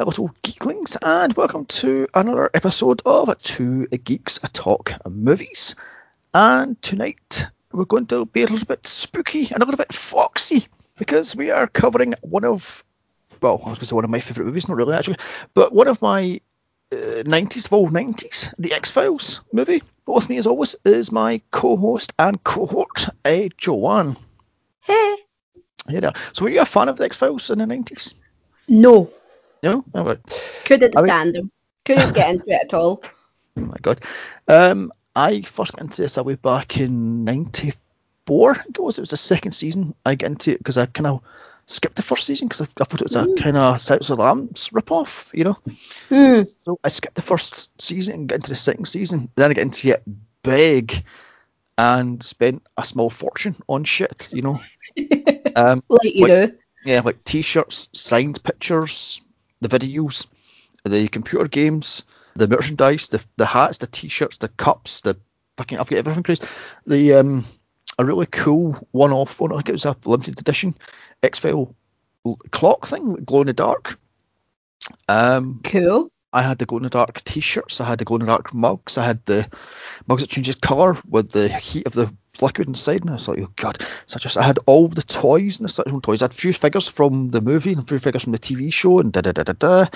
my 0.00 0.04
little 0.04 0.30
geeklings, 0.42 0.96
and 1.02 1.34
welcome 1.34 1.66
to 1.66 2.08
another 2.14 2.48
episode 2.54 3.02
of 3.04 3.36
Two 3.42 3.86
Geeks 3.86 4.38
Talk 4.54 4.94
Movies. 5.06 5.74
And 6.32 6.80
tonight 6.80 7.44
we're 7.70 7.84
going 7.84 8.06
to 8.06 8.24
be 8.24 8.40
a 8.42 8.46
little 8.46 8.64
bit 8.64 8.86
spooky 8.86 9.50
and 9.52 9.62
a 9.62 9.66
little 9.66 9.76
bit 9.76 9.92
foxy 9.92 10.66
because 10.96 11.36
we 11.36 11.50
are 11.50 11.66
covering 11.66 12.14
one 12.22 12.46
of, 12.46 12.82
well, 13.42 13.60
I 13.62 13.68
was 13.68 13.76
going 13.76 13.76
to 13.76 13.84
say 13.84 13.94
one 13.94 14.04
of 14.04 14.10
my 14.10 14.20
favourite 14.20 14.46
movies, 14.46 14.68
not 14.68 14.78
really 14.78 14.94
actually, 14.94 15.18
but 15.52 15.74
one 15.74 15.86
of 15.86 16.00
my 16.00 16.40
uh, 16.90 16.96
90s 16.96 17.66
of 17.66 17.74
all 17.74 17.90
90s, 17.90 18.54
the 18.58 18.72
X 18.72 18.90
Files 18.90 19.42
movie. 19.52 19.82
But 20.06 20.14
with 20.14 20.30
me, 20.30 20.38
as 20.38 20.46
always, 20.46 20.76
is 20.82 21.12
my 21.12 21.42
co 21.50 21.76
host 21.76 22.14
and 22.18 22.42
cohort, 22.42 23.06
uh, 23.22 23.48
Joanne. 23.58 24.16
Hey. 24.80 25.16
Hey 25.86 26.00
there. 26.00 26.14
So, 26.32 26.46
were 26.46 26.50
you 26.50 26.62
a 26.62 26.64
fan 26.64 26.88
of 26.88 26.96
the 26.96 27.04
X 27.04 27.18
Files 27.18 27.50
in 27.50 27.58
the 27.58 27.66
90s? 27.66 28.14
No. 28.66 29.10
No? 29.62 29.84
Oh, 29.94 30.04
right. 30.04 30.18
Couldn't 30.64 30.96
I 30.96 31.00
mean- 31.00 31.06
stand 31.08 31.34
them. 31.34 31.50
Couldn't 31.84 32.14
get 32.14 32.30
into 32.30 32.48
it 32.50 32.60
at 32.64 32.74
all. 32.74 33.02
Oh 33.56 33.62
my 33.62 33.76
god. 33.82 34.00
Um, 34.46 34.92
I 35.14 35.42
first 35.42 35.72
got 35.72 35.82
into 35.82 36.02
this 36.02 36.16
away 36.16 36.36
back 36.36 36.78
in 36.78 37.24
'94. 37.24 38.50
I 38.52 38.54
think 38.62 38.78
it 38.78 38.82
was. 38.82 38.96
It 38.96 39.00
was 39.02 39.10
the 39.10 39.16
second 39.16 39.52
season 39.52 39.94
I 40.06 40.14
got 40.14 40.30
into 40.30 40.52
it 40.52 40.58
because 40.58 40.78
I 40.78 40.86
kind 40.86 41.08
of 41.08 41.22
skipped 41.66 41.96
the 41.96 42.02
first 42.02 42.26
season 42.26 42.46
because 42.46 42.60
I, 42.60 42.66
I 42.80 42.84
thought 42.84 43.00
it 43.00 43.08
was 43.12 43.16
a 43.16 43.26
kind 43.34 43.56
of 43.56 43.80
Silence 43.80 44.08
of 44.08 44.18
the 44.18 44.22
Lambs 44.22 44.70
rip-off, 44.72 45.32
you 45.34 45.42
know. 45.44 45.58
Hmm. 46.08 46.42
So 46.42 46.78
I 46.84 46.88
skipped 46.88 47.16
the 47.16 47.22
first 47.22 47.82
season 47.82 48.14
and 48.14 48.28
got 48.28 48.36
into 48.36 48.50
the 48.50 48.54
second 48.54 48.84
season. 48.86 49.30
Then 49.34 49.50
I 49.50 49.54
got 49.54 49.62
into 49.62 49.88
it 49.90 50.02
big 50.44 51.04
and 51.76 52.22
spent 52.22 52.62
a 52.76 52.84
small 52.84 53.10
fortune 53.10 53.56
on 53.68 53.82
shit, 53.84 54.28
you 54.32 54.42
know. 54.42 54.60
Um, 55.56 55.82
Like 55.88 56.14
you 56.14 56.28
Like- 56.28 56.50
do. 56.52 56.58
yeah, 56.84 57.00
like 57.04 57.24
t-shirts, 57.24 57.88
signed 57.94 58.42
pictures, 58.44 59.20
the 59.60 59.68
videos, 59.68 60.26
the 60.84 61.08
computer 61.08 61.46
games, 61.48 62.04
the 62.34 62.48
merchandise, 62.48 63.08
the 63.08 63.24
the 63.36 63.46
hats, 63.46 63.78
the 63.78 63.86
t-shirts, 63.86 64.38
the 64.38 64.48
cups, 64.48 65.02
the 65.02 65.16
fucking 65.56 65.78
I've 65.78 65.88
got 65.88 65.98
everything 65.98 66.22
crazy. 66.22 66.44
The 66.86 67.14
um 67.14 67.44
a 67.98 68.04
really 68.04 68.26
cool 68.26 68.86
one-off 68.92 69.40
one. 69.40 69.52
I 69.52 69.56
think 69.56 69.70
it 69.70 69.72
was 69.72 69.84
a 69.84 69.96
limited 70.06 70.40
edition 70.40 70.74
X-File 71.22 71.74
clock 72.50 72.86
thing, 72.86 73.24
glow 73.24 73.42
in 73.42 73.46
the 73.48 73.52
dark. 73.52 73.98
Um, 75.08 75.60
Cool. 75.62 76.10
I 76.32 76.42
had 76.42 76.58
the 76.58 76.66
glow 76.66 76.78
in 76.78 76.84
the 76.84 76.90
dark 76.90 77.22
t-shirts. 77.24 77.80
I 77.80 77.84
had 77.84 77.98
the 77.98 78.04
glow 78.04 78.16
in 78.16 78.20
the 78.20 78.26
dark 78.26 78.54
mugs. 78.54 78.96
I 78.98 79.04
had 79.04 79.24
the 79.26 79.48
mugs 80.06 80.22
that 80.22 80.30
changes 80.30 80.54
colour 80.54 80.96
with 81.06 81.30
the 81.30 81.48
heat 81.48 81.86
of 81.86 81.92
the 81.92 82.14
liquid 82.42 82.68
inside. 82.68 83.00
And 83.02 83.10
I 83.10 83.14
was 83.14 83.28
like, 83.28 83.38
oh 83.42 83.50
god, 83.56 83.78
such 84.06 84.24
a. 84.24 84.40
I 84.40 84.42
had 84.44 84.58
all 84.66 84.88
the 84.88 85.02
toys 85.02 85.58
and 85.58 85.68
the 85.68 85.72
such 85.72 85.86
toys. 86.02 86.22
I 86.22 86.24
had 86.24 86.32
a 86.32 86.34
few 86.34 86.52
figures 86.52 86.88
from 86.88 87.30
the 87.30 87.40
movie 87.40 87.72
and 87.72 87.82
a 87.82 87.86
few 87.86 87.98
figures 87.98 88.24
from 88.24 88.32
the 88.32 88.38
TV 88.38 88.72
show 88.72 88.98
and 89.00 89.12
da 89.12 89.20
da 89.20 89.32
da 89.32 89.42
da 89.42 89.52
da, 89.52 89.86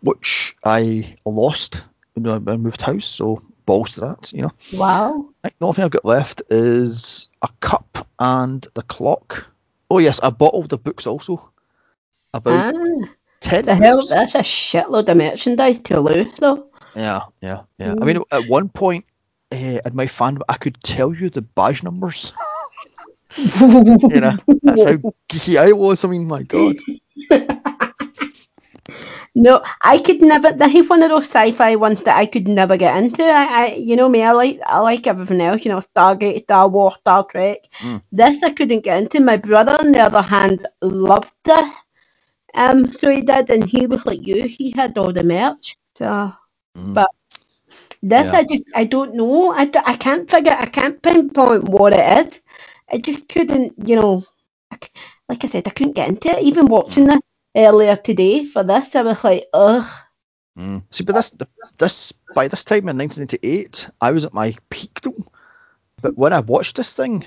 which 0.00 0.56
I 0.64 1.16
lost 1.24 1.84
when 2.14 2.26
I 2.26 2.52
I 2.52 2.56
moved 2.56 2.82
house. 2.82 3.06
So 3.06 3.42
balls 3.66 3.94
to 3.94 4.00
that, 4.00 4.32
you 4.32 4.42
know. 4.42 4.52
Wow. 4.72 5.26
I 5.42 5.48
think 5.48 5.58
the 5.58 5.66
only 5.66 5.74
thing 5.76 5.84
I've 5.84 5.90
got 5.90 6.04
left 6.04 6.42
is 6.50 7.28
a 7.42 7.48
cup 7.60 8.06
and 8.18 8.66
the 8.74 8.82
clock. 8.82 9.46
Oh 9.90 9.98
yes, 9.98 10.20
I 10.20 10.30
bought 10.30 10.54
all 10.54 10.62
the 10.64 10.78
books 10.78 11.06
also. 11.06 11.50
About 12.32 12.74
Ah, 12.74 13.08
ten. 13.40 13.64
the 13.64 13.74
hell, 13.74 14.04
that's 14.06 14.34
a 14.34 14.38
shitload 14.38 15.08
of 15.08 15.16
merchandise 15.16 15.78
to 15.80 16.00
lose, 16.00 16.36
though. 16.38 16.66
Yeah, 16.96 17.22
yeah, 17.40 17.62
yeah. 17.78 17.94
I 18.00 18.04
mean, 18.04 18.22
at 18.32 18.48
one 18.48 18.68
point 18.68 19.04
uh, 19.54 19.80
in 19.86 19.96
my 19.96 20.06
fan, 20.06 20.38
I 20.48 20.56
could 20.56 20.82
tell 20.82 21.14
you 21.14 21.30
the 21.30 21.42
badge 21.42 21.82
numbers. 21.82 22.32
you 23.36 24.20
know, 24.20 24.36
that's 24.64 24.84
how 24.84 24.96
geeky 25.28 25.56
I 25.56 25.72
was. 25.72 26.04
I 26.04 26.08
mean, 26.08 26.26
my 26.26 26.42
god. 26.42 26.76
No, 29.34 29.62
I 29.82 29.98
could 29.98 30.20
never. 30.22 30.52
This 30.52 30.74
is 30.74 30.88
one 30.88 31.02
of 31.02 31.10
those 31.10 31.24
sci-fi 31.28 31.76
ones 31.76 32.02
that 32.04 32.16
I 32.16 32.26
could 32.26 32.48
never 32.48 32.76
get 32.76 32.96
into. 33.02 33.22
I, 33.24 33.44
I, 33.64 33.74
you 33.74 33.96
know 33.96 34.08
me, 34.08 34.22
I 34.22 34.32
like, 34.32 34.60
I 34.66 34.78
like 34.80 35.06
everything 35.06 35.40
else. 35.40 35.64
You 35.64 35.72
know, 35.72 35.82
Stargate, 35.94 36.44
Star 36.44 36.68
Wars, 36.68 36.94
Star 37.00 37.24
Trek. 37.24 37.58
Mm. 37.80 38.02
This 38.12 38.42
I 38.42 38.50
couldn't 38.50 38.84
get 38.84 39.02
into. 39.02 39.20
My 39.20 39.36
brother, 39.36 39.76
on 39.78 39.92
the 39.92 40.00
other 40.00 40.22
hand, 40.22 40.66
loved 40.82 41.32
this. 41.44 41.70
Um, 42.54 42.90
so 42.90 43.10
he 43.10 43.22
did, 43.22 43.50
and 43.50 43.64
he 43.68 43.86
was 43.86 44.04
like 44.06 44.26
you. 44.26 44.46
He 44.46 44.72
had 44.76 44.96
all 44.98 45.12
the 45.12 45.24
merch. 45.24 45.76
So, 45.96 46.32
Mm. 46.76 46.94
but 46.94 47.10
this 48.10 48.26
Yeah. 48.26 48.38
I 48.38 48.44
just, 48.44 48.64
I 48.74 48.84
don't 48.84 49.14
know. 49.14 49.52
I, 49.52 49.70
I 49.84 49.96
can't 49.96 50.30
figure. 50.30 50.52
I 50.52 50.66
can't 50.66 51.00
pinpoint 51.02 51.64
what 51.64 51.92
it 51.94 52.26
is. 52.26 52.40
I 52.92 52.98
just 52.98 53.28
couldn't. 53.28 53.88
You 53.88 53.96
know, 53.96 54.24
I 54.70 54.78
like 55.28 55.44
I 55.44 55.48
said, 55.48 55.66
I 55.66 55.70
couldn't 55.70 55.94
get 55.94 56.08
into 56.08 56.28
it. 56.30 56.42
Even 56.44 56.66
watching 56.66 57.06
this 57.06 57.20
earlier 57.56 57.96
today 57.96 58.44
for 58.44 58.62
this, 58.62 58.94
I 58.94 59.02
was 59.02 59.24
like, 59.24 59.46
ugh. 59.54 59.88
Mm. 60.58 60.84
See, 60.90 61.04
but 61.04 61.14
this, 61.14 61.34
this 61.78 62.12
by 62.34 62.48
this 62.48 62.64
time 62.64 62.88
in 62.88 62.98
1998, 62.98 63.90
I 64.00 64.12
was 64.12 64.24
at 64.24 64.34
my 64.34 64.54
peak 64.70 65.00
though. 65.00 65.24
But 66.02 66.16
when 66.16 66.32
I 66.32 66.40
watched 66.40 66.76
this 66.76 66.92
thing, 66.94 67.24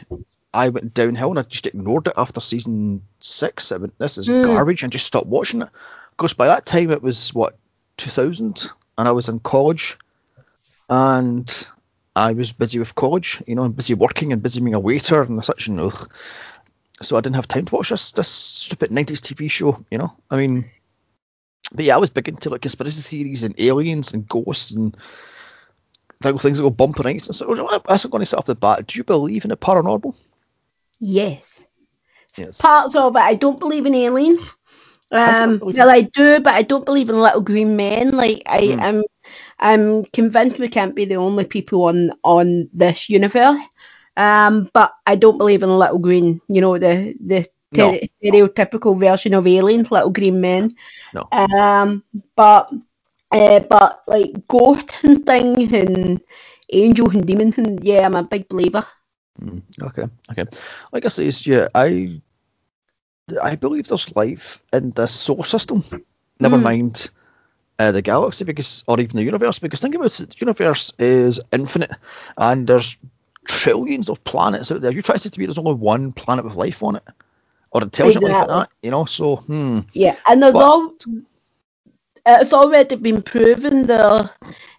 I 0.53 0.69
went 0.69 0.93
downhill 0.93 1.31
and 1.31 1.39
I 1.39 1.43
just 1.43 1.67
ignored 1.67 2.07
it 2.07 2.13
after 2.15 2.39
season 2.39 3.03
six. 3.19 3.71
I 3.71 3.77
went, 3.77 3.97
this 3.97 4.17
is 4.17 4.27
Mm. 4.27 4.43
garbage, 4.45 4.83
and 4.83 4.91
just 4.91 5.05
stopped 5.05 5.27
watching 5.27 5.61
it. 5.61 5.69
Because 6.11 6.33
by 6.35 6.47
that 6.47 6.65
time 6.65 6.91
it 6.91 7.01
was 7.01 7.33
what 7.33 7.57
2000, 7.97 8.69
and 8.97 9.07
I 9.07 9.11
was 9.11 9.29
in 9.29 9.39
college, 9.39 9.97
and 10.89 11.67
I 12.15 12.33
was 12.33 12.53
busy 12.53 12.79
with 12.79 12.95
college, 12.95 13.41
you 13.47 13.55
know, 13.55 13.63
and 13.63 13.75
busy 13.75 13.93
working 13.93 14.33
and 14.33 14.41
busy 14.43 14.61
being 14.61 14.73
a 14.73 14.79
waiter 14.79 15.21
and 15.21 15.43
such, 15.43 15.67
and 15.67 15.79
ugh. 15.79 16.11
so 17.01 17.17
I 17.17 17.21
didn't 17.21 17.35
have 17.37 17.47
time 17.47 17.65
to 17.65 17.75
watch 17.75 17.89
this 17.89 18.11
this 18.13 18.27
stupid 18.29 18.91
90s 18.91 19.21
TV 19.21 19.47
show, 19.47 19.83
you 19.91 19.97
know. 19.97 20.13
I 20.31 20.37
mean, 20.37 20.65
but 21.73 21.85
yeah, 21.85 21.95
I 21.95 21.99
was 21.99 22.09
big 22.09 22.27
into 22.29 22.49
like 22.49 22.61
conspiracy 22.61 23.01
theories 23.01 23.43
and 23.43 23.59
aliens 23.59 24.13
and 24.13 24.27
ghosts 24.27 24.71
and 24.71 24.95
th- 26.21 26.39
things 26.41 26.57
that 26.57 26.63
go 26.63 26.69
bump 26.69 26.99
and 26.99 27.07
ice. 27.07 27.27
And 27.27 27.35
so 27.35 27.45
I 27.67 27.79
was 27.93 28.05
going 28.05 28.21
to 28.21 28.25
start 28.25 28.39
off 28.41 28.45
the 28.45 28.55
bat. 28.55 28.87
Do 28.87 28.99
you 28.99 29.03
believe 29.03 29.45
in 29.45 29.49
the 29.49 29.57
paranormal? 29.57 30.15
Yes. 30.99 31.59
Yes. 32.37 32.61
Parts 32.61 32.95
of 32.95 33.15
it, 33.15 33.19
I 33.19 33.35
don't 33.35 33.59
believe 33.59 33.85
in 33.85 33.95
aliens. 33.95 34.41
I 35.25 35.33
Um, 35.33 35.59
believe 35.59 35.75
well, 35.77 35.89
I 35.89 36.01
do, 36.01 36.39
but 36.41 36.53
I 36.53 36.63
don't 36.63 36.85
believe 36.85 37.09
in 37.09 37.19
little 37.21 37.41
green 37.41 37.75
men. 37.77 38.11
Like 38.11 38.43
I 38.45 38.59
Hmm. 38.63 38.79
am, 38.79 39.03
I'm 39.59 40.05
convinced 40.05 40.59
we 40.59 40.67
can't 40.69 40.95
be 40.95 41.05
the 41.05 41.15
only 41.15 41.45
people 41.45 41.83
on 41.83 42.11
on 42.23 42.69
this 42.73 43.09
universe. 43.09 43.59
Um, 44.17 44.69
but 44.73 44.93
I 45.05 45.15
don't 45.15 45.37
believe 45.37 45.63
in 45.63 45.69
little 45.69 45.99
green. 45.99 46.41
You 46.47 46.61
know 46.61 46.77
the 46.77 47.15
the 47.19 47.45
No. 47.71 47.99
stereotypical 48.23 48.99
version 48.99 49.33
of 49.33 49.47
aliens, 49.47 49.91
little 49.91 50.11
green 50.11 50.41
men. 50.41 50.75
No. 51.13 51.31
Um, 51.31 52.03
but 52.35 52.71
uh, 53.31 53.59
but 53.61 54.01
like 54.07 54.47
ghosts 54.47 55.03
and 55.03 55.25
things 55.25 55.71
and 55.73 56.21
angels 56.71 57.15
and 57.15 57.25
demons 57.25 57.57
and 57.57 57.83
yeah, 57.83 58.05
I'm 58.05 58.15
a 58.15 58.23
big 58.23 58.47
believer. 58.49 58.85
Mm, 59.41 59.61
okay, 59.83 60.05
okay. 60.31 60.45
Like 60.91 61.05
I 61.05 61.09
say, 61.09 61.29
yeah, 61.49 61.67
I 61.75 62.21
I 63.41 63.55
believe 63.55 63.87
there's 63.87 64.15
life 64.15 64.63
in 64.73 64.91
this 64.91 65.11
solar 65.13 65.43
system. 65.43 65.83
Never 66.39 66.57
Mm. 66.57 66.59
mind 66.59 67.09
uh, 67.79 67.91
the 67.91 68.01
galaxy, 68.01 68.45
because 68.45 68.83
or 68.87 68.99
even 68.99 69.17
the 69.17 69.23
universe. 69.23 69.59
Because 69.59 69.81
think 69.81 69.95
about 69.95 70.19
it, 70.19 70.29
the 70.31 70.37
universe 70.39 70.93
is 70.99 71.39
infinite, 71.51 71.91
and 72.37 72.67
there's 72.67 72.97
trillions 73.45 74.09
of 74.09 74.23
planets 74.23 74.71
out 74.71 74.81
there. 74.81 74.91
You 74.91 75.01
try 75.01 75.15
to 75.15 75.19
say 75.19 75.29
to 75.29 75.39
me 75.39 75.45
there's 75.45 75.57
only 75.57 75.73
one 75.73 76.11
planet 76.11 76.45
with 76.45 76.55
life 76.55 76.83
on 76.83 76.97
it, 76.97 77.03
or 77.71 77.83
intelligent 77.83 78.23
life 78.23 78.33
like 78.33 78.47
that. 78.47 78.69
You 78.81 78.91
know, 78.91 79.05
so 79.05 79.37
hmm. 79.37 79.79
Yeah, 79.93 80.15
and 80.27 80.41
there's 80.41 80.53
But- 80.53 80.63
all 80.63 80.93
it's 82.29 82.51
already 82.53 82.95
been 82.95 83.21
proven 83.21 83.87
there 83.87 84.29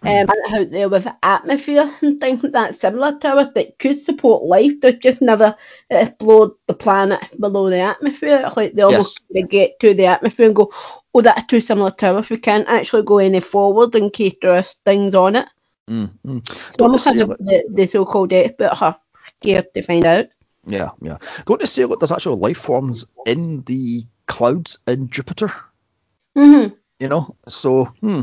um, 0.03 0.27
out 0.49 0.69
there 0.69 0.87
with 0.87 1.07
atmosphere 1.23 1.91
and 2.01 2.21
things 2.21 2.43
like 2.43 2.51
that 2.51 2.75
similar 2.75 3.17
to 3.19 3.27
us 3.27 3.53
that 3.55 3.79
could 3.79 3.99
support 3.99 4.43
life. 4.43 4.79
There's 4.79 4.95
just 4.95 5.21
never 5.21 5.55
explored 5.89 6.51
the 6.67 6.75
planet 6.75 7.21
below 7.39 7.69
the 7.69 7.79
atmosphere. 7.79 8.51
Like 8.55 8.73
they 8.73 8.83
almost 8.83 9.21
they 9.33 9.41
get 9.41 9.79
to 9.79 9.93
the 9.95 10.05
atmosphere 10.05 10.47
and 10.47 10.55
go, 10.55 10.71
oh, 11.13 11.21
that's 11.21 11.47
too 11.47 11.61
similar 11.61 11.91
to 11.91 12.17
us. 12.17 12.29
We 12.29 12.37
can't 12.37 12.67
actually 12.67 13.03
go 13.03 13.17
any 13.17 13.39
forward 13.39 13.95
in 13.95 14.09
case 14.09 14.35
there's 14.41 14.75
things 14.85 15.15
on 15.15 15.35
it. 15.35 15.47
Mm, 15.89 16.11
mm. 16.25 16.47
So 16.47 16.73
Don't 16.77 16.87
almost 16.87 17.05
the, 17.05 17.65
the, 17.69 17.87
so-called 17.87 18.31
experts 18.31 18.81
are 18.81 18.99
scared 19.39 19.73
to 19.73 19.81
find 19.81 20.05
out. 20.05 20.27
Yeah, 20.65 20.89
yeah. 21.01 21.17
Don't 21.45 21.59
they 21.59 21.65
say 21.65 21.85
that 21.85 21.99
there's 21.99 22.11
actual 22.11 22.37
life 22.37 22.57
forms 22.57 23.05
in 23.25 23.63
the 23.63 24.05
clouds 24.27 24.79
in 24.87 25.09
Jupiter? 25.09 25.51
hmm 26.35 26.67
You 26.99 27.07
know, 27.07 27.35
so 27.47 27.85
hmm. 27.85 28.21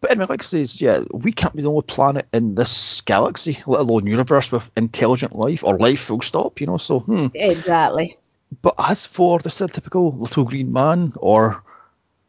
But 0.00 0.10
anyway, 0.10 0.26
like 0.28 0.42
I 0.42 0.44
says, 0.44 0.82
yeah, 0.82 1.00
we 1.14 1.32
can't 1.32 1.56
be 1.56 1.62
the 1.62 1.70
only 1.70 1.80
planet 1.80 2.26
in 2.30 2.54
this 2.54 3.00
galaxy, 3.00 3.62
let 3.66 3.80
alone 3.80 4.06
universe, 4.06 4.52
with 4.52 4.70
intelligent 4.76 5.34
life 5.34 5.64
or 5.64 5.78
life 5.78 6.00
full 6.00 6.20
stop. 6.20 6.60
You 6.60 6.66
know, 6.66 6.76
so 6.76 7.00
hmm. 7.00 7.28
Exactly. 7.32 8.18
But 8.60 8.74
as 8.78 9.06
for 9.06 9.38
the 9.38 9.48
typical 9.48 10.12
little 10.12 10.44
green 10.44 10.72
man 10.74 11.14
or 11.16 11.64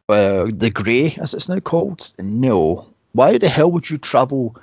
uh, 0.08 0.46
the 0.52 0.70
grey, 0.70 1.16
as 1.20 1.34
it's 1.34 1.48
now 1.48 1.60
called, 1.60 2.12
no. 2.18 2.86
Why 3.12 3.38
the 3.38 3.48
hell 3.48 3.72
would 3.72 3.88
you 3.88 3.98
travel 3.98 4.56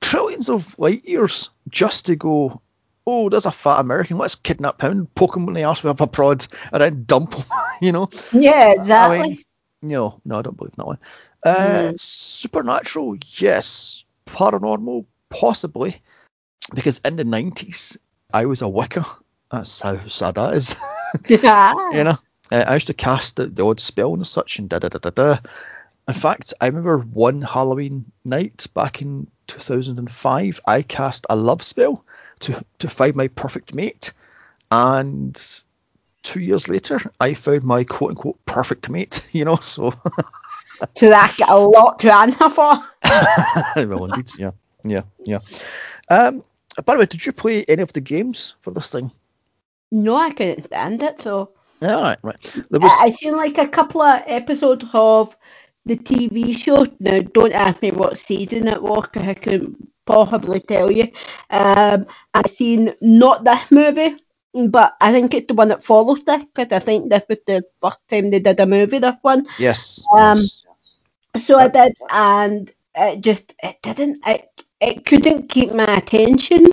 trillions 0.00 0.48
of 0.48 0.78
light 0.78 1.04
years 1.06 1.50
just 1.68 2.06
to 2.06 2.16
go? 2.16 2.60
Oh, 3.06 3.28
there's 3.28 3.46
a 3.46 3.52
fat 3.52 3.80
American. 3.80 4.18
Let's 4.18 4.34
kidnap 4.34 4.82
him, 4.82 4.90
and 4.92 5.14
poke 5.14 5.36
him 5.36 5.48
in 5.48 5.54
the 5.54 5.64
arse 5.64 5.82
with 5.82 6.00
a 6.00 6.06
prod, 6.06 6.46
and 6.72 6.82
then 6.82 7.04
dump 7.04 7.34
him. 7.34 7.44
You 7.80 7.92
know. 7.92 8.08
Yeah, 8.32 8.50
I 8.52 8.72
exactly. 8.72 9.18
mean, 9.28 9.38
No, 9.82 10.20
no, 10.24 10.38
I 10.38 10.42
don't 10.42 10.56
believe 10.56 10.72
in 10.72 10.78
that 10.78 10.86
one. 10.86 10.98
Uh, 11.44 11.92
Mm. 11.92 12.00
Supernatural, 12.00 13.16
yes. 13.36 14.04
Paranormal, 14.26 15.06
possibly. 15.30 16.02
Because 16.74 16.98
in 17.04 17.16
the 17.16 17.24
90s, 17.24 17.98
I 18.34 18.46
was 18.46 18.62
a 18.62 18.68
Wicca. 18.68 19.04
That's 19.50 19.80
how 19.80 20.06
sad 20.08 20.34
that 20.34 20.54
is. 20.54 20.74
Yeah. 21.28 21.72
you 21.92 22.04
know, 22.04 22.18
uh, 22.50 22.64
I 22.66 22.74
used 22.74 22.88
to 22.88 22.94
cast 22.94 23.36
the, 23.36 23.46
the 23.46 23.64
odd 23.64 23.80
spell 23.80 24.14
and 24.14 24.26
such 24.26 24.58
and 24.58 24.68
da 24.68 24.78
da 24.78 24.88
da 24.88 24.98
da 24.98 25.10
da. 25.10 25.38
In 26.06 26.14
fact, 26.14 26.54
I 26.60 26.66
remember 26.66 26.98
one 26.98 27.42
Halloween 27.42 28.10
night 28.24 28.66
back 28.74 29.02
in 29.02 29.26
2005, 29.46 30.60
I 30.66 30.82
cast 30.82 31.26
a 31.28 31.36
love 31.36 31.62
spell 31.62 32.04
to 32.40 32.64
to 32.78 32.88
find 32.88 33.14
my 33.16 33.28
perfect 33.28 33.74
mate, 33.74 34.12
and 34.70 35.36
two 36.22 36.40
years 36.40 36.68
later, 36.68 37.00
I 37.20 37.34
found 37.34 37.64
my 37.64 37.84
quote 37.84 38.10
unquote 38.10 38.44
perfect 38.46 38.88
mate. 38.88 39.28
You 39.32 39.44
know, 39.44 39.56
so 39.56 39.92
So 40.96 41.08
that 41.08 41.34
got 41.38 41.48
a 41.48 41.56
lot 41.56 42.00
to 42.00 42.14
answer 42.14 42.50
for. 42.50 42.84
well, 43.88 44.04
indeed, 44.06 44.30
yeah, 44.38 44.52
yeah, 44.84 45.02
yeah. 45.24 45.38
Um, 46.10 46.44
by 46.84 46.94
the 46.94 47.00
way, 47.00 47.06
did 47.06 47.24
you 47.24 47.32
play 47.32 47.64
any 47.66 47.82
of 47.82 47.92
the 47.92 48.00
games 48.00 48.54
for 48.60 48.70
this 48.70 48.90
thing? 48.90 49.10
No, 49.90 50.14
I 50.14 50.30
couldn't 50.30 50.66
stand 50.66 51.02
it. 51.02 51.20
So 51.22 51.50
all 51.82 52.02
right, 52.02 52.18
right. 52.22 52.56
There 52.70 52.80
was 52.80 52.92
I, 53.00 53.10
seen 53.10 53.36
like 53.36 53.58
a 53.58 53.68
couple 53.68 54.02
of 54.02 54.22
episodes 54.26 54.84
of 54.92 55.36
the 55.86 55.96
TV 55.96 56.56
show. 56.56 56.86
Now, 57.00 57.20
don't 57.20 57.52
ask 57.52 57.80
me 57.82 57.90
what 57.90 58.18
season 58.18 58.68
it 58.68 58.82
was, 58.82 59.08
I 59.14 59.34
couldn't 59.34 59.88
possibly 60.06 60.60
tell 60.60 60.90
you. 60.90 61.08
Um, 61.50 62.06
I 62.34 62.48
seen 62.48 62.94
not 63.00 63.44
this 63.44 63.70
movie, 63.70 64.16
but 64.54 64.96
I 65.00 65.12
think 65.12 65.34
it's 65.34 65.46
the 65.48 65.54
one 65.54 65.68
that 65.68 65.84
follows 65.84 66.20
this, 66.24 66.44
because 66.44 66.72
I 66.72 66.80
think 66.80 67.10
this 67.10 67.22
was 67.28 67.38
the 67.46 67.62
first 67.80 67.98
time 68.08 68.30
they 68.30 68.40
did 68.40 68.60
a 68.60 68.66
movie. 68.66 68.98
This 68.98 69.14
one. 69.22 69.46
yes, 69.58 70.04
Um, 70.12 70.38
yes. 70.38 70.64
So 71.36 71.58
I 71.58 71.68
did, 71.68 71.96
and 72.10 72.70
it 72.94 73.20
just 73.20 73.54
it 73.62 73.76
didn't 73.82 74.20
it 74.26 74.48
it 74.80 75.06
couldn't 75.06 75.48
keep 75.48 75.72
my 75.72 75.84
attention. 75.84 76.66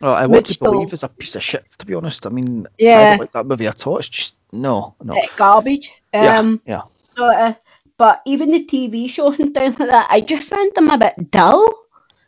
Well, 0.00 0.14
I 0.14 0.26
want 0.26 0.46
to 0.46 0.58
believe 0.58 0.92
it's 0.92 1.02
a 1.02 1.08
piece 1.08 1.36
of 1.36 1.42
shit, 1.42 1.64
to 1.78 1.86
be 1.86 1.94
honest. 1.94 2.26
I 2.26 2.30
mean, 2.30 2.66
I 2.66 2.70
Yeah. 2.78 3.10
don't 3.10 3.18
like 3.20 3.32
that 3.32 3.46
movie 3.46 3.66
at 3.66 3.86
all. 3.86 3.98
It's 3.98 4.08
just 4.08 4.36
no, 4.52 4.94
no. 5.02 5.14
It's 5.16 5.34
garbage. 5.34 5.92
Yeah, 6.14 6.38
Um, 6.38 6.60
yeah. 6.66 6.82
So, 7.16 7.26
uh, 7.26 7.54
but 7.98 8.22
even 8.24 8.50
the 8.50 8.64
TV 8.64 9.08
shows 9.08 9.38
and 9.38 9.54
things 9.54 9.78
like 9.78 9.90
that, 9.90 10.06
I 10.10 10.20
just 10.22 10.48
found 10.48 10.72
them 10.74 10.88
a 10.90 10.96
bit 10.98 11.30
dull. 11.30 11.74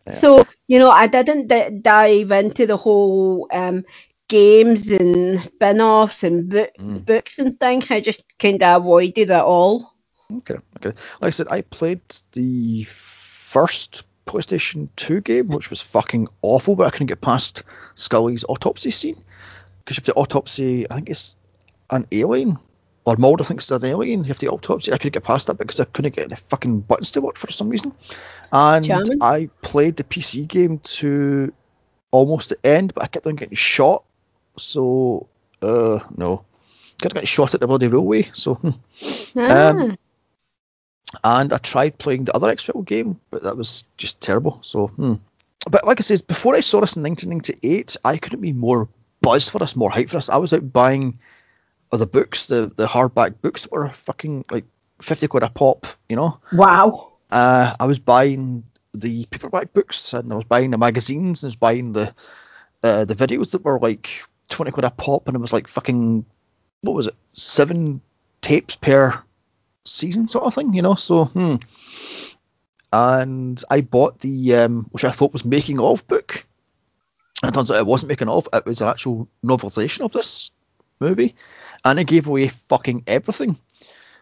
Yeah. 0.07 0.13
So 0.15 0.45
you 0.69 0.79
know, 0.79 0.91
I 0.91 1.07
didn't 1.07 1.47
d- 1.47 1.79
dive 1.81 2.31
into 2.33 2.67
the 2.67 2.77
whole 2.77 3.49
um 3.53 3.85
games 4.29 4.89
and 4.89 5.41
spin-offs 5.41 6.25
and 6.25 6.49
book, 6.49 6.71
Mm. 6.79 7.05
books 7.05 7.39
and 7.39 7.59
things. 7.59 7.87
I 7.91 8.01
just 8.01 8.23
kind 8.39 8.63
of 8.63 8.83
avoided 8.83 9.31
it 9.31 9.31
all. 9.31 9.95
Okay, 10.39 10.57
okay. 10.79 10.97
Like 11.21 11.29
I 11.29 11.31
said, 11.31 11.49
I 11.49 11.61
played 11.63 12.01
the 12.33 12.85
first 12.89 14.07
PlayStation 14.27 14.89
2 14.97 15.21
game, 15.21 15.49
which 15.49 15.71
was 15.71 15.81
fucking 15.81 16.29
awful, 16.43 16.77
but 16.77 16.87
I 16.87 16.91
couldn't 16.91 17.09
get 17.09 17.21
past 17.21 17.63
Scully's 17.95 18.45
autopsy 18.49 18.91
scene. 18.91 19.23
Because 19.85 19.97
you 19.97 20.01
have 20.01 20.07
the 20.07 20.15
autopsy, 20.15 20.89
I 20.89 20.95
think 20.95 21.11
it's 21.11 21.37
an 21.91 22.07
alien, 22.13 22.59
or 23.05 23.17
Mulder 23.17 23.45
thinks 23.45 23.65
it's 23.65 23.83
an 23.83 23.89
alien. 23.89 24.21
You 24.21 24.29
have 24.29 24.39
the 24.39 24.49
autopsy. 24.49 24.93
I 24.93 24.97
couldn't 24.97 25.15
get 25.15 25.25
past 25.25 25.49
that 25.49 25.59
because 25.59 25.81
I 25.81 25.85
couldn't 25.85 26.15
get 26.15 26.29
the 26.29 26.37
fucking 26.37 26.81
buttons 26.81 27.11
to 27.13 27.21
work 27.21 27.37
for 27.37 27.51
some 27.51 27.69
reason. 27.69 27.93
And 28.53 28.85
Charming. 28.85 29.19
I 29.21 29.51
played 29.61 29.97
the 29.97 30.05
PC 30.05 30.47
game 30.47 30.79
to 30.79 31.53
almost 32.13 32.51
the 32.51 32.65
end, 32.65 32.95
but 32.95 33.03
I 33.03 33.07
kept 33.09 33.27
on 33.27 33.35
getting 33.35 33.57
shot. 33.57 34.05
So, 34.57 35.29
uh, 35.61 35.99
no. 36.17 36.45
Kept 37.01 37.15
getting 37.15 37.27
shot 37.27 37.55
at 37.55 37.61
the 37.61 37.67
bloody 37.67 37.89
railway. 37.89 38.31
So, 38.35 38.55
hmm. 38.55 38.71
Ah, 39.37 39.71
Um, 39.71 39.99
and 41.23 41.53
I 41.53 41.59
tried 41.59 41.99
playing 41.99 42.25
the 42.25 42.35
other 42.35 42.51
X-Fil 42.51 42.83
game, 42.83 43.21
but 43.31 43.43
that 43.45 43.57
was 43.57 43.85
just 43.97 44.21
terrible. 44.21 44.59
So, 44.63 44.89
hmm. 44.89 45.15
but 45.71 45.87
like 45.87 46.01
I 46.01 46.03
said, 46.03 46.27
before 46.27 46.55
I 46.55 46.61
saw 46.61 46.81
this 46.81 46.97
in 46.97 47.03
1998, 47.03 47.97
I 48.05 48.17
couldn't 48.17 48.41
be 48.41 48.53
more 48.53 48.89
buzzed 49.21 49.51
for 49.51 49.59
this, 49.59 49.77
more 49.77 49.91
hyped 49.91 50.11
for 50.11 50.17
this. 50.17 50.29
I 50.29 50.37
was 50.37 50.53
out 50.53 50.73
buying 50.73 51.19
uh, 51.91 51.97
the 51.97 52.07
books, 52.07 52.47
the 52.47 52.73
the 52.75 52.87
hardback 52.87 53.41
books 53.41 53.63
that 53.63 53.73
were 53.73 53.89
fucking 53.89 54.45
like 54.51 54.65
50 55.01 55.29
quid 55.29 55.43
a 55.43 55.49
pop, 55.49 55.87
you 56.09 56.17
know. 56.17 56.41
wow. 56.53 57.09
Uh, 57.31 57.75
I 57.81 57.87
was 57.87 57.99
buying 57.99 58.65
the 58.93 59.25
paperback 59.27 59.73
books, 59.73 60.13
and 60.13 60.31
I 60.33 60.37
was 60.37 60.45
buying 60.45 60.71
the 60.71 60.79
magazines, 60.79 61.43
and 61.43 61.49
I 61.49 61.51
was 61.51 61.57
buying 61.57 61.93
the 61.93 62.15
uh, 62.83 63.05
the 63.05 63.15
videos 63.15 63.53
that 63.53 63.65
were 63.65 63.79
like 63.79 64.23
20 64.51 64.71
quid 64.71 64.85
a 64.85 64.91
pop, 64.91 65.29
and 65.29 65.35
it 65.35 65.41
was 65.41 65.53
like 65.53 65.69
fucking 65.69 66.27
what 66.83 66.95
was 66.95 67.07
it, 67.07 67.15
seven 67.33 68.01
tapes 68.43 68.77
per 68.77 69.23
season 69.85 70.29
sort 70.29 70.45
of 70.45 70.55
thing, 70.55 70.75
you 70.75 70.83
know. 70.83 70.95
So, 70.95 71.25
hmm. 71.27 71.57
And 72.93 73.63
I 73.71 73.81
bought 73.81 74.19
the 74.21 74.57
um, 74.57 74.87
which 74.91 75.05
I 75.05 75.11
thought 75.11 75.33
was 75.33 75.45
making 75.45 75.81
of 75.81 76.07
book. 76.07 76.45
And 77.43 77.51
it 77.51 77.55
turns 77.55 77.71
out 77.71 77.79
it 77.79 77.87
wasn't 77.87 78.11
making 78.11 78.29
of; 78.29 78.49
it 78.53 78.67
was 78.67 78.81
an 78.83 78.89
actual 78.89 79.29
novelization 79.45 80.03
of 80.05 80.13
this 80.13 80.51
movie, 81.01 81.35
and 81.85 81.99
it 81.99 82.07
gave 82.07 82.27
away 82.27 82.49
fucking 82.49 83.05
everything. 83.07 83.57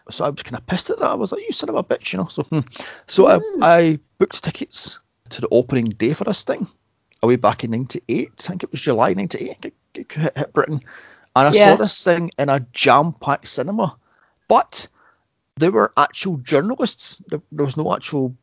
So 0.08 0.24
I 0.24 0.30
was 0.30 0.42
kind 0.42 0.56
of 0.56 0.66
pissed 0.66 0.90
at 0.90 0.98
that. 1.00 1.10
I 1.10 1.14
was 1.14 1.32
like, 1.32 1.42
"You 1.42 1.52
son 1.52 1.68
of 1.68 1.74
a 1.74 1.84
bitch," 1.84 2.12
you 2.12 2.20
know. 2.20 2.26
So, 2.28 2.44
hmm. 2.44 2.60
so 3.06 3.26
I, 3.26 3.40
I 3.60 3.98
booked 4.18 4.42
tickets 4.42 5.00
to 5.30 5.40
the 5.40 5.48
opening 5.50 5.84
day 5.86 6.14
for 6.14 6.24
this 6.24 6.44
thing, 6.44 6.66
away 7.22 7.36
back 7.36 7.64
in 7.64 7.72
'98. 7.72 8.30
I 8.38 8.42
think 8.42 8.62
it 8.62 8.72
was 8.72 8.80
July 8.80 9.14
'98. 9.14 9.56
It, 9.64 9.74
it 9.94 10.12
hit, 10.12 10.36
hit 10.36 10.52
Britain, 10.52 10.80
and 11.36 11.48
I 11.48 11.52
Yeah. 11.52 11.64
saw 11.64 11.76
this 11.76 12.04
thing 12.04 12.30
in 12.38 12.48
a 12.48 12.60
jam-packed 12.72 13.48
cinema. 13.48 13.96
But 14.48 14.88
there 15.60 15.70
were 15.70 15.92
actual 15.96 16.36
journalists. 16.38 17.22
There, 17.28 17.40
there 17.52 17.64
was 17.64 17.76
no 17.76 17.94
actual 17.94 18.34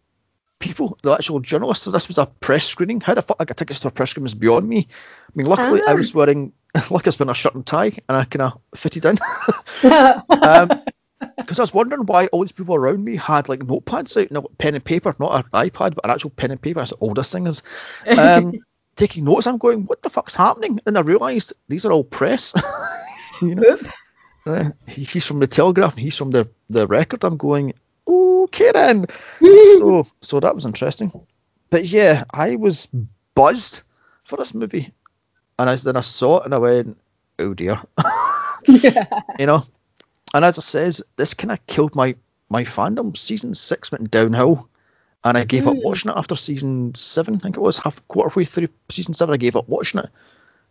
people, 0.60 0.98
the 1.04 1.12
actual 1.14 1.40
journalists. 1.40 1.84
So 1.86 1.92
this 1.92 2.08
was 2.08 2.18
a 2.18 2.25
press 2.25 2.66
screening. 2.66 3.01
How 3.01 3.13
the 3.13 3.22
fuck 3.22 3.38
I 3.39 3.46
got 3.46 3.58
tickets 3.58 3.82
to 3.82 3.89
a 3.89 3.91
press 3.91 4.12
screening 4.12 4.27
is 4.27 4.36
beyond 4.36 4.68
me. 4.68 4.88
I 4.89 5.32
mean, 5.36 5.48
luckily 5.48 5.82
I 5.86 5.91
Ah. 5.91 5.96
was 5.96 6.13
wearing, 6.13 6.53
like 6.89 7.06
I 7.06 7.10
was 7.10 7.20
wearing 7.20 7.30
a 7.32 7.36
shirt 7.36 7.56
and 7.56 7.65
tie, 7.65 7.91
and 8.08 8.18
I 8.18 8.24
kind 8.25 8.41
of 8.44 8.60
fitted 8.75 9.06
in. 9.06 9.18
um, 9.84 10.82
because 11.38 11.60
I 11.60 11.63
was 11.63 11.74
wondering 11.74 12.06
why 12.06 12.27
all 12.27 12.41
these 12.41 12.51
people 12.51 12.75
around 12.75 13.03
me 13.03 13.15
had 13.15 13.50
like 13.50 13.60
notepads 13.62 14.22
out, 14.22 14.32
no 14.32 14.41
pen 14.58 14.75
and 14.75 14.84
paper, 14.84 15.15
not 15.20 15.46
an 15.46 15.51
iPad, 15.51 15.96
but 15.96 16.06
an 16.06 16.12
actual 16.12 16.30
pen 16.30 16.51
and 16.51 16.62
paper. 16.62 16.86
Said, 16.86 16.98
"Oh, 17.01 17.13
this 17.13 17.32
thing 17.32 17.48
is." 17.48 17.63
Um, 18.06 18.53
taking 18.96 19.25
notes. 19.25 19.48
I'm 19.48 19.58
going, 19.58 19.84
"What 19.86 20.01
the 20.03 20.10
fuck's 20.12 20.36
happening?" 20.36 20.80
And 20.86 20.98
I 20.98 21.01
realised 21.01 21.53
these 21.68 21.86
are 21.86 21.91
all 21.91 22.03
press. 22.03 22.53
you 23.41 23.56
know. 23.56 23.77
Uh, 24.48 24.72
he, 24.88 25.04
he's 25.04 25.25
from 25.25 25.39
the 25.39 25.48
Telegraph 25.48 25.94
and 25.94 26.01
he's 26.04 26.18
from 26.18 26.32
the 26.32 26.50
the 26.70 26.88
Record. 26.88 27.24
I'm 27.24 27.38
going, 27.38 27.74
okay 28.08 28.72
then. 28.74 29.06
so 29.77 30.08
so 30.22 30.39
that 30.39 30.56
was 30.56 30.66
interesting. 30.66 31.12
But 31.70 31.86
yeah, 31.86 32.24
I 32.34 32.56
was 32.56 32.88
buzzed 33.36 33.84
for 34.24 34.38
this 34.38 34.54
movie, 34.54 34.92
and 35.60 35.70
I, 35.70 35.75
then 35.75 35.98
I 35.98 36.01
saw 36.01 36.39
it 36.39 36.46
and 36.46 36.54
I 36.54 36.58
went, 36.58 36.98
oh 37.39 37.54
dear, 37.54 37.82
you 38.68 39.46
know. 39.46 39.66
And 40.34 40.44
as 40.44 40.58
I 40.58 40.62
says, 40.62 41.04
this 41.16 41.34
kind 41.34 41.51
of 41.51 41.66
killed 41.68 41.96
my 41.96 42.16
my 42.50 42.63
fandom. 42.63 43.16
Season 43.16 43.54
six 43.54 43.92
went 43.92 44.12
downhill, 44.12 44.70
and 45.24 45.38
I 45.38 45.46
gave 45.46 45.68
up 45.68 45.75
Mm. 45.75 45.84
watching 45.84 46.12
it 46.12 46.18
after 46.18 46.36
season 46.36 46.96
seven. 46.96 47.36
I 47.36 47.39
think 47.39 47.58
it 47.58 47.62
was 47.62 47.77
half 47.80 48.06
quarter 48.08 48.39
way 48.39 48.46
through 48.46 48.70
season 48.89 49.13
seven. 49.13 49.34
I 49.34 49.38
gave 49.38 49.56
up 49.56 49.68
watching 49.70 50.01
it. 50.01 50.10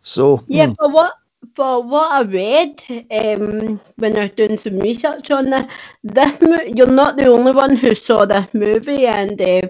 So 0.01 0.43
Yeah, 0.47 0.67
hmm, 0.67 0.73
for 0.73 0.89
what 0.89 1.13
for 1.55 1.83
what 1.83 2.11
I 2.11 2.21
read 2.23 2.81
um, 3.11 3.79
when 3.95 4.15
I 4.17 4.23
was 4.25 4.31
doing 4.35 4.57
some 4.57 4.77
research 4.79 5.31
on 5.31 5.49
this, 5.49 5.67
this 6.03 6.41
mo- 6.41 6.61
you're 6.75 6.87
not 6.87 7.17
the 7.17 7.27
only 7.27 7.51
one 7.51 7.75
who 7.75 7.95
saw 7.95 8.25
this 8.25 8.53
movie 8.53 9.05
and 9.07 9.39
uh, 9.41 9.61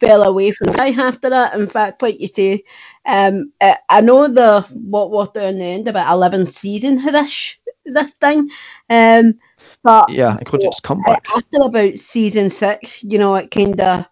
fell 0.00 0.22
away 0.22 0.52
from 0.52 0.70
it 0.70 0.98
after 0.98 1.30
that. 1.30 1.54
In 1.54 1.66
fact, 1.68 2.02
like 2.02 2.20
you 2.20 2.28
say, 2.28 2.62
um, 3.06 3.52
I, 3.60 3.76
I 3.88 4.00
know 4.00 4.28
the 4.28 4.62
what 4.72 5.10
was 5.10 5.30
there 5.34 5.48
in 5.48 5.58
the 5.58 5.64
end 5.64 5.88
about 5.88 6.12
eleven 6.12 6.46
season 6.46 6.98
of 7.06 7.12
this 7.12 7.56
this 7.84 8.12
thing, 8.14 8.48
um, 8.90 9.34
but 9.82 10.10
yeah, 10.12 10.36
including 10.38 10.66
its 10.68 10.80
uh, 11.06 11.16
comeback. 11.20 11.28
after 11.36 11.58
about 11.62 11.94
season 11.98 12.50
six, 12.50 13.02
you 13.02 13.18
know, 13.18 13.34
it 13.36 13.50
kind 13.50 13.80
of 13.80 14.06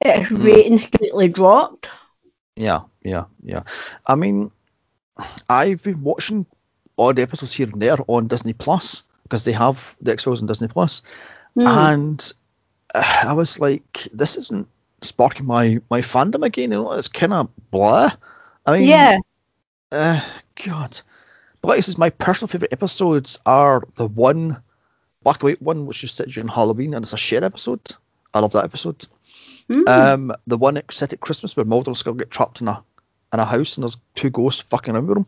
its 0.00 0.30
Mm. 0.36 0.42
ratings 0.42 0.86
greatly 0.86 1.28
dropped. 1.28 1.88
Yeah, 2.56 2.82
yeah, 3.04 3.24
yeah. 3.42 3.62
I 4.06 4.14
mean, 4.16 4.50
I've 5.48 5.82
been 5.82 6.02
watching 6.02 6.46
odd 6.98 7.18
episodes 7.18 7.52
here 7.52 7.68
and 7.72 7.80
there 7.80 7.96
on 8.06 8.26
Disney 8.28 8.52
Plus 8.52 9.04
because 9.22 9.44
they 9.44 9.52
have 9.52 9.96
the 10.00 10.12
X 10.12 10.24
Files 10.24 10.40
on 10.42 10.46
Disney 10.48 10.68
Plus, 10.68 11.02
Hmm. 11.54 11.66
and 11.66 12.32
uh, 12.94 13.22
I 13.24 13.32
was 13.32 13.58
like, 13.58 14.06
this 14.12 14.36
isn't 14.36 14.68
sparking 15.02 15.46
my 15.46 15.80
my 15.90 16.00
fandom 16.00 16.44
again. 16.44 16.70
You 16.70 16.76
know, 16.82 16.92
it's 16.92 17.08
kind 17.08 17.32
of 17.32 17.48
blah. 17.70 18.10
I 18.64 18.72
mean, 18.78 18.88
yeah, 18.88 19.18
uh, 19.92 20.20
God. 20.64 21.00
But 21.62 21.68
like 21.68 21.78
this 21.78 21.88
is 21.88 21.98
my 21.98 22.10
personal 22.10 22.48
favorite 22.48 22.72
episodes 22.72 23.38
are 23.46 23.82
the 23.96 24.06
one 24.06 24.62
black 25.22 25.36
and 25.42 25.44
white 25.50 25.62
one, 25.62 25.86
which 25.86 26.04
is 26.04 26.12
set 26.12 26.28
during 26.28 26.48
Halloween, 26.48 26.94
and 26.94 27.04
it's 27.04 27.12
a 27.14 27.16
shared 27.16 27.44
episode. 27.44 27.80
I 28.34 28.40
love 28.40 28.52
that 28.52 28.64
episode. 28.64 29.06
Hmm. 29.68 29.82
Um, 29.88 30.32
the 30.46 30.58
one 30.58 30.80
set 30.90 31.12
at 31.14 31.20
Christmas 31.20 31.56
where 31.56 31.64
Mulder 31.64 31.90
and 31.90 31.96
Scully 31.96 32.18
get 32.18 32.30
trapped 32.30 32.60
in 32.60 32.68
a 32.68 32.84
in 33.32 33.40
a 33.40 33.44
house 33.44 33.76
and 33.76 33.82
there's 33.82 33.96
two 34.14 34.30
ghosts 34.30 34.62
fucking 34.62 34.94
around 34.94 35.06
with 35.06 35.16
them. 35.16 35.26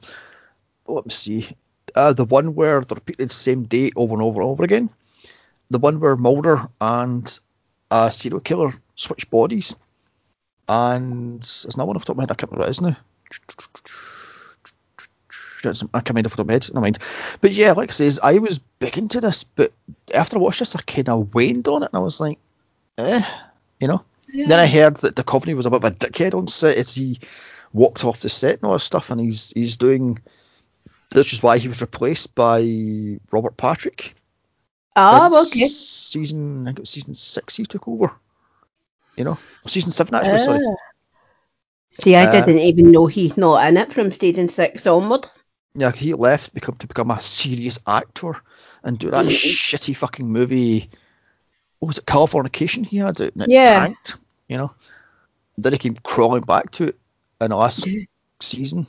Let 0.86 1.04
me 1.06 1.10
see. 1.10 1.48
Uh, 1.94 2.12
the 2.12 2.24
one 2.24 2.54
where 2.54 2.80
they 2.80 2.94
repeat 2.94 3.18
the 3.18 3.28
same 3.28 3.64
date 3.64 3.94
over 3.96 4.14
and 4.14 4.22
over 4.22 4.40
and 4.40 4.50
over 4.50 4.64
again. 4.64 4.90
the 5.70 5.78
one 5.78 6.00
where 6.00 6.16
Mulder 6.16 6.68
and 6.80 7.38
a 7.90 8.10
serial 8.10 8.40
killer 8.40 8.72
switch 8.94 9.30
bodies, 9.30 9.74
and 10.68 11.40
there's 11.40 11.74
another 11.74 11.86
one 11.88 11.96
off 11.96 12.02
the 12.02 12.06
top 12.06 12.14
of 12.14 12.16
my 12.18 12.22
head. 12.22 12.30
I 12.30 12.34
can't 12.34 12.50
remember 12.52 12.62
what 12.62 12.68
it 12.68 12.70
is 12.70 12.80
now. 12.80 12.96
I 15.92 16.00
can't 16.00 16.08
remember 16.10 16.28
off 16.28 16.32
the 16.32 16.36
top 16.36 16.40
of 16.40 16.46
my 16.46 16.52
head. 16.54 16.68
Never 16.72 16.80
mind. 16.80 16.98
But 17.40 17.52
yeah, 17.52 17.72
like 17.72 17.90
I 17.90 17.92
says, 17.92 18.20
I 18.22 18.38
was 18.38 18.58
big 18.58 18.96
into 18.98 19.20
this, 19.20 19.44
but 19.44 19.72
after 20.14 20.36
I 20.36 20.40
watched 20.40 20.60
this, 20.60 20.76
I 20.76 20.80
kind 20.82 21.08
of 21.08 21.34
waned 21.34 21.66
on 21.68 21.82
it, 21.82 21.90
and 21.92 21.98
I 21.98 22.02
was 22.02 22.20
like, 22.20 22.38
eh, 22.98 23.22
you 23.80 23.88
know. 23.88 24.04
Yeah. 24.30 24.46
Then 24.46 24.58
I 24.60 24.66
heard 24.66 24.98
that 24.98 25.16
the 25.16 25.24
Duchovny 25.24 25.54
was 25.56 25.64
a 25.66 25.70
bit 25.70 25.82
of 25.82 25.84
a 25.84 25.90
dickhead 25.90 26.34
on 26.34 26.48
set 26.48 26.76
as 26.76 26.94
he 26.94 27.18
walked 27.72 28.04
off 28.04 28.20
the 28.20 28.28
set 28.28 28.56
and 28.56 28.64
all 28.64 28.72
this 28.72 28.84
stuff, 28.84 29.10
and 29.10 29.20
he's 29.20 29.50
he's 29.50 29.76
doing. 29.76 30.18
This 31.10 31.32
is 31.32 31.42
why 31.42 31.58
he 31.58 31.68
was 31.68 31.80
replaced 31.80 32.34
by 32.34 33.18
Robert 33.30 33.56
Patrick. 33.56 34.14
Ah, 34.94 35.26
in 35.26 35.32
okay. 35.32 35.66
Season, 35.66 36.62
I 36.62 36.64
think 36.66 36.78
it 36.78 36.82
was 36.82 36.90
season 36.90 37.14
six 37.14 37.56
he 37.56 37.64
took 37.64 37.88
over. 37.88 38.12
You 39.16 39.24
know, 39.24 39.38
season 39.66 39.90
seven 39.90 40.14
actually. 40.14 40.38
Sorry. 40.38 40.60
Ah. 40.62 40.74
See, 41.92 42.14
I 42.14 42.26
Uh, 42.26 42.32
didn't 42.32 42.58
even 42.58 42.92
know 42.92 43.06
he's 43.06 43.36
not 43.36 43.66
in 43.66 43.76
it 43.76 43.92
from 43.92 44.12
season 44.12 44.48
six 44.48 44.86
onward. 44.86 45.26
Yeah, 45.74 45.92
he 45.92 46.14
left 46.14 46.54
become 46.54 46.76
to 46.76 46.86
become 46.86 47.10
a 47.10 47.20
serious 47.20 47.78
actor 47.86 48.34
and 48.82 48.98
do 48.98 49.10
that 49.10 49.24
Mhm. 49.24 49.30
shitty 49.30 49.96
fucking 49.96 50.30
movie. 50.30 50.90
What 51.78 51.88
was 51.88 51.98
it, 51.98 52.06
Californication? 52.06 52.84
He 52.84 52.98
had 52.98 53.20
it, 53.20 53.34
and 53.34 53.42
it 53.42 53.50
Yeah. 53.50 53.78
tanked. 53.78 54.16
You 54.48 54.58
know. 54.58 54.74
Then 55.56 55.72
he 55.72 55.78
came 55.78 55.94
crawling 55.96 56.42
back 56.42 56.70
to 56.72 56.84
it 56.88 56.98
last 57.46 57.86
Yeah. 57.86 58.04
season, 58.40 58.86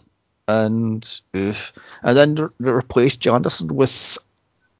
and 0.47 1.21
oof. 1.35 1.73
and 2.01 2.17
then 2.17 2.35
they 2.35 2.71
replaced 2.71 3.19
Gillian 3.19 3.37
Anderson 3.37 3.75
with 3.75 4.17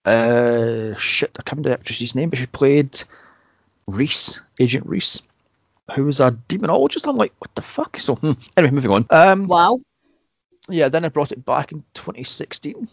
uh 0.06 0.96
shit. 0.96 1.32
I 1.38 1.44
can't 1.44 1.52
remember 1.58 1.70
the 1.70 1.76
actress's 1.76 2.16
name, 2.16 2.30
but 2.30 2.40
she 2.40 2.46
played 2.48 3.02
Reese, 3.88 4.42
Agent 4.60 4.88
Reese, 4.88 5.22
who 5.96 6.06
was 6.06 6.20
a 6.20 6.32
demonologist. 6.32 7.08
I'm 7.08 7.18
like, 7.18 7.34
what 7.40 7.54
the 7.56 7.62
fuck? 7.62 7.98
So 8.00 8.16
hmm. 8.16 8.32
anyway, 8.58 8.72
moving 8.74 8.92
on. 8.92 9.06
Um, 9.10 9.48
Wow. 9.48 9.82
yeah, 10.68 10.90
then 10.90 11.06
I 11.06 11.10
brought 11.10 11.32
it 11.32 11.46
back 11.46 11.72
in 11.72 11.84
2016. 11.94 12.88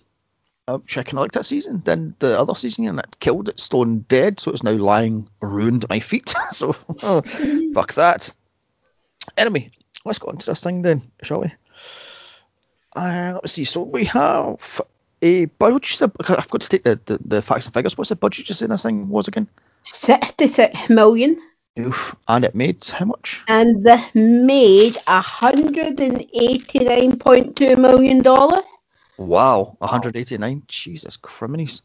Um, 0.68 0.80
which 0.80 0.98
I 0.98 1.04
kind 1.04 1.14
of 1.14 1.20
liked 1.20 1.34
that 1.34 1.46
season. 1.46 1.80
Then 1.84 2.16
the 2.18 2.40
other 2.40 2.56
season, 2.56 2.88
and 2.88 2.98
it 2.98 3.20
killed 3.20 3.48
it 3.48 3.60
stone 3.60 4.00
dead, 4.00 4.40
so 4.40 4.50
it's 4.50 4.64
now 4.64 4.72
lying 4.72 5.28
ruined 5.40 5.84
at 5.84 5.90
my 5.90 6.00
feet. 6.00 6.34
so 6.50 6.72
fuck 7.74 7.94
that. 7.94 8.32
Anyway, 9.36 9.70
let's 10.06 10.18
go 10.18 10.28
on 10.28 10.38
to 10.38 10.46
this 10.46 10.62
thing 10.62 10.80
then, 10.82 11.02
shall 11.22 11.40
we? 11.42 11.48
Uh, 12.94 13.32
let's 13.34 13.52
see. 13.52 13.64
So 13.64 13.82
we 13.82 14.04
have 14.06 14.80
a 15.20 15.44
budget. 15.46 15.58
What 15.58 15.82
did 15.82 15.90
you 15.90 15.96
say? 15.96 16.06
I've 16.38 16.48
got 16.50 16.60
to 16.62 16.68
take 16.68 16.84
the, 16.84 17.00
the, 17.04 17.18
the 17.24 17.42
facts 17.42 17.66
and 17.66 17.74
figures. 17.74 17.98
What's 17.98 18.10
the 18.10 18.16
budget 18.16 18.48
you 18.48 18.54
say 18.54 18.66
this 18.66 18.82
thing 18.82 19.08
was 19.08 19.28
again? 19.28 19.48
66 19.82 20.88
million. 20.88 21.36
Oof. 21.78 22.16
And 22.26 22.44
it 22.44 22.54
made 22.54 22.82
how 22.86 23.04
much? 23.04 23.44
And 23.48 23.84
they 23.84 24.02
made 24.14 24.94
$189.2 24.94 27.78
million. 27.78 28.22
Wow, 29.18 29.76
189. 29.78 30.62
Jesus, 30.68 31.16
criminies. 31.18 31.82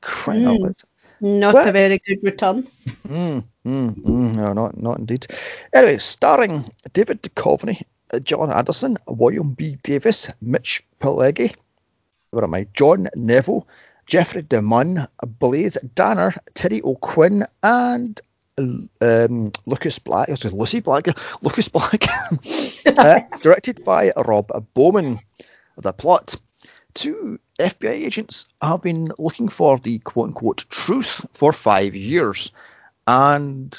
Crying 0.00 0.46
out 0.46 0.58
Mm. 0.58 0.62
loud. 0.62 0.76
Not 1.24 1.54
What? 1.54 1.66
a 1.68 1.72
very 1.72 1.98
good 1.98 2.22
return. 2.22 2.68
Mm, 3.08 3.44
mm, 3.64 3.94
mm, 3.94 4.34
no, 4.34 4.52
not 4.52 4.76
not 4.76 4.98
indeed. 4.98 5.26
Anyway, 5.72 5.96
starring 5.96 6.70
David 6.92 7.22
Duchovny, 7.22 7.80
uh, 8.12 8.18
Gillian 8.18 8.52
Anderson, 8.52 8.98
William 9.08 9.54
B. 9.54 9.78
Davis, 9.82 10.30
Mitch 10.42 10.82
Pileggi, 11.00 11.56
where 12.30 12.44
am 12.44 12.52
I? 12.52 12.66
John 12.74 13.08
Neville, 13.16 13.66
Jeffrey 14.06 14.42
DeMunn, 14.42 15.08
Blythe 15.40 15.76
Danner, 15.94 16.34
Terry 16.52 16.82
O'Quinn, 16.84 17.46
and 17.62 18.20
um, 18.58 19.50
Lucas 19.64 19.98
Black. 20.00 20.28
I 20.28 20.32
was 20.32 20.52
Lucy 20.52 20.80
Black. 20.80 21.06
Lucas 21.42 21.68
Black. 21.70 22.04
uh, 22.98 23.20
directed 23.42 23.82
by 23.82 24.12
Rob 24.14 24.50
Bowman. 24.74 25.20
The 25.78 25.94
plot. 25.94 26.36
Two 26.94 27.38
FBI 27.58 27.90
agents 27.90 28.46
have 28.62 28.82
been 28.82 29.12
looking 29.18 29.48
for 29.48 29.78
the 29.78 29.98
quote 29.98 30.28
unquote 30.28 30.64
truth 30.68 31.26
for 31.32 31.52
five 31.52 31.94
years. 31.94 32.52
And 33.06 33.76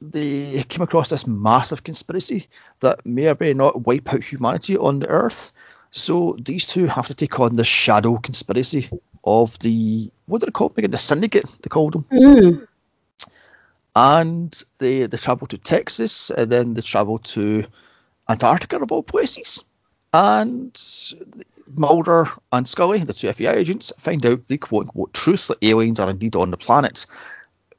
they 0.00 0.62
came 0.68 0.82
across 0.82 1.08
this 1.08 1.26
massive 1.26 1.82
conspiracy 1.82 2.46
that 2.80 3.04
may 3.04 3.28
or 3.28 3.36
may 3.38 3.54
not 3.54 3.86
wipe 3.86 4.12
out 4.12 4.22
humanity 4.22 4.76
on 4.76 5.00
the 5.00 5.08
Earth. 5.08 5.52
So 5.90 6.36
these 6.38 6.66
two 6.66 6.86
have 6.86 7.08
to 7.08 7.14
take 7.14 7.40
on 7.40 7.56
the 7.56 7.64
shadow 7.64 8.18
conspiracy 8.18 8.90
of 9.24 9.58
the 9.58 10.10
what 10.26 10.40
do 10.40 10.46
they 10.46 10.52
call 10.52 10.72
it? 10.76 10.90
The 10.90 10.98
syndicate 10.98 11.46
they 11.62 11.68
called 11.68 11.94
them. 11.94 12.04
Mm. 12.12 12.68
And 13.96 14.62
they 14.78 15.06
they 15.06 15.16
travel 15.16 15.46
to 15.48 15.58
Texas 15.58 16.30
and 16.30 16.50
then 16.52 16.74
they 16.74 16.82
travel 16.82 17.18
to 17.18 17.64
Antarctica 18.28 18.80
of 18.80 18.92
all 18.92 19.02
places. 19.02 19.64
And 20.12 20.76
Mulder 21.74 22.26
and 22.52 22.66
Scully, 22.66 22.98
the 22.98 23.12
two 23.12 23.28
FBI 23.28 23.54
agents, 23.54 23.92
find 23.98 24.24
out 24.24 24.46
the 24.46 24.58
quote 24.58 24.86
unquote 24.86 25.12
truth 25.12 25.48
that 25.48 25.58
aliens 25.62 26.00
are 26.00 26.10
indeed 26.10 26.36
on 26.36 26.50
the 26.50 26.56
planet. 26.56 27.06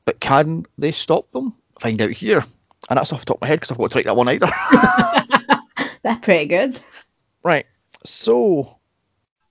But 0.05 0.19
can 0.19 0.65
they 0.77 0.91
stop 0.91 1.31
them? 1.31 1.53
Find 1.79 2.01
out 2.01 2.11
here. 2.11 2.43
And 2.89 2.97
that's 2.97 3.13
off 3.13 3.19
the 3.19 3.25
top 3.25 3.37
of 3.37 3.41
my 3.41 3.47
head 3.47 3.59
because 3.59 3.71
I've 3.71 3.77
got 3.77 3.91
to 3.91 3.97
write 3.97 4.05
that 4.05 4.15
one 4.15 4.29
either. 4.29 4.47
That's 6.01 6.23
pretty 6.23 6.45
good. 6.45 6.79
right. 7.43 7.65
So 8.05 8.79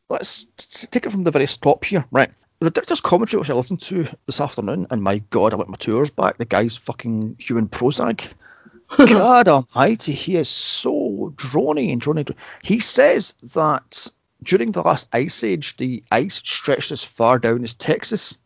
let's 0.08 0.46
t- 0.46 0.86
take 0.90 1.04
it 1.06 1.12
from 1.12 1.24
the 1.24 1.30
very 1.30 1.46
top 1.46 1.84
here. 1.84 2.06
Right. 2.10 2.30
The 2.60 2.70
director's 2.70 3.00
commentary, 3.02 3.40
which 3.40 3.50
I 3.50 3.54
listened 3.54 3.80
to 3.82 4.06
this 4.26 4.40
afternoon, 4.40 4.88
and 4.90 5.02
my 5.02 5.18
god, 5.18 5.52
I 5.52 5.56
went 5.56 5.70
my 5.70 5.76
two 5.76 5.98
hours 5.98 6.10
back. 6.10 6.38
The 6.38 6.44
guy's 6.44 6.76
fucking 6.76 7.36
human 7.38 7.68
Prozac. 7.68 8.32
God 8.96 9.48
almighty, 9.48 10.14
he 10.14 10.36
is 10.36 10.48
so 10.48 11.32
drony 11.36 11.92
and 11.92 12.00
drony. 12.00 12.34
He 12.62 12.80
says 12.80 13.34
that 13.54 14.10
during 14.42 14.72
the 14.72 14.82
last 14.82 15.08
ice 15.12 15.42
age, 15.44 15.76
the 15.76 16.02
ice 16.10 16.36
stretched 16.36 16.92
as 16.92 17.02
far 17.04 17.38
down 17.38 17.64
as 17.64 17.74
Texas. 17.74 18.38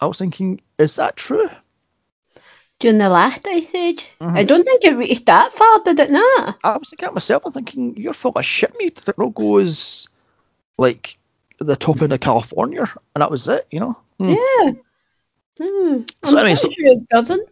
I 0.00 0.06
was 0.06 0.18
thinking, 0.18 0.60
is 0.78 0.96
that 0.96 1.16
true? 1.16 1.48
During 2.80 2.98
the 2.98 3.08
last 3.08 3.40
ice 3.46 3.74
age, 3.74 4.06
Mhm. 4.20 4.36
I 4.36 4.44
don't 4.44 4.64
think 4.64 4.84
it 4.84 4.96
reached 4.96 5.26
that 5.26 5.52
far, 5.52 5.80
did 5.84 5.98
it 5.98 6.10
not? 6.10 6.58
I 6.62 6.76
was 6.76 6.90
thinking 6.90 7.12
myself, 7.12 7.42
I'm 7.44 7.52
thinking, 7.52 7.96
you're 7.96 8.12
full 8.12 8.32
of 8.32 8.44
shit, 8.44 8.72
mate. 8.78 8.96
That 9.06 9.18
no 9.18 9.30
goes 9.30 10.06
like 10.76 11.18
the 11.58 11.74
top 11.74 12.02
end 12.02 12.12
of 12.12 12.20
California, 12.20 12.86
and 13.14 13.22
that 13.22 13.30
was 13.32 13.48
it, 13.48 13.66
you 13.72 13.80
know? 13.80 13.96
Hmm. 14.18 14.28
Yeah. 14.34 14.72
Hmm. 15.60 16.02
So 16.24 16.38
I'm 16.38 16.44
anyway, 16.44 16.54
so- 16.54 16.68
sure 16.70 16.86
it 16.92 17.08
doesn't. 17.08 17.48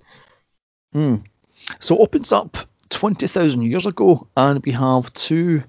Hmm. 0.93 1.17
So 1.81 1.97
it 1.97 2.01
opens 2.03 2.31
up 2.31 2.57
20,000 2.91 3.63
years 3.63 3.87
ago, 3.87 4.29
and 4.37 4.65
we 4.65 4.71
have 4.73 5.13
two, 5.13 5.65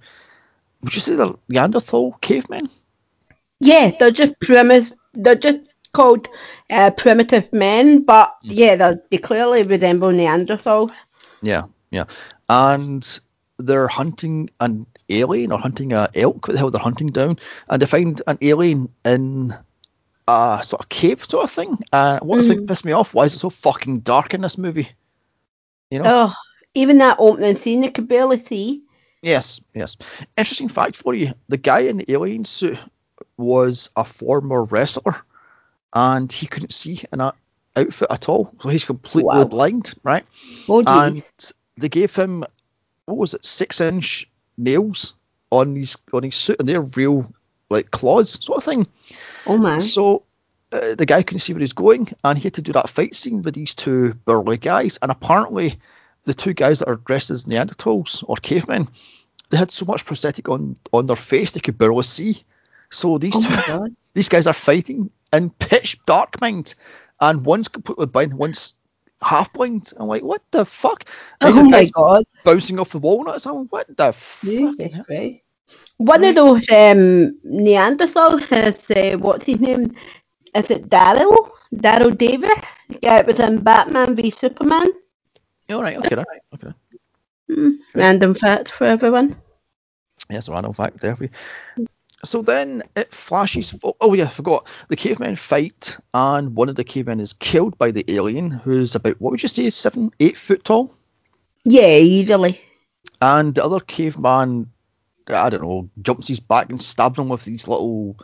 would 0.82 0.96
you 0.96 1.02
say 1.02 1.16
they're 1.16 1.34
Neanderthal 1.50 2.14
cavemen? 2.22 2.70
Yeah, 3.60 3.92
they're 3.98 4.12
just 4.12 4.40
primitive. 4.40 4.94
They're 5.14 5.36
just 5.36 5.60
called 5.94 6.28
uh, 6.70 6.92
primitive 6.92 7.52
men, 7.52 8.04
but 8.04 8.36
hmm. 8.44 8.52
yeah, 8.52 8.76
they 8.76 8.96
they 9.10 9.18
clearly 9.18 9.64
resemble 9.64 10.10
Neanderthals. 10.10 10.92
Yeah, 11.42 11.64
yeah. 11.90 12.06
And 12.50 13.20
they're 13.58 13.88
hunting 13.88 14.50
an 14.60 14.86
alien 15.10 15.52
or 15.52 15.60
hunting 15.60 15.94
a 15.94 16.10
elk, 16.14 16.48
what 16.48 16.54
the 16.54 16.60
hell 16.60 16.70
they're 16.70 16.82
hunting 16.82 17.08
down, 17.08 17.40
and 17.68 17.82
they 17.82 17.86
find 17.86 18.22
an 18.28 18.38
alien 18.42 18.94
in 19.04 19.54
a 20.28 20.60
sort 20.64 20.82
of 20.82 20.90
cave 20.90 21.24
sort 21.24 21.46
of 21.46 21.52
thing. 21.52 21.78
And 21.92 22.22
what 22.22 22.38
the 22.38 22.44
thing 22.44 22.60
hmm. 22.60 22.66
pissed 22.66 22.86
me 22.86 22.92
off, 22.92 23.14
why 23.14 23.26
is 23.26 23.34
it 23.34 23.40
so 23.40 23.50
fucking 23.50 24.02
dark 24.02 24.34
in 24.34 24.42
this 24.42 24.58
movie? 24.58 24.90
You 25.90 26.00
know? 26.00 26.06
Oh, 26.06 26.34
even 26.76 27.00
that 27.00 27.18
opening 27.20 27.56
scene, 27.56 27.82
you 27.82 27.92
could 27.92 28.08
barely 28.08 28.40
see. 28.40 28.84
Yes, 29.22 29.62
yes. 29.74 29.98
Interesting 30.38 30.70
fact 30.70 30.96
for 30.96 31.14
you: 31.14 31.34
the 31.50 31.58
guy 31.58 31.82
in 31.82 31.98
the 31.98 32.12
alien 32.12 32.46
suit 32.46 32.78
was 33.36 33.90
a 33.96 34.04
former 34.04 34.64
wrestler, 34.64 35.16
and 35.94 36.32
he 36.32 36.48
couldn't 36.48 36.74
see 36.74 37.02
in 37.12 37.20
that 37.20 37.36
outfit 37.76 38.08
at 38.12 38.30
all, 38.30 38.54
so 38.62 38.70
he's 38.70 38.86
completely 38.86 39.26
Wow. 39.26 39.46
blind, 39.46 39.94
right? 40.04 40.26
Oh. 40.70 40.84
And 40.86 41.24
they 41.78 41.90
gave 41.90 42.16
him 42.16 42.44
what 43.06 43.18
was 43.18 43.34
it, 43.34 43.46
six-inch 43.46 44.30
nails 44.58 45.14
on 45.52 45.76
his 45.76 45.96
on 46.14 46.24
his 46.24 46.36
suit, 46.36 46.58
and 46.60 46.68
they're 46.68 46.82
real 46.82 47.32
like 47.70 47.92
claws, 47.92 48.44
sort 48.44 48.58
of 48.58 48.64
thing. 48.64 48.88
oh, 49.46 49.58
man. 49.58 49.82
So 49.82 50.24
uh, 50.72 50.96
the 50.96 51.06
guy 51.06 51.24
couldn't 51.24 51.40
see 51.40 51.54
where 51.54 51.60
he's 51.62 51.74
going, 51.74 52.08
and 52.24 52.38
he 52.38 52.44
had 52.46 52.56
to 52.56 52.62
do 52.62 52.74
that 52.74 52.90
fight 52.90 53.16
scene 53.16 53.42
with 53.42 53.54
these 53.56 53.76
two 53.76 54.14
burly 54.14 54.58
guys. 54.58 55.00
And 55.02 55.12
apparently, 55.12 55.76
the 56.28 56.36
two 56.36 56.54
guys 56.54 56.80
that 56.80 56.90
are 56.90 56.98
dressed 56.98 57.32
as 57.32 57.46
Neanderthals 57.46 58.24
or 58.28 58.38
cavemen, 58.38 58.90
they 59.50 59.58
had 59.58 59.72
so 59.72 59.86
much 59.86 60.06
prosthetic 60.06 60.50
on 60.50 60.78
on 60.94 61.08
their 61.08 61.18
face 61.18 61.52
they 61.52 61.62
could 61.62 61.78
barely 61.80 62.04
see. 62.04 62.44
So 62.92 63.18
these 63.20 63.36
Oh, 63.36 63.42
two, 63.42 63.96
these 64.14 64.30
guys 64.30 64.48
are 64.48 64.54
fighting 64.54 65.12
in 65.34 65.52
pitch 65.52 66.06
dark, 66.06 66.42
mind, 66.42 66.76
and 67.22 67.46
one's 67.46 67.70
completely 67.70 68.08
blind, 68.08 68.34
one's 68.36 68.76
half 69.22 69.54
blind. 69.54 69.92
I'm 69.98 70.08
like, 70.08 70.24
what 70.24 70.44
the 70.52 70.66
fuck? 70.66 71.06
And 71.42 71.56
Oh, 71.58 71.64
my 71.64 71.68
guy's 71.68 71.92
God. 71.92 72.26
bouncing 72.44 72.80
off 72.80 72.92
the 72.92 73.00
walnuts. 73.00 73.48
I'm 73.48 73.56
like, 73.58 73.72
what 73.72 73.98
the 73.98 74.14
fuck? 74.14 74.78
Christ. 75.06 75.42
One 75.98 76.24
of 76.24 76.36
those 76.36 76.70
um, 76.72 77.40
Neanderthals 77.46 78.42
has, 78.50 78.90
uh, 78.92 79.18
what's 79.18 79.46
his 79.46 79.60
name? 79.60 79.96
is 80.56 80.72
it 80.72 80.90
Daryl? 80.90 81.50
Daryl 81.76 82.18
Davis? 82.18 82.60
The 82.90 83.00
guy 83.00 83.22
was 83.24 83.40
in 83.40 83.64
Batman 83.64 84.16
v 84.16 84.32
Superman. 84.32 84.88
All 85.70 85.82
right, 85.82 85.98
okay, 85.98 86.16
right, 86.16 86.42
okay. 86.54 86.74
Mm, 87.52 87.80
random 87.94 88.34
fact 88.34 88.72
for 88.72 88.86
everyone. 88.86 89.36
Yes, 90.30 90.48
a 90.48 90.52
random 90.54 90.74
fact 90.74 91.00
there 91.00 91.16
for 91.16 91.26
you. 91.26 91.30
So 92.24 92.42
then 92.42 92.84
it 92.96 93.14
flashes. 93.14 93.72
fo- 93.72 93.98
Oh 94.02 94.14
yeah, 94.14 94.26
I 94.26 94.30
forgot. 94.30 94.68
The 94.90 94.96
cavemen 94.96 95.36
fight, 95.36 95.98
and 96.14 96.56
one 96.56 96.70
of 96.70 96.76
the 96.76 96.84
cavemen 96.84 97.20
is 97.20 97.34
killed 97.34 97.78
by 97.78 97.92
the 97.92 98.06
alien, 98.10 98.52
who's 98.52 98.96
about 98.96 99.20
what 99.22 99.32
would 99.32 99.44
you 99.44 99.50
say, 99.50 99.70
seven, 99.70 100.12
eight 100.20 100.38
foot 100.38 100.64
tall, 100.64 100.94
Yeah, 101.66 101.98
easily. 102.00 102.60
and 103.22 103.56
the 103.56 103.64
other 103.64 103.80
caveman, 103.80 104.72
I 105.28 105.50
don't 105.50 105.62
know, 105.64 105.90
jumps 106.02 106.28
his 106.28 106.40
back 106.40 106.70
and 106.70 106.82
stabs 106.82 107.20
him 107.20 107.30
with 107.30 107.46
these 107.46 107.68
little, 107.68 108.18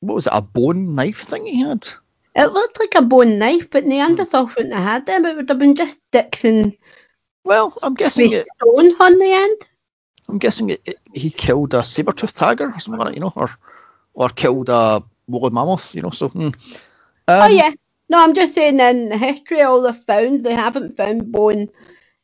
what 0.00 0.14
was 0.14 0.26
it, 0.26 0.32
a 0.34 0.42
bone 0.42 0.94
knife 0.94 1.20
thing 1.22 1.46
he 1.46 1.60
had? 1.60 1.86
It 2.34 2.52
looked 2.52 2.78
like 2.78 2.94
a 2.96 3.02
bone 3.02 3.38
knife, 3.38 3.70
but 3.70 3.84
Neanderthal 3.84 4.46
wouldn't 4.46 4.72
have 4.72 4.84
had 4.84 5.06
them. 5.06 5.24
It 5.24 5.36
would 5.36 5.48
have 5.48 5.58
been 5.58 5.74
just 5.74 5.98
sticks 6.08 6.44
and 6.44 6.76
Well, 7.44 7.76
I'm 7.82 7.94
guessing 7.94 8.32
it. 8.32 8.46
stone 8.56 8.94
on 9.00 9.18
the 9.18 9.32
end. 9.32 9.56
I'm 10.28 10.38
guessing 10.38 10.70
it, 10.70 10.80
it, 10.84 10.98
he 11.12 11.30
killed 11.30 11.74
a 11.74 11.82
saber-toothed 11.82 12.36
tiger 12.36 12.70
or 12.70 12.78
something 12.78 12.98
like 13.00 13.08
that, 13.08 13.14
you 13.14 13.20
know, 13.20 13.32
or 13.34 13.50
or 14.14 14.28
killed 14.28 14.68
a 14.68 15.02
woolly 15.26 15.50
mammoth, 15.50 15.94
you 15.94 16.02
know. 16.02 16.10
So, 16.10 16.28
hmm. 16.28 16.50
oh 17.28 17.44
Um, 17.46 17.52
yeah. 17.52 17.72
No, 18.08 18.22
I'm 18.22 18.34
just 18.34 18.54
saying 18.54 18.80
in 18.80 19.08
the 19.08 19.16
history 19.16 19.62
all 19.62 19.82
they've 19.82 19.96
found, 19.96 20.44
they 20.44 20.54
haven't 20.54 20.96
found 20.96 21.30
bone 21.30 21.68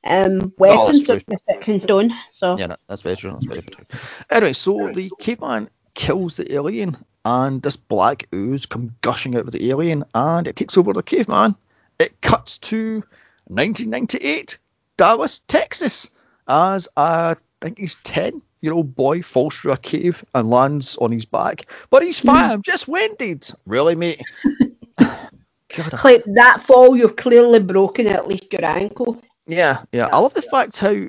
um, 0.05 0.53
weapons 0.59 1.05
true. 1.05 1.21
that 1.29 1.83
stone. 1.85 2.13
So 2.33 2.59
Yeah, 2.59 2.67
no, 2.67 2.77
that's 2.89 3.03
very 3.03 3.17
true. 3.17 3.33
That's 3.33 3.47
very 3.47 3.63
true. 3.63 3.85
Anyway, 4.31 4.53
so 4.53 4.91
the 4.93 5.11
caveman 5.19 5.71
kills 5.95 6.37
the 6.37 6.53
alien, 6.55 6.97
and 7.26 7.61
this 7.61 7.75
black 7.75 8.28
ooze 8.33 8.66
comes 8.66 8.92
gushing 9.00 9.35
out 9.35 9.47
of 9.47 9.50
the 9.50 9.68
alien, 9.71 10.04
and 10.14 10.47
it 10.47 10.54
takes 10.54 10.78
over 10.78 10.92
the 10.92 11.02
caveman. 11.02 11.56
It 11.99 12.21
cuts 12.21 12.59
to 12.59 13.02
1998, 13.49 14.59
Dallas, 14.97 15.40
Texas, 15.40 16.11
as 16.47 16.88
a 16.97 17.00
I 17.00 17.37
think 17.61 17.78
he's 17.78 17.97
10 17.97 18.42
year 18.61 18.75
old 18.75 18.95
boy 18.95 19.23
falls 19.23 19.59
through 19.59 19.73
a 19.73 19.76
cave 19.76 20.25
and 20.35 20.49
lands 20.49 20.97
on 20.97 21.11
his 21.11 21.25
back. 21.25 21.66
But 21.90 22.04
he's 22.04 22.21
fine. 22.21 22.50
I'm 22.50 22.62
just 22.62 22.87
winded. 22.87 23.49
Really, 23.66 23.97
mate? 23.97 24.23
God, 24.99 26.04
Like 26.04 26.25
that 26.26 26.62
fall, 26.62 26.97
you've 26.97 27.16
clearly 27.16 27.59
broken 27.59 28.06
at 28.06 28.28
least 28.28 28.52
your 28.52 28.64
ankle. 28.64 29.21
Yeah, 29.49 29.83
yeah. 29.90 30.09
I 30.12 30.18
love 30.18 30.35
the 30.35 30.42
fact 30.42 30.78
how 30.78 31.06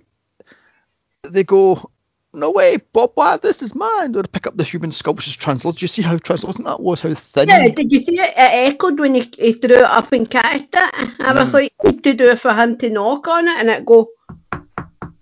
they 1.24 1.44
go, 1.44 1.92
no 2.38 2.52
way, 2.52 2.78
Bob, 2.94 3.12
why 3.16 3.38
this 3.38 3.62
is 3.62 3.76
mine. 3.76 4.12
They 4.14 4.22
pick 4.24 4.48
up 4.48 4.56
the 4.56 4.64
human 4.64 4.92
sculpture's. 4.92 5.36
Do 5.38 5.72
you 5.80 5.88
see 5.88 6.02
how 6.02 6.18
translucent 6.18 6.66
that 6.66 6.80
was? 6.80 7.02
How 7.02 7.12
thin? 7.12 7.50
Yeah, 7.50 7.68
did 7.70 7.92
you 7.92 8.00
see 8.02 8.20
it? 8.20 8.30
It 8.30 8.74
echoed 8.74 9.00
when 9.00 9.16
he, 9.16 9.32
he 9.38 9.54
threw 9.54 9.78
it 9.78 9.84
up 9.84 10.12
and 10.12 10.30
catched 10.30 10.74
it. 10.74 10.94
I 11.20 11.34
was 11.34 11.50
Mm. 11.50 11.54
like, 11.54 11.74
what 11.78 12.04
to 12.04 12.14
do 12.14 12.30
it 12.30 12.40
for 12.40 12.54
him 12.54 12.78
to 12.78 12.90
knock 12.90 13.28
on 13.28 13.48
it 13.48 13.60
and 13.60 13.70
it 13.70 13.86
go 13.86 14.10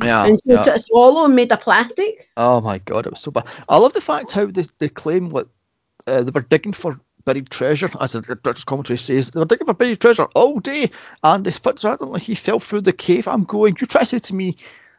yeah, 0.03 0.25
and 0.25 0.39
so 0.39 0.53
yeah. 0.53 0.61
to 0.63 0.79
swallow 0.79 1.25
and 1.25 1.35
made 1.35 1.51
of 1.51 1.61
plastic. 1.61 2.29
Oh 2.35 2.61
my 2.61 2.79
god, 2.79 3.07
it 3.07 3.11
was 3.11 3.21
so 3.21 3.31
bad. 3.31 3.45
I 3.67 3.77
love 3.77 3.93
the 3.93 4.01
fact 4.01 4.33
how 4.33 4.45
they, 4.45 4.65
they 4.77 4.89
claim 4.89 5.29
what 5.29 5.47
uh, 6.05 6.23
they 6.23 6.31
were 6.31 6.41
digging 6.41 6.73
for 6.73 6.97
buried 7.23 7.49
treasure, 7.49 7.89
as 7.99 8.11
the 8.11 8.21
director's 8.21 8.65
commentary 8.65 8.97
says. 8.97 9.31
They 9.31 9.39
were 9.39 9.45
digging 9.45 9.67
for 9.67 9.73
buried 9.73 9.99
treasure 9.99 10.27
all 10.35 10.59
day, 10.59 10.91
and 11.23 11.45
they 11.45 11.51
found 11.51 11.79
suddenly 11.79 12.19
he 12.19 12.35
fell 12.35 12.59
through 12.59 12.81
the 12.81 12.93
cave. 12.93 13.27
I'm 13.27 13.45
going, 13.45 13.77
you 13.79 13.87
try 13.87 14.01
to 14.01 14.05
say 14.05 14.19
to 14.19 14.35
me 14.35 14.57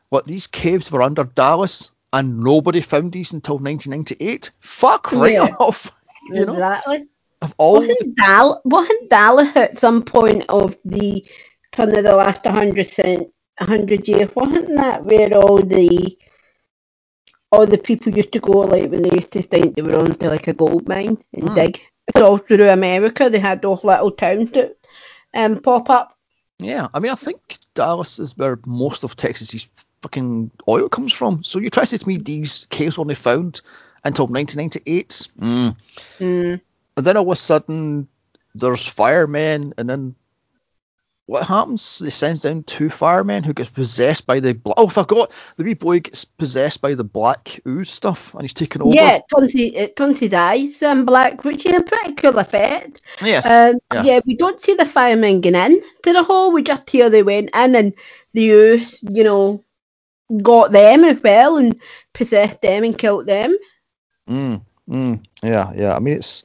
what 0.09 0.25
these 0.25 0.47
caves 0.47 0.91
were 0.91 1.03
under 1.03 1.25
Dallas 1.25 1.93
and 2.19 2.41
nobody 2.41 2.81
found 2.81 3.13
these 3.13 3.33
until 3.33 3.59
1998? 3.59 4.51
Fuck 4.61 5.13
right 5.13 5.35
Yeah. 5.35 5.57
off. 5.61 5.93
You 6.29 6.45
know, 6.45 6.55
exactly. 6.55 7.07
of 7.43 7.55
all 7.57 7.79
Wasn't 7.81 8.17
Dal 8.17 8.61
wasn't 8.65 9.11
Dallas 9.11 9.55
at 9.55 9.79
some 9.79 10.03
point 10.03 10.45
of 10.49 10.77
the 10.85 11.25
turn 11.73 11.97
of 11.97 12.03
the 12.03 12.17
last 12.17 12.45
hundred 12.45 12.87
cent 12.89 13.29
hundred 13.61 14.09
years? 14.09 14.29
Wasn't 14.35 14.77
that 14.77 15.05
where 15.05 15.33
all 15.35 15.63
the 15.63 16.19
all 17.53 17.67
the 17.67 17.79
people 17.79 18.13
used 18.17 18.33
to 18.33 18.41
go 18.41 18.53
like 18.61 18.91
when 18.91 19.03
they 19.03 19.15
used 19.15 19.31
to 19.33 19.43
think 19.43 19.77
they 19.77 19.83
were 19.83 19.99
onto 19.99 20.27
like 20.27 20.49
a 20.49 20.53
gold 20.53 20.89
mine 20.89 21.23
and 21.33 21.49
Hmm. 21.49 21.55
dig? 21.55 21.81
All 22.17 22.39
through 22.39 22.69
America 22.69 23.29
they 23.31 23.39
had 23.39 23.63
those 23.63 23.85
little 23.85 24.11
towns 24.11 24.51
that 24.53 24.77
um 25.35 25.61
pop 25.61 25.91
up. 25.91 26.17
Yeah, 26.59 26.89
I 26.95 27.01
mean, 27.01 27.13
I 27.13 27.17
think 27.17 27.59
Dallas 27.75 28.19
is 28.19 28.37
where 28.37 28.59
most 28.67 29.05
of 29.05 29.15
Texas's 29.15 29.69
fucking 30.07 30.53
oil 30.69 30.89
comes 30.89 31.13
from. 31.13 31.43
So 31.43 31.59
you 31.59 31.69
try 31.69 31.85
to 31.85 32.07
me 32.09 32.19
these 32.19 32.67
caves 32.71 32.97
weren't 32.97 33.17
found 33.17 33.61
until 34.05 34.29
1998. 34.29 35.29
Mm. 35.41 35.77
Mm. 36.19 36.61
And 36.97 37.07
then 37.07 37.17
all 37.17 37.25
of 37.25 37.33
a 37.33 37.37
sudden, 37.37 38.09
there's 38.55 38.87
firemen, 38.87 39.75
and 39.77 39.91
then 39.91 40.15
what 41.27 41.45
happens? 41.45 41.99
They 41.99 42.11
sends 42.11 42.43
down 42.43 42.63
two 42.63 42.89
firemen 42.89 43.43
who 43.43 43.53
gets 43.53 43.69
possessed 43.69 44.29
by 44.29 44.39
the 44.39 44.55
bla- 44.55 44.75
oh, 44.77 44.87
I 44.87 44.91
forgot 44.91 45.33
the 45.57 45.65
wee 45.65 45.75
boy 45.75 45.99
gets 45.99 46.25
possessed 46.25 46.81
by 46.81 46.95
the 46.95 47.03
black 47.03 47.61
ooze 47.67 47.91
stuff, 47.91 48.33
and 48.35 48.43
he's 48.43 48.55
taken 48.55 48.83
over. 48.83 48.95
Yeah, 48.95 49.17
it 49.17 49.25
turns, 49.35 49.53
his, 49.53 49.73
it 49.75 49.97
turns 49.97 50.83
um, 50.85 51.05
black, 51.05 51.43
which 51.43 51.67
is 51.67 51.75
a 51.75 51.83
pretty 51.83 52.15
cool 52.15 52.39
effect. 52.39 53.01
Yes. 53.21 53.45
Um, 53.45 53.81
yeah. 53.93 54.03
yeah. 54.05 54.21
we 54.25 54.37
don't 54.37 54.61
see 54.61 54.75
the 54.75 54.87
firemen 54.87 55.41
going 55.41 55.57
in 55.57 55.83
to 56.05 56.13
the 56.13 56.23
hole. 56.23 56.53
We 56.53 56.63
just 56.63 56.89
hear 56.89 57.11
they 57.11 57.25
went 57.25 57.51
in 57.53 57.75
and 57.75 57.95
the 58.33 58.51
ooze, 58.51 59.03
you 59.03 59.25
know, 59.25 59.65
got 60.43 60.73
them 60.73 61.05
as 61.05 61.23
well 61.23 61.57
and 61.57 61.81
possessed 62.13 62.61
them 62.61 62.85
and 62.85 62.99
killed 62.99 63.27
them. 63.27 63.57
Mm, 64.29 64.63
mm, 64.89 65.25
yeah, 65.43 65.73
yeah. 65.75 65.95
I 65.95 65.99
mean, 66.01 66.15
it's. 66.15 66.45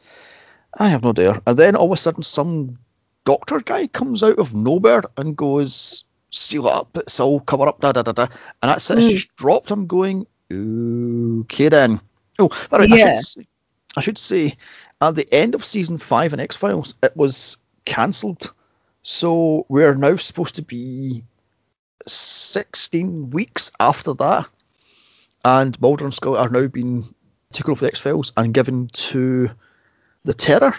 I 0.78 0.88
have 0.90 1.04
no 1.04 1.10
idea. 1.10 1.42
And 1.46 1.58
then 1.58 1.76
all 1.76 1.88
of 1.88 1.92
a 1.92 1.98
sudden, 1.98 2.24
some 2.24 2.78
doctor 3.26 3.60
guy 3.60 3.88
comes 3.88 4.24
out 4.24 4.40
of 4.40 4.56
nowhere 4.56 5.04
and 5.18 5.36
goes, 5.36 6.06
seal 6.30 6.68
it 6.68 6.74
up, 6.74 6.98
it's 6.98 7.20
all 7.20 7.40
cover 7.40 7.68
up, 7.68 7.82
da 7.82 7.92
da 7.92 8.04
da 8.04 8.14
da. 8.14 8.28
And 8.62 8.70
that's 8.70 8.90
it, 8.90 8.98
it's 9.00 9.08
Mm. 9.08 9.12
just 9.12 9.36
dropped. 9.36 9.72
I'm 9.72 9.88
going, 9.88 10.28
okay 10.52 11.70
then. 11.70 12.00
Oh, 12.40 12.50
by 12.70 12.78
the 12.78 12.88
way, 12.88 13.04
I, 13.04 13.16
should, 13.16 13.48
I 13.98 14.02
should 14.02 14.18
say, 14.18 14.56
at 15.02 15.16
the 15.16 15.28
end 15.32 15.56
of 15.56 15.66
season 15.66 15.98
five 15.98 16.32
in 16.34 16.40
X 16.40 16.56
Files, 16.56 16.96
it 17.04 17.18
was 17.18 17.58
cancelled. 17.84 18.54
So 19.04 19.66
we're 19.68 19.96
now 19.96 20.16
supposed 20.16 20.56
to 20.56 20.62
be 20.62 21.24
16 22.08 23.30
weeks 23.32 23.72
after 23.80 24.14
that. 24.14 24.48
And 25.44 25.80
Mulder 25.82 26.06
and 26.06 26.14
Scully 26.14 26.38
are 26.40 26.50
now 26.50 26.68
being 26.68 27.14
taken 27.52 27.72
off 27.72 27.80
the 27.80 27.88
X 27.88 28.00
Files 28.00 28.32
and 28.38 28.54
given 28.54 28.88
to 28.88 29.50
the 30.24 30.34
terror. 30.34 30.76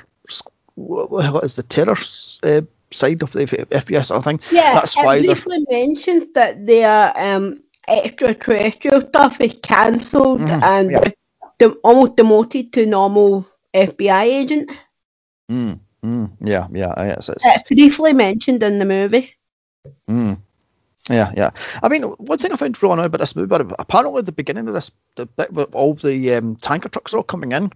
What 0.74 1.04
is 1.10 1.16
the 1.16 1.22
hell 1.22 1.38
is 1.40 1.54
the 1.56 1.62
terror 1.62 1.96
uh, 2.44 2.62
side 2.90 3.22
of 3.22 3.32
the 3.32 3.44
FBI 3.46 4.04
sort 4.04 4.18
of 4.18 4.24
thing? 4.24 4.40
Yeah, 4.50 4.74
That's 4.74 4.96
why 4.96 5.20
briefly 5.20 5.64
mentioned 5.68 6.28
that 6.34 6.64
their 6.64 7.12
um, 7.16 7.62
extraterrestrial 7.88 9.02
stuff 9.08 9.40
is 9.40 9.54
cancelled 9.62 10.40
Mhm, 10.40 10.62
and 10.62 10.90
yeah. 10.92 11.08
they're 11.58 11.70
almost 11.82 12.16
demoted 12.16 12.72
to 12.74 12.86
normal 12.86 13.46
FBI 13.74 14.22
agent. 14.24 14.70
Mm, 15.50 15.80
mm, 16.04 16.32
yeah, 16.40 16.68
yeah, 16.72 16.94
it's, 17.16 17.28
it's, 17.28 17.44
It's 17.44 17.68
briefly 17.68 18.12
mentioned 18.12 18.62
in 18.62 18.78
the 18.78 18.84
movie. 18.86 19.34
mm, 20.08 20.40
yeah, 21.10 21.32
yeah. 21.36 21.50
I 21.82 21.88
mean, 21.88 22.02
one 22.02 22.38
thing 22.38 22.52
I 22.52 22.56
found 22.56 22.80
really 22.82 22.92
annoying 22.94 23.06
about 23.06 23.20
this 23.20 23.34
movie, 23.34 23.48
but 23.48 23.74
apparently 23.78 24.20
at 24.20 24.26
the 24.26 24.32
beginning 24.32 24.68
of 24.68 24.74
this, 24.74 24.92
the 25.16 25.26
bit 25.26 25.52
where 25.52 25.66
all 25.66 25.94
the 25.94 26.34
um, 26.34 26.56
tanker 26.56 26.88
trucks 26.88 27.12
are 27.12 27.18
all 27.18 27.22
coming 27.22 27.52
in, 27.52 27.70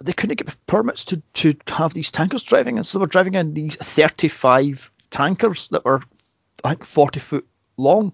they 0.00 0.12
couldn't 0.12 0.36
get 0.36 0.66
permits 0.66 1.06
to, 1.06 1.22
to 1.34 1.54
have 1.68 1.94
these 1.94 2.10
tankers 2.10 2.42
driving, 2.42 2.76
and 2.76 2.84
so 2.86 2.98
they 2.98 3.02
were 3.02 3.06
driving 3.06 3.34
in 3.34 3.54
these 3.54 3.76
35 3.76 4.90
tankers 5.10 5.68
that 5.68 5.84
were, 5.84 6.02
I 6.64 6.70
think, 6.70 6.84
40 6.84 7.20
foot 7.20 7.46
long, 7.76 8.12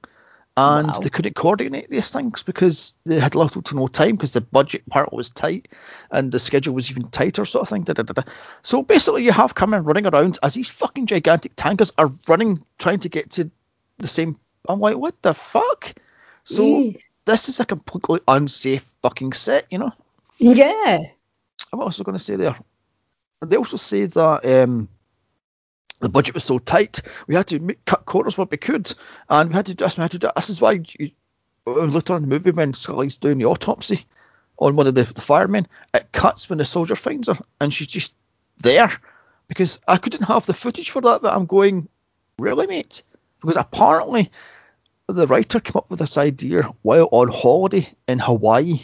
and 0.54 0.88
Wow. 0.88 0.92
they 1.02 1.08
couldn't 1.08 1.34
coordinate 1.34 1.88
these 1.88 2.10
things 2.10 2.42
because 2.42 2.94
they 3.06 3.18
had 3.18 3.34
little 3.34 3.62
to 3.62 3.74
no 3.74 3.86
time 3.88 4.16
because 4.16 4.32
the 4.32 4.42
budget 4.42 4.86
part 4.86 5.10
was 5.10 5.30
tight 5.30 5.68
and 6.10 6.30
the 6.30 6.38
schedule 6.38 6.74
was 6.74 6.90
even 6.90 7.08
tighter, 7.08 7.46
sort 7.46 7.62
of 7.62 7.68
thing. 7.70 7.84
Da, 7.84 7.94
da, 7.94 8.02
da, 8.02 8.12
da. 8.12 8.30
So 8.60 8.82
basically, 8.82 9.24
you 9.24 9.32
have 9.32 9.54
Cameron 9.54 9.84
running 9.84 10.06
around 10.06 10.38
as 10.42 10.52
these 10.52 10.68
fucking 10.70 11.06
gigantic 11.06 11.52
tankers 11.56 11.92
are 11.96 12.10
running, 12.28 12.62
trying 12.78 12.98
to 13.00 13.08
get 13.08 13.30
to 13.30 13.50
the 14.02 14.08
same. 14.08 14.38
I'm 14.68 14.80
like, 14.80 14.96
what 14.96 15.20
the 15.22 15.34
fuck? 15.34 15.94
So 16.44 16.64
Jeez. 16.64 17.02
this 17.24 17.48
is 17.48 17.60
a 17.60 17.64
completely 17.64 18.20
unsafe 18.28 18.92
fucking 19.02 19.32
set, 19.32 19.66
you 19.70 19.78
know. 19.78 19.92
Yeah. 20.38 20.98
I'm 21.72 21.80
also 21.80 22.04
going 22.04 22.18
to 22.18 22.22
say 22.22 22.36
there. 22.36 22.56
They 23.44 23.56
also 23.56 23.76
say 23.76 24.06
that 24.06 24.44
um, 24.44 24.88
the 26.00 26.08
budget 26.08 26.34
was 26.34 26.44
so 26.44 26.58
tight, 26.58 27.00
we 27.26 27.34
had 27.34 27.46
to 27.48 27.60
make, 27.60 27.84
cut 27.84 28.04
corners 28.04 28.36
what 28.36 28.50
we 28.50 28.56
could, 28.56 28.92
and 29.28 29.48
we 29.48 29.54
had 29.54 29.66
to 29.66 29.74
do 29.74 29.84
this. 29.84 29.96
We 29.96 30.02
had 30.02 30.10
to 30.12 30.18
do 30.18 30.30
this. 30.34 30.50
is 30.50 30.60
why 30.60 30.82
you, 30.98 31.10
later 31.64 32.14
on 32.14 32.22
in 32.22 32.28
the 32.28 32.34
movie 32.34 32.50
when 32.50 32.74
Scully's 32.74 33.18
doing 33.18 33.38
the 33.38 33.46
autopsy 33.46 34.04
on 34.58 34.76
one 34.76 34.86
of 34.86 34.94
the, 34.94 35.04
the 35.04 35.20
firemen, 35.20 35.66
it 35.94 36.12
cuts 36.12 36.48
when 36.48 36.58
the 36.58 36.64
soldier 36.64 36.96
finds 36.96 37.28
her, 37.28 37.36
and 37.60 37.72
she's 37.72 37.86
just 37.86 38.14
there 38.58 38.90
because 39.48 39.80
I 39.86 39.96
couldn't 39.96 40.24
have 40.24 40.46
the 40.46 40.54
footage 40.54 40.90
for 40.90 41.02
that. 41.02 41.22
But 41.22 41.34
I'm 41.34 41.46
going, 41.46 41.88
really, 42.38 42.66
mate? 42.66 43.02
Because 43.42 43.56
apparently 43.56 44.30
the 45.08 45.26
writer 45.26 45.60
came 45.60 45.76
up 45.76 45.90
with 45.90 45.98
this 45.98 46.16
idea 46.16 46.62
while 46.82 47.08
on 47.12 47.28
holiday 47.28 47.86
in 48.08 48.18
Hawaii. 48.18 48.80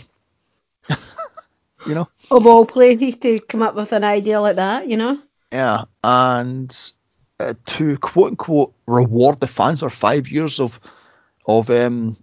you 1.86 1.94
know. 1.94 2.08
Of 2.30 2.46
all 2.46 2.66
places 2.66 3.16
to 3.20 3.38
come 3.40 3.62
up 3.62 3.74
with 3.74 3.92
an 3.92 4.04
idea 4.04 4.40
like 4.40 4.56
that, 4.56 4.88
you 4.88 4.96
know. 4.96 5.20
Yeah, 5.52 5.84
and 6.04 6.92
uh, 7.40 7.54
to 7.66 7.96
quote 7.96 8.30
unquote 8.32 8.74
reward 8.86 9.40
the 9.40 9.46
fans 9.46 9.80
for 9.80 9.88
five 9.88 10.28
years 10.28 10.60
of 10.60 10.78
of 11.46 11.70
um 11.70 12.16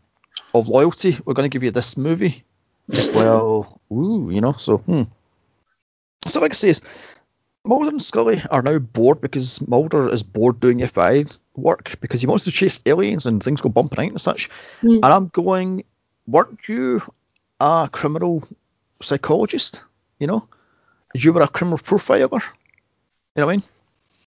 of 0.54 0.70
loyalty, 0.70 1.18
we're 1.26 1.34
going 1.34 1.50
to 1.50 1.54
give 1.54 1.64
you 1.64 1.72
this 1.72 1.98
movie. 1.98 2.44
well, 2.88 3.82
ooh, 3.92 4.30
you 4.32 4.42
know, 4.42 4.54
so 4.54 4.78
hmm. 4.78 5.04
So 6.28 6.42
like 6.42 6.52
I 6.52 6.56
say, 6.56 6.74
Mulder 7.66 7.90
and 7.90 8.02
Scully 8.02 8.42
are 8.50 8.62
now 8.62 8.78
bored 8.78 9.22
because 9.22 9.66
Mulder 9.68 10.10
is 10.10 10.24
bored 10.24 10.60
doing 10.60 10.80
FBI 10.80 11.36
work 11.56 12.00
because 12.02 12.22
he 12.22 12.28
wants 12.28 12.44
to 12.46 12.52
chase 12.52 12.80
aliens 12.86 13.26
and 13.26 13.42
things 13.44 13.62
go 13.62 13.70
bumping 13.70 14.00
out 14.06 14.12
and 14.12 14.22
such. 14.22 14.50
Mm. 14.82 14.96
And 14.96 15.06
I'm 15.06 15.28
going, 15.28 15.84
weren't 16.28 16.68
you 16.68 17.02
a 17.60 17.90
criminal 17.92 18.44
psychologist? 19.02 19.84
You 20.20 20.28
know, 20.28 20.48
you 21.14 21.34
were 21.34 21.42
a 21.42 21.48
criminal 21.48 21.78
profiler. 21.78 22.42
You 23.36 23.42
know 23.42 23.46
what 23.48 23.54
I 23.54 23.56
mean? 23.58 23.64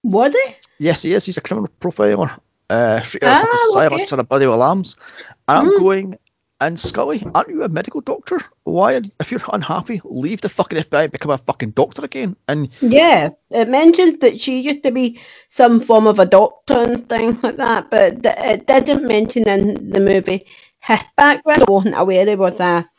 Was 0.03 0.33
he? 0.33 0.55
Yes, 0.79 1.01
he 1.03 1.13
is. 1.13 1.25
He's 1.25 1.37
a 1.37 1.41
criminal 1.41 1.69
profiler. 1.79 2.39
Uh, 2.69 3.01
Ah, 3.23 3.43
okay. 3.77 4.05
And 4.11 4.19
a 4.19 4.23
bloody 4.23 4.45
alarms. 4.45 4.95
And 5.47 5.57
I'm 5.57 5.69
Mm. 5.71 5.79
going, 5.79 6.19
and 6.59 6.79
Scully, 6.79 7.23
aren't 7.35 7.49
you 7.49 7.63
a 7.63 7.69
medical 7.69 8.01
doctor? 8.01 8.39
Why, 8.63 9.01
if 9.19 9.31
you're 9.31 9.41
unhappy, 9.51 10.01
leave 10.03 10.41
the 10.41 10.49
fucking 10.49 10.79
FBI 10.79 11.03
and 11.03 11.11
become 11.11 11.31
a 11.31 11.37
fucking 11.37 11.71
doctor 11.71 12.03
again. 12.03 12.35
And 12.47 12.69
Yeah, 12.81 13.29
it 13.51 13.69
mentioned 13.69 14.21
that 14.21 14.41
she 14.41 14.61
used 14.61 14.83
to 14.83 14.91
be 14.91 15.19
some 15.49 15.81
form 15.81 16.07
of 16.07 16.19
a 16.19 16.25
doctor 16.25 16.73
and 16.73 17.07
things 17.07 17.41
like 17.43 17.57
that, 17.57 17.89
but 17.91 18.25
it 18.25 18.65
didn't 18.65 19.07
mention 19.07 19.47
in 19.47 19.91
the 19.91 19.99
movie 19.99 20.45
his 20.79 20.99
background. 21.15 21.63
I 21.67 21.71
wasn't 21.71 21.97
aware 21.97 22.25
he 22.25 22.35
was 22.35 22.59
a 22.59 22.89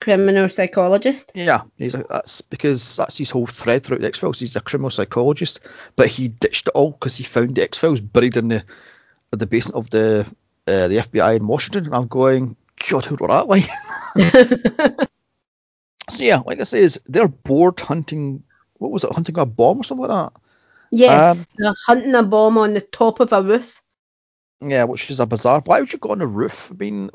criminal 0.00 0.48
psychologist. 0.48 1.32
yeah, 1.34 1.62
he's 1.78 1.94
a, 1.94 2.04
that's 2.08 2.42
because 2.42 2.96
that's 2.96 3.16
his 3.16 3.30
whole 3.30 3.46
thread 3.46 3.84
throughout 3.84 4.02
the 4.02 4.08
X 4.08 4.18
Files. 4.18 4.40
He's 4.40 4.56
a 4.56 4.60
criminal 4.60 4.90
psychologist, 4.90 5.66
but 5.96 6.08
he 6.08 6.28
ditched 6.28 6.68
it 6.68 6.74
all 6.74 6.90
because 6.90 7.16
he 7.16 7.24
found 7.24 7.54
the 7.54 7.62
X 7.62 7.78
Files 7.78 8.00
buried 8.00 8.36
in 8.36 8.48
the 8.48 8.64
the 9.30 9.46
basement 9.46 9.76
of 9.76 9.90
the 9.90 10.26
uh, 10.66 10.88
the 10.88 10.96
FBI 10.96 11.36
in 11.36 11.46
Washington. 11.46 11.86
And 11.86 11.94
I'm 11.94 12.06
going, 12.06 12.56
God, 12.88 13.04
who 13.04 13.16
wrote 13.16 13.28
that 13.28 13.48
line? 13.48 15.08
So 16.10 16.22
yeah, 16.22 16.42
like 16.44 16.60
I 16.60 16.64
say, 16.64 16.80
is 16.80 17.00
they're 17.06 17.28
bored 17.28 17.80
hunting. 17.80 18.44
What 18.74 18.90
was 18.92 19.04
it? 19.04 19.12
Hunting 19.12 19.38
a 19.38 19.46
bomb 19.46 19.78
or 19.78 19.84
something 19.84 20.06
like 20.06 20.32
that. 20.32 20.40
yes, 20.90 21.38
Um, 21.38 21.46
they're 21.56 21.74
hunting 21.86 22.14
a 22.14 22.22
bomb 22.22 22.58
on 22.58 22.74
the 22.74 22.82
top 22.82 23.20
of 23.20 23.32
a 23.32 23.42
roof. 23.42 23.80
Yeah, 24.60 24.84
which 24.84 25.10
is 25.10 25.20
a 25.20 25.26
bizarre. 25.26 25.62
Why 25.64 25.80
would 25.80 25.92
you 25.92 25.98
go 25.98 26.10
on 26.10 26.18
the 26.18 26.26
roof? 26.26 26.70
I 26.70 26.74
mean, 26.74 27.10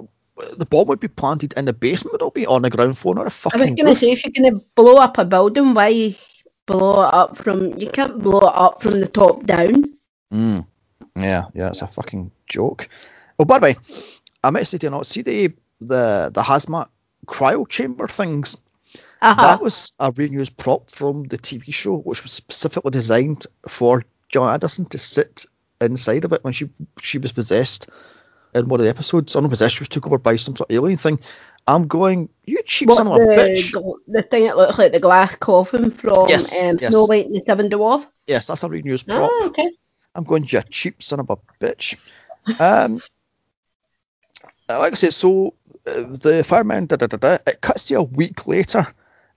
the 0.57 0.65
bomb 0.65 0.87
would 0.87 0.99
be 0.99 1.07
planted 1.07 1.53
in 1.55 1.65
the 1.65 1.73
basement. 1.73 2.15
It'll 2.15 2.31
be 2.31 2.47
on 2.47 2.63
the 2.63 2.69
ground 2.69 2.97
floor, 2.97 3.15
not 3.15 3.27
a 3.27 3.29
fucking 3.29 3.61
I 3.61 3.65
was 3.65 3.71
going 3.75 3.85
to 3.85 3.91
roof. 3.91 3.99
say, 3.99 4.11
if 4.11 4.25
you're 4.25 4.33
going 4.43 4.59
to 4.59 4.65
blow 4.75 4.97
up 4.97 5.17
a 5.17 5.25
building, 5.25 5.73
why 5.73 6.15
blow 6.65 7.03
it 7.03 7.13
up 7.13 7.37
from? 7.37 7.77
You 7.77 7.89
can't 7.89 8.21
blow 8.21 8.39
it 8.39 8.53
up 8.55 8.81
from 8.81 8.99
the 8.99 9.07
top 9.07 9.45
down. 9.45 9.93
Mm. 10.33 10.65
Yeah, 11.15 11.45
yeah, 11.53 11.69
it's 11.69 11.81
a 11.81 11.87
fucking 11.87 12.31
joke. 12.47 12.89
Oh, 13.37 13.45
by 13.45 13.59
the 13.59 13.63
way, 13.63 13.75
I 14.43 14.51
meant 14.51 14.65
to 14.65 14.69
say 14.71 14.77
to 14.79 14.87
you 14.87 14.91
not 14.91 15.05
see 15.07 15.21
the 15.21 15.53
the 15.81 16.31
the 16.33 16.41
hazmat 16.41 16.89
cryo 17.25 17.67
chamber 17.67 18.07
things. 18.07 18.57
Uh-huh. 19.21 19.41
That 19.41 19.61
was 19.61 19.91
a 19.99 20.11
reused 20.11 20.55
prop 20.55 20.89
from 20.89 21.23
the 21.25 21.37
TV 21.37 21.73
show, 21.73 21.97
which 21.97 22.23
was 22.23 22.31
specifically 22.31 22.91
designed 22.91 23.45
for 23.67 24.03
John 24.29 24.53
Addison 24.53 24.85
to 24.85 24.97
sit 24.97 25.45
inside 25.81 26.25
of 26.25 26.33
it 26.33 26.43
when 26.43 26.53
she 26.53 26.69
she 27.01 27.17
was 27.17 27.31
possessed 27.33 27.89
in 28.55 28.67
one 28.67 28.79
of 28.79 28.85
the 28.85 28.89
episodes. 28.89 29.35
I 29.35 29.41
know, 29.41 29.49
possessed, 29.49 29.75
she 29.75 29.81
was 29.81 29.89
took 29.89 30.07
over 30.07 30.17
by 30.17 30.37
some 30.37 30.55
sort 30.55 30.69
of 30.71 30.75
alien 30.75 30.97
thing. 30.97 31.19
I'm 31.67 31.87
going, 31.87 32.29
you 32.45 32.63
cheap 32.63 32.89
What, 32.89 32.97
son 32.97 33.07
of 33.07 33.13
a 33.13 33.19
the, 33.19 33.25
bitch. 33.25 33.73
gl- 33.73 33.97
the 34.07 34.23
thing 34.23 34.45
that 34.45 34.57
looks 34.57 34.79
like 34.79 34.91
the 34.91 34.99
glass 34.99 35.35
coffin 35.35 35.91
from 35.91 36.27
Yes, 36.27 36.63
um, 36.63 36.79
yes. 36.81 36.91
Snow 36.91 37.05
White 37.05 37.25
and 37.27 37.35
the 37.35 37.41
Seven 37.41 37.69
Dwarfs. 37.69 38.07
Yes, 38.25 38.47
that's 38.47 38.63
a 38.63 38.69
reused 38.69 39.07
prop. 39.07 39.29
Oh, 39.31 39.47
okay. 39.47 39.69
I'm 40.15 40.23
going, 40.23 40.45
you 40.47 40.61
cheap 40.69 41.03
son 41.03 41.19
of 41.19 41.29
a 41.29 41.37
bitch. 41.61 41.97
Um, 42.59 43.01
like 44.77 44.91
I 44.93 44.95
said, 44.95 45.13
so 45.13 45.53
uh, 45.87 46.01
the 46.11 46.43
fireman, 46.45 46.85
da 46.85 46.95
da 46.97 47.07
da 47.07 47.17
da, 47.17 47.37
it 47.47 47.61
cuts 47.61 47.85
to 47.87 47.95
a 47.95 48.03
week 48.03 48.47
later, 48.47 48.85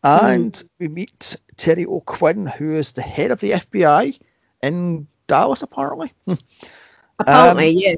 and 0.03 0.63
we 0.79 0.89
meet 0.89 1.37
Terry 1.57 1.87
O'Quinn, 1.87 2.47
who 2.47 2.75
is 2.75 2.93
the 2.93 3.03
head 3.03 3.31
of 3.31 3.41
the 3.41 3.53
FBI 3.53 4.19
in 4.63 5.07
Dallas, 5.27 5.63
apparently. 5.63 6.13
Hmm. 6.27 6.35
Apparently, 7.19 7.69
Um, 7.71 7.75
yeah. 7.79 7.95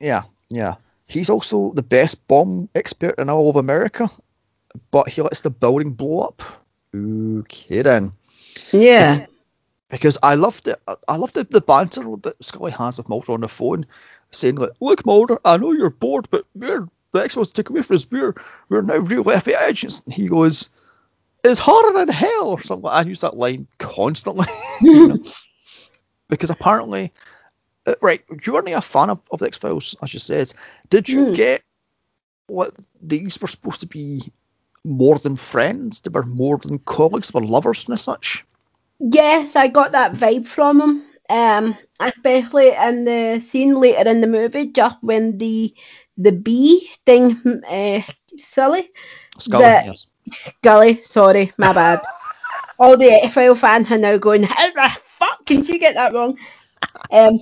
Yeah, 0.00 0.22
yeah. 0.48 0.74
He's 1.06 1.28
also 1.30 1.72
the 1.74 1.82
best 1.82 2.26
bomb 2.26 2.68
expert 2.74 3.18
in 3.18 3.28
all 3.28 3.50
of 3.50 3.56
America, 3.56 4.10
but 4.90 5.08
he 5.08 5.20
lets 5.22 5.42
the 5.42 5.50
building 5.50 5.92
blow 5.92 6.20
up. 6.20 6.42
Okay 6.94 7.82
then. 7.82 8.12
Yeah. 8.72 9.26
because 9.90 10.18
I 10.22 10.34
love 10.36 10.62
the 10.62 10.78
I 11.08 11.16
love 11.16 11.32
the, 11.32 11.44
the 11.44 11.60
banter 11.60 12.02
that 12.22 12.42
Scully 12.42 12.72
has 12.72 12.98
with 12.98 13.08
Mulder 13.08 13.32
on 13.32 13.40
the 13.42 13.48
phone, 13.48 13.86
saying 14.32 14.56
like, 14.56 14.72
"Look, 14.80 15.04
Mulder, 15.06 15.38
I 15.44 15.56
know 15.56 15.72
you're 15.72 15.90
bored, 15.90 16.28
but 16.30 16.44
we're 16.54 16.88
the 17.12 17.22
X-Files 17.22 17.52
took 17.52 17.70
away 17.70 17.82
from 17.82 17.96
us. 17.96 18.10
We're 18.10 18.34
we're 18.68 18.82
now 18.82 18.96
real 18.98 19.24
FBI 19.24 19.68
agents." 19.68 20.02
And 20.04 20.14
he 20.14 20.28
goes, 20.28 20.70
"It's 21.44 21.60
harder 21.60 21.98
than 21.98 22.08
hell," 22.08 22.48
or 22.50 22.60
something. 22.62 22.88
I 22.88 23.02
use 23.02 23.20
that 23.20 23.36
line 23.36 23.66
constantly 23.78 24.46
you 24.82 25.08
know? 25.08 25.22
because 26.28 26.50
apparently, 26.50 27.12
uh, 27.86 27.94
right, 28.00 28.22
you 28.44 28.52
weren't 28.54 28.68
a 28.68 28.80
fan 28.80 29.10
of, 29.10 29.20
of 29.30 29.40
the 29.40 29.46
X-Files, 29.46 29.96
as 30.02 30.14
you 30.14 30.20
said. 30.20 30.52
Did 30.88 31.08
you 31.08 31.26
Hmm. 31.26 31.34
get 31.34 31.62
what 32.46 32.72
these 33.02 33.40
were 33.40 33.48
supposed 33.48 33.80
to 33.80 33.86
be? 33.86 34.32
More 34.84 35.16
than 35.16 35.36
friends, 35.36 36.00
they 36.00 36.10
were 36.10 36.24
more 36.24 36.58
than 36.58 36.80
colleagues, 36.80 37.30
they 37.30 37.38
were 37.38 37.46
lovers 37.46 37.88
and 37.88 38.00
such. 38.00 38.44
Yes, 38.98 39.54
I 39.54 39.68
got 39.68 39.92
that 39.92 40.14
vibe 40.14 40.48
from 40.48 40.80
him. 40.80 41.04
Um, 41.32 41.76
especially 42.00 42.70
in 42.72 43.04
the 43.04 43.40
scene 43.40 43.74
later 43.80 44.08
in 44.10 44.20
the 44.20 44.28
movie, 44.28 44.68
just 44.68 44.98
when 45.02 45.38
the 45.38 45.74
the 46.18 46.32
bee 46.32 46.90
thing, 47.06 47.40
uh, 47.68 48.02
Scully, 48.36 48.90
The- 49.46 49.84
yes. 49.84 50.06
Gully, 50.62 51.02
sorry, 51.04 51.52
my 51.58 51.72
bad. 51.72 52.00
All 52.78 52.96
the 52.96 53.10
X-File 53.24 53.54
fans 53.56 53.90
are 53.92 53.98
now 53.98 54.16
going, 54.18 54.42
how 54.44 54.72
the 54.72 54.90
fuck 55.18 55.46
can 55.46 55.64
she 55.64 55.78
get 55.78 55.94
that 55.96 56.12
wrong? 56.14 56.36
Um, 57.10 57.38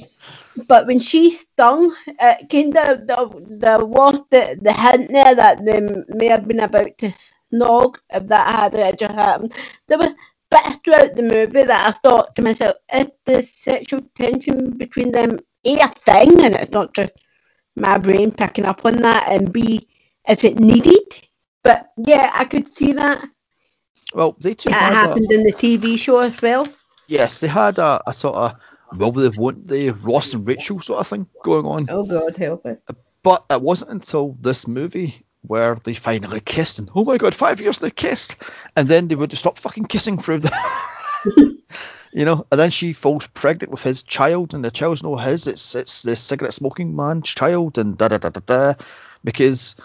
but 0.69 0.87
when 0.87 1.01
she 1.01 1.37
stung, 1.37 1.95
it 2.07 2.49
kind 2.51 2.77
of 2.77 3.07
the 3.07 3.17
the 3.63 3.87
was 3.87 4.21
the 4.31 4.59
the 4.61 4.73
hint 4.73 5.11
there 5.11 5.35
that 5.35 5.65
they 5.65 5.81
may 6.09 6.27
have 6.27 6.47
been 6.49 6.61
about 6.61 6.97
to 6.99 7.13
snog 7.53 7.97
if 8.11 8.27
that 8.29 8.55
had 8.55 8.75
actually 8.75 9.15
happened. 9.15 9.55
There 9.89 9.99
was 9.99 10.15
bits 10.51 10.77
throughout 10.85 11.15
the 11.17 11.23
movie 11.23 11.63
that 11.65 11.87
I 11.89 11.99
thought 12.01 12.35
to 12.37 12.43
myself, 12.43 12.77
is 12.93 13.09
the 13.25 13.43
sexual 13.43 14.03
tension 14.17 14.77
between 14.77 15.13
them 15.13 15.39
A 15.65 15.79
a 15.81 15.89
thing, 15.89 16.41
and 16.45 16.55
it's 16.55 16.73
not 16.73 16.95
just 16.95 17.13
my 17.77 17.99
brain 17.99 18.31
picking 18.33 18.65
up 18.67 18.85
on 18.85 19.03
that, 19.03 19.29
and 19.29 19.53
B 19.53 19.89
is 20.29 20.45
it 20.45 20.59
needed? 20.59 21.03
But 21.63 21.91
yeah, 21.97 22.31
I 22.35 22.45
could 22.45 22.75
see 22.75 22.93
that. 22.95 23.29
Well, 24.15 24.37
they 24.41 24.55
two 24.55 24.71
It 24.71 24.75
had 24.75 24.97
a, 25.03 25.09
happened 25.09 25.31
in 25.33 25.43
the 25.45 25.53
TV 25.53 25.99
show 25.99 26.19
as 26.21 26.41
well. 26.43 26.67
yes, 27.07 27.41
they 27.41 27.49
had 27.49 27.79
a, 27.79 28.03
a 28.07 28.13
sort 28.13 28.37
of 28.37 28.55
will 28.99 29.13
they 29.13 29.29
won't 29.29 29.67
they 29.67 29.91
Ross 29.91 30.35
and 30.35 30.47
Rachel 30.47 30.81
sort 30.81 31.01
of 31.01 31.07
thing 31.09 31.27
going 31.45 31.67
on. 31.67 31.87
Oh 31.89 32.05
God, 32.05 32.37
help 32.37 32.67
us. 32.67 32.79
But 33.23 33.45
it 33.51 33.61
wasn't 33.61 33.91
until 33.93 34.37
this 34.41 34.67
movie 34.67 35.25
where 35.43 35.75
they 35.75 35.95
finally 35.95 36.41
kissed 36.41 36.79
and 36.79 36.91
oh 36.95 37.05
my 37.05 37.19
god, 37.19 37.35
five 37.35 37.61
years 37.61 37.79
they 37.79 37.91
kissed, 37.91 38.43
and 38.77 38.89
then 38.89 39.09
they 39.09 39.15
would 39.15 39.37
stop 39.37 39.59
fucking 39.59 39.87
kissing 39.87 40.19
through 40.19 40.39
the. 40.39 41.57
You 42.13 42.25
know, 42.25 42.45
and 42.51 42.59
then 42.59 42.71
she 42.71 42.93
falls 42.93 43.29
pregnant 43.29 43.71
with 43.71 43.83
his 43.83 44.03
child, 44.03 44.55
and 44.55 44.65
the 44.65 44.71
child's 44.71 45.05
not 45.05 45.19
his. 45.19 45.47
It's 45.47 45.77
it's 45.77 46.03
the 46.03 46.17
cigarette 46.17 46.53
smoking 46.53 46.97
man's 46.97 47.29
child, 47.29 47.79
and 47.79 47.97
da 47.97 48.09
da 48.09 48.19
da 48.19 48.31
da 48.31 48.41
da, 48.45 48.75
because 49.23 49.77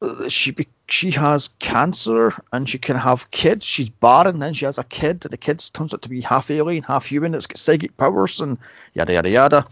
uh, 0.00 0.28
she 0.28 0.56
she 0.88 1.10
has 1.10 1.48
cancer 1.58 2.32
and 2.50 2.68
she 2.68 2.78
can 2.78 2.96
have 2.96 3.30
kids. 3.30 3.66
She's 3.66 3.90
barren, 3.90 4.38
then 4.38 4.54
she 4.54 4.64
has 4.64 4.78
a 4.78 4.84
kid, 4.84 5.26
and 5.26 5.32
the 5.32 5.36
kid 5.36 5.62
turns 5.74 5.92
out 5.92 6.02
to 6.02 6.08
be 6.08 6.22
half 6.22 6.50
alien, 6.50 6.82
half 6.82 7.04
human. 7.04 7.34
It's 7.34 7.46
got 7.46 7.58
psychic 7.58 7.98
powers 7.98 8.40
and 8.40 8.56
yada 8.94 9.12
yada 9.12 9.28
yada. 9.28 9.66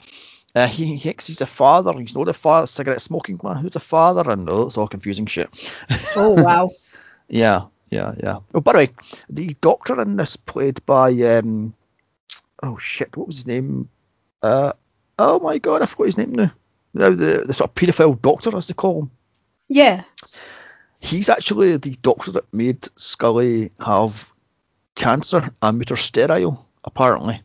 Uh, 0.55 0.69
he, 0.69 0.85
he 0.85 0.99
thinks 0.99 1.27
he's 1.27 1.41
a 1.41 1.47
father. 1.47 1.93
He's 1.99 2.15
not 2.15 2.29
a 2.29 2.33
father. 2.35 2.67
Cigarette 2.67 3.01
smoking 3.01 3.41
man. 3.43 3.57
Who's 3.57 3.77
a 3.77 3.81
father? 3.81 4.31
And 4.31 4.49
oh, 4.51 4.67
it's 4.67 4.77
all 4.79 4.89
confusing 4.89 5.27
shit. 5.27 5.49
Oh 6.17 6.43
wow. 6.43 6.71
Yeah, 7.29 7.67
yeah, 7.89 8.15
yeah. 8.23 8.39
Oh, 8.55 8.61
by 8.61 8.73
the 8.73 8.79
way, 8.79 8.89
the 9.31 9.57
doctor 9.63 10.01
in 10.03 10.17
this 10.17 10.37
played 10.37 10.85
by 10.85 11.11
um, 11.23 11.73
oh 12.63 12.77
shit, 12.77 13.17
what 13.17 13.27
was 13.29 13.37
his 13.37 13.47
name? 13.47 13.89
Uh, 14.43 14.73
oh 15.19 15.41
my 15.41 15.57
god, 15.59 15.81
I 15.81 15.87
forgot 15.87 16.07
his 16.07 16.19
name 16.19 16.33
now. 16.33 16.53
Now 16.93 17.09
the 17.11 17.45
the 17.47 17.55
sort 17.55 17.71
of 17.71 17.75
paedophile 17.75 18.21
doctor, 18.21 18.55
as 18.55 18.69
they 18.69 18.75
call 18.75 19.03
him. 19.03 19.11
yeah. 19.69 20.05
He's 21.01 21.31
actually 21.31 21.77
the 21.79 21.97
doctor 22.01 22.33
that 22.33 22.53
made 22.55 22.87
Scully 22.97 23.73
have 23.85 24.31
cancer 24.95 25.53
and 25.61 25.79
made 25.79 25.89
her 25.89 25.97
sterile, 25.97 26.69
apparently. 26.85 27.43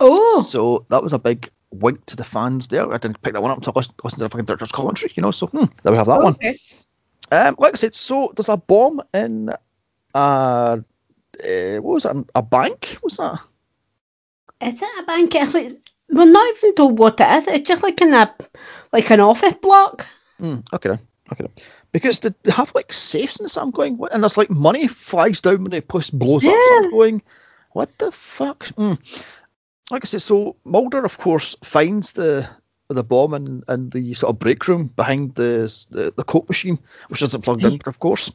Oh. 0.00 0.40
So 0.40 0.86
that 0.88 1.02
was 1.02 1.12
a 1.12 1.18
big 1.18 1.50
wink 1.70 2.04
to 2.06 2.16
the 2.16 2.24
fans 2.24 2.68
there. 2.68 2.92
I 2.92 2.98
didn't 2.98 3.20
pick 3.22 3.34
that 3.34 3.42
one 3.42 3.50
up 3.50 3.58
until 3.58 3.72
I 3.76 3.78
listened 3.80 4.00
listen 4.04 4.18
to 4.20 4.24
the 4.24 4.30
fucking 4.30 4.46
doctor's 4.46 4.72
commentary, 4.72 5.12
you 5.16 5.22
know. 5.22 5.30
So 5.30 5.46
hmm, 5.48 5.64
there 5.82 5.92
we 5.92 5.98
have 5.98 6.06
that 6.06 6.22
one. 6.22 6.36
Um, 7.30 7.56
like 7.58 7.74
I 7.74 7.76
said, 7.76 7.94
so 7.94 8.32
there's 8.34 8.48
a 8.48 8.56
bomb 8.56 9.02
in 9.14 9.50
uh, 10.14 10.78
uh, 11.44 11.76
what 11.76 11.94
was 11.94 12.04
it? 12.06 12.16
A 12.34 12.42
bank? 12.42 12.98
Was 13.02 13.18
that? 13.18 13.40
Is 14.60 14.80
it 14.80 14.88
a 15.00 15.02
bank? 15.04 15.34
It's 15.34 15.76
we're 16.10 16.24
not 16.24 16.56
even 16.56 16.74
told 16.74 16.98
what 16.98 17.20
it 17.20 17.28
is. 17.38 17.46
It's 17.48 17.68
just 17.68 17.82
like 17.82 18.00
in 18.00 18.14
a 18.14 18.34
like 18.92 19.10
an 19.10 19.20
office 19.20 19.54
block. 19.60 20.06
Mm, 20.40 20.62
okay, 20.72 20.98
okay. 21.32 21.46
Because 21.92 22.20
they 22.20 22.30
they 22.42 22.52
have 22.52 22.74
like 22.74 22.92
safes 22.92 23.38
and 23.40 23.44
this. 23.44 23.56
I'm 23.56 23.70
going, 23.70 23.96
what? 23.98 24.12
and 24.12 24.22
there's 24.22 24.38
like 24.38 24.50
money 24.50 24.86
flies 24.88 25.40
down 25.40 25.62
when 25.62 25.70
the 25.70 25.80
place 25.82 26.10
blows 26.10 26.48
up. 26.48 26.62
So 26.62 26.76
I'm 26.76 26.84
Yeah. 26.84 26.90
going, 26.90 27.22
what 27.72 27.96
the 27.98 28.12
fuck? 28.12 28.64
Mm. 28.76 28.98
Like 29.90 30.04
I 30.04 30.06
said, 30.06 30.22
so 30.22 30.56
Mulder, 30.64 31.04
of 31.04 31.18
course, 31.18 31.56
finds 31.62 32.12
the 32.12 32.48
the 32.88 33.04
bomb 33.04 33.34
in, 33.34 33.62
in 33.68 33.90
the 33.90 34.14
sort 34.14 34.30
of 34.30 34.38
break 34.38 34.66
room 34.66 34.88
behind 34.88 35.34
the 35.34 35.86
the, 35.90 36.12
the 36.16 36.24
coke 36.24 36.48
machine, 36.48 36.78
which 37.08 37.22
isn't 37.22 37.44
plugged 37.44 37.64
in, 37.64 37.78
of 37.86 37.98
course, 37.98 38.32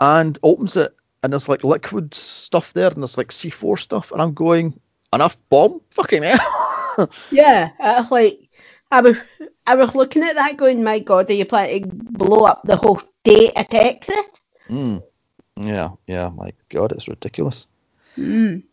and 0.00 0.38
opens 0.42 0.76
it, 0.76 0.94
and 1.22 1.32
there's 1.32 1.48
like 1.48 1.64
liquid 1.64 2.14
stuff 2.14 2.72
there, 2.72 2.88
and 2.88 2.98
there's 2.98 3.18
like 3.18 3.28
C4 3.28 3.78
stuff, 3.78 4.12
and 4.12 4.20
I'm 4.20 4.34
going, 4.34 4.80
enough 5.12 5.36
bomb, 5.48 5.80
fucking 5.90 6.22
hell. 6.22 6.38
Yeah, 7.30 7.70
it's 7.80 8.10
like 8.10 8.50
I 8.90 9.00
was 9.00 9.16
I 9.66 9.76
was 9.76 9.94
looking 9.94 10.22
at 10.22 10.34
that 10.34 10.56
going, 10.56 10.82
my 10.82 10.98
God, 10.98 11.30
are 11.30 11.34
you 11.34 11.46
planning 11.46 11.84
to 11.84 11.96
blow 11.96 12.44
up 12.44 12.62
the 12.64 12.76
whole 12.76 13.00
state 13.20 13.52
of 13.56 13.68
Texas? 13.68 14.26
Mm. 14.68 15.02
Yeah, 15.56 15.90
yeah, 16.06 16.28
my 16.28 16.52
god, 16.68 16.92
it's 16.92 17.08
ridiculous. 17.08 17.68
Mm. 18.18 18.64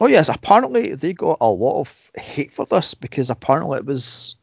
Oh 0.00 0.06
yes, 0.06 0.28
apparently 0.28 0.94
they 0.94 1.12
got 1.12 1.38
a 1.40 1.48
lot 1.48 1.80
of 1.80 2.10
hate 2.16 2.52
for 2.52 2.66
this 2.66 2.94
because 2.94 3.30
apparently 3.30 3.78
it 3.78 3.86
was 3.86 4.36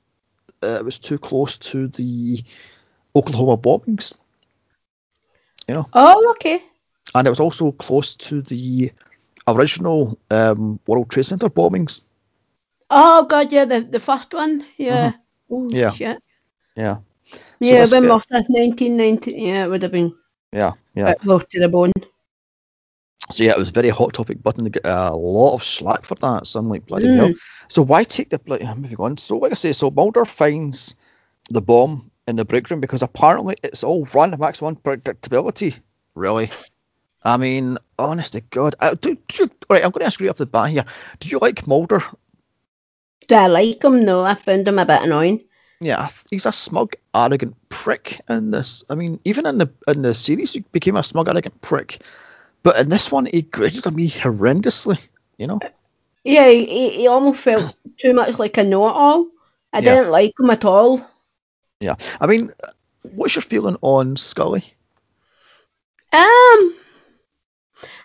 uh, 0.64 0.78
it 0.80 0.86
was 0.86 1.00
too 1.00 1.18
close 1.20 1.58
to 1.60 1.88
the 1.88 2.44
Oklahoma 3.16 3.58
bombings, 3.58 4.14
you 5.68 5.76
know, 5.76 5.88
Oh, 5.94 6.32
okay. 6.32 6.62
and 7.16 7.28
it 7.28 7.30
was 7.30 7.40
also 7.40 7.72
close 7.72 8.16
to 8.16 8.42
the 8.42 8.92
original 9.48 10.18
um, 10.32 10.80
World 10.88 11.10
Trade 11.10 11.26
Center 11.26 11.50
bombings. 11.50 12.02
Oh 12.90 13.26
God, 13.26 13.52
yeah, 13.52 13.66
the 13.66 13.82
the 13.82 14.00
first 14.00 14.34
one, 14.34 14.66
yeah. 14.78 15.14
Oh, 15.52 15.70
Yeah. 15.70 15.92
shit. 15.92 16.20
Yeah, 16.76 16.98
Yeah, 17.60 17.86
when 17.86 18.08
must 18.08 18.30
have 18.32 18.46
1990? 18.50 19.32
Yeah, 19.34 19.66
it 19.66 19.70
would 19.70 19.84
have 19.84 19.92
been 19.92 20.14
yeah, 20.52 20.72
yeah. 20.96 21.14
close 21.16 21.46
to 21.52 21.60
the 21.60 21.70
bone. 21.70 21.92
So 23.32 23.44
yeah, 23.44 23.52
it 23.52 23.58
was 23.58 23.70
a 23.70 23.74
very 23.74 23.90
hot 23.90 24.14
topic 24.14 24.42
button 24.44 24.66
to 24.66 24.70
get 24.70 24.86
a 24.86 25.16
lot 25.16 25.54
of 25.54 25.64
slack 25.64 26.06
for 26.06 26.16
that. 26.16 26.46
So 26.48 26.60
I'm 26.60 26.70
like, 26.70 26.86
bloody 26.86 27.08
Mm. 27.08 27.16
hell. 27.16 27.34
So 27.70 27.82
why 27.82 28.04
take 28.04 28.30
the 28.30 28.40
bloody 28.40 28.66
moving 28.66 28.98
on? 29.00 29.18
So 29.18 29.38
like 29.38 29.52
I 29.52 29.56
say, 29.56 29.72
so 29.72 29.90
Mulder 29.90 30.26
finds 30.26 30.96
the 31.50 31.62
bomb 31.62 32.12
in 32.28 32.36
the 32.36 32.46
break 32.46 32.70
room 32.70 32.82
because 32.82 33.02
apparently 33.02 33.56
it's 33.64 33.84
all 33.84 34.08
random 34.14 34.40
max 34.40 34.62
one 34.62 34.76
predictability. 34.76 35.80
Really? 36.16 36.50
I 37.24 37.38
mean, 37.38 37.78
honest 37.98 38.34
to 38.34 38.42
God, 38.42 38.76
uh, 38.80 38.96
do, 38.96 39.16
do 39.28 39.44
you, 39.44 39.50
all 39.70 39.76
right, 39.76 39.84
I'm 39.86 39.92
going 39.92 40.02
to 40.02 40.08
ask 40.08 40.20
you 40.20 40.30
off 40.30 40.38
the 40.38 40.46
bat 40.46 40.70
here. 40.70 40.86
Do 41.20 41.30
you 41.30 41.40
like 41.40 41.66
Mulder? 41.66 42.04
Do 43.28 43.36
I 43.36 43.48
like 43.48 43.84
him? 43.84 44.04
No, 44.06 44.24
I 44.24 44.36
found 44.36 44.68
him 44.68 44.80
a 44.80 44.86
bit 44.86 45.04
annoying. 45.04 45.44
Yeah, 45.80 46.10
he's 46.30 46.46
a 46.46 46.52
smug, 46.52 46.96
arrogant 47.16 47.56
prick 47.70 48.22
in 48.30 48.52
this. 48.52 48.84
I 48.90 48.96
mean, 48.96 49.20
even 49.26 49.46
in 49.46 49.58
the 49.58 49.74
in 49.88 50.02
the 50.02 50.14
series, 50.14 50.54
he 50.54 50.62
became 50.72 50.96
a 50.96 51.04
smug, 51.04 51.30
arrogant 51.30 51.62
prick. 51.62 52.02
But 52.64 52.80
in 52.80 52.90
this 52.90 53.12
one, 53.12 53.26
he 53.26 53.42
grated 53.42 53.86
on 53.86 53.96
me 53.96 54.10
horrendously. 54.10 55.06
You 55.38 55.48
know? 55.48 55.60
Yeah, 56.24 56.50
he, 56.50 56.90
he, 56.90 57.08
almost 57.08 57.42
felt 57.42 57.76
too 57.98 58.14
much 58.14 58.40
like 58.40 58.58
a 58.58 58.64
know-it-all. 58.64 59.28
I 59.74 59.82
Yeah. 59.82 59.96
didn't 59.96 60.12
like 60.12 60.34
him 60.40 60.50
at 60.50 60.64
all. 60.64 61.02
Yeah. 61.82 61.96
I 62.22 62.28
mean, 62.28 62.52
what's 63.02 63.36
your 63.36 63.42
feeling 63.42 63.78
on 63.82 64.16
Scully? 64.16 64.64
Um, 66.14 66.76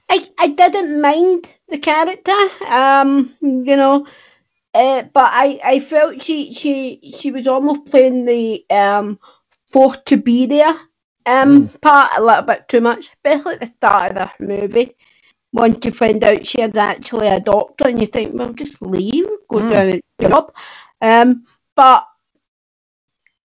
I 0.09 0.27
I 0.39 0.49
didn't 0.57 1.01
mind 1.01 1.47
the 1.69 1.79
character. 1.79 2.33
Um, 2.67 3.35
you 3.43 3.77
know, 3.77 4.07
uh, 4.75 5.03
but 5.03 5.31
I 5.33 5.61
I 5.63 5.81
felt 5.81 6.23
she 6.23 6.55
she 6.55 7.13
she 7.17 7.31
was 7.31 7.47
almost 7.47 7.91
playing 7.91 8.25
the 8.25 8.65
um 8.71 9.21
forced 9.71 10.07
to 10.07 10.17
be 10.17 10.47
there 10.47 10.75
um 11.29 11.69
part 11.83 12.11
a 12.17 12.23
little 12.23 12.43
bit 12.43 12.69
too 12.69 12.81
much, 12.81 13.11
especially 13.25 13.55
at 13.55 13.61
the 13.61 13.67
start 13.67 14.17
of 14.17 14.29
the 14.39 14.47
movie. 14.47 14.97
Once 15.53 15.85
you 15.85 15.91
find 15.91 16.23
out 16.25 16.47
she 16.47 16.61
is 16.61 16.77
actually 16.77 17.29
a 17.29 17.41
doctor, 17.41 17.89
and 17.89 18.01
you 18.01 18.07
think, 18.07 18.35
well, 18.35 18.53
just 18.53 18.81
leave, 18.83 19.27
go 19.49 19.59
Mm. 19.59 19.71
down 19.71 20.01
your 20.21 20.31
job. 20.31 20.53
Um, 21.01 21.45
but 21.75 22.07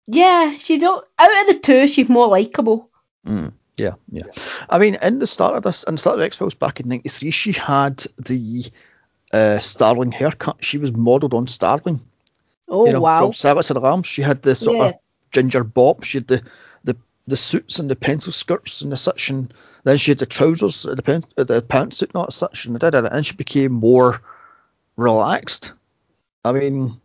yeah, 0.07 0.55
she's 0.57 0.83
out 0.83 1.05
of 1.19 1.47
the 1.47 1.59
two, 1.61 1.87
she's 1.87 2.09
more 2.09 2.27
likable. 2.27 2.89
Mm, 3.25 3.53
yeah, 3.77 3.93
yeah. 4.11 4.23
I 4.69 4.77
mean, 4.77 4.97
in 5.01 5.19
the 5.19 5.27
start 5.27 5.55
of 5.55 5.63
this, 5.63 5.83
in 5.83 5.95
the 5.95 5.97
start 5.97 6.17
of 6.19 6.21
X 6.21 6.37
Files 6.37 6.53
back 6.53 6.79
in 6.79 6.89
'93, 6.89 7.31
she 7.31 7.51
had 7.53 7.97
the 8.17 8.65
uh, 9.33 9.59
Starling 9.59 10.11
haircut. 10.11 10.63
She 10.63 10.77
was 10.77 10.91
modelled 10.91 11.33
on 11.33 11.47
Starling. 11.47 12.01
Oh 12.67 12.85
you 12.85 12.93
know, 12.93 13.01
wow! 13.01 13.19
from 13.19 13.33
Silence 13.33 13.67
the 13.69 13.79
Lambs. 13.79 14.07
She 14.07 14.21
had 14.21 14.41
the 14.41 14.55
sort 14.55 14.77
Yeah. 14.77 14.85
of 14.85 14.93
ginger 15.31 15.63
bob. 15.63 16.03
She 16.03 16.19
had 16.19 16.27
the, 16.27 16.41
the 17.27 17.37
suits 17.37 17.79
and 17.79 17.89
the 17.89 17.95
pencil 17.95 18.31
skirts 18.31 18.81
and 18.81 18.91
the 18.91 18.97
such, 18.97 19.29
and 19.29 19.53
then 19.83 19.97
she 19.97 20.11
had 20.11 20.19
the 20.19 20.25
trousers, 20.25 20.83
the 20.83 21.01
pen, 21.01 21.23
the 21.35 21.61
pantsuit, 21.61 22.13
not 22.13 22.33
such, 22.33 22.65
and 22.65 22.79
da, 22.79 22.89
da, 22.89 23.01
da, 23.01 23.07
and 23.11 23.25
she 23.25 23.35
became 23.35 23.71
more 23.71 24.21
relaxed. 24.95 25.73
I 26.43 26.51
mean, 26.51 27.01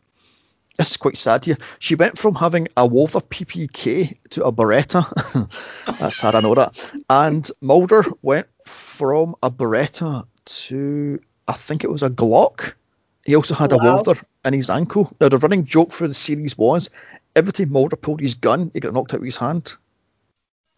this 0.76 0.92
is 0.92 0.96
quite 0.98 1.16
sad 1.16 1.44
here. 1.44 1.59
She 1.78 1.94
went 1.94 2.18
from 2.18 2.35
having 2.35 2.68
a 2.76 2.87
Walther 2.87 3.20
PPK 3.20 4.18
to 4.30 4.44
a 4.44 4.52
Beretta. 4.52 5.04
That's 5.98 6.16
sad, 6.16 6.35
I 6.35 6.40
know 6.40 6.54
that. 6.54 6.92
And 7.09 7.48
Mulder 7.61 8.04
went 8.22 8.46
from 8.66 9.37
a 9.42 9.50
Beretta 9.50 10.26
to, 10.44 11.20
I 11.48 11.52
think 11.52 11.85
it 11.85 11.90
was 11.90 12.02
a 12.02 12.11
Glock. 12.11 12.74
He 13.24 13.37
also 13.37 13.54
had 13.54 13.72
a 13.72 13.76
Wow. 13.76 13.96
Walther 13.96 14.20
in 14.44 14.54
his 14.54 14.70
ankle. 14.70 15.14
Now, 15.20 15.28
the 15.28 15.38
running 15.38 15.64
joke 15.64 15.92
for 15.92 16.09
the 16.09 16.14
series 16.14 16.56
was 16.56 16.90
every 17.35 17.52
time 17.52 17.72
Mulder 17.72 17.96
pulled 17.96 18.20
his 18.20 18.35
gun, 18.35 18.70
he 18.72 18.80
got 18.80 18.94
knocked 18.94 19.12
out 19.12 19.20
of 19.20 19.26
his 19.26 19.37
hand. 19.37 19.74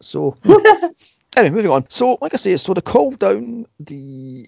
So, 0.05 0.37
anyway, 1.37 1.55
moving 1.55 1.71
on. 1.71 1.85
So, 1.89 2.17
like 2.21 2.33
I 2.33 2.37
say, 2.37 2.55
so 2.57 2.73
they 2.73 2.81
called 2.81 3.19
down 3.19 3.65
the 3.79 4.47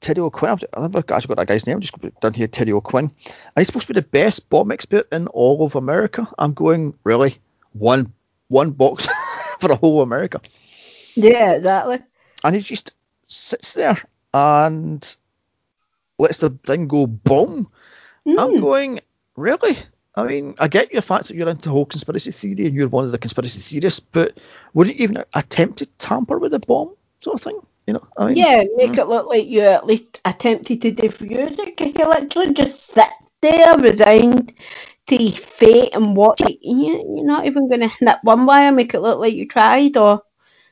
Teddy 0.00 0.20
O'Quinn. 0.20 0.50
I've 0.52 0.64
I've 0.74 0.82
never 0.92 0.98
actually 1.14 1.34
got 1.34 1.38
that 1.38 1.48
guy's 1.48 1.66
name. 1.66 1.76
I'm 1.76 1.80
just 1.80 1.92
going 1.98 2.10
to 2.10 2.14
put 2.14 2.20
down 2.20 2.34
here 2.34 2.46
Teddy 2.48 2.72
O'Quinn. 2.72 3.04
And 3.04 3.12
he's 3.56 3.66
supposed 3.68 3.86
to 3.88 3.94
be 3.94 4.00
the 4.00 4.06
best 4.06 4.48
bomb 4.50 4.70
expert 4.70 5.08
in 5.12 5.26
all 5.28 5.64
of 5.64 5.74
America. 5.76 6.26
I'm 6.38 6.52
going, 6.54 6.94
really? 7.04 7.36
One 7.72 8.12
one 8.48 8.70
box 8.72 9.08
for 9.58 9.68
the 9.68 9.76
whole 9.76 10.02
America. 10.02 10.40
Yeah, 11.14 11.52
exactly. 11.52 12.00
And 12.44 12.54
he 12.54 12.60
just 12.60 12.94
sits 13.26 13.74
there 13.74 13.96
and 14.34 15.16
lets 16.18 16.38
the 16.38 16.50
thing 16.50 16.88
go 16.88 17.06
boom. 17.06 17.70
I'm 18.26 18.34
Mm. 18.54 18.60
going, 18.60 19.00
really? 19.36 19.76
I 20.16 20.24
mean, 20.24 20.54
I 20.58 20.68
get 20.68 20.92
your 20.92 21.02
fact 21.02 21.28
that 21.28 21.36
you're 21.36 21.48
into 21.48 21.68
whole 21.68 21.84
conspiracy 21.84 22.30
theory 22.30 22.66
and 22.66 22.74
you're 22.74 22.88
one 22.88 23.04
of 23.04 23.12
the 23.12 23.18
conspiracy 23.18 23.60
theorists, 23.60 24.00
but 24.00 24.38
wouldn't 24.72 24.96
you 24.96 25.04
even 25.04 25.24
attempt 25.34 25.78
to 25.78 25.86
tamper 25.98 26.38
with 26.38 26.52
the 26.52 26.58
bomb, 26.60 26.94
sort 27.18 27.34
of 27.34 27.42
thing? 27.42 27.60
You 27.86 27.94
know, 27.94 28.08
I 28.16 28.26
mean, 28.26 28.36
Yeah, 28.38 28.64
make 28.76 28.96
it 28.96 29.06
look 29.08 29.26
like 29.28 29.46
you 29.46 29.60
at 29.60 29.86
least 29.86 30.20
attempted 30.24 30.80
to 30.82 30.92
defuse 30.92 31.58
it. 31.58 31.76
'cause 31.76 31.92
you 31.94 32.08
literally 32.08 32.54
just 32.54 32.86
sit 32.86 33.10
there, 33.42 33.76
resigned 33.78 34.54
to 35.08 35.30
fate 35.32 35.90
and 35.94 36.16
watch 36.16 36.40
it. 36.40 36.58
You- 36.62 37.04
You're 37.14 37.26
not 37.26 37.46
even 37.46 37.68
going 37.68 37.82
to 37.82 37.90
snip 37.98 38.18
one 38.22 38.46
wire, 38.46 38.72
make 38.72 38.94
it 38.94 39.00
look 39.00 39.20
like 39.20 39.34
you 39.34 39.46
tried, 39.46 39.96
or 39.98 40.22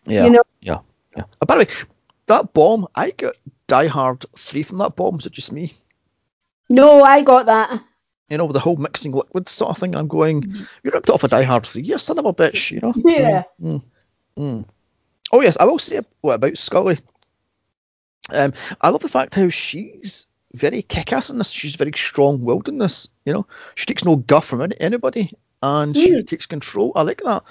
yeah, 0.06 0.24
you 0.24 0.30
know. 0.30 0.42
yeah, 0.62 0.80
yeah. 1.16 1.24
Uh, 1.40 1.46
by 1.46 1.54
the 1.56 1.58
way, 1.60 1.70
that 2.26 2.52
bomb, 2.54 2.88
I 2.94 3.10
got 3.10 3.34
Die 3.68 3.86
Hard 3.86 4.24
3 4.36 4.62
from 4.62 4.78
that 4.78 4.96
bomb, 4.96 5.16
was 5.16 5.26
it 5.26 5.32
just 5.32 5.52
me? 5.52 5.74
No, 6.70 7.02
I 7.02 7.22
got 7.22 7.46
that. 7.46 7.82
You 8.30 8.38
know, 8.38 8.46
with 8.46 8.54
the 8.54 8.60
whole 8.60 8.76
mixing 8.76 9.12
liquids 9.12 9.52
sort 9.52 9.70
of 9.70 9.78
thing, 9.78 9.94
I'm 9.94 10.08
going, 10.08 10.42
you 10.82 10.90
ripped 10.90 11.10
off 11.10 11.24
a 11.24 11.28
Die 11.28 11.42
Hard 11.42 11.66
3, 11.66 11.82
you 11.82 11.98
son 11.98 12.18
of 12.18 12.24
a 12.26 12.32
bitch, 12.32 12.70
you 12.70 12.80
know? 12.80 12.92
Yeah. 12.96 13.42
Mm, 13.62 13.82
mm. 14.38 14.64
Oh 15.32 15.40
yes, 15.42 15.56
I 15.58 15.64
will 15.64 15.78
say 15.78 16.00
what 16.22 16.34
about 16.34 16.56
Scully. 16.56 16.98
Um, 18.30 18.54
I 18.80 18.88
love 18.88 19.02
the 19.02 19.08
fact 19.08 19.34
how 19.34 19.48
she's 19.50 20.26
very 20.54 20.82
kick-ass 20.82 21.30
in 21.30 21.38
this. 21.38 21.50
She's 21.50 21.76
very 21.76 21.92
strong-willed 21.94 22.68
in 22.68 22.78
this. 22.78 23.08
You 23.26 23.34
know, 23.34 23.46
she 23.74 23.86
takes 23.86 24.04
no 24.04 24.16
guff 24.16 24.46
from 24.46 24.62
any, 24.62 24.80
anybody, 24.80 25.32
and 25.62 25.94
she 25.96 26.12
Mm. 26.12 26.26
takes 26.26 26.46
control. 26.46 26.92
I 26.94 27.02
like 27.02 27.20
that. 27.22 27.42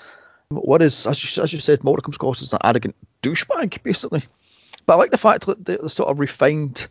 What 0.50 0.82
is, 0.82 1.06
as 1.08 1.38
you, 1.38 1.44
as 1.44 1.54
you 1.54 1.60
said, 1.60 1.84
Mulder 1.84 2.02
comes 2.02 2.16
across 2.16 2.42
as 2.42 2.54
an 2.54 2.60
arrogant 2.64 2.96
douchebag, 3.22 3.84
basically. 3.84 4.24
But 4.86 4.94
I 4.94 4.98
like 4.98 5.12
the 5.12 5.18
fact 5.18 5.46
that 5.46 5.64
the, 5.64 5.78
the 5.78 5.90
sort 5.90 6.10
of 6.10 6.20
refined 6.20 6.88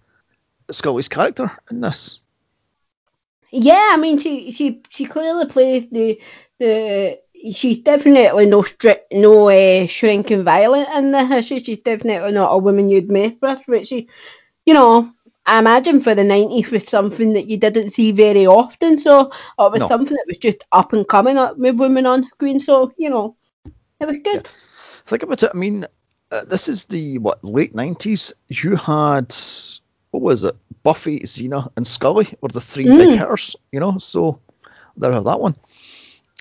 Scully's 0.71 1.09
character 1.09 1.51
in 1.71 1.81
this. 1.81 2.21
Yeah, 3.53 3.91
I 3.93 3.97
mean, 3.99 4.19
she 4.19 4.51
she 4.53 4.83
she 4.91 5.07
clearly 5.07 5.47
plays 5.47 5.87
the 5.91 6.21
the. 6.59 7.21
She's 7.53 7.81
definitely 7.81 8.47
no 8.47 8.63
stri- 8.63 9.03
no 9.13 9.49
uh, 9.49 9.87
shrinking 9.89 10.45
violent 10.45 10.89
in 10.91 11.11
this. 11.11 11.47
She, 11.47 11.59
she's 11.59 11.81
definitely 11.81 12.31
not 12.33 12.53
a 12.53 12.59
woman 12.59 12.89
you'd 12.89 13.11
mess 13.11 13.33
with, 13.43 13.61
which 13.67 13.89
she, 13.89 14.09
you 14.67 14.75
know, 14.75 15.13
I 15.47 15.59
imagine 15.61 16.01
for 16.01 16.15
the 16.15 16.25
nineties 16.25 16.71
was 16.71 16.89
something 16.89 17.35
that 17.35 17.47
you 17.49 17.59
didn't 17.59 17.91
see 17.93 18.13
very 18.13 18.47
often. 18.47 18.99
So 18.99 19.33
it 19.59 19.73
was 19.73 19.85
No. 19.85 19.89
something 19.89 20.15
that 20.15 20.27
was 20.29 20.39
just 20.39 20.65
up 20.73 20.93
and 20.95 21.09
coming 21.09 21.39
up 21.39 21.59
with 21.59 21.77
women 21.79 22.07
on 22.07 22.25
screen. 22.25 22.61
So 22.61 22.93
you 22.99 23.11
know, 23.11 23.37
it 24.01 24.07
was 24.07 24.19
good. 24.19 24.49
Think 25.07 25.23
about 25.23 25.43
it. 25.43 25.51
I 25.55 25.57
mean, 25.57 25.87
uh, 26.31 26.45
this 26.45 26.69
is 26.69 26.87
the 26.87 27.19
what 27.19 27.45
late 27.45 27.75
nineties. 27.75 28.35
You 28.49 28.77
had 28.77 29.33
what 30.13 30.23
was 30.23 30.45
it? 30.45 30.55
Buffy, 30.85 31.21
Xena, 31.21 31.71
and 31.77 31.85
Scully 31.87 32.29
were 32.41 32.49
the 32.49 32.61
three 32.61 32.85
Mm. 32.87 32.97
big 32.99 33.19
hitters. 33.19 33.57
You 33.73 33.81
know, 33.81 33.99
so 33.99 34.39
there 34.97 35.11
we 35.11 35.17
have 35.17 35.25
that 35.25 35.41
one. 35.41 35.57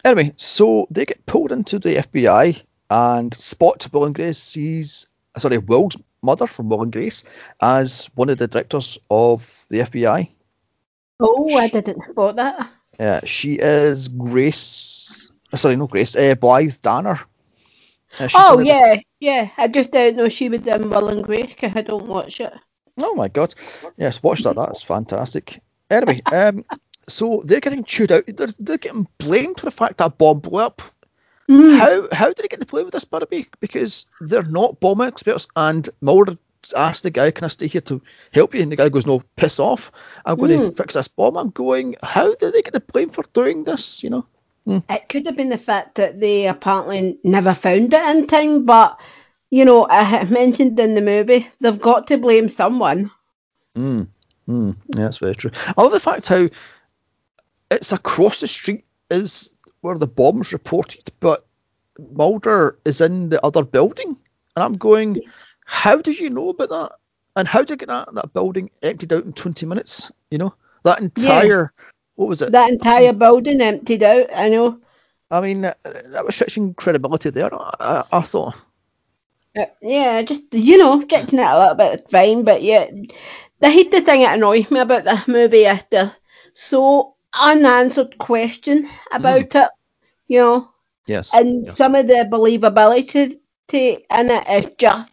Anyway, 0.05 0.33
so 0.37 0.87
they 0.91 1.05
get 1.05 1.25
pulled 1.25 1.51
into 1.51 1.79
the 1.79 1.95
FBI, 1.97 2.61
and 2.89 3.33
Spot 3.33 3.87
Will 3.91 4.05
and 4.05 4.13
Grace 4.15 4.37
sees 4.37 5.07
sorry 5.37 5.57
Will's 5.59 5.95
mother 6.21 6.45
from 6.47 6.69
Will 6.69 6.83
and 6.83 6.91
Grace 6.91 7.23
as 7.61 8.09
one 8.15 8.29
of 8.29 8.37
the 8.37 8.47
directors 8.47 8.99
of 9.09 9.65
the 9.69 9.79
FBI. 9.81 10.29
Oh, 11.19 11.55
I 11.55 11.67
didn't 11.69 12.01
spot 12.11 12.35
that. 12.37 12.69
Yeah, 12.99 13.21
she 13.25 13.53
is 13.53 14.07
Grace. 14.09 15.29
Sorry, 15.55 15.75
no 15.75 15.87
Grace. 15.87 16.15
Uh, 16.15 16.35
Blythe 16.35 16.75
Danner. 16.81 17.19
Uh, 18.19 18.27
Oh 18.35 18.53
of 18.53 18.59
the- 18.59 18.65
yeah, 18.65 18.95
yeah. 19.19 19.49
I 19.57 19.67
just 19.67 19.91
didn't 19.91 20.17
know 20.17 20.29
she 20.29 20.49
was 20.49 20.65
in 20.67 20.89
Will 20.89 21.09
and 21.09 21.23
Grace 21.23 21.53
'cause 21.55 21.71
I 21.75 21.81
don't 21.83 22.07
watch 22.07 22.39
it. 22.41 22.53
Oh 22.97 23.15
my 23.15 23.27
god. 23.27 23.53
Yes, 23.97 24.21
watch 24.21 24.43
that. 24.43 24.55
That's 24.55 24.81
fantastic. 24.81 25.61
Anyway, 25.89 26.21
um, 26.31 26.65
so 27.07 27.41
they're 27.45 27.59
getting 27.59 27.83
chewed 27.83 28.11
out. 28.11 28.23
They're, 28.27 28.47
they're 28.59 28.77
getting 28.77 29.07
blamed 29.17 29.59
for 29.59 29.65
the 29.65 29.71
fact 29.71 29.97
that 29.97 30.17
bomb 30.17 30.39
blew 30.39 30.59
up. 30.61 30.81
Mm. 31.49 31.77
How 31.77 32.07
how 32.15 32.27
did 32.27 32.37
they 32.37 32.47
get 32.47 32.59
to 32.61 32.65
play 32.65 32.83
with 32.83 32.93
this 32.93 33.05
Burnaby? 33.05 33.47
Because 33.59 34.05
they're 34.21 34.43
not 34.43 34.79
bomb 34.79 35.01
experts, 35.01 35.47
and 35.55 35.87
Mulder 35.99 36.37
asked 36.75 37.03
the 37.03 37.09
guy, 37.09 37.31
"Can 37.31 37.43
I 37.45 37.47
stay 37.49 37.67
here 37.67 37.81
to 37.81 38.01
help 38.31 38.53
you?" 38.53 38.61
And 38.61 38.71
the 38.71 38.75
guy 38.77 38.89
goes, 38.89 39.05
"No, 39.07 39.23
piss 39.35 39.59
off. 39.59 39.91
I'm 40.25 40.37
going 40.37 40.51
to 40.51 40.57
Mm. 40.69 40.77
fix 40.77 40.93
this 40.93 41.07
bomb." 41.09 41.35
I'm 41.37 41.49
going. 41.49 41.95
How 42.01 42.35
did 42.35 42.53
they 42.53 42.61
get 42.61 42.73
the 42.73 42.79
blame 42.79 43.09
for 43.09 43.23
doing 43.33 43.63
this? 43.63 44.03
You 44.03 44.11
know. 44.11 44.25
It 44.67 45.09
could 45.09 45.25
have 45.25 45.35
been 45.35 45.49
the 45.49 45.57
fact 45.57 45.95
that 45.95 46.19
they 46.21 46.47
apparently 46.47 47.17
never 47.23 47.53
found 47.55 47.93
it 47.93 48.15
in 48.15 48.27
time, 48.27 48.63
but 48.65 48.99
you 49.51 49.65
know, 49.65 49.85
I 49.87 50.23
mentioned 50.23 50.79
in 50.79 50.95
the 50.95 51.01
movie, 51.01 51.47
they've 51.59 51.79
got 51.79 52.07
to 52.07 52.17
blame 52.17 52.49
someone. 52.49 53.11
Mm, 53.75 54.07
mm, 54.47 54.75
yeah, 54.95 55.03
that's 55.03 55.19
very 55.19 55.35
true. 55.35 55.51
I 55.77 55.81
love 55.81 55.91
the 55.91 55.99
fact 55.99 56.27
how 56.27 56.47
it's 57.69 57.91
across 57.91 58.39
the 58.39 58.47
street 58.47 58.85
is 59.09 59.55
where 59.81 59.97
the 59.97 60.07
bomb's 60.07 60.53
reported, 60.53 61.11
but 61.19 61.43
Mulder 61.99 62.79
is 62.85 63.01
in 63.01 63.29
the 63.29 63.45
other 63.45 63.63
building, 63.63 64.17
and 64.55 64.63
I'm 64.63 64.73
going, 64.73 65.21
how 65.65 66.01
did 66.01 66.19
you 66.19 66.29
know 66.29 66.49
about 66.49 66.69
that? 66.69 66.91
And 67.35 67.47
how 67.47 67.59
did 67.59 67.69
you 67.71 67.77
get 67.77 67.89
that, 67.89 68.13
that 68.13 68.33
building 68.33 68.71
emptied 68.81 69.13
out 69.13 69.25
in 69.25 69.33
20 69.33 69.65
minutes? 69.65 70.11
You 70.29 70.37
know, 70.37 70.53
that 70.83 70.99
entire, 70.99 71.71
what 72.15 72.29
was 72.29 72.41
it? 72.41 72.51
That 72.51 72.69
entire 72.69 73.13
building 73.13 73.61
emptied 73.61 74.03
out. 74.03 74.27
I 74.33 74.49
know. 74.49 74.79
I 75.29 75.39
mean, 75.39 75.61
that, 75.61 75.81
that 75.83 76.25
was 76.25 76.35
stretching 76.35 76.73
credibility 76.73 77.29
there. 77.29 77.53
I, 77.53 77.73
I, 77.79 78.03
I 78.11 78.21
thought, 78.21 78.55
Uh, 79.55 79.65
yeah, 79.81 80.21
just 80.21 80.43
you 80.53 80.77
know, 80.77 81.01
getting 81.01 81.39
it 81.39 81.45
a 81.45 81.59
little 81.59 81.75
bit 81.75 82.09
fine, 82.09 82.43
but 82.43 82.61
yeah, 82.61 82.89
the 83.59 83.69
hate 83.69 83.91
the 83.91 84.01
thing 84.01 84.21
that 84.21 84.37
annoys 84.37 84.69
me 84.71 84.79
about 84.79 85.03
this 85.03 85.27
movie 85.27 85.65
is 85.65 85.83
the 85.91 86.11
so 86.53 87.15
unanswered 87.33 88.17
question 88.17 88.87
about 89.11 89.53
it, 89.55 89.69
you 90.27 90.39
know, 90.39 90.69
yes. 91.05 91.33
and 91.35 91.65
yes. 91.65 91.75
some 91.75 91.95
of 91.95 92.07
the 92.07 92.27
believability 92.31 93.39
to, 93.67 93.77
in 93.77 94.31
it 94.31 94.65
is 94.65 94.71
just, 94.77 95.11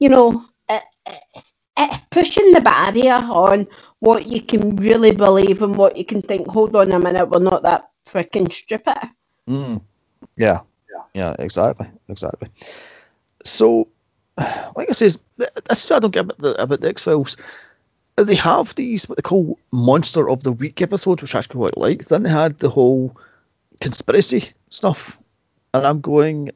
you 0.00 0.08
know, 0.08 0.44
it, 0.68 0.82
it, 1.06 1.44
it's 1.76 2.00
pushing 2.10 2.50
the 2.52 2.60
barrier 2.60 3.14
on 3.14 3.66
what 4.00 4.26
you 4.26 4.42
can 4.42 4.74
really 4.76 5.12
believe 5.12 5.62
and 5.62 5.76
what 5.76 5.96
you 5.96 6.04
can 6.04 6.22
think. 6.22 6.48
Hold 6.48 6.74
on 6.74 6.90
a 6.90 6.98
minute, 6.98 7.30
we're 7.30 7.38
not 7.38 7.62
that 7.62 7.90
freaking 8.08 8.52
stupid. 8.52 9.08
Mm. 9.48 9.80
Yeah. 10.36 10.60
Yeah, 11.14 11.34
exactly. 11.38 11.86
Exactly. 12.08 12.48
So, 13.48 13.88
like 14.36 14.88
I 14.88 14.92
says, 14.92 15.18
that's 15.36 15.90
what 15.90 15.96
I 15.96 15.98
don't 16.00 16.10
get 16.10 16.24
about 16.24 16.38
the, 16.38 16.62
about 16.62 16.80
the 16.80 16.88
X 16.88 17.02
Files. 17.02 17.36
They 18.16 18.34
have 18.34 18.74
these 18.74 19.08
what 19.08 19.16
they 19.16 19.22
call 19.22 19.58
Monster 19.70 20.28
of 20.28 20.42
the 20.42 20.52
Week 20.52 20.82
episodes, 20.82 21.22
which 21.22 21.34
I 21.34 21.38
actually 21.38 21.58
quite 21.58 21.78
like. 21.78 22.04
Then 22.04 22.24
they 22.24 22.30
had 22.30 22.58
the 22.58 22.68
whole 22.68 23.16
conspiracy 23.80 24.44
stuff, 24.68 25.18
and 25.72 25.86
I'm 25.86 26.00
going, 26.00 26.50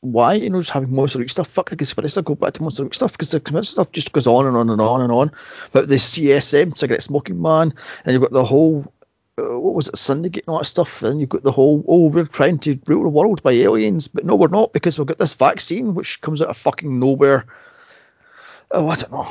why 0.00 0.34
you 0.34 0.50
know 0.50 0.58
just 0.58 0.70
having 0.70 0.92
Monster 0.92 1.18
of 1.18 1.20
the 1.20 1.24
Week 1.24 1.30
stuff? 1.30 1.48
Fuck 1.48 1.70
the 1.70 1.76
conspiracy. 1.76 2.20
I 2.20 2.22
go 2.22 2.34
back 2.34 2.54
to 2.54 2.62
Monster 2.62 2.82
of 2.82 2.84
the 2.84 2.88
Week 2.88 2.94
stuff 2.94 3.12
because 3.12 3.30
the 3.30 3.40
conspiracy 3.40 3.72
stuff 3.72 3.92
just 3.92 4.12
goes 4.12 4.26
on 4.26 4.46
and 4.46 4.56
on 4.56 4.70
and 4.70 4.80
on 4.80 5.02
and 5.02 5.12
on. 5.12 5.32
But 5.72 5.88
the 5.88 5.96
CSM, 5.96 6.76
cigarette 6.76 7.02
smoking 7.02 7.40
man, 7.40 7.74
and 8.04 8.12
you've 8.12 8.22
got 8.22 8.32
the 8.32 8.44
whole 8.44 8.92
uh, 9.38 9.58
what 9.58 9.74
was 9.74 9.88
it, 9.88 9.96
Syndicate 9.96 10.44
and 10.46 10.52
all 10.52 10.58
that 10.58 10.64
stuff, 10.64 11.02
and 11.02 11.20
you've 11.20 11.28
got 11.28 11.42
the 11.42 11.52
whole, 11.52 11.84
oh, 11.86 12.08
we're 12.08 12.24
trying 12.24 12.58
to 12.60 12.78
rule 12.86 13.04
the 13.04 13.08
world 13.08 13.42
by 13.42 13.52
aliens, 13.52 14.08
but 14.08 14.24
no, 14.24 14.34
we're 14.34 14.48
not 14.48 14.72
because 14.72 14.98
we've 14.98 15.06
got 15.06 15.18
this 15.18 15.34
vaccine 15.34 15.94
which 15.94 16.20
comes 16.20 16.42
out 16.42 16.48
of 16.48 16.56
fucking 16.56 16.98
nowhere. 16.98 17.46
Oh, 18.70 18.88
I 18.88 18.96
don't 18.96 19.12
know. 19.12 19.28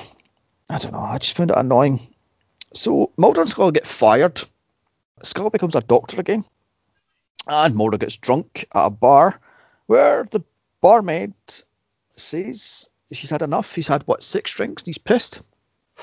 I 0.70 0.78
don't 0.80 0.94
know. 0.94 1.00
I 1.00 1.18
just 1.18 1.36
found 1.36 1.52
it 1.52 1.58
annoying. 1.58 2.00
So 2.74 3.12
Mulder 3.18 3.42
and 3.42 3.50
Scully 3.50 3.72
get 3.72 3.86
fired. 3.86 4.42
Scully 5.24 5.50
becomes 5.50 5.76
a 5.76 5.82
doctor 5.82 6.20
again, 6.20 6.46
and 7.48 7.76
Mulder 7.76 7.98
gets 7.98 8.18
drunk 8.18 8.66
at 8.74 8.86
a 8.86 8.90
bar 8.90 9.40
where 9.88 10.28
the 10.30 10.44
barmaid 10.82 11.34
says 12.16 12.90
she's 13.12 13.30
had 13.30 13.42
enough. 13.42 13.74
He's 13.74 13.88
had 13.88 14.04
what 14.04 14.24
six 14.24 14.54
drinks 14.54 14.84
and 14.84 14.88
he's 14.88 14.98
pissed. 14.98 15.42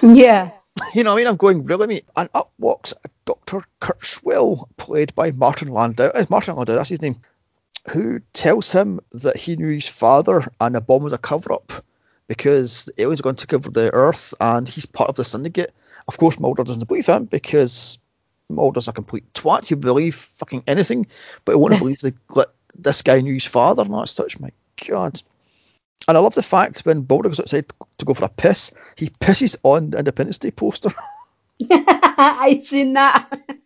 Yeah. 0.03 0.51
You 0.95 1.05
know 1.05 1.11
what 1.11 1.17
I 1.17 1.21
mean? 1.21 1.27
I'm 1.29 1.37
going, 1.37 1.65
really, 1.65 1.87
mate? 1.87 2.07
And 2.17 2.29
up 2.35 2.53
walks 2.59 2.95
Dr. 3.25 3.63
Kurtzweil, 3.81 4.69
played 4.77 5.15
by 5.15 5.31
Martin 5.33 5.69
Landau. 5.69 6.11
It's 6.15 6.31
Martin 6.31 6.57
Landau, 6.57 6.75
that's 6.77 6.89
his 6.89 7.03
name. 7.03 7.21
Who 7.91 8.21
tells 8.33 8.73
him 8.73 9.01
that 9.13 9.37
he 9.37 9.57
knew 9.57 9.69
his 9.75 9.89
father 9.89 10.43
and 10.61 10.75
the 10.75 10.81
bomb 10.81 11.03
was 11.03 11.13
a 11.13 11.19
cover 11.19 11.53
up 11.53 11.73
because 12.29 12.87
the 12.87 13.03
aliens 13.03 13.21
are 13.21 13.25
going 13.25 13.37
to 13.37 13.47
take 13.47 13.55
over 13.55 13.71
the 13.71 13.93
Earth 13.93 14.35
and 14.41 14.69
he's 14.69 14.87
part 14.87 15.11
of 15.11 15.17
the 15.17 15.25
syndicate. 15.25 15.73
Of 16.09 16.17
course, 16.17 16.41
Mulder 16.41 16.65
doesn't 16.65 16.89
believe 16.89 17.07
him 17.07 17.27
because 17.27 17.99
Mulder's 18.49 18.89
a 18.89 18.93
complete 18.93 19.33
twat. 19.35 19.69
He'll 19.69 19.79
believe 19.79 20.15
fucking 20.15 20.65
anything, 20.67 21.07
but 21.45 21.53
he 21.53 21.59
won't 21.59 21.79
believe 21.79 22.01
that 22.01 22.15
that 22.35 22.49
this 22.77 23.03
guy 23.03 23.21
knew 23.21 23.35
his 23.35 23.45
father 23.45 23.83
and 23.83 23.95
that's 23.95 24.13
such. 24.13 24.41
My 24.41 24.51
God. 24.89 25.21
And 26.07 26.17
I 26.17 26.21
love 26.21 26.35
the 26.35 26.43
fact 26.43 26.81
when 26.81 27.07
Mulder 27.09 27.31
goes 27.31 27.41
outside 27.41 27.73
to 27.99 28.05
go 28.05 28.15
for 28.15 28.27
a 28.27 28.29
piss, 28.29 28.73
he 28.97 29.09
pisses 29.09 29.57
on 29.63 29.91
the 29.91 29.99
Independence 29.99 30.39
Day 30.39 30.51
poster. 30.51 30.91
I've 31.71 32.67
seen 32.67 32.95
that. 32.95 33.31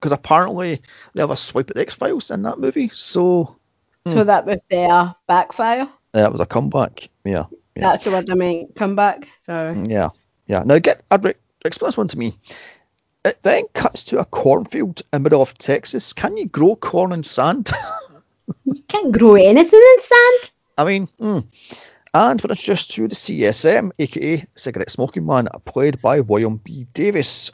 because 0.00 0.12
apparently 0.12 0.82
they 1.14 1.22
have 1.22 1.30
a 1.30 1.36
swipe 1.36 1.70
at 1.70 1.76
the 1.76 1.82
X 1.82 1.94
Files 1.94 2.30
in 2.30 2.42
that 2.42 2.58
movie. 2.58 2.90
So 2.90 3.56
hmm. 4.06 4.12
So 4.12 4.24
that 4.24 4.46
was 4.46 4.58
their 4.70 5.14
backfire. 5.26 5.88
yeah, 6.14 6.26
it 6.26 6.32
was 6.32 6.40
a 6.40 6.46
comeback. 6.46 7.08
Yeah, 7.24 7.44
yeah, 7.74 7.82
That's 7.82 8.04
the 8.04 8.12
word 8.12 8.30
I 8.30 8.34
mean, 8.34 8.72
comeback. 8.74 9.28
So. 9.44 9.84
Yeah, 9.86 10.10
yeah. 10.46 10.62
Now 10.64 10.78
get 10.78 11.02
Adric, 11.10 11.36
explain 11.64 11.88
this 11.88 11.96
one 11.96 12.08
to 12.08 12.18
me. 12.18 12.34
It 13.24 13.42
then 13.42 13.64
cuts 13.74 14.04
to 14.04 14.20
a 14.20 14.24
cornfield 14.24 15.00
in 15.00 15.06
the 15.10 15.18
middle 15.18 15.42
of 15.42 15.58
Texas. 15.58 16.12
Can 16.12 16.36
you 16.36 16.46
grow 16.46 16.76
corn 16.76 17.12
in 17.12 17.24
sand? 17.24 17.70
You 18.64 18.80
can't 18.86 19.10
grow 19.10 19.34
anything 19.34 19.80
in 19.80 20.00
sand. 20.00 20.50
I 20.78 20.84
mean, 20.84 21.08
mm. 21.20 21.46
and 22.14 22.42
we're 22.42 22.50
introduced 22.50 22.92
to 22.92 23.08
the 23.08 23.14
CSM, 23.14 23.92
aka 23.98 24.44
Cigarette 24.54 24.90
Smoking 24.90 25.26
Man, 25.26 25.48
played 25.64 26.00
by 26.02 26.20
William 26.20 26.56
B. 26.62 26.86
Davis, 26.92 27.52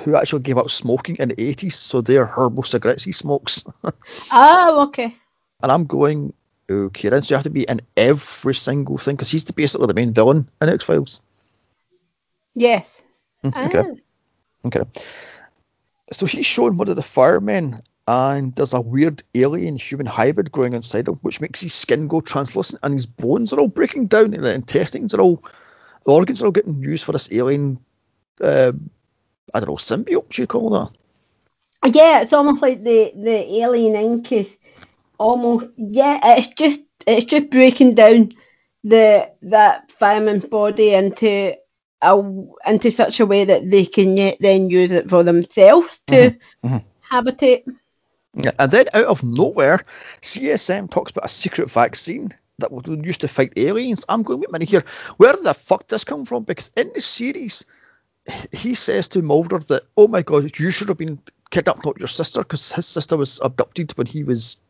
who 0.00 0.16
actually 0.16 0.42
gave 0.42 0.58
up 0.58 0.70
smoking 0.70 1.16
in 1.16 1.28
the 1.30 1.36
80s, 1.36 1.72
so 1.72 2.00
they're 2.00 2.26
herbal 2.26 2.62
cigarettes 2.62 3.04
he 3.04 3.12
smokes. 3.12 3.64
Oh, 4.32 4.84
okay. 4.88 5.14
And 5.62 5.70
I'm 5.70 5.84
going, 5.86 6.32
okay, 6.70 7.08
then 7.10 7.22
so 7.22 7.32
you 7.32 7.36
have 7.36 7.44
to 7.44 7.50
be 7.50 7.62
in 7.64 7.80
every 7.96 8.54
single 8.54 8.98
thing 8.98 9.16
because 9.16 9.30
he's 9.30 9.44
the, 9.44 9.52
basically 9.52 9.86
the 9.86 9.94
main 9.94 10.12
villain 10.12 10.48
in 10.60 10.68
X 10.68 10.84
Files. 10.84 11.20
Yes. 12.54 13.00
Okay, 13.44 13.78
Ah. 13.78 14.66
okay. 14.66 14.80
So 16.12 16.26
he's 16.26 16.46
showing 16.46 16.76
one 16.76 16.88
of 16.88 16.96
the 16.96 17.02
firemen, 17.02 17.80
and 18.06 18.54
there's 18.54 18.74
a 18.74 18.80
weird 18.80 19.22
alien 19.34 19.76
human 19.76 20.06
hybrid 20.06 20.50
growing 20.50 20.72
inside 20.72 21.08
him, 21.08 21.14
which 21.22 21.40
makes 21.40 21.60
his 21.60 21.74
skin 21.74 22.08
go 22.08 22.20
translucent, 22.20 22.80
and 22.82 22.94
his 22.94 23.06
bones 23.06 23.52
are 23.52 23.60
all 23.60 23.68
breaking 23.68 24.06
down, 24.06 24.34
and 24.34 24.44
the 24.44 24.54
intestines 24.54 25.14
are 25.14 25.20
all, 25.20 25.44
the 26.04 26.12
organs 26.12 26.42
are 26.42 26.46
all 26.46 26.52
getting 26.52 26.82
used 26.82 27.04
for 27.04 27.12
this 27.12 27.32
alien. 27.32 27.78
Uh, 28.40 28.72
I 29.54 29.60
don't 29.60 29.68
know, 29.68 29.76
symbiote, 29.76 30.38
you 30.38 30.46
call 30.46 30.70
that? 30.70 30.90
Yeah, 31.94 32.20
it's 32.20 32.32
almost 32.32 32.62
like 32.62 32.82
the 32.82 33.12
the 33.16 33.56
alien 33.60 33.96
ink 33.96 34.30
is 34.30 34.56
almost 35.18 35.66
yeah. 35.76 36.36
It's 36.38 36.48
just 36.48 36.80
it's 37.06 37.26
just 37.26 37.50
breaking 37.50 37.94
down 37.94 38.32
the 38.84 39.30
that 39.42 39.90
fireman's 39.92 40.44
body 40.44 40.94
into 40.94 41.56
a 42.00 42.22
into 42.66 42.90
such 42.90 43.18
a 43.18 43.26
way 43.26 43.44
that 43.44 43.68
they 43.68 43.84
can 43.84 44.16
yet 44.16 44.36
then 44.40 44.70
use 44.70 44.92
it 44.92 45.10
for 45.10 45.24
themselves 45.24 46.00
to 46.08 46.36
mhm. 46.64 46.84
habitate. 47.10 47.64
And 48.34 48.70
then 48.70 48.86
out 48.94 49.06
of 49.06 49.24
nowhere, 49.24 49.82
CSM 50.22 50.90
talks 50.90 51.10
about 51.10 51.26
a 51.26 51.28
secret 51.28 51.70
vaccine 51.70 52.32
that 52.58 52.72
was 52.72 52.84
used 52.86 53.22
to 53.22 53.28
fight 53.28 53.52
aliens. 53.56 54.04
I'm 54.08 54.22
going, 54.22 54.40
wait 54.40 54.48
a 54.48 54.52
minute 54.52 54.68
here, 54.68 54.84
where 55.16 55.36
the 55.36 55.54
fuck 55.54 55.86
does 55.86 56.00
this 56.00 56.04
come 56.04 56.24
from? 56.24 56.44
Because 56.44 56.70
in 56.76 56.92
the 56.94 57.00
series, 57.00 57.66
he 58.52 58.74
says 58.74 59.10
to 59.10 59.22
Mulder 59.22 59.58
that, 59.58 59.82
oh 59.96 60.08
my 60.08 60.22
god, 60.22 60.58
you 60.58 60.70
should 60.70 60.88
have 60.88 60.98
been 60.98 61.18
kidnapped, 61.50 61.84
not 61.84 61.98
your 61.98 62.08
sister, 62.08 62.40
because 62.40 62.72
his 62.72 62.86
sister 62.86 63.16
was 63.16 63.40
abducted 63.42 63.92
when 63.92 64.06
he 64.06 64.24
was 64.24 64.60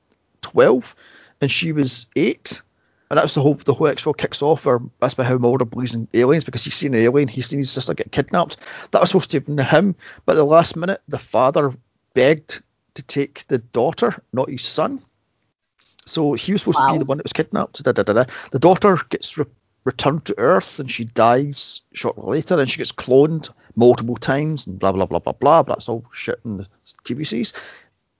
12 0.42 0.96
and 1.40 1.50
she 1.50 1.72
was 1.72 2.06
8. 2.16 2.62
and 3.10 3.18
that's 3.18 3.34
the 3.34 3.42
whole 3.42 3.54
the 3.54 3.74
whole 3.74 3.88
X-Files 3.88 4.16
kicks 4.16 4.42
off, 4.42 4.66
or 4.66 4.82
that's 4.98 5.14
by 5.14 5.24
how 5.24 5.36
Mulder 5.38 5.66
believes 5.66 5.94
in 5.94 6.08
aliens 6.14 6.44
because 6.44 6.64
he's 6.64 6.74
seen 6.74 6.94
an 6.94 7.00
alien, 7.00 7.28
he's 7.28 7.46
seen 7.46 7.58
his 7.58 7.70
sister 7.70 7.94
get 7.94 8.10
kidnapped. 8.10 8.56
That 8.90 9.00
was 9.00 9.10
supposed 9.10 9.30
to 9.32 9.36
have 9.36 9.46
been 9.46 9.58
him, 9.58 9.96
but 10.24 10.34
the 10.34 10.44
last 10.44 10.76
minute, 10.76 11.02
the 11.06 11.18
father 11.18 11.74
begged 12.14 12.62
to 12.94 13.02
take 13.02 13.46
the 13.46 13.58
daughter, 13.58 14.22
not 14.32 14.50
his 14.50 14.64
son. 14.64 15.02
So 16.04 16.34
he 16.34 16.52
was 16.52 16.62
supposed 16.62 16.80
wow. 16.80 16.88
to 16.88 16.92
be 16.94 16.98
the 16.98 17.04
one 17.04 17.18
that 17.18 17.24
was 17.24 17.32
kidnapped. 17.32 17.82
Da, 17.82 17.92
da, 17.92 18.02
da, 18.02 18.24
the 18.50 18.58
daughter 18.58 18.98
gets 19.08 19.38
re- 19.38 19.46
returned 19.84 20.24
to 20.26 20.38
Earth 20.38 20.78
and 20.80 20.90
she 20.90 21.04
dies 21.04 21.82
shortly 21.92 22.24
later, 22.24 22.58
and 22.58 22.68
she 22.68 22.78
gets 22.78 22.92
cloned 22.92 23.50
multiple 23.76 24.16
times 24.16 24.66
and 24.66 24.78
blah 24.78 24.92
blah 24.92 25.06
blah 25.06 25.20
blah 25.20 25.32
blah. 25.32 25.62
But 25.62 25.74
that's 25.74 25.88
all 25.88 26.04
shit 26.12 26.40
in 26.44 26.58
the 26.58 26.66
TV 27.04 27.26
series. 27.26 27.52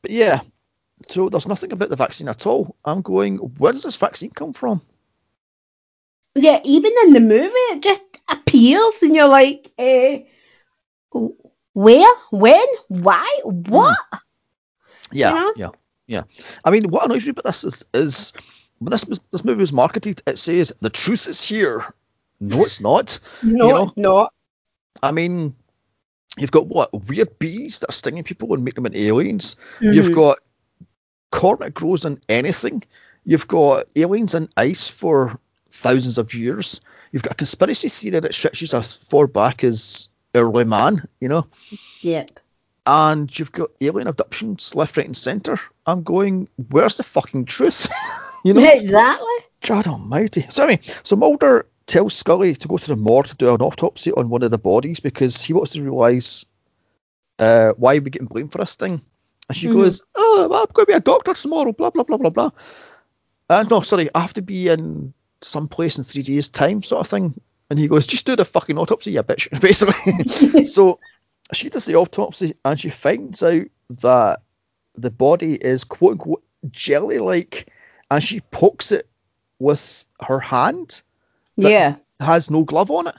But 0.03 0.13
yeah, 0.13 0.41
so 1.09 1.29
there's 1.29 1.49
nothing 1.49 1.73
about 1.73 1.89
the 1.89 1.97
vaccine 1.97 2.29
at 2.29 2.47
all. 2.47 2.77
I'm 2.85 3.03
going, 3.03 3.39
where 3.39 3.73
does 3.73 3.83
this 3.83 3.97
vaccine 3.97 4.31
come 4.31 4.53
from? 4.53 4.81
Yeah, 6.35 6.61
even 6.65 6.93
in 7.05 7.13
the 7.13 7.21
movie, 7.21 7.53
it 7.73 7.83
just 7.83 8.03
appears, 8.29 9.03
and 9.03 9.15
you're 9.15 9.29
like, 9.29 9.71
uh, 9.79 10.19
where, 11.75 12.15
when, 12.31 12.67
why, 12.89 13.41
what? 13.45 13.99
Mm. 14.15 14.19
Yeah, 15.13 15.31
you 15.31 15.41
know? 15.41 15.53
yeah, 15.57 15.71
yeah. 16.07 16.23
I 16.65 16.71
mean, 16.71 16.85
what 16.85 17.05
annoys 17.05 17.27
me 17.27 17.31
about 17.31 17.45
this 17.45 17.65
is, 17.65 17.85
is 17.95 18.33
when 18.79 18.91
this 18.91 19.05
this 19.31 19.45
movie 19.45 19.61
was 19.61 19.73
marketed, 19.73 20.23
it 20.27 20.39
says 20.39 20.75
the 20.81 20.91
truth 20.91 21.27
is 21.27 21.43
here. 21.43 21.85
No, 22.41 22.65
it's 22.65 22.81
not. 22.81 23.21
No, 23.43 23.67
you 23.67 23.73
know? 23.73 23.83
it's 23.85 23.97
not. 23.97 24.33
I 25.03 25.13
mean, 25.13 25.55
you've 26.37 26.51
got 26.51 26.67
what 26.67 26.93
weird 26.93 27.39
bees 27.39 27.79
that 27.81 27.91
are 27.91 27.93
stinging 27.93 28.25
people 28.25 28.53
and 28.55 28.65
make 28.65 28.75
them 28.75 28.87
into 28.87 28.99
aliens. 28.99 29.57
Mm-hmm. 29.79 29.93
You've 29.93 30.15
got 30.15 30.39
corn 31.31 31.59
that 31.61 31.75
grows 31.75 32.05
in 32.05 32.21
anything. 32.29 32.83
You've 33.25 33.49
got 33.49 33.87
aliens 33.97 34.35
in 34.35 34.49
ice 34.57 34.89
for 34.89 35.39
thousands 35.71 36.19
of 36.19 36.35
years. 36.35 36.81
You've 37.13 37.23
got 37.23 37.33
a 37.33 37.37
conspiracy 37.37 37.89
theory 37.89 38.21
that 38.21 38.35
stretches 38.35 38.75
as 38.75 38.97
far 38.97 39.27
back 39.27 39.65
as 39.65 40.09
early 40.35 40.65
man, 40.65 41.09
you 41.21 41.29
know? 41.29 41.47
Yep. 42.01 42.41
And 42.85 43.37
you've 43.39 43.53
got 43.53 43.71
alien 43.81 44.09
abductions 44.09 44.75
left, 44.75 44.97
right, 44.97 45.07
and 45.07 45.17
centre. 45.17 45.59
I'm 45.87 46.03
going, 46.03 46.49
where's 46.71 46.97
the 46.97 47.05
fucking 47.05 47.45
truth? 47.45 47.89
you 48.45 48.55
know? 48.55 48.65
Exactly. 48.65 49.35
God 49.65 49.87
almighty. 49.87 50.47
So, 50.49 50.65
I 50.65 50.67
mean, 50.67 50.81
so 51.05 51.15
Mulder 51.17 51.67
tells 51.87 52.15
Scully 52.15 52.55
to 52.57 52.69
go 52.69 52.77
to 52.77 52.89
the 52.89 52.97
morgue 52.97 53.27
to 53.27 53.37
do 53.37 53.55
an 53.55 53.61
autopsy 53.61 54.13
on 54.13 54.29
one 54.29 54.43
of 54.43 54.51
the 54.51 54.59
bodies 54.59 55.01
because 55.01 55.43
he 55.43 55.53
wants 55.53 55.73
to 55.73 55.83
realise 55.83 56.47
uh, 57.39 57.73
why 57.77 57.95
we're 57.95 58.09
getting 58.09 58.27
blamed 58.27 58.51
for 58.51 58.59
this 58.59 58.75
thing. 58.75 59.03
And 59.49 59.57
she 59.57 59.67
mm-hmm. 59.69 59.77
goes, 59.77 60.03
Oh, 60.15 60.49
well, 60.51 60.63
I'm 60.63 60.73
going 60.73 60.87
to 60.87 60.93
be 60.93 60.97
a 60.97 61.01
doctor 61.01 61.35
tomorrow, 61.35 61.73
blah, 61.73 61.91
blah, 61.91 62.05
blah, 62.05 62.17
blah, 62.17 62.31
blah. 62.31 62.51
Uh, 63.49 63.65
no, 63.69 63.81
sorry, 63.81 64.09
I 64.15 64.21
have 64.21 64.35
to 64.35 64.43
be 64.43 64.69
in 64.69 65.13
some 65.41 65.69
place 65.69 65.99
in 65.99 66.05
three 66.05 66.23
days' 66.23 66.49
time, 66.49 66.83
sort 66.83 67.01
of 67.01 67.09
thing. 67.09 67.41
And 67.69 67.79
he 67.79 67.89
goes, 67.89 68.07
Just 68.07 68.27
do 68.27 68.37
the 68.37 68.45
fucking 68.45 68.79
autopsy, 68.79 69.13
you 69.13 69.23
bitch, 69.23 69.61
basically. 69.61 70.65
so 70.67 71.01
she 71.53 71.69
does 71.69 71.85
the 71.87 71.97
autopsy 71.97 72.55
and 72.65 72.79
she 72.79 72.89
finds 72.89 73.43
out 73.43 73.67
that 74.01 74.43
the 74.95 75.11
body 75.11 75.55
is 75.55 75.85
quote 75.85 76.13
unquote 76.13 76.45
jelly 76.71 77.19
like 77.19 77.73
and 78.11 78.23
she 78.23 78.41
pokes 78.41 78.93
it 78.93 79.09
with 79.59 80.07
her 80.21 80.39
hand. 80.39 81.03
Yeah. 81.57 81.97
Has 82.21 82.51
no 82.51 82.65
glove 82.65 82.91
on 82.91 83.07
it. 83.07 83.15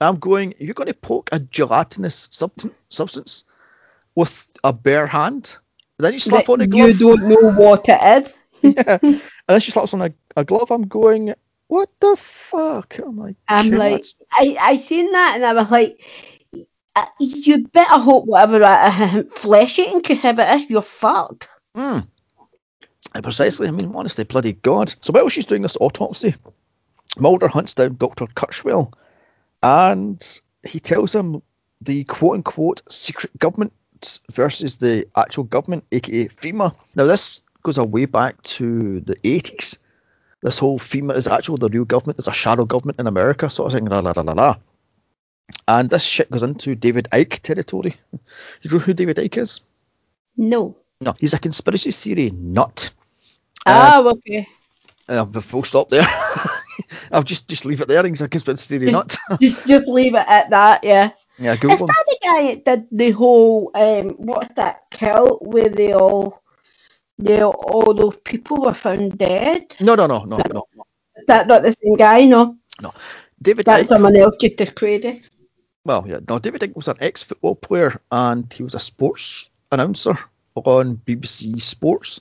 I'm 0.00 0.18
going, 0.18 0.54
You're 0.58 0.74
going 0.74 0.88
to 0.88 0.94
poke 0.94 1.30
a 1.32 1.40
gelatinous 1.40 2.28
substance 2.88 3.44
with 4.14 4.56
a 4.62 4.72
bare 4.72 5.06
hand? 5.06 5.58
Then 5.98 6.12
you 6.12 6.18
slap 6.18 6.46
that 6.46 6.52
on 6.52 6.60
a 6.60 6.66
glove. 6.66 6.88
You 6.88 7.16
don't 7.16 7.28
know 7.28 7.52
what 7.52 7.84
it 7.88 8.26
is. 8.26 8.34
yeah. 8.76 8.98
And 9.02 9.20
then 9.48 9.60
she 9.60 9.72
slaps 9.72 9.94
on 9.94 10.02
a, 10.02 10.12
a 10.36 10.44
glove. 10.44 10.70
I'm 10.70 10.86
going, 10.86 11.34
what 11.66 11.90
the 12.00 12.16
fuck? 12.16 12.98
Oh 13.02 13.12
my 13.12 13.34
I'm 13.48 13.70
God. 13.70 13.78
like, 13.78 14.04
I, 14.32 14.56
I 14.60 14.76
seen 14.76 15.12
that 15.12 15.32
and 15.36 15.44
I 15.44 15.52
was 15.52 15.70
like, 15.70 16.00
you 17.18 17.66
better 17.68 17.98
hope 17.98 18.26
whatever 18.26 18.62
uh, 18.62 19.22
flesh 19.32 19.78
eating 19.78 20.02
cohibit 20.02 20.56
is, 20.56 20.70
you're 20.70 20.82
fucked. 20.82 21.48
Hmm. 21.74 22.00
Precisely. 23.22 23.68
I 23.68 23.70
mean, 23.70 23.92
honestly, 23.94 24.24
bloody 24.24 24.52
God. 24.52 24.92
So 25.00 25.12
while 25.12 25.28
she's 25.28 25.46
doing 25.46 25.62
this 25.62 25.76
autopsy, 25.80 26.34
Mulder 27.16 27.48
hunts 27.48 27.74
down 27.74 27.96
Dr. 27.96 28.26
Kurtzweil 28.26 28.92
and 29.62 30.40
he 30.62 30.80
tells 30.80 31.14
him 31.14 31.42
the 31.80 32.04
quote 32.04 32.36
unquote 32.36 32.82
secret 32.90 33.36
government 33.38 33.72
versus 34.32 34.78
the 34.78 35.06
actual 35.16 35.44
government, 35.44 35.84
aka 35.90 36.28
FEMA. 36.28 36.74
Now, 36.94 37.04
this 37.04 37.42
goes 37.62 37.78
way 37.78 38.04
back 38.04 38.40
to 38.42 39.00
the 39.00 39.16
80s. 39.16 39.78
This 40.42 40.58
whole 40.58 40.78
FEMA 40.78 41.16
is 41.16 41.26
actual 41.26 41.56
the 41.56 41.68
real 41.68 41.84
government. 41.84 42.16
There's 42.16 42.28
a 42.28 42.32
shadow 42.32 42.64
government 42.64 43.00
in 43.00 43.06
America, 43.06 43.50
sort 43.50 43.72
of 43.72 43.72
thing. 43.72 43.86
La, 43.86 44.00
la, 44.00 44.12
la, 44.14 44.22
la, 44.22 44.32
la. 44.32 44.56
And 45.66 45.90
this 45.90 46.02
shit 46.04 46.30
goes 46.30 46.42
into 46.42 46.74
David 46.74 47.08
Icke 47.12 47.40
territory. 47.40 47.96
You 48.62 48.70
know 48.70 48.78
who 48.78 48.92
David 48.92 49.16
Icke 49.16 49.38
is? 49.38 49.60
No. 50.36 50.76
No, 51.00 51.14
he's 51.18 51.34
a 51.34 51.38
conspiracy 51.38 51.92
theory 51.92 52.30
nut. 52.30 52.90
Ah, 53.66 53.98
uh, 53.98 54.10
okay. 54.10 54.48
Uh, 55.08 55.24
full 55.40 55.62
stop 55.62 55.88
there. 55.88 56.04
I'll 57.12 57.22
just 57.22 57.48
just 57.48 57.64
leave 57.64 57.80
it 57.80 57.88
there. 57.88 58.06
He's 58.06 58.20
a 58.20 58.28
conspiracy 58.28 58.78
theory 58.78 58.92
nut. 58.92 59.16
just 59.40 59.66
just 59.66 59.86
leave 59.86 60.14
it 60.14 60.24
at 60.26 60.50
that, 60.50 60.84
yeah. 60.84 61.10
Yeah, 61.38 61.56
Google 61.56 61.88
Is 61.88 61.94
that 61.94 62.04
the 62.06 62.18
guy 62.22 62.62
that 62.66 62.90
did 62.90 62.98
the 62.98 63.10
whole 63.12 63.70
um 63.74 64.10
what's 64.18 64.54
that 64.56 64.90
cult 64.90 65.42
where 65.42 65.68
they 65.68 65.92
all 65.92 66.42
they 67.18 67.42
all 67.42 67.94
those 67.94 68.16
people 68.24 68.58
were 68.58 68.74
found 68.74 69.18
dead? 69.18 69.74
No, 69.80 69.94
no, 69.94 70.06
no, 70.06 70.24
no, 70.24 70.36
no. 70.36 70.66
Is 71.16 71.26
That 71.26 71.46
not 71.46 71.62
the 71.62 71.72
same 71.72 71.96
guy, 71.96 72.24
no. 72.24 72.56
No, 72.82 72.92
David. 73.40 73.66
That's 73.66 73.84
Icke, 73.84 73.88
someone 73.88 74.16
else 74.16 74.36
just 74.40 74.60
as 74.60 74.70
crazy. 74.70 75.22
Well, 75.88 76.04
yeah, 76.06 76.18
no. 76.28 76.38
David 76.38 76.60
Icke 76.60 76.76
was 76.76 76.88
an 76.88 76.98
ex-football 77.00 77.54
player 77.54 77.98
and 78.12 78.52
he 78.52 78.62
was 78.62 78.74
a 78.74 78.78
sports 78.78 79.48
announcer 79.72 80.18
on 80.54 80.98
BBC 80.98 81.62
Sports 81.62 82.20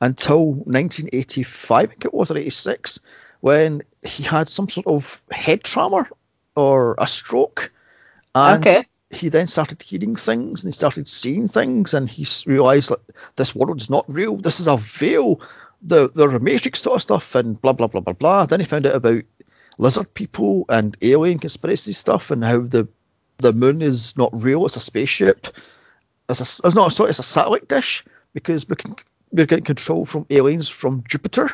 until 0.00 0.46
1985, 0.52 1.76
I 1.76 1.86
think 1.86 2.04
it 2.04 2.14
was, 2.14 2.30
or 2.30 2.38
86, 2.38 3.00
when 3.40 3.82
he 4.04 4.22
had 4.22 4.46
some 4.46 4.68
sort 4.68 4.86
of 4.86 5.20
head 5.32 5.64
trauma 5.64 6.08
or 6.54 6.94
a 6.96 7.08
stroke 7.08 7.72
and 8.36 8.64
okay. 8.64 8.82
he 9.10 9.30
then 9.30 9.48
started 9.48 9.82
hearing 9.82 10.14
things 10.14 10.62
and 10.62 10.72
he 10.72 10.76
started 10.78 11.08
seeing 11.08 11.48
things 11.48 11.94
and 11.94 12.08
he 12.08 12.24
realised 12.46 12.90
that 12.90 13.00
this 13.34 13.52
world 13.52 13.80
is 13.80 13.90
not 13.90 14.04
real. 14.06 14.36
This 14.36 14.60
is 14.60 14.68
a 14.68 14.76
veil. 14.76 15.40
The 15.82 16.08
the 16.08 16.38
Matrix 16.38 16.82
sort 16.82 16.94
of 16.94 17.02
stuff 17.02 17.34
and 17.34 17.60
blah 17.60 17.72
blah 17.72 17.88
blah 17.88 18.00
blah 18.00 18.12
blah. 18.12 18.46
Then 18.46 18.60
he 18.60 18.66
found 18.66 18.86
out 18.86 18.94
about 18.94 19.24
lizard 19.76 20.14
people 20.14 20.66
and 20.68 20.96
alien 21.02 21.40
conspiracy 21.40 21.92
stuff 21.92 22.30
and 22.30 22.44
how 22.44 22.60
the 22.60 22.88
the 23.38 23.52
moon 23.52 23.82
is 23.82 24.16
not 24.16 24.30
real. 24.32 24.66
It's 24.66 24.76
a 24.76 24.80
spaceship. 24.80 25.48
It's 26.28 26.40
a 26.40 26.66
it's 26.66 26.74
not 26.74 26.92
sorry. 26.92 27.10
It's 27.10 27.18
a 27.18 27.24
satellite 27.24 27.68
dish 27.68 28.04
because 28.34 28.68
we 28.68 28.76
can 28.76 28.96
we're 29.30 29.46
getting 29.46 29.64
control 29.64 30.04
from 30.04 30.26
aliens 30.30 30.68
from 30.68 31.04
Jupiter 31.06 31.50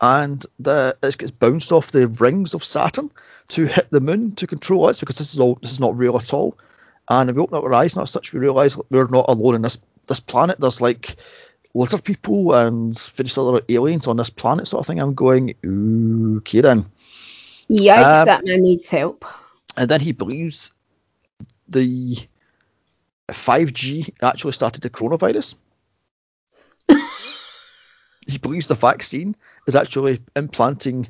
and 0.00 0.44
the 0.58 0.96
it 1.02 1.18
gets 1.18 1.30
bounced 1.30 1.72
off 1.72 1.92
the 1.92 2.08
rings 2.08 2.54
of 2.54 2.64
Saturn 2.64 3.10
to 3.48 3.66
hit 3.66 3.88
the 3.90 4.00
moon 4.00 4.34
to 4.36 4.46
control 4.46 4.88
us 4.88 5.00
because 5.00 5.16
this 5.16 5.32
is 5.32 5.40
all 5.40 5.58
this 5.62 5.72
is 5.72 5.80
not 5.80 5.96
real 5.96 6.16
at 6.16 6.34
all. 6.34 6.58
And 7.08 7.30
if 7.30 7.36
we 7.36 7.42
open 7.42 7.56
up 7.56 7.64
our 7.64 7.74
eyes 7.74 7.96
and 7.96 8.08
such, 8.08 8.32
we 8.32 8.40
realise 8.40 8.78
we're 8.90 9.06
not 9.06 9.26
alone 9.28 9.54
in 9.54 9.62
this 9.62 9.78
this 10.08 10.20
planet. 10.20 10.58
There's 10.58 10.80
like 10.80 11.16
lizard 11.74 12.04
people 12.04 12.52
and 12.52 12.98
various 12.98 13.38
other 13.38 13.62
aliens 13.68 14.06
on 14.06 14.16
this 14.16 14.30
planet, 14.30 14.66
sort 14.66 14.80
of 14.80 14.86
thing. 14.86 15.00
I'm 15.00 15.14
going, 15.14 15.54
okay 16.38 16.60
then. 16.60 16.86
Yeah, 17.68 18.20
um, 18.20 18.26
that 18.26 18.44
man 18.44 18.62
needs 18.62 18.88
help. 18.88 19.24
And 19.76 19.88
then 19.88 20.00
he 20.00 20.12
believes 20.12 20.72
the 21.72 22.18
5G 23.30 24.12
actually 24.22 24.52
started 24.52 24.82
the 24.82 24.90
coronavirus 24.90 25.56
he 28.26 28.38
believes 28.38 28.68
the 28.68 28.74
vaccine 28.74 29.36
is 29.66 29.76
actually 29.76 30.20
implanting 30.36 31.08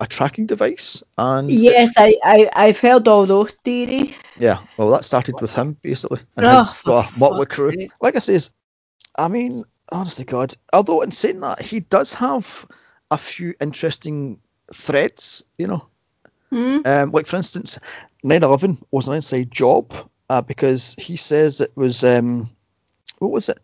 a 0.00 0.06
tracking 0.06 0.46
device. 0.46 1.02
And 1.18 1.50
yes, 1.50 1.94
I, 1.96 2.16
I 2.24 2.50
I've 2.52 2.78
heard 2.78 3.06
all 3.08 3.26
those 3.26 3.52
theories. 3.64 4.14
Yeah, 4.38 4.58
well, 4.76 4.90
that 4.90 5.04
started 5.04 5.40
with 5.40 5.54
him 5.54 5.76
basically 5.80 6.20
and 6.36 6.46
oh, 6.46 6.58
his 6.58 6.82
uh, 6.86 7.04
motley 7.16 7.46
crew. 7.46 7.72
Like 8.00 8.16
I 8.16 8.20
says, 8.20 8.52
I 9.16 9.28
mean, 9.28 9.64
honestly, 9.90 10.24
God. 10.24 10.54
Although 10.72 11.02
in 11.02 11.10
saying 11.10 11.40
that, 11.40 11.60
he 11.60 11.80
does 11.80 12.14
have 12.14 12.66
a 13.10 13.18
few 13.18 13.54
interesting 13.60 14.40
threads. 14.72 15.44
You 15.58 15.66
know, 15.66 15.88
mm. 16.52 16.86
um, 16.86 17.10
like 17.10 17.26
for 17.26 17.36
instance, 17.36 17.78
9/11 18.24 18.82
was 18.90 19.08
an 19.08 19.14
inside 19.14 19.50
job 19.50 19.92
uh, 20.28 20.42
because 20.42 20.94
he 20.98 21.16
says 21.16 21.60
it 21.60 21.72
was 21.76 22.04
um, 22.04 22.50
what 23.18 23.30
was 23.30 23.48
it? 23.48 23.60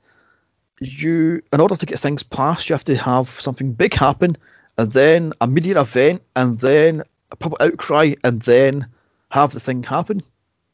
you, 0.81 1.43
in 1.53 1.61
order 1.61 1.77
to 1.77 1.87
get 1.87 1.99
things 1.99 2.23
passed, 2.23 2.69
you 2.69 2.75
have 2.75 2.85
to 2.85 2.97
have 2.97 3.29
something 3.29 3.73
big 3.73 3.95
happen, 3.95 4.37
and 4.77 4.91
then 4.91 5.33
a 5.41 5.47
media 5.47 5.81
event, 5.81 6.23
and 6.35 6.59
then 6.59 7.03
a 7.31 7.37
public 7.37 7.61
outcry, 7.63 8.15
and 8.23 8.43
then 8.43 8.87
have 9.31 9.53
the 9.53 9.61
thing 9.61 9.83
happen. 9.83 10.23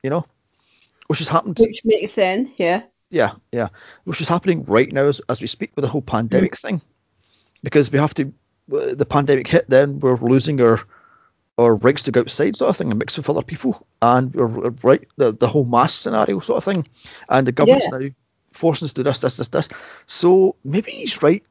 You 0.02 0.10
know, 0.10 0.26
which 1.06 1.20
has 1.20 1.28
happened. 1.28 1.58
Which 1.60 1.84
makes 1.84 2.14
sense, 2.14 2.50
yeah. 2.56 2.82
Yeah, 3.10 3.32
yeah. 3.52 3.68
Which 4.04 4.20
is 4.20 4.28
happening 4.28 4.64
right 4.64 4.90
now 4.90 5.04
as, 5.04 5.20
as 5.28 5.40
we 5.40 5.46
speak 5.46 5.72
with 5.76 5.84
the 5.84 5.88
whole 5.88 6.02
pandemic 6.02 6.52
mm. 6.52 6.60
thing, 6.60 6.80
because 7.62 7.92
we 7.92 7.98
have 7.98 8.14
to 8.14 8.32
the 8.68 9.06
pandemic 9.08 9.46
hit, 9.48 9.68
then 9.68 9.98
we're 10.00 10.16
losing 10.16 10.60
our 10.60 10.80
our 11.59 11.74
rigs 11.74 12.05
to 12.05 12.12
go 12.12 12.20
outside, 12.20 12.57
sort 12.57 12.70
of 12.70 12.76
thing, 12.76 12.90
and 12.90 12.98
mix 12.98 13.16
with 13.16 13.28
other 13.30 13.42
people, 13.42 13.86
and 14.00 14.34
we're 14.34 14.70
right 14.82 15.07
the 15.16 15.32
the 15.32 15.48
whole 15.48 15.64
mass 15.64 15.94
scenario, 15.94 16.40
sort 16.40 16.59
of 16.59 16.64
thing, 16.64 16.88
and 17.28 17.46
the 17.46 17.53
government's 17.53 17.88
Yeah. 17.92 17.98
now 17.98 18.09
forcing 18.53 18.86
us 18.86 18.92
to 18.92 19.03
do 19.03 19.05
this, 19.05 19.20
this, 19.20 19.36
this, 19.38 19.48
this. 19.48 19.68
So 20.07 20.57
maybe 20.64 20.90
he's 20.92 21.22
right, 21.22 21.42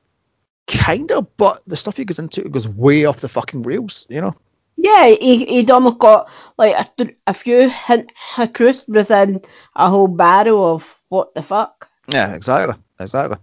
kinda, 0.68 1.22
but 1.22 1.62
the 1.68 1.76
stuff 1.76 1.98
he 1.98 2.06
goes 2.06 2.20
into 2.20 2.48
goes 2.50 2.68
way 2.68 3.06
off 3.06 3.20
the 3.22 3.30
fucking 3.30 3.64
rails, 3.64 4.06
you 4.10 4.22
know. 4.22 4.36
Yeah, 4.78 5.08
he, 5.08 5.46
he's 5.46 5.70
almost 5.70 6.00
got 6.00 6.30
like 6.58 6.90
a, 6.98 7.10
a 7.28 7.34
few 7.34 7.70
hint 7.70 8.12
of 8.38 8.54
truth 8.54 8.84
within 8.88 9.42
a 9.76 9.90
whole 9.90 10.08
barrel 10.08 10.76
of 10.76 10.86
what 11.10 11.36
the 11.36 11.44
fuck. 11.44 11.90
Yeah, 12.08 12.34
exactly, 12.34 12.76
exactly. 13.00 13.38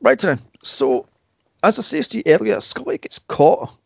Right 0.00 0.18
then. 0.18 0.40
So, 0.62 1.08
as 1.62 1.78
I 1.78 1.82
said 1.82 2.04
to 2.04 2.18
you 2.18 2.24
earlier, 2.26 2.60
Scully 2.60 2.98
gets 2.98 3.18
caught 3.20 3.76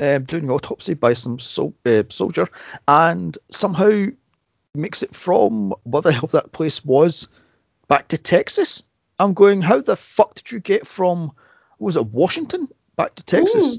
um, 0.00 0.24
doing 0.24 0.44
an 0.44 0.50
autopsy 0.50 0.94
by 0.94 1.12
some 1.14 1.38
sol- 1.38 1.74
uh, 1.86 2.04
soldier, 2.08 2.48
and 2.86 3.36
somehow 3.50 4.06
makes 4.74 5.02
it 5.02 5.14
from 5.14 5.74
what 5.84 6.04
the 6.04 6.12
hell 6.12 6.28
that 6.32 6.52
place 6.52 6.84
was 6.84 7.28
back 7.88 8.08
to 8.08 8.18
Texas. 8.18 8.84
I'm 9.18 9.34
going, 9.34 9.62
how 9.62 9.80
the 9.80 9.96
fuck 9.96 10.34
did 10.34 10.52
you 10.52 10.60
get 10.60 10.86
from 10.86 11.32
was 11.78 11.96
it 11.96 12.06
Washington 12.06 12.68
back 12.96 13.14
to 13.16 13.24
Texas? 13.24 13.78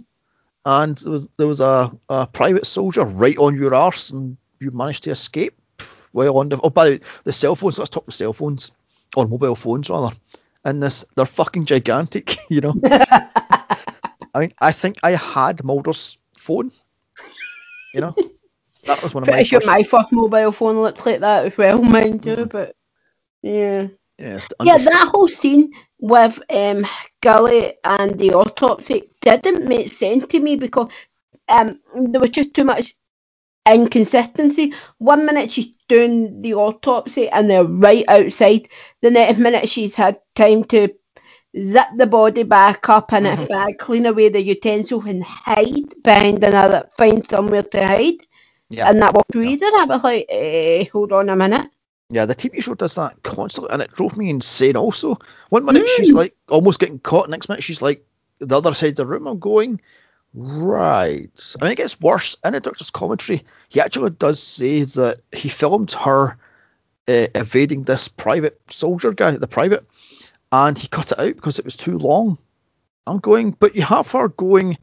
And 0.66 0.98
there 0.98 1.12
was 1.12 1.28
there 1.38 1.48
was 1.48 1.62
a, 1.62 1.92
a 2.10 2.28
private 2.28 2.68
soldier 2.68 3.04
right 3.06 3.38
on 3.38 3.56
your 3.56 3.74
arse, 3.74 4.12
and 4.12 4.38
you 4.60 4.72
managed 4.72 5.04
to 5.06 5.12
escape. 5.12 5.56
Well, 6.12 6.38
on 6.38 6.50
the 6.50 6.60
oh, 6.62 6.70
by 6.70 6.86
the 6.86 6.92
way, 6.96 7.00
the 7.24 7.32
cell 7.34 7.56
phones. 7.56 7.80
Let's 7.80 7.90
talk 7.90 8.06
the 8.06 8.12
cell 8.12 8.34
phones 8.34 8.72
or 9.16 9.28
mobile 9.28 9.56
phones 9.56 9.90
rather. 9.90 10.16
And 10.66 10.84
this, 10.84 11.06
they're 11.16 11.26
fucking 11.26 11.66
gigantic, 11.66 12.36
you 12.50 12.62
know. 12.62 12.74
I 14.34 14.40
mean, 14.40 14.52
I 14.60 14.72
think 14.72 14.98
I 15.04 15.12
had 15.12 15.64
Mulder's 15.64 16.18
phone. 16.36 16.72
You 17.94 18.02
know, 18.02 18.18
that 18.86 19.02
was 19.02 19.14
one 19.14 19.24
of 19.24 19.30
my 19.30 19.42
Pretty 19.42 19.46
sure 19.46 19.62
first. 19.62 19.66
my 19.66 19.84
first 19.84 20.12
mobile 20.12 20.52
phone 20.52 20.82
looked 20.82 21.06
like 21.06 21.20
that 21.22 21.46
as 21.46 21.58
well, 21.58 21.82
mind 21.84 22.26
you, 22.26 22.46
but 22.46 22.76
yeah. 23.42 23.88
Yeah, 24.18 24.40
Yeah, 24.62 24.78
that 24.78 25.10
whole 25.14 25.28
scene 25.28 25.72
with 26.00 26.40
um, 26.50 26.86
Scully 27.22 27.76
and 27.84 28.18
the 28.20 28.34
autopsy 28.34 29.12
didn't 29.22 29.68
make 29.68 29.92
sense 29.92 30.26
to 30.28 30.40
me 30.40 30.56
because 30.56 30.92
um, 31.50 31.80
there 31.96 32.22
was 32.22 32.32
just 32.32 32.54
too 32.54 32.64
much 32.66 32.94
inconsistency. 33.70 34.74
One 35.00 35.26
minute 35.26 35.52
she's 35.52 35.76
doing 35.88 36.42
the 36.42 36.54
autopsy 36.56 37.30
and 37.30 37.50
they're 37.50 37.64
right 37.66 38.06
outside. 38.08 38.70
The 39.02 39.12
next 39.12 39.40
minute 39.40 39.70
she's 39.70 39.96
had 39.96 40.20
time 40.36 40.64
to 40.66 40.90
zip 41.58 41.88
the 41.97 42.08
body 42.08 42.43
back 42.43 42.89
up 42.89 43.14
in 43.14 43.24
Mm-hmm. 43.24 43.43
a 43.43 43.47
bag, 43.47 43.78
clean 43.80 44.06
away 44.06 44.30
the 44.30 44.41
utensil 44.41 45.02
and 45.06 45.24
hide 45.24 46.02
behind 46.04 46.43
another, 46.43 46.89
find 46.97 47.28
somewhere 47.28 47.64
to 47.64 47.86
hide. 47.88 48.26
yeah, 48.70 48.89
And 48.89 49.02
that 49.02 49.14
was 49.14 49.24
reason 49.34 49.70
I 49.76 49.86
was 49.86 50.04
like, 50.04 50.26
eh, 50.30 50.86
hold 50.91 51.12
on 51.12 51.30
a 51.30 51.36
minute. 51.36 51.70
yeah. 52.10 52.26
The 52.26 52.36
TV 52.36 52.62
show 52.62 52.76
does 52.76 52.95
that 52.95 53.22
constantly, 53.24 53.72
and 53.74 53.82
it 53.82 53.91
drove 53.91 54.18
me 54.18 54.30
insane. 54.30 54.78
Also, 54.78 55.18
one 55.50 55.66
minute 55.66 55.84
Mm. 55.84 55.88
she's 55.88 56.14
like 56.14 56.36
almost 56.47 56.80
getting 56.80 57.00
caught, 57.00 57.30
next 57.30 57.50
minute 57.50 57.64
she's 57.64 57.82
like 57.82 58.06
the 58.39 58.58
other 58.58 58.74
side 58.74 58.91
of 58.91 58.95
the 58.95 59.06
room. 59.06 59.28
I'm 59.28 59.39
going, 59.39 59.82
right. 60.34 61.56
I 61.62 61.64
mean, 61.64 61.72
it 61.74 61.78
gets 61.78 62.00
worse 62.00 62.38
in 62.43 62.54
the 62.54 62.60
doctor's 62.60 62.91
commentary. 62.91 63.43
He 63.70 63.82
actually 63.82 64.12
does 64.12 64.41
say 64.41 64.84
that 64.84 65.22
he 65.32 65.50
filmed 65.50 65.91
her 65.93 66.32
uh, 67.08 67.28
evading 67.36 67.84
this 67.84 68.08
private 68.08 68.60
soldier 68.72 69.14
guy, 69.14 69.32
the 69.32 69.47
private, 69.47 69.86
and 70.52 70.78
he 70.78 70.88
cut 70.88 71.12
it 71.12 71.20
out 71.20 71.36
because 71.36 71.60
it 71.60 71.66
was 71.66 71.76
too 71.76 71.97
long. 71.97 72.38
I'm 73.06 73.20
going, 73.20 73.52
but 73.52 73.76
you 73.76 73.82
have 73.82 74.12
her 74.12 74.28
going 74.28 74.78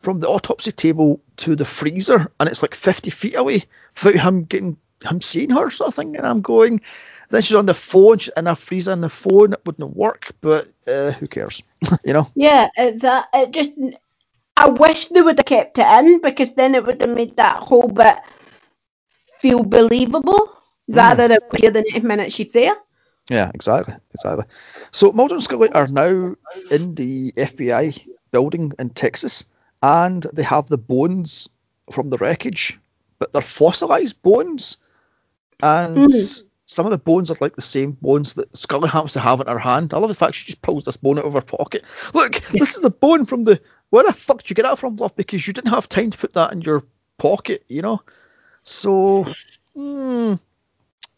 from 0.00 0.20
the 0.20 0.28
autopsy 0.28 0.72
table 0.72 1.20
to 1.38 1.56
the 1.56 1.64
freezer, 1.64 2.30
and 2.38 2.48
it's 2.48 2.62
like 2.62 2.74
50 2.74 3.10
feet 3.10 3.36
away 3.36 3.64
without 4.02 4.22
him 4.22 4.44
getting 4.44 4.76
him 5.04 5.20
seeing 5.20 5.50
her, 5.50 5.70
sort 5.70 5.88
of 5.88 5.94
thing. 5.94 6.16
And 6.16 6.26
I'm 6.26 6.40
going, 6.40 6.80
then 7.30 7.42
she's 7.42 7.56
on 7.56 7.66
the 7.66 7.74
phone, 7.74 8.18
she's 8.18 8.32
in 8.36 8.46
a 8.46 8.54
freezer 8.54 8.92
on 8.92 9.00
the 9.00 9.08
phone, 9.08 9.52
it 9.52 9.62
wouldn't 9.64 9.96
work, 9.96 10.32
but 10.40 10.64
uh, 10.86 11.12
who 11.12 11.28
cares, 11.28 11.62
you 12.04 12.12
know? 12.12 12.28
Yeah, 12.34 12.68
it's 12.76 13.02
that. 13.02 13.28
It 13.34 13.50
just. 13.50 13.72
I 14.56 14.70
wish 14.70 15.06
they 15.06 15.22
would 15.22 15.38
have 15.38 15.46
kept 15.46 15.78
it 15.78 15.86
in 15.86 16.20
because 16.20 16.48
then 16.56 16.74
it 16.74 16.84
would 16.84 17.00
have 17.00 17.10
made 17.10 17.36
that 17.36 17.62
whole 17.62 17.86
bit 17.86 18.16
feel 19.38 19.62
believable 19.62 20.50
rather 20.88 21.28
than 21.28 21.38
where 21.50 21.70
the 21.70 21.82
next 21.82 22.02
minute 22.02 22.32
she's 22.32 22.50
there. 22.50 22.74
Yeah, 23.30 23.50
exactly, 23.54 23.94
exactly. 24.14 24.46
So 24.90 25.12
Mulder 25.12 25.34
and 25.34 25.42
Scully 25.42 25.70
are 25.70 25.86
now 25.86 26.34
in 26.70 26.94
the 26.94 27.32
FBI 27.36 27.94
building 28.30 28.72
in 28.78 28.90
Texas, 28.90 29.44
and 29.82 30.22
they 30.32 30.42
have 30.42 30.66
the 30.66 30.78
bones 30.78 31.48
from 31.92 32.10
the 32.10 32.18
wreckage, 32.18 32.78
but 33.18 33.32
they're 33.32 33.42
fossilized 33.42 34.22
bones, 34.22 34.78
and 35.62 35.98
Mhm. 35.98 36.42
some 36.66 36.86
of 36.86 36.90
the 36.90 36.98
bones 36.98 37.30
are 37.30 37.36
like 37.40 37.56
the 37.56 37.62
same 37.62 37.92
bones 37.92 38.34
that 38.34 38.56
Scully 38.56 38.88
happens 38.88 39.14
to 39.14 39.20
have 39.20 39.40
in 39.40 39.46
her 39.46 39.58
hand. 39.58 39.94
I 39.94 39.98
love 39.98 40.08
the 40.08 40.14
fact 40.14 40.34
she 40.34 40.46
just 40.46 40.62
pulls 40.62 40.84
this 40.84 40.96
bone 40.96 41.18
out 41.18 41.24
of 41.24 41.34
her 41.34 41.40
pocket. 41.42 41.84
Look, 42.14 42.34
this 42.52 42.76
is 42.76 42.84
a 42.84 42.90
bone 42.90 43.24
from 43.26 43.44
the. 43.44 43.60
Where 43.90 44.04
the 44.04 44.12
fuck 44.12 44.42
did 44.42 44.50
you 44.50 44.54
get 44.54 44.64
that 44.64 44.78
from, 44.78 44.96
love? 44.96 45.16
Because 45.16 45.46
you 45.46 45.52
didn't 45.54 45.70
have 45.70 45.88
time 45.88 46.10
to 46.10 46.18
put 46.18 46.34
that 46.34 46.52
in 46.52 46.60
your 46.60 46.84
pocket, 47.16 47.64
you 47.68 47.80
know. 47.82 48.02
So, 48.62 49.24
hmm, 49.74 50.34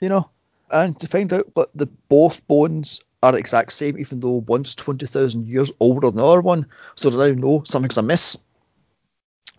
you 0.00 0.08
know, 0.08 0.30
and 0.70 0.98
to 1.00 1.06
find 1.06 1.32
out 1.32 1.46
what 1.54 1.70
the 1.74 1.86
both 1.86 2.46
bones 2.46 3.00
are 3.22 3.32
the 3.32 3.38
exact 3.38 3.72
same, 3.72 3.98
even 3.98 4.20
though 4.20 4.44
one's 4.46 4.74
twenty 4.74 5.06
thousand 5.06 5.46
years 5.46 5.70
older 5.80 6.08
than 6.08 6.16
the 6.16 6.26
other 6.26 6.40
one, 6.40 6.66
so 6.94 7.10
they 7.10 7.32
now 7.32 7.40
know 7.40 7.62
something's 7.64 7.98
amiss. 7.98 8.38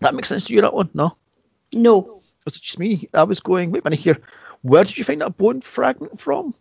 That 0.00 0.14
makes 0.14 0.28
sense 0.28 0.46
to 0.46 0.54
you, 0.54 0.62
that 0.62 0.74
one? 0.74 0.90
No, 0.94 1.16
No. 1.72 2.22
was 2.44 2.56
it 2.56 2.62
just 2.62 2.78
me? 2.78 3.08
I 3.14 3.22
was 3.22 3.40
going, 3.40 3.70
wait 3.70 3.82
a 3.82 3.84
minute 3.84 4.00
here, 4.00 4.18
where 4.62 4.82
did 4.84 4.98
you 4.98 5.04
find 5.04 5.20
that 5.20 5.36
bone 5.36 5.60
fragment 5.60 6.18
from? 6.18 6.54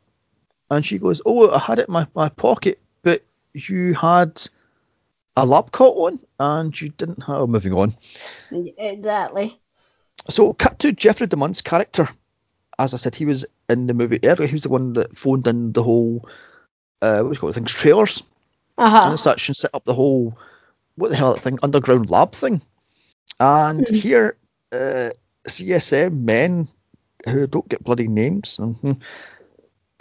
And 0.69 0.85
she 0.85 0.99
goes, 0.99 1.21
oh, 1.25 1.49
I 1.49 1.57
had 1.57 1.79
it 1.79 1.87
in 1.87 1.93
my, 1.93 2.07
my 2.13 2.29
pocket, 2.29 2.79
but 3.01 3.23
you 3.53 3.93
had 3.93 4.41
a 5.35 5.45
lab 5.45 5.71
coat 5.71 5.93
on, 5.93 6.19
and 6.39 6.79
you 6.79 6.89
didn't 6.89 7.23
have. 7.23 7.35
Oh, 7.37 7.47
moving 7.47 7.73
on. 7.73 7.95
Exactly. 8.51 9.59
So, 10.29 10.53
cut 10.53 10.79
to 10.79 10.91
Jeffrey 10.91 11.27
DeMunn's 11.27 11.61
character. 11.61 12.07
As 12.77 12.93
I 12.93 12.97
said, 12.97 13.15
he 13.15 13.25
was 13.25 13.45
in 13.71 13.87
the 13.87 13.93
movie 13.93 14.19
earlier. 14.23 14.47
He 14.47 14.53
was 14.53 14.63
the 14.63 14.69
one 14.69 14.93
that 14.93 15.17
phoned 15.17 15.47
in 15.47 15.71
the 15.73 15.83
whole, 15.83 16.27
uh, 17.01 17.21
what 17.21 17.29
do 17.29 17.33
you 17.35 17.39
call 17.39 17.49
it, 17.49 17.53
things, 17.53 17.73
trailers 17.73 18.23
uh-huh. 18.77 19.09
and 19.09 19.19
such, 19.19 19.49
and 19.49 19.55
set 19.57 19.71
up 19.73 19.83
the 19.83 19.93
whole, 19.93 20.37
what 20.95 21.09
the 21.09 21.15
hell 21.15 21.33
that 21.33 21.41
thing, 21.41 21.59
underground 21.63 22.09
lab 22.09 22.33
thing. 22.33 22.61
And 23.39 23.87
Hmm. 23.87 23.95
here, 23.95 24.37
uh, 24.71 25.09
CSM 25.47 26.23
men 26.23 26.67
who 27.27 27.47
don't 27.47 27.67
get 27.69 27.83
bloody 27.83 28.07
names. 28.07 28.57
mhm, 28.59 29.01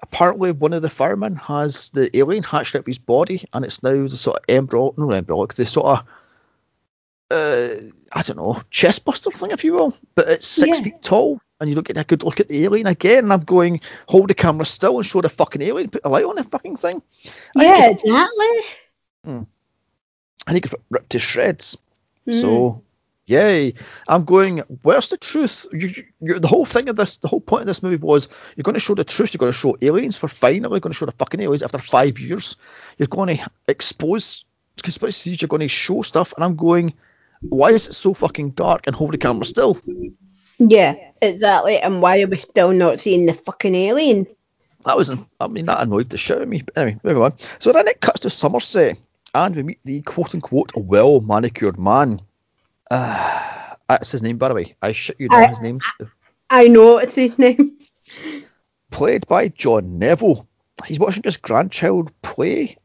Apparently, 0.03 0.53
one 0.53 0.73
of 0.73 0.81
the 0.83 0.89
firemen 0.89 1.37
has 1.37 1.91
the 1.91 2.15
alien 2.17 2.43
hatched 2.43 2.75
out 2.75 2.81
of 2.81 2.87
his 2.87 2.99
body, 2.99 3.45
and 3.53 3.65
it's 3.65 3.83
now 3.83 4.07
the 4.07 4.17
sort 4.17 4.39
of 4.39 4.45
embryo, 4.49 4.95
no 4.97 5.13
embryonic, 5.13 5.55
the 5.55 5.67
sort 5.67 5.87
of, 5.87 6.07
uh, 7.31 7.75
I 8.13 8.23
don't 8.23 8.39
know, 8.39 8.63
chest 8.71 9.05
buster 9.05 9.31
thing, 9.31 9.51
if 9.51 9.63
you 9.65 9.75
will. 9.75 9.95
But 10.15 10.29
it's 10.29 10.47
six 10.47 10.79
Yeah. 10.79 10.85
feet 10.85 11.03
tall, 11.03 11.41
and 11.61 11.69
you 11.69 11.75
don't 11.75 11.87
get 11.87 11.99
a 11.99 12.05
good 12.05 12.23
look 12.23 12.41
at 12.41 12.49
the 12.49 12.65
alien 12.65 12.87
again. 12.87 13.25
And 13.25 13.33
I'm 13.33 13.45
going, 13.45 13.81
hold 14.09 14.29
the 14.29 14.35
camera 14.35 14.65
still 14.65 14.97
and 14.97 15.07
show 15.07 15.21
the 15.21 15.29
fucking 15.29 15.63
alien, 15.63 15.91
put 15.91 16.03
the 16.03 16.09
light 16.09 16.25
on 16.25 16.37
the 16.37 16.45
fucking 16.45 16.77
thing. 16.77 17.03
Yeah, 17.55 17.91
exactly. 17.91 18.63
I 20.47 20.53
think 20.53 20.65
it's 20.65 20.75
ripped 20.89 21.11
to 21.11 21.19
shreds. 21.19 21.77
Mm. 22.27 22.41
So, 22.41 22.83
yay! 23.27 23.75
I'm 24.09 24.25
going. 24.25 24.59
Where's 24.83 25.09
the 25.09 25.19
truth? 25.19 25.67
You, 25.73 25.91
you, 26.21 26.39
the 26.39 26.49
whole 26.49 26.65
thing 26.65 26.89
of 26.89 26.97
this, 26.97 27.19
the 27.19 27.29
whole 27.29 27.41
point 27.41 27.63
of 27.63 27.67
this 27.67 27.83
movie 27.83 27.97
was 27.97 28.29
you're 28.57 28.63
going 28.63 28.75
to 28.75 28.81
show 28.81 28.95
the 28.95 29.05
truth. 29.05 29.35
You're 29.35 29.39
going 29.39 29.53
to 29.53 29.59
show 29.59 29.77
aliens 29.81 30.17
for 30.17 30.29
finally 30.29 30.73
You're 30.75 30.81
going 30.81 30.93
to 30.93 30.99
show 30.99 31.07
the 31.07 31.13
fucking 31.13 31.41
aliens 31.41 31.63
after 31.63 31.79
five 31.79 32.19
years. 32.19 32.57
You're 32.99 33.09
going 33.09 33.37
to 33.37 33.51
expose 33.69 34.45
conspiracies. 34.83 35.41
You're 35.41 35.49
going 35.49 35.61
to 35.61 35.69
show 35.69 36.03
stuff, 36.03 36.33
and 36.35 36.45
I'm 36.45 36.57
going. 36.57 36.95
Why 37.43 37.71
is 37.71 37.89
it 37.89 37.95
so 37.95 38.13
fucking 38.13 38.51
dark 38.51 38.87
and 38.87 38.95
hold 38.95 39.15
the 39.15 39.19
camera 39.19 39.47
still? 39.47 39.79
Yeah, 40.61 40.95
exactly. 41.23 41.79
And 41.79 42.03
why 42.03 42.21
are 42.23 42.27
we 42.27 42.37
still 42.39 42.73
not 42.73 43.01
seeing 43.01 43.25
the 43.27 43.33
fucking 43.35 43.75
alien? 43.75 44.27
That 44.85 44.97
was, 44.97 45.11
I 45.41 45.49
mean, 45.49 45.67
that 45.67 45.83
annoyed 45.83 46.11
the 46.11 46.19
shit 46.19 46.37
out 46.37 46.43
of 46.43 46.49
me. 46.49 46.63
But 46.63 46.77
anyway, 46.77 47.01
moving 47.03 47.23
on. 47.23 47.35
So 47.59 47.73
then 47.73 47.89
it 47.89 48.01
cuts 48.01 48.21
to 48.21 48.31
Somerset, 48.31 48.99
and 49.35 49.57
we 49.57 49.63
meet 49.63 49.81
the 49.85 50.03
quote 50.03 50.35
unquote 50.35 50.73
well 50.77 51.21
manicured 51.21 51.79
man. 51.79 52.21
Uh, 52.91 53.75
that's 53.89 54.13
his 54.13 54.23
name, 54.23 54.37
by 54.37 54.49
the 54.49 54.55
way. 54.55 54.77
I 54.83 54.93
shit 54.93 55.17
you 55.19 55.29
not, 55.29 55.45
I- 55.45 55.49
his 55.49 55.61
name's 55.61 55.91
I 56.53 56.67
know 56.69 56.99
it's 56.99 57.15
his 57.15 57.39
name. 57.39 57.79
played 58.91 59.27
by 59.27 59.49
John 59.49 59.99
Neville. 59.99 60.47
He's 60.85 60.99
watching 60.99 61.23
his 61.23 61.37
grandchild 61.37 62.11
play 62.23 62.77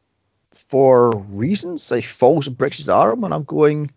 for 0.52 1.16
reasons. 1.16 1.88
He 1.88 2.00
falls 2.02 2.46
and 2.46 2.56
breaks 2.56 2.76
his 2.78 2.88
arm, 2.88 3.24
and 3.24 3.34
I'm 3.34 3.42
going, 3.44 3.90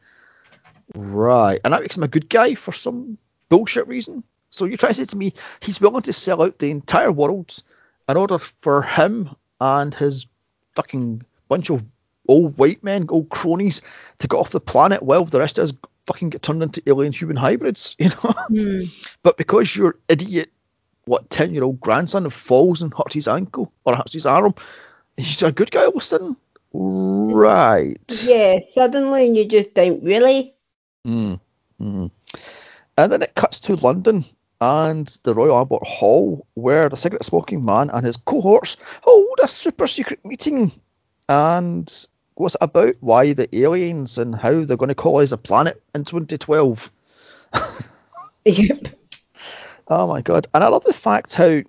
right. 0.95 1.59
And 1.63 1.73
that 1.73 1.81
makes 1.81 1.97
him 1.97 2.03
a 2.03 2.07
good 2.07 2.29
guy 2.29 2.55
for 2.55 2.71
some 2.71 3.17
bullshit 3.49 3.87
reason. 3.87 4.23
So 4.49 4.65
you 4.65 4.77
try 4.77 4.89
to 4.89 4.93
say 4.95 5.05
to 5.05 5.17
me 5.17 5.33
he's 5.61 5.81
willing 5.81 6.03
to 6.03 6.13
sell 6.13 6.41
out 6.41 6.59
the 6.59 6.71
entire 6.71 7.11
world 7.11 7.61
in 8.07 8.17
order 8.17 8.39
for 8.39 8.81
him 8.81 9.29
and 9.61 9.93
his 9.93 10.27
fucking 10.75 11.23
bunch 11.47 11.69
of 11.69 11.83
old 12.27 12.57
white 12.57 12.83
men, 12.83 13.07
old 13.09 13.29
cronies, 13.29 13.81
to 14.19 14.27
get 14.27 14.37
off 14.37 14.51
the 14.51 14.59
planet 14.59 15.03
while 15.03 15.25
the 15.25 15.39
rest 15.39 15.57
of 15.57 15.63
us 15.63 15.73
fucking 16.07 16.29
get 16.29 16.41
turned 16.41 16.63
into 16.63 16.81
alien 16.87 17.13
human 17.13 17.35
hybrids, 17.35 17.95
you 17.99 18.09
know. 18.09 18.33
Mm. 18.49 19.07
But 19.23 19.37
because 19.37 19.75
your 19.75 19.95
idiot, 20.07 20.49
what 21.05 21.29
ten 21.29 21.53
year 21.53 21.63
old 21.63 21.79
grandson 21.79 22.29
falls 22.29 22.81
and 22.81 22.93
hurts 22.93 23.15
his 23.15 23.27
ankle 23.27 23.71
or 23.83 23.95
hurts 23.95 24.13
his 24.13 24.25
arm, 24.25 24.55
he's 25.17 25.43
a 25.43 25.51
good 25.51 25.71
guy 25.71 25.83
all 25.83 25.89
of 25.89 25.95
a 25.95 26.01
sudden. 26.01 26.35
Right. 26.71 28.27
Yeah, 28.27 28.59
suddenly 28.69 29.35
you 29.35 29.45
just 29.45 29.71
think, 29.71 30.03
really? 30.03 30.53
Mm, 31.07 31.39
mm. 31.81 32.11
And 32.99 33.13
then 33.13 33.21
it 33.21 33.33
cuts 33.33 33.61
to 33.61 33.75
London 33.75 34.25
and 34.59 35.07
the 35.23 35.33
Royal 35.33 35.55
Albert 35.55 35.87
Hall, 35.87 36.45
where 36.53 36.89
the 36.89 36.97
cigarette 36.97 37.23
smoking 37.23 37.63
man 37.63 37.89
and 37.89 38.05
his 38.05 38.17
cohorts 38.17 38.75
hold 39.01 39.39
a 39.41 39.47
super 39.47 39.87
secret 39.87 40.25
meeting. 40.25 40.73
And 41.29 41.89
what's 42.35 42.55
it 42.55 42.61
about? 42.61 42.95
Why 42.99 43.31
the 43.31 43.47
aliens 43.57 44.17
and 44.17 44.35
how 44.35 44.65
they're 44.65 44.75
going 44.75 44.89
to 44.89 44.95
colonize 44.95 45.29
the 45.29 45.37
planet 45.37 45.81
in 45.95 46.03
2012. 46.03 46.91
Yep. 48.45 48.87
Oh 49.87 50.07
my 50.07 50.21
god. 50.21 50.47
And 50.53 50.63
I 50.63 50.67
love 50.67 50.83
the 50.83 50.93
fact 50.93 51.35
how 51.35 51.61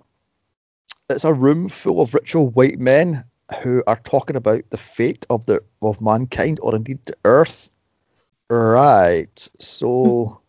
it's 1.09 1.23
a 1.23 1.33
room 1.33 1.69
full 1.69 2.01
of 2.01 2.13
ritual 2.13 2.49
white 2.49 2.79
men 2.79 3.23
who 3.61 3.83
are 3.87 3.97
talking 3.97 4.35
about 4.35 4.69
the 4.69 4.77
fate 4.77 5.25
of 5.29 5.45
the 5.45 5.61
of 5.81 6.01
mankind 6.01 6.59
or 6.61 6.75
indeed 6.75 6.99
the 7.05 7.15
earth. 7.23 7.69
Right. 8.49 9.37
So 9.59 10.25
hmm. 10.25 10.40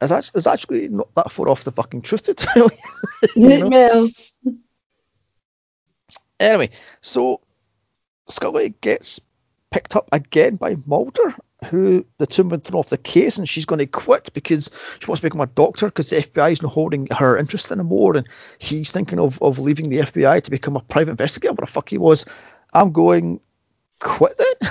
It's 0.00 0.12
actually, 0.12 0.38
it's 0.38 0.46
actually 0.46 0.88
not 0.88 1.14
that 1.14 1.32
far 1.32 1.48
off 1.48 1.64
the 1.64 1.72
fucking 1.72 2.02
truth 2.02 2.24
to 2.24 2.34
tell 2.34 2.68
you. 3.34 3.50
you 3.50 3.68
know? 3.68 4.08
Anyway, 6.38 6.70
so 7.00 7.40
Scully 8.28 8.74
gets 8.80 9.20
picked 9.70 9.96
up 9.96 10.08
again 10.12 10.56
by 10.56 10.76
Mulder, 10.86 11.34
who 11.66 12.06
the 12.18 12.26
two 12.26 12.42
have 12.42 12.50
been 12.50 12.60
thrown 12.60 12.80
off 12.80 12.90
the 12.90 12.98
case, 12.98 13.38
and 13.38 13.48
she's 13.48 13.66
going 13.66 13.80
to 13.80 13.86
quit 13.86 14.32
because 14.32 14.70
she 15.00 15.06
wants 15.06 15.20
to 15.20 15.26
become 15.26 15.40
a 15.40 15.46
doctor 15.46 15.86
because 15.86 16.10
the 16.10 16.16
FBI 16.16 16.52
is 16.52 16.62
not 16.62 16.72
holding 16.72 17.08
her 17.10 17.36
interest 17.36 17.72
anymore, 17.72 18.16
and 18.16 18.28
he's 18.58 18.92
thinking 18.92 19.18
of, 19.18 19.42
of 19.42 19.58
leaving 19.58 19.88
the 19.88 19.98
FBI 19.98 20.42
to 20.42 20.50
become 20.50 20.76
a 20.76 20.80
private 20.80 21.12
investigator. 21.12 21.52
What 21.52 21.60
the 21.60 21.66
fuck 21.66 21.90
he 21.90 21.98
was. 21.98 22.24
I'm 22.72 22.92
going, 22.92 23.40
quit 23.98 24.38
then? 24.38 24.70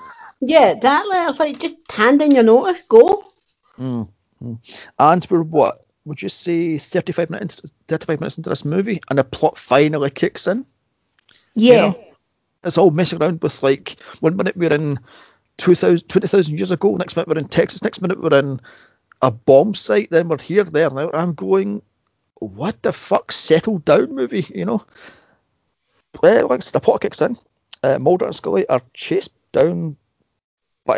yeah, 0.40 0.70
exactly. 0.70 1.16
I 1.16 1.30
like, 1.30 1.58
just 1.58 1.76
hand 1.90 2.22
in 2.22 2.30
your 2.30 2.44
notice, 2.44 2.82
go. 2.88 3.32
Mm. 3.78 4.08
And 4.40 5.26
we're 5.30 5.42
what? 5.42 5.84
Would 6.04 6.22
you 6.22 6.28
say 6.28 6.78
35 6.78 7.30
minutes, 7.30 7.62
35 7.88 8.20
minutes 8.20 8.38
into 8.38 8.50
this 8.50 8.64
movie, 8.64 9.00
and 9.10 9.18
the 9.18 9.24
plot 9.24 9.58
finally 9.58 10.10
kicks 10.10 10.46
in? 10.46 10.64
Yeah. 11.54 11.94
It's 12.64 12.78
all 12.78 12.90
messing 12.90 13.22
around 13.22 13.42
with 13.42 13.62
like 13.62 14.00
one 14.20 14.36
minute 14.36 14.56
we're 14.56 14.72
in 14.72 15.00
2000, 15.58 16.08
20,000 16.08 16.56
years 16.56 16.70
ago, 16.70 16.96
next 16.96 17.16
minute 17.16 17.28
we're 17.28 17.38
in 17.38 17.48
Texas, 17.48 17.84
next 17.84 18.00
minute 18.00 18.20
we're 18.20 18.38
in 18.38 18.60
a 19.20 19.30
bomb 19.30 19.74
site, 19.74 20.10
then 20.10 20.28
we're 20.28 20.38
here, 20.38 20.64
there, 20.64 20.90
now. 20.90 21.10
I'm 21.12 21.34
going, 21.34 21.82
what 22.36 22.82
the 22.82 22.92
fuck? 22.92 23.32
Settle 23.32 23.78
down, 23.78 24.14
movie, 24.14 24.46
you 24.54 24.64
know? 24.64 24.84
Well, 26.22 26.48
once 26.48 26.70
the 26.70 26.80
plot 26.80 27.00
kicks 27.00 27.20
in, 27.20 27.36
uh, 27.82 27.98
Mulder 27.98 28.26
and 28.26 28.36
Scully 28.36 28.68
are 28.68 28.82
chased 28.94 29.32
down 29.52 29.96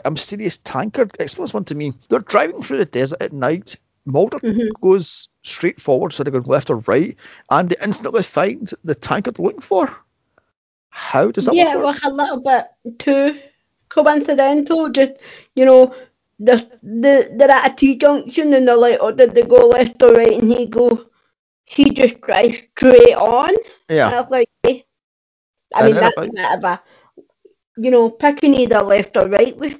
a 0.04 0.10
mysterious 0.10 0.58
tanker. 0.58 1.08
Explain 1.18 1.44
this 1.44 1.54
one 1.54 1.64
to 1.66 1.74
me. 1.74 1.92
They're 2.08 2.20
driving 2.20 2.62
through 2.62 2.78
the 2.78 2.84
desert 2.84 3.22
at 3.22 3.32
night. 3.32 3.76
Mulder 4.06 4.38
Mhm. 4.38 4.70
goes 4.80 5.28
straight 5.42 5.80
forward, 5.80 6.12
so 6.12 6.22
they're 6.22 6.32
going 6.32 6.44
left 6.44 6.70
or 6.70 6.78
right, 6.78 7.16
and 7.50 7.68
they 7.68 7.76
instantly 7.84 8.22
find 8.22 8.70
the 8.82 8.94
tanker 8.94 9.30
they're 9.30 9.44
looking 9.44 9.60
for. 9.60 9.94
How 10.88 11.30
does 11.30 11.46
that 11.46 11.54
yeah, 11.54 11.76
work? 11.76 11.84
was 11.84 12.00
a 12.04 12.10
little 12.10 12.40
bit 12.40 12.98
too 12.98 13.38
coincidental. 13.88 14.88
Just, 14.90 15.12
you 15.54 15.64
know, 15.64 15.94
the, 16.38 16.56
the, 16.82 17.30
they're 17.36 17.50
at 17.50 17.72
a 17.72 17.74
T 17.76 17.96
junction 17.96 18.54
and 18.54 18.66
they're 18.66 18.76
like, 18.76 18.98
oh, 19.00 19.12
did 19.12 19.34
they 19.34 19.42
go 19.42 19.68
left 19.68 20.02
or 20.02 20.12
right? 20.14 20.40
And 20.40 20.50
he 20.50 20.66
go, 20.66 21.06
he 21.64 21.90
just 21.90 22.20
drives 22.20 22.62
straight 22.76 23.14
on. 23.14 23.50
Yeah. 23.88 24.08
I 24.08 24.20
was 24.20 24.30
like, 24.30 24.48
eh. 24.64 24.80
I 25.74 25.86
mean, 25.86 25.94
that's 25.94 26.20
a 26.20 26.28
bit 26.28 26.52
of 26.52 26.64
a, 26.64 26.82
you 27.76 27.90
know, 27.90 28.10
picking 28.10 28.54
either 28.54 28.82
left 28.82 29.16
or 29.16 29.28
right 29.28 29.56
with 29.56 29.78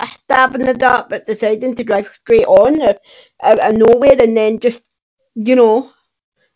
a 0.00 0.06
stab 0.06 0.54
in 0.54 0.66
the 0.66 0.74
dark, 0.74 1.08
but 1.08 1.26
deciding 1.26 1.74
to 1.76 1.84
drive 1.84 2.10
straight 2.22 2.46
on 2.46 2.80
out, 2.82 2.96
out 3.42 3.58
of 3.60 3.74
nowhere 3.76 4.16
and 4.20 4.36
then 4.36 4.58
just, 4.58 4.80
you 5.34 5.54
know, 5.56 5.90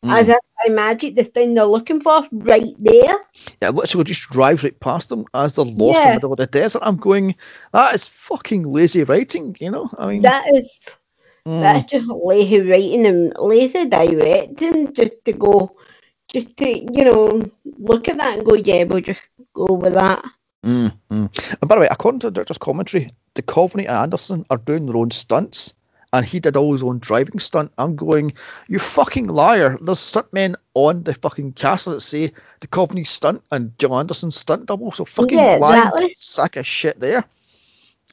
as 0.08 0.26
Mm. 0.28 0.30
if 0.30 0.38
by 0.66 0.74
magic, 0.74 1.14
the 1.16 1.24
thing 1.24 1.54
they're 1.54 1.64
looking 1.64 2.00
for 2.00 2.26
right 2.32 2.74
there. 2.78 3.16
Yeah, 3.60 3.70
literally 3.70 4.04
just 4.04 4.28
drives 4.30 4.64
right 4.64 4.78
past 4.80 5.08
them 5.08 5.24
as 5.34 5.54
they're 5.56 5.64
lost 5.64 6.04
in 6.04 6.10
the 6.10 6.16
middle 6.16 6.32
of 6.32 6.38
the 6.38 6.46
desert. 6.46 6.82
I'm 6.84 6.96
going, 6.96 7.36
that 7.72 7.94
is 7.94 8.06
fucking 8.08 8.64
lazy 8.64 9.04
writing, 9.04 9.56
you 9.60 9.70
know? 9.70 9.88
I 9.96 10.06
mean, 10.08 10.22
That 10.22 10.46
is 10.48 10.78
mm, 11.46 11.60
That's 11.60 11.90
just 11.90 12.08
lazy 12.08 12.60
writing 12.60 13.06
and 13.06 13.32
lazy 13.38 13.88
directing 13.88 14.92
just 14.92 15.24
to 15.24 15.32
go, 15.32 15.76
just 16.28 16.56
to, 16.58 16.68
you 16.68 17.04
know, 17.04 17.50
look 17.78 18.08
at 18.08 18.18
that 18.18 18.38
and 18.38 18.46
go, 18.46 18.54
yeah, 18.54 18.84
we'll 18.84 19.00
just 19.00 19.22
go 19.54 19.74
with 19.74 19.94
that. 19.94 20.24
Mm, 20.62 20.96
mm. 21.10 21.56
And 21.60 21.68
by 21.68 21.74
the 21.74 21.80
way, 21.80 21.88
according 21.90 22.20
to 22.20 22.28
the 22.28 22.32
director's 22.32 22.58
commentary, 22.58 23.12
the 23.34 23.42
Duchovny 23.42 23.80
and 23.80 23.90
Anderson 23.90 24.46
are 24.48 24.58
doing 24.58 24.86
their 24.86 24.96
own 24.96 25.10
stunts, 25.10 25.74
and 26.12 26.24
he 26.24 26.40
did 26.40 26.56
all 26.56 26.72
his 26.72 26.82
own 26.82 26.98
driving 26.98 27.38
stunt. 27.38 27.72
I'm 27.78 27.96
going, 27.96 28.34
you 28.68 28.78
fucking 28.78 29.28
liar. 29.28 29.78
There's 29.80 29.98
stuntmen 29.98 30.56
on 30.74 31.02
the 31.02 31.14
fucking 31.14 31.54
castle 31.54 31.94
that 31.94 32.00
say 32.00 32.32
the 32.60 32.66
Duchovny 32.66 33.06
stunt 33.06 33.42
and 33.50 33.76
Jill 33.78 33.96
Anderson's 33.96 34.36
stunt 34.36 34.66
double, 34.66 34.92
so 34.92 35.04
fucking 35.04 35.36
Yeah, 35.36 35.56
lying 35.56 35.82
exactly. 35.82 36.12
sack 36.14 36.56
of 36.56 36.66
shit 36.66 37.00
there. 37.00 37.24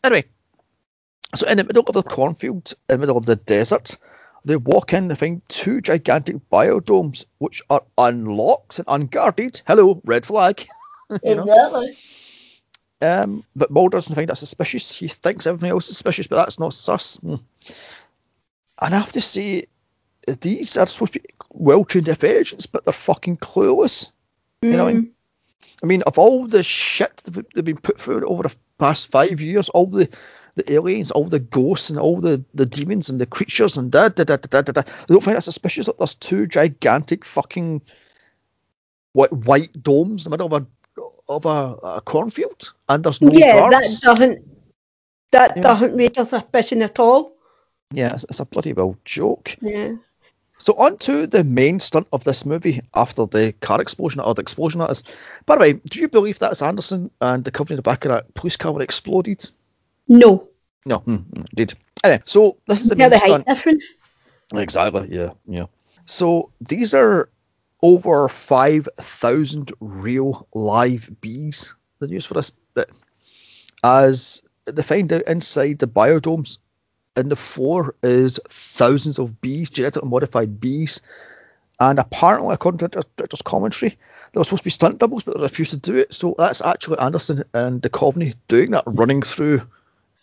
Anyway, 0.04 0.26
so 1.36 1.46
in 1.46 1.58
the 1.58 1.64
middle 1.64 1.84
of 1.86 1.94
the 1.94 2.04
cornfield, 2.04 2.74
in 2.90 2.96
the 2.96 2.98
middle 2.98 3.18
of 3.18 3.26
the 3.26 3.36
desert, 3.36 3.98
they 4.46 4.56
walk 4.56 4.94
in 4.94 5.10
and 5.10 5.20
find 5.20 5.42
two 5.50 5.82
gigantic 5.82 6.38
biodomes 6.52 7.26
which 7.38 7.62
are 7.70 7.84
unlocked 7.98 8.80
and 8.80 8.88
unguarded. 8.88 9.62
Hello, 9.68 10.02
red 10.06 10.26
flag. 10.26 10.66
you 11.24 11.36
know? 11.36 11.46
Um, 13.02 13.44
but 13.56 13.72
Mulder 13.72 13.98
doesn't 13.98 14.16
find 14.16 14.30
that 14.30 14.38
suspicious. 14.38 14.96
He 14.96 15.08
thinks 15.08 15.48
everything 15.48 15.72
else 15.72 15.86
is 15.86 15.98
suspicious, 15.98 16.28
but 16.28 16.38
that's 16.38 16.60
not 16.60 16.74
sus. 16.74 17.18
Hmm. 17.18 17.36
And 18.82 18.96
I 18.96 18.98
have 18.98 19.14
to 19.14 19.22
say, 19.22 19.66
these 20.42 20.78
are 20.78 20.86
supposed 20.86 21.14
to 21.14 21.20
be 21.20 21.30
well 21.50 21.86
trained 21.86 22.10
F 22.10 22.24
agents, 22.24 22.66
but 22.66 22.86
they're 22.86 22.94
fucking 22.94 23.38
clueless. 23.38 24.12
You 24.62 24.72
know 24.72 24.86
what 24.86 24.90
I 24.90 24.94
mean? 24.94 25.12
I 25.82 25.86
mean, 25.86 26.02
of 26.04 26.20
all 26.20 26.48
the 26.48 26.64
shit 26.64 27.16
they've 27.26 27.64
been 27.64 27.78
put 27.78 28.00
through 28.00 28.28
over 28.28 28.44
the 28.44 28.56
past 28.78 29.10
five 29.10 29.40
years, 29.40 29.70
all 29.70 29.88
the 29.88 30.10
the 30.56 30.74
aliens, 30.74 31.12
all 31.12 31.26
the 31.26 31.40
ghosts, 31.40 31.90
and 31.90 32.00
all 32.00 32.20
the, 32.20 32.44
the 32.54 32.66
demons 32.66 33.10
and 33.10 33.22
the 33.22 33.26
creatures 33.26 33.78
and 33.78 33.92
da 33.92 34.10
da 34.10 34.26
da 34.26 34.36
da 34.36 34.48
da 34.50 34.62
da, 34.62 34.72
da 34.74 34.82
they 34.82 35.14
don't 35.14 35.24
find 35.24 35.38
that 35.38 35.44
suspicious 35.44 35.86
that 35.86 35.98
there's 35.98 36.16
two 36.16 36.48
gigantic 36.48 37.24
fucking 37.24 37.82
what 39.14 39.32
white 39.32 39.72
domes 39.82 40.26
in 40.26 40.30
the 40.30 40.38
middle 40.38 40.54
of 40.54 40.64
a 40.64 40.68
of 41.28 41.46
a, 41.46 41.98
a 41.98 42.02
cornfield, 42.02 42.74
and 42.88 43.04
there's 43.04 43.22
no 43.22 43.32
yeah, 43.32 43.70
that 43.70 44.00
doesn't, 44.02 44.40
that 45.32 45.58
Yeah. 45.58 45.62
doesn't 45.62 45.96
raise 45.96 46.18
a 46.18 46.26
suspicion 46.26 46.82
at 46.82 47.00
all. 47.00 47.36
Yeah, 47.92 48.14
it's, 48.14 48.24
it's 48.26 48.40
a 48.40 48.46
bloody 48.46 48.74
well 48.74 48.96
joke. 49.06 49.56
Yeah. 49.62 49.96
So 50.58 50.74
on 50.74 50.98
to 50.98 51.26
the 51.26 51.44
main 51.44 51.80
stunt 51.80 52.08
of 52.12 52.24
this 52.24 52.46
movie 52.46 52.82
after 52.94 53.26
the 53.26 53.54
car 53.62 53.82
explosion, 53.82 54.22
or 54.22 54.34
the 54.36 54.42
explosion 54.42 54.82
that 54.82 54.90
is. 54.92 55.04
By 55.46 55.56
the 55.56 55.62
way, 55.62 55.74
do 55.74 56.02
you 56.02 56.10
believe 56.10 56.38
that's 56.40 56.62
Anderson 56.62 57.12
and 57.22 57.44
the 57.46 57.52
company 57.52 57.76
in 57.76 57.78
the 57.78 57.82
back 57.90 58.06
of 58.06 58.12
that 58.12 58.34
police 58.34 58.58
car 58.58 58.74
were 58.74 58.82
exploded? 58.82 59.50
No. 60.08 60.50
No, 60.86 60.98
hmm, 61.00 61.16
hmm, 61.16 61.44
indeed. 61.52 61.74
Anyway, 62.04 62.22
so 62.26 62.58
this 62.68 62.82
is 62.82 62.90
the 62.90 62.98
Yeah, 62.98 63.06
main 63.06 63.12
the 63.12 63.18
height 63.20 63.28
stunt. 63.28 63.48
difference. 63.48 63.84
Exactly, 64.54 65.08
yeah, 65.12 65.30
yeah. 65.46 65.66
So 66.06 66.52
these 66.60 66.94
are 66.94 67.30
over 67.82 68.28
5,000 68.28 69.72
real 69.80 70.48
live 70.54 71.10
bees 71.22 71.76
are 72.02 72.08
used 72.08 72.28
for 72.28 72.34
this 72.36 72.52
bit. 72.74 72.90
As 73.84 74.42
they 74.66 74.84
find 74.84 75.12
out 75.14 75.24
inside 75.24 75.80
the 75.80 75.88
biodomes, 75.88 76.58
in 77.16 77.30
the 77.30 77.36
floor 77.36 77.96
is 78.04 78.40
thousands 78.48 79.20
of 79.20 79.42
bees, 79.42 79.70
genetically 79.70 80.10
modified 80.10 80.60
bees. 80.60 81.02
And 81.80 82.00
apparently, 82.00 82.54
according 82.54 82.80
to 82.80 82.88
the 82.90 83.06
director's 83.16 83.42
commentary, 83.42 83.98
there 84.32 84.40
were 84.40 84.44
supposed 84.44 84.64
to 84.64 84.66
be 84.66 84.70
stunt 84.72 85.00
doubles, 85.00 85.24
but 85.24 85.36
they 85.36 85.42
refused 85.42 85.72
to 85.72 85.78
do 85.78 85.96
it. 85.96 86.14
So 86.14 86.36
that's 86.38 86.62
actually 86.62 87.00
Anderson 87.00 87.44
and 87.54 87.82
the 87.82 87.90
Duchovny 87.90 88.36
doing 88.48 88.72
that, 88.72 88.84
running 88.86 89.22
through 89.22 89.62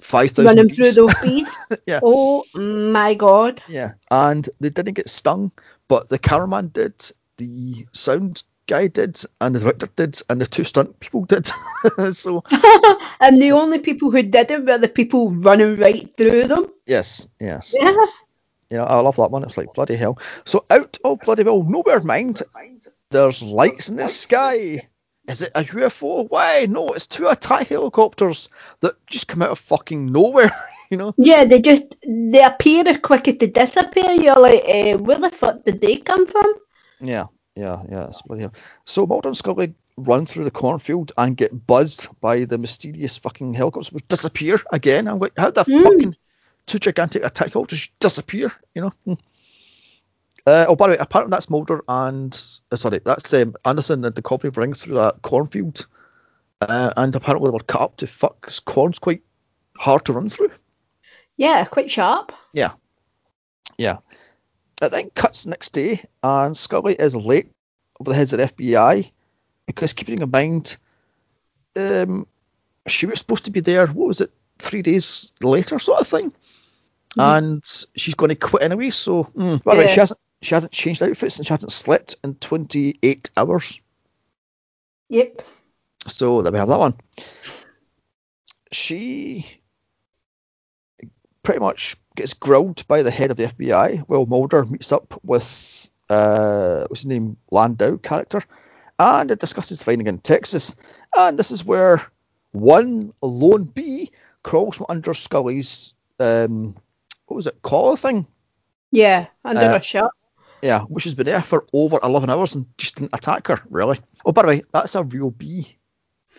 5,000 0.00 0.44
Running 0.44 0.68
bees. 0.68 0.76
through 0.76 1.06
those 1.06 1.22
bees. 1.22 1.48
yeah. 1.86 2.00
Oh 2.02 2.44
my 2.54 3.14
god. 3.14 3.62
Yeah, 3.68 3.94
and 4.10 4.48
they 4.60 4.68
didn't 4.68 4.94
get 4.94 5.08
stung, 5.08 5.52
but 5.88 6.08
the 6.08 6.18
cameraman 6.18 6.68
did, 6.68 6.94
the 7.38 7.86
sound 7.92 8.42
guy 8.66 8.88
did, 8.88 9.20
and 9.40 9.54
the 9.54 9.60
director 9.60 9.88
did, 9.94 10.20
and 10.28 10.40
the 10.40 10.46
two 10.46 10.64
stunt 10.64 10.98
people 11.00 11.24
did. 11.24 11.46
so 12.12 12.42
and 13.20 13.40
the 13.40 13.52
only 13.52 13.78
people 13.78 14.10
who 14.10 14.22
didn't 14.22 14.66
were 14.66 14.78
the 14.78 14.88
people 14.88 15.30
running 15.30 15.76
right 15.76 16.12
through 16.16 16.48
them. 16.48 16.66
yes, 16.86 17.28
yes, 17.40 17.74
Yeah. 17.78 17.90
yes. 17.92 18.22
Yeah, 18.68 18.82
I 18.82 18.98
love 19.00 19.16
that 19.16 19.30
one. 19.30 19.44
It's 19.44 19.56
like 19.56 19.74
bloody 19.74 19.94
hell. 19.94 20.18
So 20.44 20.64
out 20.68 20.98
of 21.04 21.20
bloody 21.20 21.44
well 21.44 21.62
nowhere 21.62 22.00
mind, 22.00 22.42
there's 23.10 23.40
lights 23.40 23.88
in 23.90 23.96
the 23.96 24.08
sky. 24.08 24.88
is 25.28 25.42
it 25.42 25.50
a 25.54 25.60
UFO? 25.62 26.28
Why? 26.28 26.66
No, 26.68 26.88
it's 26.88 27.06
two 27.06 27.28
attack 27.28 27.68
helicopters 27.68 28.48
that 28.80 28.94
just 29.06 29.28
come 29.28 29.42
out 29.42 29.50
of 29.50 29.58
fucking 29.60 30.10
nowhere. 30.10 30.50
You 30.88 30.96
know? 30.98 31.14
Yeah, 31.16 31.44
they 31.44 31.60
just 31.60 31.96
they 32.06 32.44
appear 32.44 32.84
as 32.86 32.98
quick 32.98 33.26
as 33.26 33.38
they 33.38 33.48
disappear. 33.48 34.08
You're 34.12 34.38
like, 34.38 34.62
uh, 34.68 34.96
where 34.98 35.18
the 35.18 35.30
fuck 35.30 35.64
did 35.64 35.80
they 35.80 35.96
come 35.96 36.28
from? 36.28 36.54
Yeah, 37.00 37.26
yeah, 37.54 37.82
yeah. 37.90 38.06
It's 38.08 38.22
bloody 38.22 38.42
hell. 38.42 38.54
So 38.84 39.06
Mulder 39.06 39.28
and 39.28 39.36
Scully 39.36 39.74
run 39.98 40.26
through 40.26 40.44
the 40.44 40.50
cornfield 40.50 41.12
and 41.16 41.36
get 41.36 41.66
buzzed 41.66 42.08
by 42.20 42.44
the 42.44 42.58
mysterious 42.58 43.16
fucking 43.16 43.54
helicopters, 43.54 43.92
which 43.92 44.06
disappear 44.08 44.58
again. 44.72 45.08
I'm 45.08 45.18
like, 45.18 45.32
how 45.36 45.50
the 45.50 45.64
Mm. 45.64 45.82
fucking 45.82 46.16
two 46.66 46.78
gigantic 46.78 47.24
attack 47.24 47.52
helicopters 47.52 47.78
just 47.80 47.98
disappear? 48.00 48.52
You 48.74 48.82
know? 48.82 48.92
Hmm. 49.04 49.14
Uh, 50.46 50.66
oh, 50.68 50.76
by 50.76 50.86
the 50.86 50.90
way, 50.92 50.96
apparently 51.00 51.30
that's 51.30 51.50
Mulder 51.50 51.82
and 51.88 52.32
uh, 52.70 52.76
sorry, 52.76 53.00
that's 53.04 53.32
um, 53.34 53.54
Anderson 53.64 54.04
and 54.04 54.14
the 54.14 54.22
coffee 54.22 54.48
ring 54.50 54.74
through 54.74 54.94
that 54.96 55.20
cornfield, 55.22 55.86
uh, 56.60 56.92
and 56.96 57.16
apparently 57.16 57.48
they 57.48 57.52
were 57.54 57.58
cut 57.60 57.80
up 57.82 57.96
to 57.96 58.06
fuck 58.06 58.40
'cause 58.42 58.60
corn's 58.60 58.98
quite 59.00 59.22
hard 59.76 60.04
to 60.04 60.12
run 60.12 60.28
through. 60.28 60.52
Yeah, 61.36 61.64
quite 61.64 61.90
sharp. 61.90 62.32
Yeah. 62.52 62.74
Yeah. 63.76 63.98
It 64.82 64.90
then 64.90 65.10
cuts 65.10 65.46
next 65.46 65.70
day, 65.70 66.02
and 66.22 66.56
Scully 66.56 66.94
is 66.94 67.16
late 67.16 67.50
over 67.98 68.10
the 68.10 68.16
heads 68.16 68.32
of 68.32 68.38
the 68.38 68.44
FBI 68.44 69.10
because 69.66 69.94
keeping 69.94 70.20
in 70.20 70.30
mind, 70.30 70.76
um, 71.76 72.26
she 72.86 73.06
was 73.06 73.18
supposed 73.18 73.46
to 73.46 73.50
be 73.50 73.60
there. 73.60 73.86
What 73.86 74.08
was 74.08 74.20
it? 74.20 74.30
Three 74.58 74.82
days 74.82 75.32
later, 75.42 75.78
sort 75.78 76.00
of 76.00 76.06
thing. 76.06 76.32
And 77.18 77.64
she's 77.96 78.14
going 78.14 78.28
to 78.28 78.34
quit 78.34 78.62
anyway. 78.62 78.90
So, 78.90 79.24
mm, 79.24 79.62
by 79.64 79.74
the 79.74 79.82
way, 79.82 79.88
she 79.88 80.00
hasn't 80.00 80.20
she 80.42 80.54
hasn't 80.54 80.72
changed 80.72 81.02
outfits 81.02 81.38
and 81.38 81.46
she 81.46 81.52
hasn't 81.52 81.72
slept 81.72 82.16
in 82.22 82.34
28 82.34 83.30
hours. 83.36 83.80
Yep. 85.08 85.42
So 86.08 86.42
there 86.42 86.52
we 86.52 86.58
have 86.58 86.68
that 86.68 86.78
one. 86.78 86.94
She 88.70 89.46
pretty 91.46 91.60
much 91.60 91.96
gets 92.16 92.34
grilled 92.34 92.84
by 92.88 93.02
the 93.02 93.10
head 93.10 93.30
of 93.30 93.36
the 93.36 93.44
FBI 93.44 94.00
while 94.08 94.26
Mulder 94.26 94.64
meets 94.64 94.90
up 94.90 95.14
with 95.22 95.88
uh 96.10 96.86
what's 96.88 97.02
his 97.02 97.06
name 97.06 97.36
Landau 97.52 97.98
character 97.98 98.42
and 98.98 99.30
it 99.30 99.38
discusses 99.38 99.80
finding 99.82 100.08
in 100.08 100.18
Texas. 100.18 100.74
And 101.16 101.38
this 101.38 101.52
is 101.52 101.64
where 101.64 102.02
one 102.50 103.12
lone 103.22 103.64
bee 103.64 104.10
crawls 104.42 104.76
from 104.76 104.86
under 104.88 105.14
Scully's 105.14 105.94
um 106.18 106.74
what 107.26 107.36
was 107.36 107.46
it 107.46 107.62
collar 107.62 107.96
thing? 107.96 108.26
Yeah, 108.90 109.26
under 109.44 109.62
Uh, 109.62 109.76
a 109.76 109.82
shirt. 109.82 110.10
Yeah, 110.62 110.80
which 110.82 111.04
has 111.04 111.14
been 111.14 111.26
there 111.26 111.42
for 111.42 111.64
over 111.72 111.98
11 112.02 112.28
hours 112.28 112.56
and 112.56 112.66
just 112.76 112.96
didn't 112.96 113.14
attack 113.14 113.46
her, 113.48 113.60
really. 113.70 114.00
Oh, 114.24 114.32
by 114.32 114.42
the 114.42 114.48
way, 114.48 114.62
that's 114.72 114.94
a 114.96 115.04
real 115.04 115.30
bee. 115.30 115.76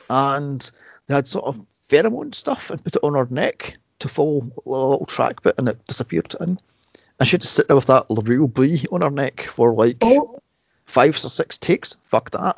And 0.09 0.69
they 1.07 1.15
had 1.15 1.27
sort 1.27 1.45
of 1.45 1.61
pheromone 1.89 2.33
stuff 2.35 2.71
and 2.71 2.83
put 2.83 2.95
it 2.95 3.03
on 3.03 3.13
her 3.13 3.27
neck 3.29 3.77
to 3.99 4.07
follow 4.07 4.41
a 4.65 4.69
little 4.69 5.05
track 5.05 5.41
bit 5.41 5.55
and 5.57 5.69
it 5.69 5.85
disappeared. 5.87 6.35
And 6.39 6.61
I 7.19 7.23
should 7.23 7.41
just 7.41 7.53
sit 7.53 7.67
there 7.67 7.75
with 7.75 7.87
that 7.87 8.05
real 8.09 8.47
bee 8.47 8.85
on 8.91 9.01
her 9.01 9.09
neck 9.09 9.41
for 9.41 9.73
like 9.73 9.97
Oh, 10.01 10.39
five 10.85 11.15
or 11.15 11.29
six 11.29 11.57
takes. 11.57 11.95
Fuck 12.03 12.31
that. 12.31 12.55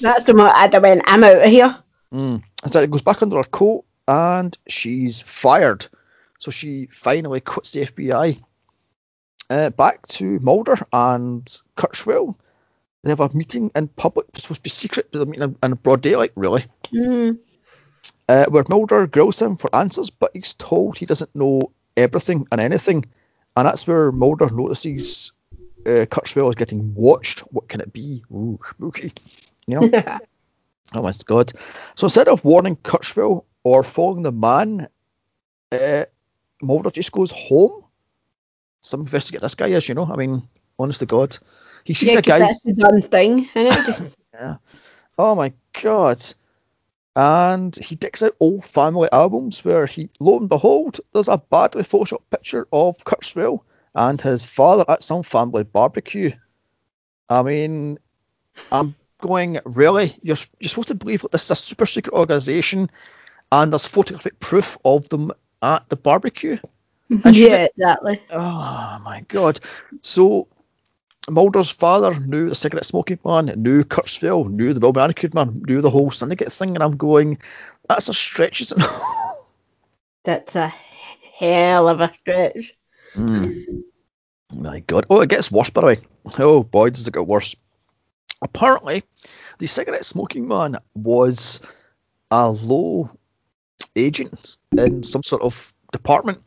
that's 0.00 0.24
the 0.26 0.34
moment 0.34 0.56
I'd 0.56 0.74
have 0.74 0.82
went, 0.82 1.02
I'm 1.06 1.24
out 1.24 1.42
of 1.42 1.50
here. 1.50 1.76
Mm. 2.12 2.42
So 2.66 2.80
it 2.80 2.90
goes 2.90 3.02
back 3.02 3.22
under 3.22 3.36
her 3.36 3.44
coat 3.44 3.84
and 4.06 4.56
she's 4.68 5.20
fired. 5.20 5.86
So 6.38 6.50
she 6.50 6.86
finally 6.86 7.40
quits 7.40 7.72
the 7.72 7.80
FBI. 7.82 8.42
Uh, 9.50 9.70
back 9.70 10.06
to 10.08 10.38
Mulder 10.40 10.76
and 10.92 11.44
Kurtzweil. 11.76 12.34
They 13.02 13.10
have 13.10 13.20
a 13.20 13.30
meeting 13.34 13.70
in 13.74 13.88
public. 13.88 14.26
It's 14.34 14.42
supposed 14.42 14.60
to 14.60 14.62
be 14.64 14.70
secret, 14.70 15.08
but 15.10 15.18
they're 15.18 15.26
meeting 15.26 15.56
in, 15.62 15.74
broad 15.74 16.02
daylight, 16.02 16.32
really. 16.34 16.64
Mm. 16.92 17.38
Uh, 18.28 18.44
where 18.46 18.64
Mulder 18.68 19.06
grills 19.06 19.40
him 19.40 19.56
for 19.56 19.74
answers, 19.74 20.10
but 20.10 20.32
he's 20.34 20.52
told 20.52 20.98
he 20.98 21.06
doesn't 21.06 21.34
know 21.34 21.72
everything 21.96 22.46
and 22.52 22.60
anything. 22.60 23.06
And 23.56 23.66
that's 23.66 23.86
where 23.86 24.12
Mulder 24.12 24.50
notices 24.50 25.32
uh, 25.86 26.04
Kurtzweil 26.04 26.50
is 26.50 26.56
getting 26.56 26.94
watched. 26.94 27.40
What 27.40 27.68
can 27.68 27.80
it 27.80 27.92
be? 27.92 28.22
Ooh, 28.30 28.58
spooky. 28.64 29.12
You 29.66 29.80
know? 29.80 30.18
Oh 30.94 31.02
my 31.02 31.12
god. 31.26 31.52
So 31.96 32.06
instead 32.06 32.28
of 32.28 32.46
warning 32.46 32.74
Kurtzweil 32.76 33.44
or 33.62 33.82
following 33.82 34.22
the 34.22 34.32
man, 34.32 34.88
uh, 35.70 36.04
Mulder 36.62 36.90
just 36.90 37.12
goes 37.12 37.30
home. 37.30 37.84
Some 38.80 39.00
investigate 39.00 39.42
this 39.42 39.54
guy 39.54 39.66
is, 39.66 39.86
you 39.86 39.94
know. 39.94 40.08
I 40.10 40.16
mean, 40.16 40.48
honest 40.78 41.00
to 41.00 41.06
God. 41.06 41.36
He 41.84 41.92
sees 41.92 42.12
yeah, 42.12 42.20
a 42.20 42.22
guy. 42.22 42.38
that's 42.38 42.62
the 42.62 42.72
done 42.72 43.02
thing, 43.02 43.48
and 43.54 43.68
it 43.68 43.72
just 43.86 44.58
Oh 45.18 45.34
my 45.34 45.52
god. 45.82 46.22
And 47.18 47.74
he 47.74 47.96
digs 47.96 48.22
out 48.22 48.36
old 48.38 48.64
family 48.64 49.08
albums 49.10 49.64
where 49.64 49.86
he, 49.86 50.08
lo 50.20 50.38
and 50.38 50.48
behold, 50.48 51.00
there's 51.12 51.26
a 51.26 51.36
badly 51.36 51.82
photoshopped 51.82 52.30
picture 52.30 52.68
of 52.72 52.98
Kurtzweil 52.98 53.64
and 53.92 54.20
his 54.20 54.44
father 54.44 54.84
at 54.86 55.02
some 55.02 55.24
family 55.24 55.64
barbecue. 55.64 56.30
I 57.28 57.42
mean, 57.42 57.98
I'm 58.70 58.94
going, 59.20 59.58
really? 59.64 60.16
You're, 60.22 60.36
you're 60.60 60.68
supposed 60.68 60.88
to 60.88 60.94
believe 60.94 61.22
that 61.22 61.32
this 61.32 61.46
is 61.46 61.50
a 61.50 61.56
super 61.56 61.86
secret 61.86 62.14
organisation 62.14 62.88
and 63.50 63.72
there's 63.72 63.88
photographic 63.88 64.38
proof 64.38 64.78
of 64.84 65.08
them 65.08 65.32
at 65.60 65.88
the 65.88 65.96
barbecue? 65.96 66.58
And 67.10 67.36
yeah, 67.36 67.66
exactly. 67.76 68.22
Oh 68.30 69.00
my 69.04 69.24
god. 69.26 69.58
So 70.02 70.46
Mulder's 71.28 71.70
father 71.70 72.18
knew 72.18 72.48
the 72.48 72.54
cigarette 72.54 72.84
smoking 72.84 73.18
man, 73.24 73.46
knew 73.56 73.84
Kurtzweil, 73.84 74.50
knew 74.50 74.72
the 74.72 74.80
Bill 74.80 74.92
Manicured 74.92 75.34
man, 75.34 75.62
knew 75.66 75.80
the 75.80 75.90
whole 75.90 76.10
syndicate 76.10 76.52
thing, 76.52 76.74
and 76.74 76.82
I'm 76.82 76.96
going, 76.96 77.38
that's 77.88 78.08
a 78.08 78.14
stretch, 78.14 78.60
isn't 78.60 78.80
it? 78.80 78.90
That's 80.24 80.56
a 80.56 80.74
hell 81.38 81.88
of 81.88 82.00
a 82.02 82.12
stretch. 82.20 82.74
Hmm. 83.14 83.60
My 84.52 84.80
god. 84.80 85.06
Oh, 85.08 85.22
it 85.22 85.30
gets 85.30 85.50
worse, 85.50 85.70
by 85.70 85.80
the 85.80 85.86
way. 85.86 85.98
Oh 86.38 86.62
boy, 86.62 86.90
does 86.90 87.08
it 87.08 87.14
get 87.14 87.26
worse. 87.26 87.56
Apparently, 88.42 89.04
the 89.58 89.66
cigarette 89.66 90.04
smoking 90.04 90.46
man 90.46 90.76
was 90.94 91.60
a 92.30 92.50
low 92.50 93.10
agent 93.96 94.56
in 94.76 95.02
some 95.02 95.22
sort 95.22 95.42
of 95.42 95.72
department, 95.92 96.42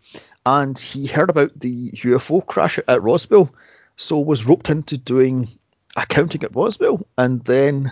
and 0.45 0.77
he 0.77 1.07
heard 1.07 1.29
about 1.29 1.59
the 1.59 1.91
UFO 1.91 2.45
crash 2.45 2.79
at 2.87 3.01
Roswell, 3.01 3.53
so 3.95 4.19
was 4.19 4.45
roped 4.45 4.69
into 4.69 4.97
doing 4.97 5.47
accounting 5.95 6.43
at 6.43 6.55
Roswell, 6.55 7.05
and 7.17 7.43
then 7.43 7.91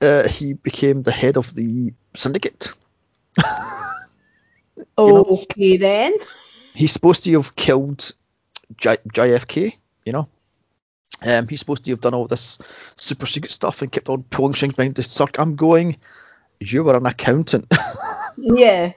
uh, 0.00 0.26
he 0.28 0.52
became 0.52 1.02
the 1.02 1.12
head 1.12 1.36
of 1.36 1.54
the 1.54 1.92
syndicate. 2.14 2.72
know- 4.98 5.24
Okay 5.42 5.76
then. 5.76 6.14
he's 6.74 6.92
supposed 6.92 7.24
to 7.24 7.32
have 7.32 7.54
killed 7.56 8.12
J- 8.76 8.96
JFK, 9.14 9.74
you 10.04 10.12
know. 10.12 10.28
Um, 11.22 11.48
he's 11.48 11.60
supposed 11.60 11.84
to 11.84 11.90
have 11.90 12.00
done 12.00 12.14
all 12.14 12.26
this 12.26 12.58
super 12.96 13.26
secret 13.26 13.52
stuff 13.52 13.82
and 13.82 13.92
kept 13.92 14.08
on 14.08 14.22
pulling 14.22 14.54
strings 14.54 14.74
behind 14.74 14.94
the 14.94 15.02
circuit. 15.02 15.38
I'm 15.40 15.56
going, 15.56 15.98
you 16.60 16.82
were 16.84 16.96
an 16.96 17.06
accountant. 17.06 17.72
Yeah. 18.42 18.92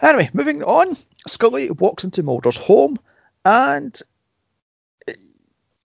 anyway, 0.00 0.28
moving 0.32 0.64
on. 0.64 0.96
Scully 1.28 1.70
walks 1.70 2.02
into 2.02 2.24
Mulder's 2.24 2.56
home 2.56 2.98
and 3.44 3.96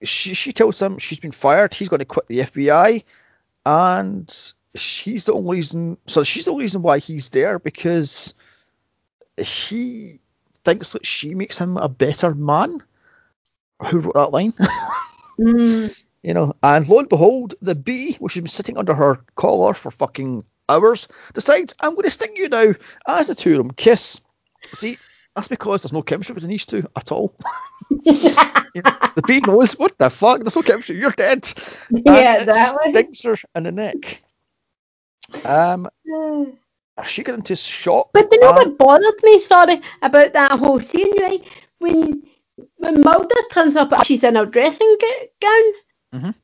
she, 0.04 0.34
she 0.34 0.54
tells 0.54 0.82
him 0.82 0.98
she's 0.98 1.20
been 1.20 1.32
fired. 1.32 1.74
He's 1.74 1.90
going 1.90 2.00
to 2.00 2.06
quit 2.06 2.28
the 2.28 2.40
FBI, 2.40 3.04
and 3.66 4.54
she's 4.76 5.26
the 5.26 5.34
only 5.34 5.58
reason. 5.58 5.98
So 6.08 6.24
she's 6.24 6.46
the 6.46 6.52
only 6.52 6.64
reason 6.64 6.82
why 6.82 7.00
he's 7.00 7.30
there 7.30 7.60
because 7.60 8.34
he 9.38 10.20
thinks 10.64 10.94
that 10.94 11.06
she 11.06 11.36
makes 11.36 11.58
him 11.58 11.78
a 11.78 11.90
better 11.90 12.34
man. 12.34 12.84
Who 13.90 14.00
wrote 14.00 14.14
that 14.14 14.32
line? 14.32 14.54
Mm. 15.40 16.04
you 16.24 16.34
know, 16.34 16.54
and 16.62 16.88
lo 16.88 17.00
and 17.00 17.10
behold, 17.10 17.56
the 17.62 17.76
bee, 17.76 18.16
which 18.16 18.36
has 18.36 18.42
been 18.42 18.50
sitting 18.50 18.78
under 18.78 18.94
her 18.94 19.20
collar 19.36 19.74
for 19.74 19.92
fucking 19.92 20.46
hours, 20.70 21.08
decides 21.34 21.76
I'm 21.80 21.94
going 21.94 22.04
to 22.04 22.12
sting 22.12 22.36
you 22.36 22.50
now. 22.50 22.74
As 23.08 23.28
the 23.28 23.36
two 23.36 23.52
of 23.52 23.58
them 23.58 23.72
kiss. 23.72 24.22
See, 24.72 24.98
that's 25.36 25.48
because 25.48 25.82
there's 25.84 25.94
no 25.94 26.02
chemistry 26.02 26.34
between 26.36 26.52
these 26.52 26.66
two 26.66 26.88
at 26.96 27.12
all. 27.12 27.36
The 29.16 29.22
bee 29.28 29.40
knows 29.42 29.74
what 29.78 29.98
the 30.00 30.10
fuck. 30.10 30.40
There's 30.40 30.56
no 30.56 30.64
chemistry. 30.64 30.98
You're 31.00 31.12
dead. 31.12 31.52
And 31.90 32.02
Yeah, 32.06 32.36
it 32.38 32.48
exactly. 32.48 32.92
stings 32.92 33.24
her 33.24 33.38
in 33.56 33.64
the 33.64 33.72
neck. 33.72 34.24
Um, 35.46 35.88
she 37.04 37.22
got 37.24 37.36
into 37.38 37.56
shock. 37.56 38.10
But 38.14 38.30
you 38.32 38.40
know 38.40 38.52
what 38.54 38.78
bothered 38.78 39.22
me, 39.24 39.40
sorry, 39.40 39.82
about 40.02 40.34
that 40.34 40.58
whole 40.58 40.80
scene, 40.80 41.12
right? 41.22 41.44
When 41.80 42.24
when 42.78 43.02
Mulder 43.02 43.36
turns 43.52 43.76
up, 43.76 43.94
she's 44.06 44.24
in 44.24 44.36
her 44.36 44.46
dressing 44.46 44.98
gown, 45.42 45.64
Mhm. 46.16 46.36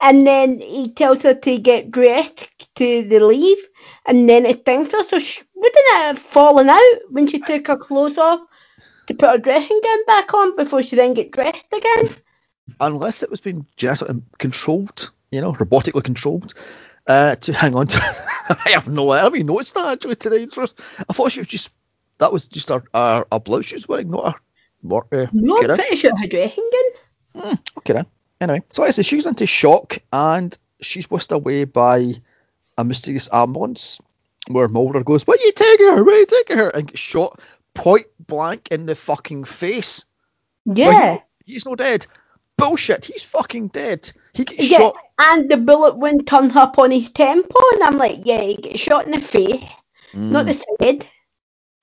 and 0.00 0.26
then 0.26 0.60
he 0.60 0.90
tells 0.90 1.22
her 1.22 1.34
to 1.34 1.58
get 1.58 1.90
dressed 1.90 2.55
to 2.76 3.02
the 3.04 3.20
leave, 3.20 3.58
and 4.06 4.28
then 4.28 4.46
it 4.46 4.60
stings 4.60 4.92
her. 4.92 5.04
So 5.04 5.18
she, 5.18 5.42
wouldn't 5.54 5.76
it 5.76 5.96
have 5.96 6.18
fallen 6.18 6.68
out 6.68 6.98
when 7.10 7.26
she 7.26 7.40
took 7.40 7.66
her 7.66 7.76
clothes 7.76 8.18
off 8.18 8.40
to 9.06 9.14
put 9.14 9.30
her 9.30 9.38
dressing 9.38 9.80
gown 9.82 10.04
back 10.06 10.32
on 10.34 10.56
before 10.56 10.82
she 10.82 10.96
then 10.96 11.14
get 11.14 11.32
dressed 11.32 11.72
again? 11.72 12.16
unless 12.80 13.22
it 13.22 13.30
was 13.30 13.40
being 13.40 13.64
genetically 13.76 14.22
controlled 14.38 15.10
you 15.30 15.40
know, 15.40 15.52
robotically 15.52 16.04
controlled, 16.04 16.54
uh, 17.06 17.36
to 17.36 17.52
hang 17.52 17.74
on 17.74 17.86
to. 17.86 17.98
I 18.64 18.70
have 18.70 18.88
no 18.88 19.10
idea. 19.10 19.20
I 19.20 19.24
haven't 19.24 19.46
noticed 19.46 19.74
that 19.74 19.86
actually 19.86 20.16
today. 20.16 20.46
First, 20.46 20.80
I 21.08 21.12
thought 21.12 21.32
she 21.32 21.40
was 21.40 21.48
just 21.48 21.72
that 22.18 22.32
was 22.32 22.48
just 22.48 22.70
our 22.70 22.84
our, 22.94 23.26
our 23.30 23.40
blouse 23.40 23.66
she 23.66 23.74
was 23.74 23.88
wearing, 23.88 24.10
not 24.10 24.34
her. 24.34 24.40
work, 24.82 25.08
Uh, 25.12 25.26
No, 25.32 25.58
I'm 25.58 25.64
pretty 25.64 25.96
sure 25.96 26.16
her 26.16 26.26
dressing 26.26 26.70
gown. 27.34 27.42
Hmm, 27.42 27.54
okay 27.78 27.92
then. 27.94 28.06
Anyway, 28.40 28.62
so 28.72 28.84
I 28.84 28.90
say 28.90 29.02
she's 29.02 29.26
into 29.26 29.46
shock 29.46 29.98
and 30.12 30.56
she's 30.80 31.10
whisked 31.10 31.32
away 31.32 31.64
by 31.64 32.12
a 32.78 32.84
mysterious 32.84 33.28
ambulance 33.32 34.00
where 34.48 34.68
Mulder 34.68 35.02
goes, 35.02 35.26
"What 35.26 35.40
are 35.40 35.44
you 35.44 35.52
taking 35.52 35.86
her? 35.88 36.04
Where 36.04 36.14
are 36.16 36.18
you 36.20 36.26
taking 36.26 36.58
her? 36.58 36.68
And 36.70 36.86
gets 36.88 37.00
shot 37.00 37.40
point 37.74 38.06
blank 38.18 38.68
in 38.70 38.86
the 38.86 38.94
fucking 38.94 39.44
face. 39.44 40.04
Yeah. 40.64 40.88
Like, 40.88 41.24
he's 41.44 41.66
not 41.66 41.78
dead. 41.78 42.06
Bullshit, 42.58 43.04
he's 43.04 43.22
fucking 43.22 43.68
dead. 43.68 44.10
He 44.32 44.44
gets 44.44 44.70
Yeah, 44.70 44.78
shot. 44.78 44.96
and 45.18 45.50
the 45.50 45.58
bullet 45.58 45.96
wouldn't 45.98 46.26
turn 46.26 46.50
up 46.56 46.78
on 46.78 46.90
his 46.90 47.10
temple, 47.10 47.60
and 47.74 47.82
I'm 47.82 47.98
like, 47.98 48.20
yeah, 48.24 48.40
he 48.40 48.56
gets 48.56 48.80
shot 48.80 49.04
in 49.04 49.10
the 49.12 49.20
face, 49.20 49.62
not 50.14 50.46
the 50.46 50.54
side. 50.54 51.06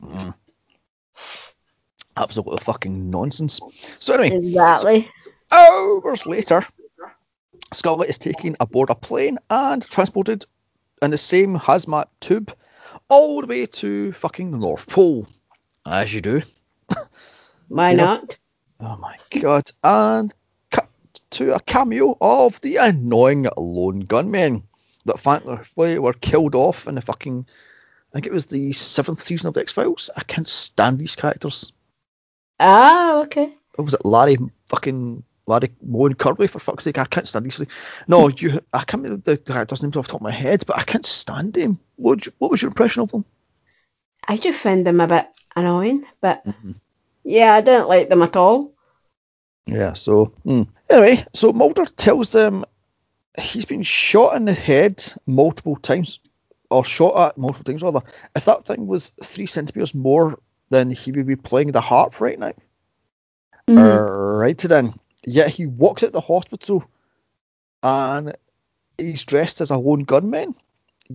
Mm. 0.02 0.34
Absolute 2.16 2.60
fucking 2.60 3.10
nonsense. 3.10 3.60
So 4.00 4.16
anyway, 4.16 4.36
Exactly. 4.38 5.12
hours 5.52 6.26
later, 6.26 6.66
Scarlet 7.72 8.10
is 8.10 8.18
taken 8.20 8.56
aboard 8.60 8.89
a 8.89 8.96
plane 8.96 9.39
and 9.50 9.82
transported 9.82 10.46
in 11.04 11.12
the 11.12 11.18
same 11.18 11.58
hazmat 11.58 12.06
tube 12.20 12.51
all 13.10 13.41
the 13.41 13.47
way 13.47 13.66
to 13.66 14.12
fucking 14.14 14.51
the 14.51 14.58
North 14.58 14.88
Pole, 14.89 15.28
as 15.86 16.14
you 16.14 16.22
do. 16.22 16.41
Why 17.68 17.91
You 17.91 17.97
know- 17.97 18.06
not? 18.06 18.38
Oh 18.80 18.97
my 18.97 19.16
god! 19.39 19.70
And 19.84 20.34
cut 20.72 20.89
to 21.32 21.56
a 21.56 21.60
cameo 21.60 22.18
of 22.20 22.60
the 22.62 22.78
annoying 22.78 23.47
lone 23.56 24.01
gunmen 24.01 24.64
that 25.06 25.20
thankfully 25.20 25.99
were 25.99 26.14
killed 26.14 26.56
off 26.56 26.88
in 26.88 26.95
the 26.95 27.01
fucking. 27.01 27.45
I 27.47 28.12
think 28.14 28.26
it 28.28 28.34
was 28.34 28.45
the 28.47 28.72
seventh 28.74 29.22
season 29.22 29.47
of 29.47 29.54
the 29.54 29.62
X 29.62 29.72
Files. 29.74 30.10
I 30.16 30.24
can't 30.24 30.47
stand 30.47 30.99
these 30.99 31.16
characters. 31.16 31.72
Ah, 32.60 33.22
okay. 33.22 33.56
What 33.76 33.86
was 33.86 33.93
it, 33.95 34.06
Larry 34.06 34.38
fucking 34.70 35.24
Larry 35.46 35.74
Moen 35.82 36.14
Kirby? 36.16 36.48
For 36.48 36.60
fuck's 36.60 36.84
sake, 36.86 36.98
I 36.98 37.06
can't 37.06 37.28
stand 37.28 37.46
these. 37.46 37.62
No, 38.08 38.30
you. 38.30 38.60
I 38.72 38.84
can't 38.84 39.04
remember 39.04 39.22
the 39.24 39.41
the 39.44 39.54
actor's 39.54 39.84
name 39.84 39.89
off 39.89 40.06
the 40.08 40.12
top 40.12 40.22
of 40.22 40.22
my 40.22 40.32
head, 40.32 40.64
but 40.66 40.78
I 40.78 40.84
can't 40.84 41.06
stand 41.06 41.56
him. 41.56 41.80
What, 41.98 42.26
you- 42.26 42.32
what 42.38 42.52
was 42.52 42.62
your 42.62 42.70
impression 42.70 43.02
of 43.04 43.12
them? 43.12 43.26
I 44.28 44.38
just 44.38 44.60
find 44.60 44.88
them 44.88 45.02
a 45.02 45.08
bit 45.08 45.28
annoying, 45.56 46.06
but 46.22 46.46
Mhm. 46.46 46.76
yeah, 47.24 47.54
I 47.54 47.62
didn't 47.62 47.89
like 47.89 48.08
them 48.10 48.22
at 48.22 48.36
all. 48.38 48.72
Yeah, 49.66 49.94
so 49.94 50.26
hmm. 50.44 50.64
anyway, 50.89 51.24
so 51.34 51.52
Mulder 51.54 51.86
tells 51.86 52.32
them 52.32 52.64
he's 53.38 53.66
been 53.66 53.84
shot 53.84 54.36
in 54.36 54.46
the 54.46 54.54
head 54.54 55.04
multiple 55.26 55.76
times, 55.76 56.20
or 56.70 56.86
shot 56.86 57.18
at 57.32 57.38
multiple 57.38 57.66
times 57.66 57.82
rather. 57.82 58.02
If 58.36 58.46
that 58.46 58.66
thing 58.66 58.88
was 58.88 59.12
three 59.22 59.46
centimeters 59.46 59.94
more, 59.94 60.39
then 60.70 60.89
he 60.91 61.12
would 61.12 61.28
be 61.28 61.36
playing 61.36 61.72
the 61.72 61.82
harp 61.82 62.20
right 62.22 62.39
now. 62.39 62.54
Mm. 63.70 64.39
Right 64.41 64.58
then. 64.58 64.94
Yet 65.26 65.49
he 65.49 65.65
walks 65.65 66.03
out 66.03 66.11
the 66.11 66.21
hospital, 66.21 66.84
and 67.82 68.36
he's 68.97 69.26
dressed 69.26 69.61
as 69.61 69.71
a 69.71 69.78
lone 69.78 70.03
gunman. 70.03 70.55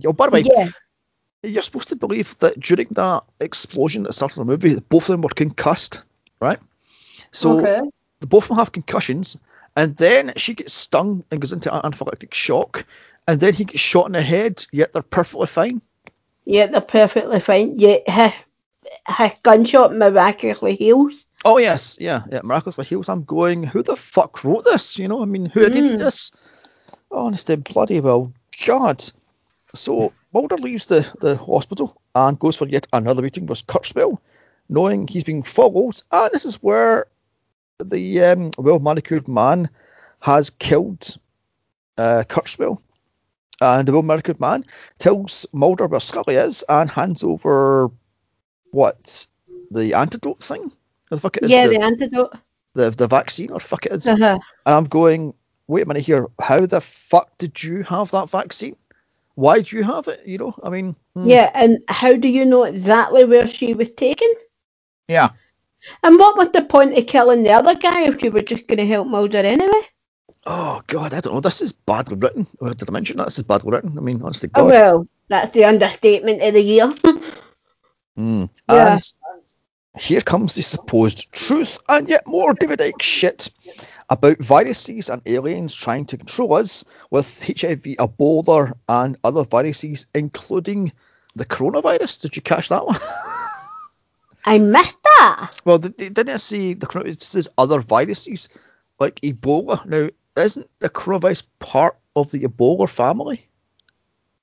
Oh, 0.05 0.13
by 0.13 0.27
the 0.27 0.31
way, 0.31 0.43
yeah, 0.45 0.69
you're 1.43 1.61
supposed 1.61 1.89
to 1.89 1.95
believe 1.95 2.37
that 2.39 2.59
during 2.59 2.87
that 2.91 3.23
explosion 3.39 4.03
that 4.03 4.13
started 4.13 4.39
the 4.39 4.45
movie, 4.45 4.79
both 4.79 5.03
of 5.03 5.13
them 5.13 5.21
were 5.21 5.29
concussed, 5.29 6.03
right? 6.39 6.59
So 7.31 7.59
okay. 7.59 7.89
the 8.19 8.27
both 8.27 8.45
of 8.45 8.49
them 8.49 8.57
have 8.57 8.71
concussions, 8.71 9.37
and 9.75 9.95
then 9.95 10.33
she 10.37 10.55
gets 10.55 10.73
stung 10.73 11.23
and 11.31 11.39
goes 11.39 11.53
into 11.53 11.69
anaphylactic 11.69 12.33
shock, 12.33 12.85
and 13.27 13.39
then 13.39 13.53
he 13.53 13.65
gets 13.65 13.79
shot 13.79 14.07
in 14.07 14.13
the 14.13 14.21
head, 14.21 14.65
yet 14.71 14.93
they're 14.93 15.01
perfectly 15.01 15.47
fine. 15.47 15.81
Yeah, 16.45 16.65
they're 16.67 16.81
perfectly 16.81 17.39
fine. 17.39 17.77
Yeah, 17.77 17.97
her, 18.07 18.33
her 19.05 19.31
gunshot 19.43 19.95
miraculously 19.95 20.75
heals. 20.75 21.25
Oh 21.45 21.57
yes, 21.57 21.97
yeah, 21.99 22.23
yeah, 22.31 22.41
miraculously 22.43 22.85
heals. 22.85 23.07
I'm 23.09 23.23
going, 23.23 23.63
who 23.63 23.81
the 23.81 23.95
fuck 23.95 24.43
wrote 24.43 24.65
this? 24.65 24.99
You 24.99 25.07
know, 25.07 25.21
I 25.21 25.25
mean, 25.25 25.45
who 25.45 25.63
edited 25.63 25.93
Mm. 25.93 25.99
this? 25.99 26.31
Honestly, 27.11 27.55
bloody 27.55 28.01
well, 28.01 28.33
God. 28.65 29.03
So 29.73 30.13
Mulder 30.33 30.57
leaves 30.57 30.87
the, 30.87 31.09
the 31.21 31.37
hospital 31.37 31.99
and 32.13 32.37
goes 32.37 32.55
for 32.55 32.67
yet 32.67 32.87
another 32.91 33.21
meeting 33.21 33.45
with 33.45 33.65
Kurtzweil, 33.67 34.19
knowing 34.67 35.07
he's 35.07 35.23
being 35.23 35.43
followed, 35.43 36.01
and 36.11 36.31
this 36.31 36.45
is 36.45 36.61
where 36.61 37.07
the 37.83 38.21
um, 38.23 38.51
well 38.57 38.79
manicured 38.79 39.27
man 39.27 39.69
has 40.19 40.49
killed 40.49 41.17
uh, 41.97 42.23
Kurtzweil. 42.27 42.81
And 43.61 43.87
the 43.87 43.93
well 43.93 44.03
manicured 44.03 44.39
man 44.39 44.65
tells 44.97 45.45
Mulder 45.53 45.87
where 45.87 45.99
Scully 45.99 46.35
is 46.35 46.63
and 46.67 46.89
hands 46.89 47.23
over 47.23 47.91
what 48.71 49.27
the 49.71 49.93
antidote 49.95 50.43
thing. 50.43 50.71
The 51.09 51.19
fuck 51.19 51.37
it 51.37 51.43
is 51.45 51.51
yeah, 51.51 51.67
the, 51.67 51.77
the 51.77 51.83
antidote. 51.83 52.37
the 52.75 52.89
the 52.91 53.07
vaccine 53.07 53.51
or 53.51 53.59
fuck 53.59 53.85
it 53.85 53.91
is. 53.93 54.07
Uh-huh. 54.07 54.39
And 54.65 54.75
I'm 54.75 54.85
going, 54.85 55.33
wait 55.67 55.83
a 55.83 55.87
minute 55.87 56.05
here, 56.05 56.27
how 56.39 56.65
the 56.65 56.81
fuck 56.81 57.37
did 57.37 57.61
you 57.63 57.83
have 57.83 58.11
that 58.11 58.29
vaccine? 58.29 58.75
Why 59.35 59.61
do 59.61 59.75
you 59.77 59.83
have 59.83 60.07
it? 60.07 60.21
You 60.25 60.37
know, 60.37 60.55
I 60.63 60.69
mean, 60.69 60.95
hmm. 61.15 61.27
Yeah, 61.27 61.49
and 61.53 61.79
how 61.87 62.15
do 62.15 62.27
you 62.27 62.45
know 62.45 62.63
exactly 62.63 63.25
where 63.25 63.47
she 63.47 63.73
was 63.73 63.89
taken? 63.91 64.27
yeah. 65.07 65.29
And 66.03 66.19
what 66.19 66.35
was 66.37 66.49
the 66.51 66.63
point 66.63 66.97
of 66.97 67.07
killing 67.07 67.43
the 67.43 67.51
other 67.53 67.73
guy 67.73 68.01
if 68.03 68.21
you 68.21 68.31
were 68.31 68.41
just 68.41 68.67
going 68.67 68.79
to 68.79 68.85
help 68.85 69.07
Mulder 69.07 69.37
anyway? 69.37 69.81
Oh 70.45 70.81
god, 70.87 71.13
I 71.13 71.21
don't 71.21 71.33
know. 71.33 71.39
This 71.39 71.61
is 71.61 71.71
badly 71.71 72.17
written. 72.17 72.47
Or 72.59 72.73
did 72.73 72.89
I 72.89 72.91
mention 72.91 73.17
that? 73.17 73.25
This 73.25 73.37
is 73.39 73.45
badly 73.45 73.71
written. 73.71 73.97
I 73.97 74.01
mean, 74.01 74.21
honestly, 74.21 74.49
Oh, 74.55 74.67
God. 74.67 74.71
well, 74.71 75.07
that's 75.29 75.51
the 75.51 75.63
understatement 75.65 76.41
of 76.43 76.53
the 76.53 76.61
year. 76.61 76.93
Mm. 78.17 78.49
Yeah. 78.69 78.93
And 78.95 79.13
here 79.97 80.21
comes 80.21 80.55
the 80.55 80.61
supposed 80.61 81.31
truth 81.31 81.79
and 81.87 82.09
yet 82.09 82.27
more 82.27 82.53
David 82.53 82.79
Icke 82.79 83.01
shit 83.01 83.49
about 84.09 84.37
viruses 84.37 85.09
and 85.09 85.21
aliens 85.25 85.73
trying 85.73 86.05
to 86.07 86.17
control 86.17 86.53
us 86.53 86.83
with 87.09 87.43
HIV, 87.43 87.83
Ebola, 87.97 88.73
and 88.87 89.17
other 89.23 89.43
viruses, 89.43 90.07
including 90.13 90.93
the 91.35 91.45
coronavirus. 91.45 92.21
Did 92.21 92.35
you 92.35 92.41
catch 92.41 92.69
that 92.69 92.85
one? 92.85 92.97
I 94.45 94.57
missed 94.57 94.97
that. 95.03 95.51
well, 95.65 95.79
didn't 95.79 96.29
I 96.29 96.37
see 96.37 96.73
the 96.73 96.87
it 97.05 97.21
says 97.21 97.49
other 97.57 97.79
viruses 97.79 98.49
like 98.99 99.19
Ebola. 99.21 99.85
Now, 99.85 100.09
isn't 100.37 100.69
the 100.79 100.89
coronavirus 100.89 101.43
part 101.59 101.97
of 102.15 102.31
the 102.31 102.41
Ebola 102.41 102.89
family? 102.89 103.47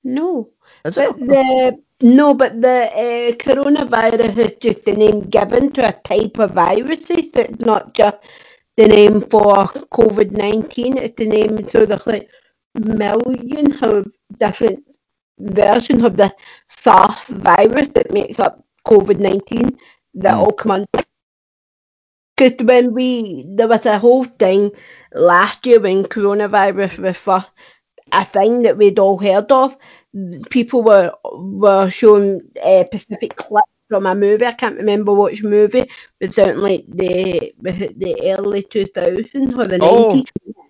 No. 0.03 0.49
Is 0.85 0.97
it? 0.97 1.17
the 1.17 1.81
no, 2.01 2.33
but 2.33 2.61
the 2.61 2.89
uh, 2.93 3.31
coronavirus 3.43 4.37
is 4.37 4.53
just 4.61 4.85
the 4.85 4.93
name 4.93 5.21
given 5.29 5.71
to 5.73 5.87
a 5.89 5.93
type 6.03 6.37
of 6.39 6.51
viruses. 6.51 7.31
It's 7.33 7.59
not 7.65 7.93
just 7.93 8.17
the 8.77 8.87
name 8.87 9.21
for 9.21 9.65
COVID 9.97 10.31
nineteen. 10.31 10.97
It's 10.97 11.15
the 11.17 11.25
name 11.27 11.67
so 11.67 11.85
there's 11.85 12.05
like 12.07 12.29
millions 12.75 13.81
of 13.81 14.07
different 14.39 14.83
versions 15.39 16.03
of 16.03 16.17
the 16.17 16.33
SARS 16.69 17.17
virus 17.29 17.87
that 17.95 18.11
makes 18.11 18.39
up 18.39 18.63
COVID 18.87 19.19
nineteen 19.19 19.77
that 20.15 20.33
Mm. 20.33 20.37
all 20.39 20.51
come 20.53 20.71
under. 20.71 21.03
Because 22.37 22.65
when 22.65 22.93
we 22.93 23.45
there 23.49 23.67
was 23.67 23.85
a 23.85 23.99
whole 23.99 24.23
thing 24.23 24.71
last 25.13 25.65
year 25.65 25.79
when 25.79 26.03
coronavirus 26.05 26.99
was 26.99 27.17
first 27.17 27.49
a 28.11 28.25
thing 28.25 28.63
that 28.63 28.77
we'd 28.77 28.99
all 28.99 29.17
heard 29.17 29.51
of. 29.51 29.77
People 30.49 30.83
were 30.83 31.11
were 31.25 31.89
showing 31.89 32.41
uh, 32.63 32.85
specific 32.85 33.35
clips 33.35 33.71
from 33.89 34.05
a 34.05 34.15
movie. 34.15 34.45
I 34.45 34.53
can't 34.53 34.77
remember 34.77 35.13
which 35.13 35.43
movie, 35.43 35.85
but 36.19 36.33
certainly 36.33 36.85
the 36.87 37.53
the 37.59 38.35
early 38.37 38.63
2000s 38.63 39.53
or 39.57 39.65
the 39.67 39.77
Oh, 39.79 40.09
90s. 40.09 40.25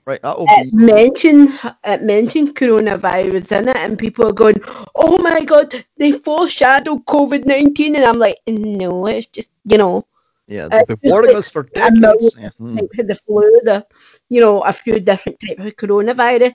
Right, 0.05 0.21
that'll 0.21 0.47
It 0.47 0.67
be. 0.67 0.73
mentioned 0.73 1.49
it 1.83 2.01
mentioned 2.03 2.55
coronavirus 2.55 3.51
in 3.59 3.69
it, 3.69 3.77
and 3.77 3.97
people 3.99 4.27
are 4.27 4.33
going, 4.33 4.59
"Oh 4.95 5.17
my 5.19 5.43
god, 5.43 5.85
they 5.97 6.11
foreshadowed 6.13 7.05
COVID 7.05 7.45
19," 7.45 7.95
and 7.95 8.05
I'm 8.05 8.19
like, 8.19 8.37
"No, 8.47 9.05
it's 9.07 9.27
just 9.27 9.49
you 9.65 9.77
know." 9.77 10.05
Yeah, 10.47 10.69
they've 10.69 10.85
been 10.85 10.97
warning 11.03 11.35
us 11.35 11.49
for 11.49 11.63
decades. 11.63 12.35
Yeah, 12.37 12.49
hmm. 12.57 12.77
the 12.97 13.15
flu, 13.25 13.43
the 13.63 13.85
you 14.29 14.41
know, 14.41 14.61
a 14.61 14.73
few 14.73 14.99
different 14.99 15.39
types 15.39 15.59
of 15.61 15.75
coronavirus. 15.75 16.53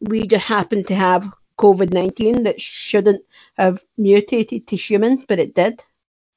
We 0.00 0.26
just 0.26 0.44
happen 0.46 0.84
to 0.84 0.94
have 0.94 1.32
COVID 1.62 1.92
nineteen 1.92 2.42
that 2.44 2.60
shouldn't 2.60 3.22
have 3.56 3.78
mutated 3.96 4.66
to 4.68 4.76
human, 4.76 5.24
but 5.28 5.38
it 5.38 5.54
did. 5.54 5.82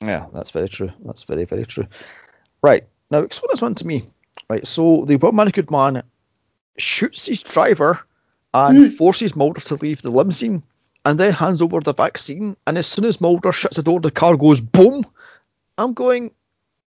Yeah, 0.01 0.27
that's 0.33 0.51
very 0.51 0.69
true. 0.69 0.91
That's 1.05 1.23
very, 1.23 1.45
very 1.45 1.65
true. 1.65 1.87
Right, 2.61 2.83
now 3.09 3.19
explain 3.19 3.49
this 3.51 3.61
one 3.61 3.75
to 3.75 3.87
me. 3.87 4.03
Right, 4.49 4.65
so 4.67 5.05
the 5.05 5.15
well 5.17 5.31
manicured 5.31 5.71
man 5.71 6.03
shoots 6.77 7.25
his 7.25 7.41
driver 7.43 7.99
and 8.53 8.77
Mm. 8.83 8.91
forces 8.97 9.35
Mulder 9.35 9.61
to 9.61 9.75
leave 9.75 10.01
the 10.01 10.11
limousine 10.11 10.63
and 11.05 11.19
then 11.19 11.33
hands 11.33 11.61
over 11.61 11.79
the 11.81 11.93
vaccine. 11.93 12.55
And 12.67 12.77
as 12.77 12.87
soon 12.87 13.05
as 13.05 13.19
Mulder 13.21 13.51
shuts 13.51 13.77
the 13.77 13.83
door, 13.83 13.99
the 13.99 14.11
car 14.11 14.37
goes 14.37 14.61
boom. 14.61 15.05
I'm 15.77 15.93
going, 15.93 16.31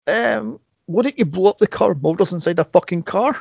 um, 0.07 0.59
why 0.85 1.03
didn't 1.03 1.19
you 1.19 1.25
blow 1.25 1.49
up 1.49 1.59
the 1.59 1.67
car? 1.67 1.93
Mulder's 1.93 2.33
inside 2.33 2.59
a 2.59 2.65
fucking 2.65 3.03
car. 3.03 3.37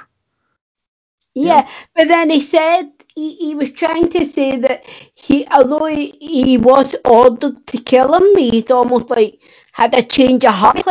Yeah, 1.35 1.69
but 1.97 2.09
then 2.09 2.31
he 2.31 2.41
said 2.41 2.93
he, 3.15 3.35
he 3.35 3.55
was 3.55 3.71
trying 3.73 4.09
to 4.11 4.27
say 4.27 4.57
that 4.59 4.85
he, 5.15 5.47
although 5.49 5.87
he, 5.87 6.11
he 6.21 6.59
was 6.59 6.95
ordered 7.05 7.67
to 7.69 7.79
kill 7.79 8.15
him, 8.15 8.37
he's 8.37 8.71
almost 8.71 9.11
like 9.11 9.39
had 9.73 9.95
a 9.95 10.03
change 10.03 10.45
of 10.45 10.55
heart. 10.55 10.87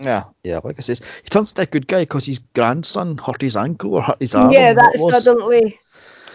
Yeah, 0.00 0.24
yeah. 0.42 0.60
Like 0.62 0.76
I 0.78 0.80
says, 0.80 1.00
he 1.22 1.28
turns 1.28 1.52
into 1.52 1.62
a 1.62 1.66
good 1.66 1.86
guy 1.86 2.02
because 2.02 2.26
his 2.26 2.38
grandson 2.38 3.18
hurt 3.18 3.40
his 3.40 3.56
ankle 3.56 3.94
or 3.94 4.02
hurt 4.02 4.20
his 4.20 4.34
arm. 4.34 4.52
Yeah, 4.52 4.72
that 4.72 4.98
suddenly, 4.98 5.78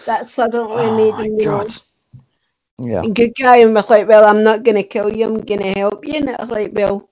that 0.06 0.28
suddenly 0.28 0.84
Oh 0.84 0.96
made 0.96 1.14
him, 1.14 1.36
know, 1.36 1.44
god. 1.44 1.72
Yeah, 2.80 3.02
good 3.12 3.34
guy 3.34 3.56
and 3.58 3.74
was 3.74 3.90
like, 3.90 4.06
well, 4.06 4.24
I'm 4.24 4.44
not 4.44 4.62
going 4.62 4.76
to 4.76 4.84
kill 4.84 5.14
you, 5.14 5.26
I'm 5.26 5.40
going 5.40 5.60
to 5.60 5.72
help 5.78 6.06
you. 6.06 6.14
And 6.14 6.28
it 6.28 6.38
was 6.38 6.50
like, 6.50 6.72
well, 6.72 7.08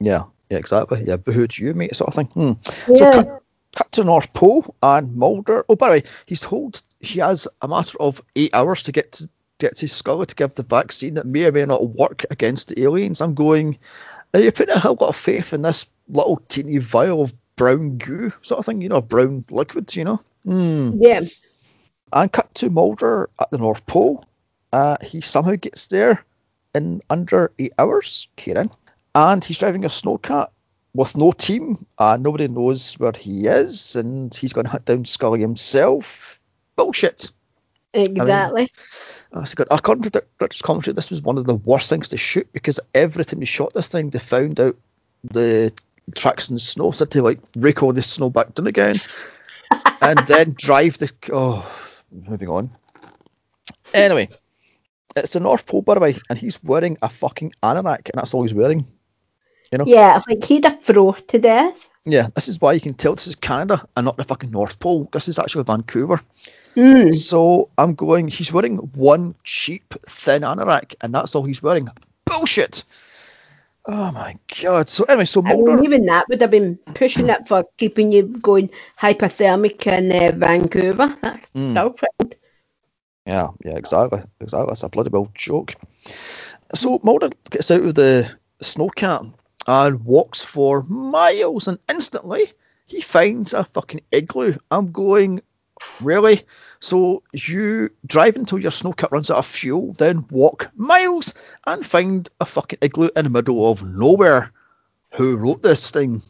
yeah, 0.00 0.24
yeah, 0.50 0.58
exactly. 0.58 1.02
Yeah, 1.04 1.16
but 1.16 1.34
who's 1.34 1.58
you, 1.58 1.74
mate? 1.74 1.96
Sort 1.96 2.08
of 2.08 2.14
thing. 2.14 2.26
Hmm. 2.26 2.92
Yeah, 2.92 3.12
cut, 3.12 3.43
cut 3.74 3.92
to 3.92 4.04
North 4.04 4.32
Pole 4.32 4.74
and 4.82 5.16
Mulder. 5.16 5.64
Oh, 5.68 5.76
by 5.76 5.88
the 5.88 5.92
way, 5.96 6.10
he's 6.26 6.40
told 6.40 6.82
he 7.00 7.20
has 7.20 7.48
a 7.60 7.68
matter 7.68 7.96
of 8.00 8.22
eight 8.36 8.54
hours 8.54 8.84
to 8.84 8.92
get 8.92 9.12
to 9.12 9.28
get 9.58 9.76
to 9.76 9.88
Scully 9.88 10.26
to 10.26 10.34
give 10.34 10.54
the 10.54 10.62
vaccine 10.62 11.14
that 11.14 11.26
may 11.26 11.46
or 11.46 11.52
may 11.52 11.64
not 11.64 11.88
work 11.88 12.24
against 12.30 12.68
the 12.68 12.82
aliens. 12.82 13.20
I'm 13.20 13.34
going. 13.34 13.78
Are 14.32 14.40
you 14.40 14.50
putting 14.50 14.74
a 14.74 14.80
whole 14.80 14.96
lot 15.00 15.10
of 15.10 15.16
faith 15.16 15.52
in 15.52 15.62
this 15.62 15.86
little 16.08 16.42
teeny 16.48 16.78
vial 16.78 17.22
of 17.22 17.32
brown 17.56 17.98
goo 17.98 18.32
sort 18.42 18.58
of 18.58 18.66
thing? 18.66 18.80
You 18.80 18.88
know, 18.88 19.00
brown 19.00 19.44
liquid. 19.50 19.94
You 19.94 20.04
know. 20.04 20.20
Hmm. 20.44 20.92
yeah. 20.98 21.20
And 22.12 22.32
cut 22.32 22.54
to 22.56 22.70
Mulder 22.70 23.30
at 23.40 23.50
the 23.50 23.58
North 23.58 23.86
Pole. 23.86 24.24
Uh, 24.72 24.96
he 25.02 25.20
somehow 25.20 25.54
gets 25.54 25.86
there 25.86 26.24
in 26.74 27.00
under 27.08 27.52
eight 27.58 27.74
hours, 27.78 28.28
Kieran. 28.36 28.70
And 29.14 29.44
he's 29.44 29.58
driving 29.58 29.84
a 29.84 29.88
snowcat 29.88 30.48
with 30.94 31.16
no 31.16 31.32
team. 31.32 31.84
Uh, 31.98 32.16
nobody 32.20 32.48
knows 32.48 32.94
where 32.94 33.12
he 33.12 33.46
is, 33.46 33.96
and 33.96 34.34
he's 34.34 34.52
going 34.52 34.64
to 34.64 34.70
hunt 34.70 34.84
down 34.84 35.04
Scully 35.04 35.40
himself. 35.40 36.40
Bullshit. 36.76 37.30
Exactly. 37.92 38.70
Uh, 39.32 39.44
so 39.44 39.54
good. 39.56 39.68
According 39.70 40.04
to 40.04 40.10
the 40.10 40.24
director's 40.38 40.62
commentary, 40.62 40.94
this 40.94 41.10
was 41.10 41.22
one 41.22 41.38
of 41.38 41.46
the 41.46 41.54
worst 41.54 41.90
things 41.90 42.08
to 42.08 42.16
shoot 42.16 42.52
because 42.52 42.80
every 42.94 43.24
time 43.24 43.40
they 43.40 43.46
shot 43.46 43.72
this 43.74 43.88
thing, 43.88 44.10
they 44.10 44.18
found 44.18 44.60
out 44.60 44.76
the 45.24 45.72
tracks 46.14 46.50
in 46.50 46.56
the 46.56 46.60
snow, 46.60 46.90
so 46.90 47.04
they 47.04 47.20
like 47.20 47.40
rake 47.56 47.82
all 47.82 47.92
the 47.92 48.02
snow 48.02 48.30
back 48.30 48.54
down 48.54 48.66
again, 48.66 48.96
and 50.00 50.18
then 50.26 50.54
drive 50.56 50.98
the. 50.98 51.10
Oh, 51.32 51.68
moving 52.10 52.48
on. 52.48 52.70
Anyway, 53.92 54.28
it's 55.16 55.32
the 55.32 55.40
North 55.40 55.66
Pole, 55.66 55.82
by 55.82 55.94
the 55.94 56.00
way, 56.00 56.16
and 56.28 56.38
he's 56.38 56.62
wearing 56.62 56.98
a 57.00 57.08
fucking 57.08 57.54
anorak, 57.62 58.10
and 58.10 58.14
that's 58.14 58.34
all 58.34 58.42
he's 58.42 58.54
wearing. 58.54 58.86
You 59.72 59.78
know? 59.78 59.84
yeah, 59.86 60.20
like 60.28 60.44
he'd 60.44 60.64
have 60.64 60.82
froze 60.82 61.20
to 61.28 61.38
death. 61.38 61.88
Yeah, 62.04 62.28
this 62.34 62.48
is 62.48 62.60
why 62.60 62.74
you 62.74 62.80
can 62.80 62.94
tell 62.94 63.14
this 63.14 63.26
is 63.26 63.36
Canada 63.36 63.86
and 63.96 64.04
not 64.04 64.16
the 64.16 64.24
fucking 64.24 64.50
North 64.50 64.78
Pole. 64.78 65.08
This 65.10 65.28
is 65.28 65.38
actually 65.38 65.64
Vancouver. 65.64 66.20
Mm. 66.76 67.14
So 67.14 67.70
I'm 67.78 67.94
going. 67.94 68.28
He's 68.28 68.52
wearing 68.52 68.76
one 68.76 69.34
cheap 69.42 69.94
thin 70.06 70.42
anorak, 70.42 70.96
and 71.00 71.14
that's 71.14 71.34
all 71.34 71.44
he's 71.44 71.62
wearing. 71.62 71.88
Bullshit. 72.24 72.84
Oh 73.86 74.12
my 74.12 74.36
god. 74.62 74.88
So 74.88 75.04
anyway, 75.04 75.26
so 75.26 75.42
I 75.44 75.54
mean, 75.54 75.84
even 75.84 76.06
that 76.06 76.28
would 76.28 76.40
have 76.40 76.50
been 76.50 76.76
pushing 76.94 77.28
it 77.28 77.46
for 77.46 77.64
keeping 77.76 78.12
you 78.12 78.22
going 78.22 78.70
hypothermic 79.00 79.86
in 79.86 80.12
uh, 80.12 80.36
Vancouver. 80.36 81.16
Mm. 81.54 81.96
Yeah, 83.26 83.48
yeah, 83.64 83.76
exactly, 83.76 84.20
exactly. 84.40 84.66
That's 84.66 84.82
a 84.82 84.88
bloody 84.88 85.10
well 85.10 85.30
joke. 85.34 85.74
So 86.74 86.98
Mulder 87.04 87.30
gets 87.48 87.70
out 87.70 87.82
of 87.82 87.94
the 87.94 88.28
snowcat 88.60 89.32
and 89.66 90.04
walks 90.04 90.42
for 90.42 90.82
miles, 90.82 91.68
and 91.68 91.78
instantly 91.88 92.52
he 92.86 93.00
finds 93.00 93.54
a 93.54 93.64
fucking 93.64 94.02
igloo. 94.12 94.54
I'm 94.70 94.92
going, 94.92 95.40
really? 96.00 96.42
So 96.80 97.22
you 97.32 97.90
drive 98.06 98.36
until 98.36 98.58
your 98.58 98.70
snowcat 98.70 99.10
runs 99.10 99.30
out 99.30 99.38
of 99.38 99.46
fuel, 99.46 99.92
then 99.92 100.26
walk 100.30 100.70
miles 100.74 101.34
and 101.66 101.84
find 101.84 102.28
a 102.40 102.44
fucking 102.44 102.80
igloo 102.82 103.08
in 103.16 103.24
the 103.24 103.30
middle 103.30 103.70
of 103.70 103.82
nowhere. 103.82 104.52
Who 105.14 105.36
wrote 105.36 105.62
this 105.62 105.90
thing? 105.90 106.22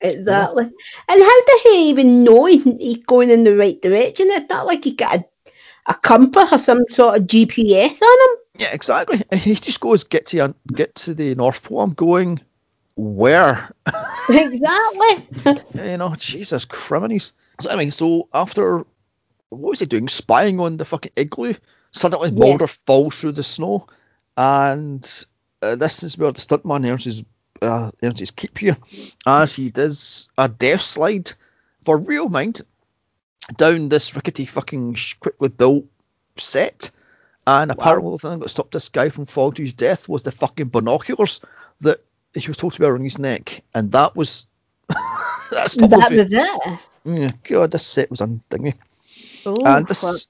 Exactly. 0.00 0.64
And 0.64 1.22
how 1.22 1.44
did 1.46 1.60
he 1.62 1.88
even 1.88 2.22
know 2.22 2.44
he- 2.44 2.58
he's 2.78 3.04
going 3.04 3.30
in 3.30 3.44
the 3.44 3.56
right 3.56 3.80
direction? 3.80 4.26
It's 4.30 4.48
not 4.50 4.66
like 4.66 4.84
he 4.84 4.92
got 4.92 5.16
a, 5.20 5.24
a 5.86 5.94
compass 5.94 6.52
or 6.52 6.58
some 6.58 6.84
sort 6.90 7.16
of 7.16 7.26
GPS 7.26 8.00
on 8.02 8.30
him. 8.30 8.36
Yeah, 8.58 8.74
exactly. 8.74 9.22
He 9.38 9.54
just 9.54 9.80
goes 9.80 10.04
get 10.04 10.26
to 10.26 10.54
get 10.72 10.94
to 10.96 11.14
the 11.14 11.34
North 11.34 11.62
Pole. 11.62 11.80
I'm 11.80 11.94
going 11.94 12.40
where? 12.96 13.70
exactly. 14.28 15.28
you 15.90 15.96
know, 15.98 16.14
Jesus 16.16 16.64
criminies. 16.64 17.32
So 17.60 17.70
anyway, 17.70 17.90
so 17.90 18.28
after 18.32 18.78
what 19.50 19.70
was 19.70 19.80
he 19.80 19.86
doing? 19.86 20.08
Spying 20.08 20.58
on 20.60 20.76
the 20.76 20.84
fucking 20.84 21.12
igloo. 21.16 21.54
Suddenly 21.92 22.30
Yeah. 22.30 22.44
Mulder 22.44 22.66
falls 22.66 23.20
through 23.20 23.32
the 23.32 23.44
snow, 23.44 23.86
and 24.36 25.24
uh, 25.62 25.76
this 25.76 26.02
is 26.02 26.18
where 26.18 26.32
the 26.32 26.40
stuntman 26.40 26.90
earns 26.90 27.04
his 27.04 27.24
uh, 27.62 27.90
earns 28.02 28.20
his 28.20 28.32
keep 28.32 28.58
here, 28.58 28.76
as 29.26 29.54
he 29.54 29.70
does 29.70 30.28
a 30.36 30.48
death 30.48 30.82
slide 30.82 31.32
for 31.84 31.98
real 31.98 32.28
mind 32.28 32.60
down 33.56 33.88
this 33.88 34.14
rickety 34.16 34.44
fucking 34.44 34.96
quickly 35.20 35.48
built 35.48 35.86
set. 36.36 36.90
And 37.46 37.70
apparently 37.70 38.10
the 38.10 38.18
thing 38.18 38.40
that 38.40 38.48
stopped 38.48 38.72
this 38.72 38.88
guy 38.88 39.08
from 39.08 39.26
falling 39.26 39.54
to 39.54 39.62
his 39.62 39.74
death 39.74 40.08
was 40.08 40.22
the 40.22 40.32
fucking 40.32 40.68
binoculars 40.68 41.40
that 41.82 42.00
he 42.34 42.48
was 42.48 42.56
told 42.56 42.72
to 42.74 42.82
wear 42.82 42.94
on 42.94 43.02
his 43.02 43.18
neck, 43.18 43.62
and 43.74 43.92
that 43.92 44.16
was 44.16 44.46
that 44.88 45.68
stopped 45.68 45.92
him 45.92 46.00
that 46.00 46.12
was 46.12 46.32
it. 46.32 46.78
yeah, 47.04 47.32
God, 47.44 47.70
this 47.70 47.86
set 47.86 48.10
was 48.10 48.20
undingy. 48.20 48.74
Oh, 49.44 49.62
and 49.64 49.86
this, 49.86 50.28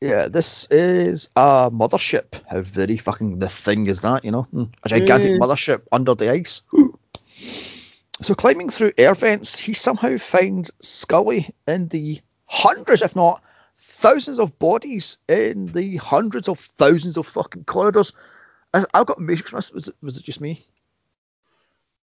yeah, 0.00 0.28
this 0.28 0.66
is 0.70 1.28
a 1.36 1.70
mothership. 1.70 2.40
How 2.48 2.60
very 2.60 2.96
fucking 2.96 3.38
the 3.38 3.48
thing 3.48 3.86
is 3.86 4.02
that, 4.02 4.24
you 4.24 4.30
know? 4.30 4.42
Hmm, 4.42 4.64
A 4.82 4.88
gigantic 4.88 5.32
Mm. 5.32 5.38
mothership 5.38 5.82
under 5.92 6.14
the 6.14 6.30
ice. 6.30 6.62
so 8.22 8.34
climbing 8.34 8.68
through 8.70 8.92
air 8.98 9.14
vents, 9.14 9.58
he 9.58 9.72
somehow 9.74 10.16
finds 10.18 10.70
Scully 10.80 11.48
in 11.66 11.88
the 11.88 12.20
hundreds, 12.46 13.02
if 13.02 13.16
not 13.16 13.42
thousands, 13.76 14.38
of 14.38 14.58
bodies 14.58 15.18
in 15.28 15.66
the 15.66 15.96
hundreds 15.96 16.48
of 16.48 16.58
thousands 16.58 17.16
of 17.16 17.26
fucking 17.26 17.64
corridors. 17.64 18.12
I, 18.72 18.84
have 18.94 19.06
got 19.06 19.20
Matrix. 19.20 19.72
Was 19.72 19.88
it, 19.88 19.94
was 20.02 20.18
it 20.18 20.24
just 20.24 20.40
me? 20.40 20.60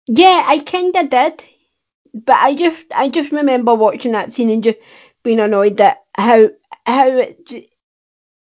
Yeah, 0.07 0.43
I 0.45 0.59
kinda 0.59 1.03
did, 1.07 1.43
but 2.13 2.35
I 2.37 2.55
just 2.55 2.83
I 2.93 3.09
just 3.09 3.31
remember 3.31 3.73
watching 3.75 4.11
that 4.13 4.33
scene 4.33 4.49
and 4.49 4.63
just 4.63 4.77
being 5.23 5.39
annoyed 5.39 5.77
that 5.77 6.03
how 6.15 6.49
how 6.85 7.07
it 7.07 7.49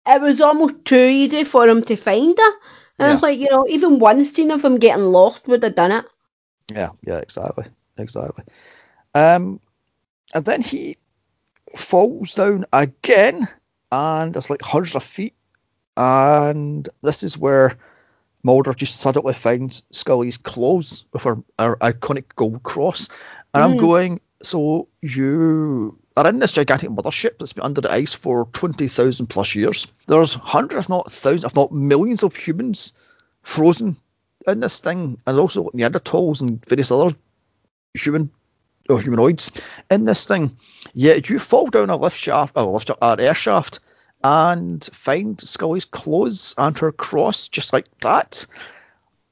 it 0.07 0.21
was 0.21 0.41
almost 0.41 0.85
too 0.85 0.95
easy 0.97 1.43
for 1.43 1.67
him 1.67 1.83
to 1.85 1.95
find 1.95 2.37
her. 2.37 2.51
And 2.99 3.13
it's 3.13 3.23
like 3.23 3.39
you 3.39 3.49
know, 3.49 3.65
even 3.69 3.99
one 3.99 4.25
scene 4.25 4.51
of 4.51 4.63
him 4.63 4.77
getting 4.77 5.05
lost 5.05 5.47
would 5.47 5.63
have 5.63 5.75
done 5.75 5.91
it. 5.91 6.05
Yeah, 6.71 6.89
yeah, 7.05 7.17
exactly, 7.19 7.65
exactly. 7.97 8.43
Um, 9.13 9.59
and 10.33 10.45
then 10.45 10.61
he 10.61 10.97
falls 11.75 12.35
down 12.35 12.65
again, 12.73 13.47
and 13.91 14.35
it's 14.35 14.49
like 14.49 14.61
hundreds 14.61 14.95
of 14.95 15.03
feet, 15.03 15.35
and 15.95 16.87
this 17.01 17.23
is 17.23 17.37
where 17.37 17.77
Mulder 18.47 18.73
just 18.73 19.01
suddenly 19.01 19.33
finds 19.33 19.83
Scully's 19.91 20.37
clothes 20.37 21.03
with 21.11 21.23
her, 21.23 21.37
her 21.59 21.75
iconic 21.75 22.25
gold 22.35 22.63
cross, 22.63 23.09
and 23.53 23.61
I'm 23.63 23.73
Mm. 23.75 23.79
going, 23.79 24.21
so 24.41 24.87
you 25.01 25.99
are 26.15 26.29
in 26.29 26.39
this 26.39 26.53
gigantic 26.53 26.89
mothership 26.89 27.37
that's 27.37 27.51
been 27.53 27.65
under 27.65 27.81
the 27.81 27.91
ice 27.91 28.13
for 28.13 28.45
twenty 28.53 28.87
thousand 28.87 29.27
plus 29.27 29.53
years. 29.55 29.87
There's 30.07 30.33
hundreds, 30.33 30.85
if 30.85 30.89
not 30.89 31.11
thousands, 31.11 31.43
if 31.43 31.55
not 31.55 31.73
millions 31.73 32.23
of 32.23 32.35
humans 32.37 32.93
frozen 33.43 33.97
in 34.47 34.61
this 34.61 34.79
thing, 34.79 35.19
and 35.27 35.39
also 35.39 35.69
Neanderthals 35.73 36.41
and 36.41 36.65
various 36.65 36.91
other 36.91 37.13
human 37.93 38.31
or 38.89 39.01
humanoids 39.01 39.51
in 39.91 40.05
this 40.05 40.25
thing. 40.25 40.55
Yet 40.93 41.29
you 41.29 41.39
fall 41.39 41.67
down 41.67 41.89
a 41.89 41.97
lift 41.97 42.17
shaft, 42.17 42.55
or 42.55 42.71
lift 42.71 42.87
shaft, 42.87 42.99
an 43.01 43.19
air 43.19 43.35
shaft, 43.35 43.81
and 44.23 44.83
find 44.83 45.39
Scully's 45.39 45.85
clothes 45.85 46.55
and 46.57 46.77
her 46.79 46.91
cross 46.91 47.47
just 47.49 47.73
like 47.73 47.85
that. 47.99 48.45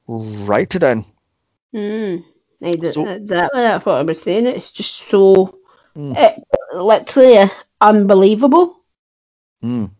Write 0.08 0.74
it 0.74 0.82
in. 0.82 1.04
Mm. 1.74 2.24
So- 2.84 3.06
exactly, 3.06 3.60
that's 3.62 3.84
what 3.84 3.96
I 3.96 4.02
was 4.02 4.22
saying. 4.22 4.46
It's 4.46 4.70
just 4.70 5.08
so 5.10 5.58
Mm. 5.96 6.14
it, 6.16 6.44
literally 6.74 7.38
uh, 7.38 7.48
unbelievable. 7.80 8.80
Mm. 9.64 9.90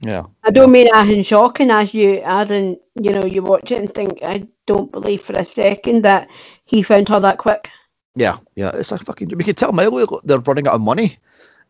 Yeah. 0.00 0.24
I 0.44 0.50
don't 0.50 0.70
mean 0.72 0.88
as 0.94 1.08
in 1.10 1.22
shocking 1.24 1.70
as 1.70 1.92
you, 1.94 2.22
as 2.24 2.50
in 2.50 2.78
you 2.94 3.12
know, 3.12 3.24
you 3.24 3.42
watch 3.42 3.70
it 3.72 3.78
and 3.80 3.92
think, 3.94 4.22
I 4.22 4.46
don't 4.66 4.90
believe 4.92 5.22
for 5.22 5.32
a 5.34 5.44
second 5.44 6.02
that 6.02 6.28
he 6.64 6.82
found 6.82 7.08
her 7.08 7.18
that 7.20 7.38
quick. 7.38 7.68
Yeah, 8.14 8.36
yeah, 8.54 8.70
it's 8.74 8.92
a 8.92 8.98
fucking. 8.98 9.30
We 9.36 9.44
can 9.44 9.54
tell 9.54 9.72
Milo 9.72 10.20
they're 10.24 10.38
running 10.40 10.68
out 10.68 10.74
of 10.74 10.80
money. 10.80 11.18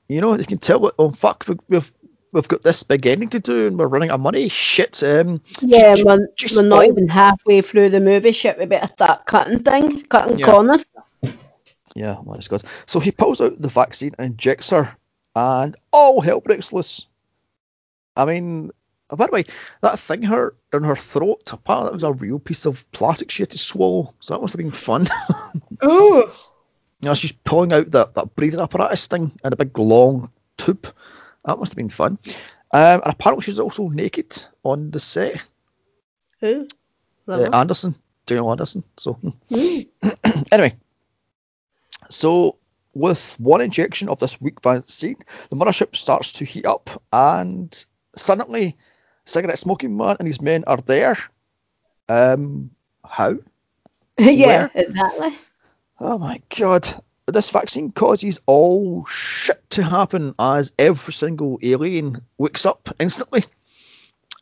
You 0.08 0.20
know, 0.20 0.34
you 0.36 0.44
can 0.44 0.58
tell. 0.58 0.90
Oh 0.98 1.10
fuck, 1.10 1.44
we- 1.48 1.56
we've 1.68 1.92
we've 2.32 2.48
got 2.48 2.62
this 2.62 2.82
big 2.82 3.06
ending 3.06 3.28
to 3.30 3.40
do, 3.40 3.66
and 3.66 3.78
we're 3.78 3.86
running 3.88 4.10
out 4.10 4.14
of 4.14 4.20
money. 4.20 4.48
Shit. 4.48 5.02
Um. 5.02 5.40
Yeah, 5.60 5.94
ju- 5.94 6.04
we're, 6.06 6.28
just 6.36 6.56
we're 6.56 6.62
not 6.62 6.86
even 6.86 7.08
halfway 7.08 7.60
through 7.62 7.90
the 7.90 8.00
movie. 8.00 8.32
Shit, 8.32 8.58
we 8.58 8.66
better 8.66 8.88
start 8.92 9.26
cutting 9.26 9.62
things, 9.62 10.04
cutting 10.08 10.38
Yeah. 10.38 10.46
corners. 10.46 10.84
Yeah, 11.94 12.16
well, 12.24 12.36
it's 12.36 12.48
good. 12.48 12.62
So 12.86 13.00
he 13.00 13.10
pulls 13.10 13.40
out 13.40 13.60
the 13.60 13.68
vaccine 13.68 14.14
and 14.18 14.32
injects 14.32 14.70
her 14.70 14.96
and 15.36 15.76
all 15.92 16.20
hell 16.22 16.40
breaks 16.40 16.72
loose. 16.72 17.06
I 18.16 18.24
mean, 18.24 18.70
by 19.08 19.26
the 19.26 19.32
way, 19.32 19.44
that 19.82 19.98
thing 19.98 20.22
hurt 20.22 20.56
in 20.72 20.84
her 20.84 20.96
throat, 20.96 21.52
apparently 21.52 21.88
that 21.90 21.94
was 21.94 22.02
a 22.02 22.12
real 22.12 22.38
piece 22.38 22.64
of 22.64 22.90
plastic 22.92 23.30
she 23.30 23.42
had 23.42 23.50
to 23.50 23.58
swallow, 23.58 24.14
so 24.20 24.34
that 24.34 24.40
must 24.40 24.54
have 24.54 24.58
been 24.58 24.70
fun. 24.70 25.06
Ooh. 25.84 26.24
you 27.00 27.08
know, 27.08 27.14
she's 27.14 27.32
pulling 27.32 27.72
out 27.74 27.90
that, 27.90 28.14
that 28.14 28.34
breathing 28.34 28.60
apparatus 28.60 29.06
thing 29.06 29.32
and 29.44 29.52
a 29.52 29.56
big 29.56 29.76
long 29.78 30.30
tube. 30.56 30.86
That 31.44 31.58
must 31.58 31.72
have 31.72 31.76
been 31.76 31.88
fun. 31.90 32.18
Um, 32.72 33.00
and 33.02 33.02
apparently 33.06 33.42
she's 33.42 33.58
also 33.60 33.88
naked 33.88 34.36
on 34.62 34.90
the 34.90 35.00
set. 35.00 35.42
Who? 36.40 36.66
Uh, 37.28 37.50
Anderson, 37.52 37.94
Gillian 38.26 38.50
Anderson. 38.50 38.84
So 38.96 39.18
Mm. 39.50 39.86
anyway, 40.52 40.76
so 42.10 42.58
with 42.94 43.36
one 43.38 43.60
injection 43.60 44.08
of 44.08 44.18
this 44.18 44.40
weak 44.40 44.62
vaccine, 44.62 45.16
the 45.50 45.56
mothership 45.56 45.96
starts 45.96 46.32
to 46.32 46.44
heat 46.44 46.66
up, 46.66 46.90
and 47.12 47.84
suddenly, 48.16 48.76
cigarette 49.24 49.58
smoking 49.58 49.96
man 49.96 50.16
and 50.18 50.26
his 50.26 50.40
men 50.40 50.64
are 50.66 50.78
there. 50.78 51.16
Um, 52.08 52.70
how? 53.04 53.38
yeah, 54.18 54.46
Where? 54.46 54.70
exactly. 54.74 55.38
Oh 56.00 56.18
my 56.18 56.42
god. 56.56 56.88
This 57.26 57.50
vaccine 57.50 57.92
causes 57.92 58.40
all 58.46 59.04
shit 59.06 59.62
to 59.70 59.82
happen 59.82 60.34
as 60.38 60.72
every 60.78 61.12
single 61.12 61.58
alien 61.62 62.22
wakes 62.36 62.66
up 62.66 62.88
instantly. 62.98 63.44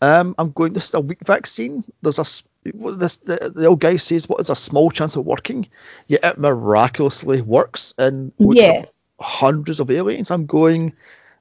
Um, 0.03 0.35
I'm 0.39 0.51
going, 0.51 0.73
this 0.73 0.89
is 0.89 0.95
a 0.95 1.01
weak 1.01 1.21
vaccine. 1.25 1.85
There's 2.01 2.19
a 2.19 2.25
this, 2.65 3.19
the, 3.19 3.53
the 3.55 3.67
old 3.67 3.81
guy 3.81 3.97
says, 3.97 4.29
what 4.29 4.41
is 4.41 4.51
a 4.51 4.55
small 4.55 4.91
chance 4.91 5.17
of 5.17 5.27
working? 5.27 5.69
Yet 6.09 6.25
it 6.25 6.39
miraculously 6.39 7.43
works 7.43 7.95
and 7.99 8.33
wakes 8.39 8.63
Yeah. 8.63 8.71
up 8.71 8.95
hundreds 9.21 9.81
of 9.81 9.91
aliens. 9.91 10.31
I'm 10.31 10.47
going, 10.47 10.95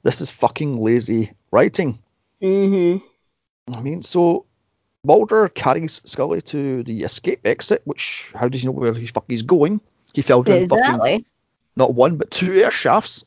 this 0.04 0.20
is 0.22 0.32
fucking 0.32 0.78
lazy 0.82 1.32
writing. 1.52 2.00
Mhm. 2.42 3.02
I 3.76 3.82
mean, 3.82 4.02
so 4.04 4.46
Mulder 5.06 5.48
carries 5.48 6.02
Scully 6.04 6.42
to 6.42 6.84
the 6.84 7.04
escape 7.04 7.42
exit, 7.46 7.82
which, 7.86 8.32
how 8.36 8.50
does 8.50 8.62
he 8.62 8.68
know 8.68 8.74
where 8.74 8.94
he 8.94 9.08
fuck 9.08 9.26
he's 9.30 9.44
going? 9.44 9.80
He 10.20 10.24
fell 10.24 10.44
down 10.44 10.68
fucking 10.68 11.26
not 11.78 11.94
one 11.94 12.18
but 12.18 12.30
two 12.30 12.52
air 12.52 12.72
shafts. 12.72 13.24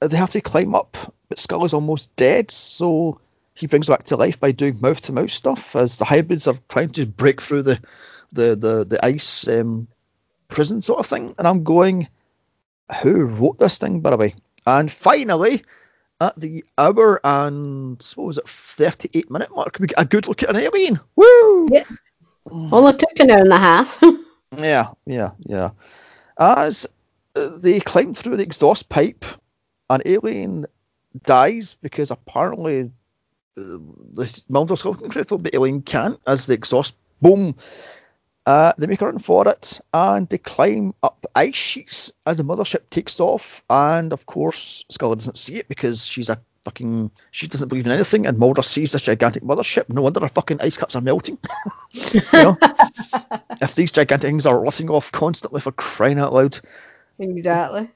They 0.00 0.16
have 0.16 0.30
to 0.30 0.40
climb 0.40 0.74
up, 0.74 0.96
but 1.28 1.38
Scully 1.38 1.66
is 1.66 1.74
almost 1.74 2.16
dead, 2.16 2.50
so 2.50 3.20
he 3.54 3.66
brings 3.66 3.88
back 3.88 4.04
to 4.04 4.16
life 4.16 4.40
by 4.40 4.52
doing 4.52 4.80
mouth 4.80 5.02
to 5.02 5.12
mouth 5.12 5.30
stuff 5.30 5.76
as 5.76 5.98
the 5.98 6.06
hybrids 6.06 6.48
are 6.48 6.54
trying 6.66 6.90
to 6.92 7.04
break 7.04 7.42
through 7.42 7.62
the 7.62 7.78
the 8.30 8.56
the, 8.56 8.84
the 8.84 9.04
ice 9.04 9.46
um, 9.48 9.86
prison 10.48 10.80
sort 10.80 11.00
of 11.00 11.06
thing. 11.06 11.34
And 11.36 11.46
I'm 11.46 11.62
going, 11.62 12.08
who 13.02 13.26
wrote 13.26 13.58
this 13.58 13.76
thing, 13.76 14.00
by 14.00 14.10
the 14.10 14.16
way? 14.16 14.34
And 14.66 14.90
finally, 14.90 15.64
at 16.22 16.40
the 16.40 16.64
hour 16.78 17.20
and 17.22 18.02
what 18.14 18.26
was 18.26 18.38
it, 18.38 18.48
38 18.48 19.30
minute 19.30 19.54
mark, 19.54 19.76
we 19.78 19.88
get 19.88 20.00
a 20.00 20.06
good 20.06 20.26
look 20.26 20.42
at 20.42 20.48
an 20.48 20.56
alien. 20.56 21.00
Woo! 21.16 21.68
Yeah. 21.70 21.84
Only 22.50 22.92
took 22.94 23.20
an 23.20 23.30
hour 23.30 23.40
and 23.40 23.52
a 23.52 23.58
half. 23.58 24.02
Yeah, 24.56 24.92
yeah, 25.06 25.30
yeah. 25.40 25.70
As 26.38 26.86
uh, 27.36 27.58
they 27.58 27.80
climb 27.80 28.14
through 28.14 28.36
the 28.36 28.42
exhaust 28.42 28.88
pipe, 28.88 29.24
an 29.90 30.02
alien 30.06 30.66
dies 31.22 31.76
because 31.80 32.10
apparently 32.10 32.82
uh, 32.82 32.90
the 33.56 34.42
Mulder's 34.48 34.84
incredible, 34.84 35.38
but 35.38 35.54
alien 35.54 35.82
can't, 35.82 36.20
as 36.26 36.46
the 36.46 36.54
exhaust 36.54 36.96
boom. 37.20 37.56
Uh, 38.46 38.72
they 38.78 38.86
make 38.86 39.02
a 39.02 39.04
run 39.04 39.18
for 39.18 39.46
it 39.46 39.78
and 39.92 40.26
they 40.30 40.38
climb 40.38 40.94
up 41.02 41.26
ice 41.34 41.54
sheets 41.54 42.12
as 42.24 42.38
the 42.38 42.42
mothership 42.44 42.88
takes 42.88 43.20
off. 43.20 43.62
And 43.68 44.14
of 44.14 44.24
course, 44.24 44.86
Scully 44.88 45.16
doesn't 45.16 45.36
see 45.36 45.56
it 45.56 45.68
because 45.68 46.06
she's 46.06 46.30
a 46.30 46.40
fucking. 46.64 47.10
She 47.30 47.46
doesn't 47.46 47.68
believe 47.68 47.84
in 47.84 47.92
anything. 47.92 48.24
And 48.26 48.38
Mulder 48.38 48.62
sees 48.62 48.92
this 48.92 49.02
gigantic 49.02 49.42
mothership. 49.42 49.90
No 49.90 50.00
wonder 50.00 50.20
her 50.20 50.28
fucking 50.28 50.62
ice 50.62 50.78
caps 50.78 50.96
are 50.96 51.02
melting. 51.02 51.38
you 51.92 52.22
know? 52.32 52.56
if 53.60 53.74
these 53.74 53.92
gigantic 53.92 54.28
things 54.28 54.46
are 54.46 54.64
lifting 54.64 54.90
off 54.90 55.12
constantly 55.12 55.60
for 55.60 55.72
crying 55.72 56.18
out 56.18 56.32
loud. 56.32 56.58
exactly. 57.18 57.90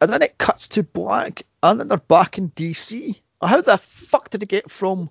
And 0.00 0.12
then 0.12 0.22
it 0.22 0.38
cuts 0.38 0.68
to 0.68 0.82
black, 0.82 1.42
and 1.62 1.80
then 1.80 1.88
they're 1.88 1.98
back 1.98 2.38
in 2.38 2.50
DC. 2.50 3.20
How 3.40 3.60
the 3.60 3.78
fuck 3.78 4.30
did 4.30 4.40
they 4.40 4.46
get 4.46 4.70
from 4.70 5.10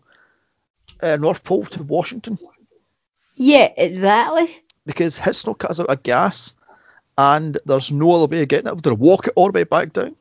uh, 1.02 1.18
North 1.18 1.44
Pole 1.44 1.66
to 1.66 1.84
Washington? 1.84 2.38
Yeah, 3.36 3.72
exactly. 3.76 4.56
Because 4.86 5.18
his 5.18 5.38
snow 5.38 5.54
cuts 5.54 5.80
out 5.80 5.88
of 5.88 6.04
gas, 6.04 6.56
and 7.18 7.58
there's 7.66 7.92
no 7.92 8.12
other 8.12 8.28
way 8.28 8.44
of 8.44 8.48
getting 8.48 8.72
it. 8.72 8.84
They'll 8.84 8.96
walk 8.96 9.28
it 9.28 9.34
all 9.36 9.48
the 9.48 9.54
way 9.54 9.64
back 9.64 9.94
down. 9.94 10.16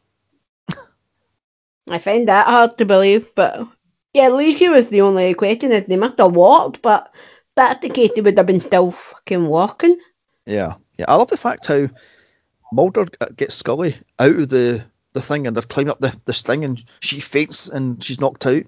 I 1.89 1.99
find 1.99 2.29
that 2.29 2.47
hard 2.47 2.79
to 2.79 2.85
believe, 2.85 3.35
but 3.35 3.67
yeah, 4.15 4.29
Leaky 4.29 4.69
was 4.69 4.89
the 4.89 5.01
only 5.03 5.35
question 5.35 5.71
they 5.71 5.97
must 5.97 6.19
have 6.19 6.35
walked, 6.35 6.81
but 6.81 7.13
that's 7.57 7.81
that 7.81 7.85
indicated 7.85 8.17
they 8.17 8.21
would 8.23 8.39
have 8.39 8.47
been 8.47 8.61
still 8.61 8.95
fucking 9.25 9.47
walking. 9.47 9.99
Yeah, 10.47 10.75
yeah. 10.99 11.07
I 11.09 11.17
love 11.17 11.31
the 11.31 11.37
fact 11.37 11.67
how 11.67 11.89
Mulder 12.73 13.07
gets 13.37 13.55
Scully 13.55 13.95
out 14.19 14.35
of 14.35 14.49
the, 14.49 14.85
the 15.13 15.23
thing, 15.23 15.47
and 15.47 15.57
they're 15.57 15.63
climbing 15.63 15.91
up 15.91 16.01
the 16.01 16.17
this 16.25 16.43
thing, 16.43 16.65
and 16.65 16.83
she 17.01 17.21
faints 17.21 17.69
and 17.69 18.03
she's 18.03 18.21
knocked 18.21 18.47
out, 18.47 18.65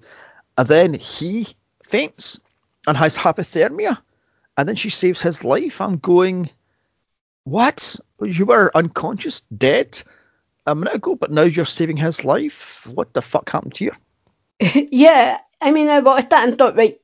and 0.57 0.67
then 0.67 0.93
he 0.93 1.47
faints 1.83 2.39
and 2.87 2.95
has 2.95 3.17
hypothermia, 3.17 3.97
and 4.57 4.67
then 4.67 4.75
she 4.75 4.89
saves 4.89 5.21
his 5.21 5.43
life. 5.43 5.81
I'm 5.81 5.97
going, 5.97 6.49
what? 7.43 7.99
You 8.21 8.45
were 8.45 8.71
unconscious, 8.73 9.41
dead 9.41 10.01
a 10.65 10.73
minute 10.75 10.95
ago, 10.95 11.15
but 11.15 11.31
now 11.31 11.43
you're 11.43 11.65
saving 11.65 11.97
his 11.97 12.23
life. 12.23 12.87
What 12.87 13.13
the 13.13 13.21
fuck 13.21 13.49
happened 13.49 13.75
to 13.75 13.85
you? 13.85 13.91
yeah, 14.91 15.39
I 15.61 15.71
mean, 15.71 15.89
I 15.89 15.99
watched 15.99 16.29
that 16.29 16.47
and 16.47 16.57
thought, 16.57 16.77
right, 16.77 16.99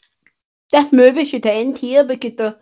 this 0.71 0.91
movie 0.93 1.25
should 1.25 1.45
end 1.45 1.77
here 1.77 2.03
because 2.05 2.31
there's 2.37 2.53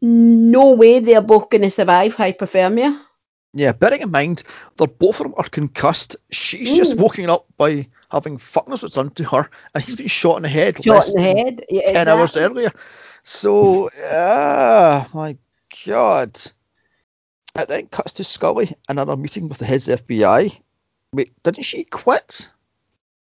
no 0.00 0.72
way 0.72 1.00
they're 1.00 1.20
both 1.20 1.50
going 1.50 1.62
to 1.62 1.70
survive 1.70 2.14
hypothermia. 2.14 3.00
Yeah, 3.52 3.72
bearing 3.72 4.02
in 4.02 4.10
mind 4.12 4.44
they're 4.76 4.86
both 4.86 5.18
of 5.20 5.24
them 5.24 5.34
are 5.36 5.48
concussed. 5.48 6.16
She's 6.30 6.76
just 6.76 6.94
Mm. 6.96 7.00
woken 7.00 7.30
up 7.30 7.46
by 7.56 7.88
having 8.10 8.36
fuckness 8.38 8.82
what's 8.82 8.94
done 8.94 9.10
to 9.10 9.24
her, 9.24 9.50
and 9.74 9.82
he's 9.84 9.96
been 9.96 10.06
shot 10.06 10.36
in 10.36 10.42
the 10.44 10.48
head 10.48 10.82
Shot 10.84 11.08
in 11.08 11.14
the 11.14 11.20
head. 11.22 11.64
Yeah, 11.68 11.92
ten 11.92 12.08
hours 12.08 12.36
exactly. 12.36 12.62
earlier. 12.62 12.72
So, 13.22 13.90
ah, 14.04 15.08
my 15.12 15.36
god. 15.86 16.38
It 17.56 17.68
then 17.68 17.88
cuts 17.88 18.12
to 18.14 18.24
Scully, 18.24 18.72
another 18.88 19.16
meeting 19.16 19.48
with 19.48 19.58
the 19.58 19.64
heads 19.66 19.88
of 19.88 20.06
FBI. 20.06 20.56
Wait, 21.12 21.32
didn't 21.42 21.64
she 21.64 21.82
quit? 21.82 22.52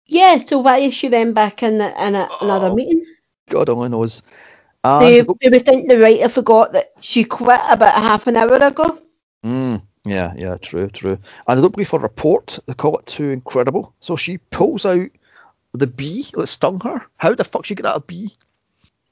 Yeah, 0.07 0.39
so 0.39 0.57
why 0.59 0.79
is 0.79 0.95
she 0.95 1.07
then 1.09 1.33
back 1.33 1.61
in, 1.61 1.77
the, 1.77 1.85
in 2.07 2.15
a, 2.15 2.27
another 2.41 2.67
Oh, 2.69 2.75
meeting? 2.75 3.05
God 3.49 3.69
only 3.69 3.89
knows. 3.89 4.23
Do 4.85 5.05
And 5.05 5.15
you, 5.15 5.23
do 5.23 5.49
we 5.51 5.59
think 5.59 5.89
the 5.89 5.99
writer 5.99 6.29
forgot 6.29 6.73
that 6.73 6.91
she 7.01 7.23
quit 7.23 7.61
about 7.69 7.95
half 7.95 8.27
an 8.27 8.37
hour 8.37 8.55
ago? 8.55 8.99
Mm, 9.43 9.81
yeah, 10.05 10.33
yeah, 10.37 10.57
true, 10.57 10.89
true. 10.89 11.17
And 11.47 11.57
they 11.57 11.61
don't 11.61 11.73
believe 11.73 11.89
her 11.89 11.97
report. 11.97 12.59
They 12.67 12.73
call 12.75 12.97
it 12.97 13.07
too 13.07 13.29
incredible. 13.31 13.95
So 13.99 14.15
she 14.15 14.37
pulls 14.37 14.85
out 14.85 15.09
the 15.73 15.87
bee 15.87 16.27
that 16.33 16.47
stung 16.47 16.79
her. 16.81 17.03
How 17.17 17.33
the 17.33 17.43
fuck 17.43 17.65
she 17.65 17.73
get 17.73 17.83
that 17.83 17.95
a 17.95 17.99
bee? 17.99 18.31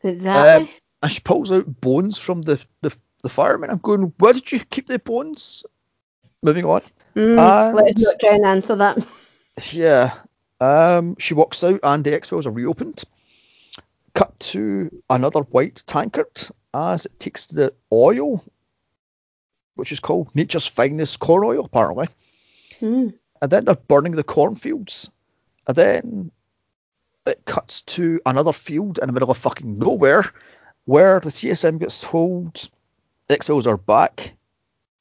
Exactly. 0.04 0.66
Um, 0.66 0.70
and 1.02 1.12
she 1.12 1.22
pulls 1.22 1.52
out 1.52 1.82
bones 1.82 2.20
from 2.20 2.44
the, 2.44 2.64
the, 2.82 2.96
the 3.24 3.30
fireman. 3.30 3.72
I'm 3.72 3.80
going, 3.80 4.14
where 4.20 4.34
did 4.34 4.52
you 4.52 4.60
keep 4.60 4.88
the 4.88 5.00
bones? 5.00 5.66
Moving 6.44 6.66
on. 6.66 6.82
Mm, 7.16 7.74
let's 7.74 8.04
not 8.04 8.20
try 8.20 8.36
and 8.36 8.46
answer 8.46 8.76
that. 8.76 8.98
Yeah. 9.72 10.14
Um, 10.60 11.16
she 11.20 11.36
walks 11.36 11.64
out 11.64 11.80
and 11.84 12.04
the 12.04 12.16
X-Files 12.16 12.48
are 12.48 12.52
reopened. 12.52 13.04
Cut 14.14 14.40
to 14.40 15.02
another 15.10 15.42
white 15.42 15.84
tankard 15.88 16.48
as 16.74 17.06
it 17.06 17.20
takes 17.20 17.48
the 17.48 17.74
oil, 17.92 18.44
which 19.76 19.92
is 19.92 20.00
called 20.00 20.36
Nature's 20.36 20.68
Finest 20.68 21.20
Corn 21.20 21.44
Oil, 21.46 21.66
apparently. 21.66 22.08
Mm. 22.80 23.14
and 23.42 23.52
then 23.52 23.66
they're 23.66 23.76
burning 23.76 24.14
the 24.14 24.24
cornfields, 24.24 25.10
and 25.68 25.76
then 25.76 26.32
it 27.26 27.46
cuts 27.46 27.82
to 27.84 28.20
another 28.26 28.52
field 28.52 29.00
in 29.00 29.08
the 29.08 29.14
middle 29.14 29.32
of 29.32 29.38
fucking 29.38 29.80
nowhere, 29.80 30.26
where 30.86 31.20
the 31.20 31.30
CSM 31.30 31.80
gets 31.80 32.02
told 32.02 32.70
X-Files 33.30 33.68
are 33.68 33.78
back, 33.78 34.36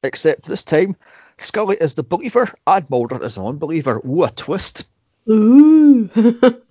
except 0.05 0.47
this 0.47 0.65
time 0.65 0.97
Scully 1.39 1.77
is 1.81 1.95
the 1.95 2.05
believer 2.05 2.53
and 2.67 2.89
Mulder 2.89 3.23
is 3.23 3.37
an 3.37 3.47
unbeliever. 3.47 4.01
Ooh, 4.07 4.23
a 4.25 4.31
twist. 4.31 4.89
Ooh. 5.29 6.09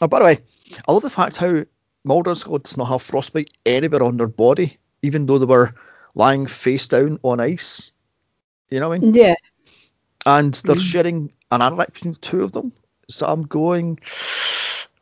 Oh, 0.00 0.08
by 0.08 0.18
the 0.20 0.24
way, 0.24 0.38
I 0.86 0.92
love 0.92 1.02
the 1.02 1.10
fact 1.10 1.36
how 1.36 1.64
Mulder 2.04 2.30
and 2.30 2.38
Scully 2.38 2.60
does 2.60 2.76
not 2.76 2.86
have 2.86 3.02
frostbite 3.02 3.50
anywhere 3.66 4.02
on 4.02 4.16
their 4.16 4.28
body, 4.28 4.78
even 5.02 5.26
though 5.26 5.38
they 5.38 5.46
were 5.46 5.72
lying 6.14 6.46
face 6.46 6.88
down 6.88 7.18
on 7.22 7.40
ice. 7.40 7.92
You 8.70 8.80
know 8.80 8.88
what 8.90 8.96
I 8.96 8.98
mean? 8.98 9.14
yeah. 9.14 9.34
and 10.26 10.52
they're 10.54 10.76
Mm. 10.76 10.80
sharing 10.92 11.32
an 11.50 11.60
anorak 11.60 11.94
between 11.94 12.14
two 12.14 12.42
of 12.42 12.52
them. 12.52 12.72
So 13.08 13.26
I'm 13.26 13.42
going, 13.44 13.98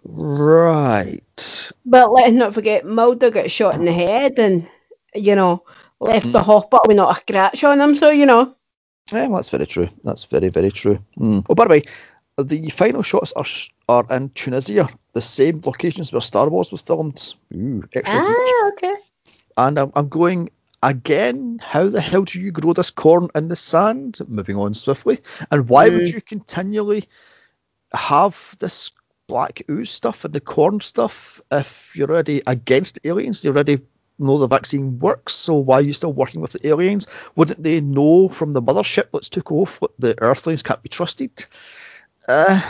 right. 0.04 1.72
But 1.84 2.12
let's 2.12 2.32
not 2.32 2.54
forget, 2.54 2.84
Mulder 2.86 3.30
got 3.30 3.50
shot 3.50 3.74
in 3.74 3.84
the 3.84 3.92
head 3.92 4.38
and, 4.38 4.68
you 5.14 5.34
know, 5.34 5.64
left 6.00 6.26
Mm. 6.26 6.32
the 6.32 6.42
hopper 6.42 6.78
with 6.86 6.96
not 6.96 7.16
a 7.16 7.20
scratch 7.20 7.64
on 7.64 7.80
him. 7.80 7.94
So, 7.94 8.10
you 8.10 8.26
know, 8.26 8.54
Yeah, 9.12 9.26
well, 9.28 9.36
that's 9.36 9.50
very 9.50 9.66
true. 9.66 9.88
That's 10.04 10.24
very, 10.24 10.48
very 10.48 10.70
true. 10.70 10.98
Mm. 11.18 11.44
Oh, 11.48 11.54
by 11.54 11.64
the 11.64 11.70
way, 11.70 11.82
the 12.38 12.68
final 12.70 13.02
shots 13.02 13.32
are 13.32 13.44
are 13.88 14.16
in 14.16 14.30
Tunisia, 14.30 14.88
the 15.14 15.20
same 15.20 15.62
locations 15.64 16.12
where 16.12 16.20
Star 16.20 16.48
Wars 16.48 16.70
was 16.70 16.82
filmed. 16.82 17.34
Ooh, 17.54 17.82
extra. 17.94 18.20
Ah, 18.20 18.68
okay. 18.72 18.94
And 19.56 19.78
I'm, 19.78 19.92
I'm 19.94 20.08
going 20.08 20.50
again. 20.82 21.58
How 21.62 21.88
the 21.88 22.00
hell 22.00 22.24
do 22.24 22.38
you 22.38 22.52
grow 22.52 22.74
this 22.74 22.90
corn 22.90 23.28
in 23.34 23.48
the 23.48 23.56
sand? 23.56 24.18
Moving 24.28 24.56
on 24.56 24.74
swiftly. 24.74 25.20
And 25.50 25.68
why 25.68 25.88
would 25.88 26.02
Mm. 26.02 26.12
you 26.14 26.20
continually 26.20 27.04
have 27.92 28.56
this 28.58 28.90
black 29.28 29.62
ooze 29.70 29.90
stuff 29.90 30.24
and 30.24 30.34
the 30.34 30.40
corn 30.40 30.80
stuff 30.80 31.40
if 31.50 31.96
you're 31.96 32.10
already 32.10 32.42
against 32.46 33.00
aliens? 33.04 33.42
You 33.42 33.50
already 33.50 33.80
know 34.18 34.38
the 34.38 34.46
vaccine 34.46 34.98
works, 34.98 35.34
so 35.34 35.54
why 35.56 35.76
are 35.76 35.82
you 35.82 35.92
still 35.92 36.12
working 36.12 36.40
with 36.40 36.52
the 36.52 36.68
aliens? 36.68 37.06
Wouldn't 37.34 37.62
they 37.62 37.80
know 37.80 38.28
from 38.28 38.52
the 38.52 38.62
mothership 38.62 39.10
that's 39.12 39.28
took 39.28 39.52
off 39.52 39.80
that 39.80 39.90
the 39.98 40.22
Earthlings 40.22 40.62
can't 40.62 40.82
be 40.82 40.88
trusted? 40.88 41.44
Uh, 42.28 42.60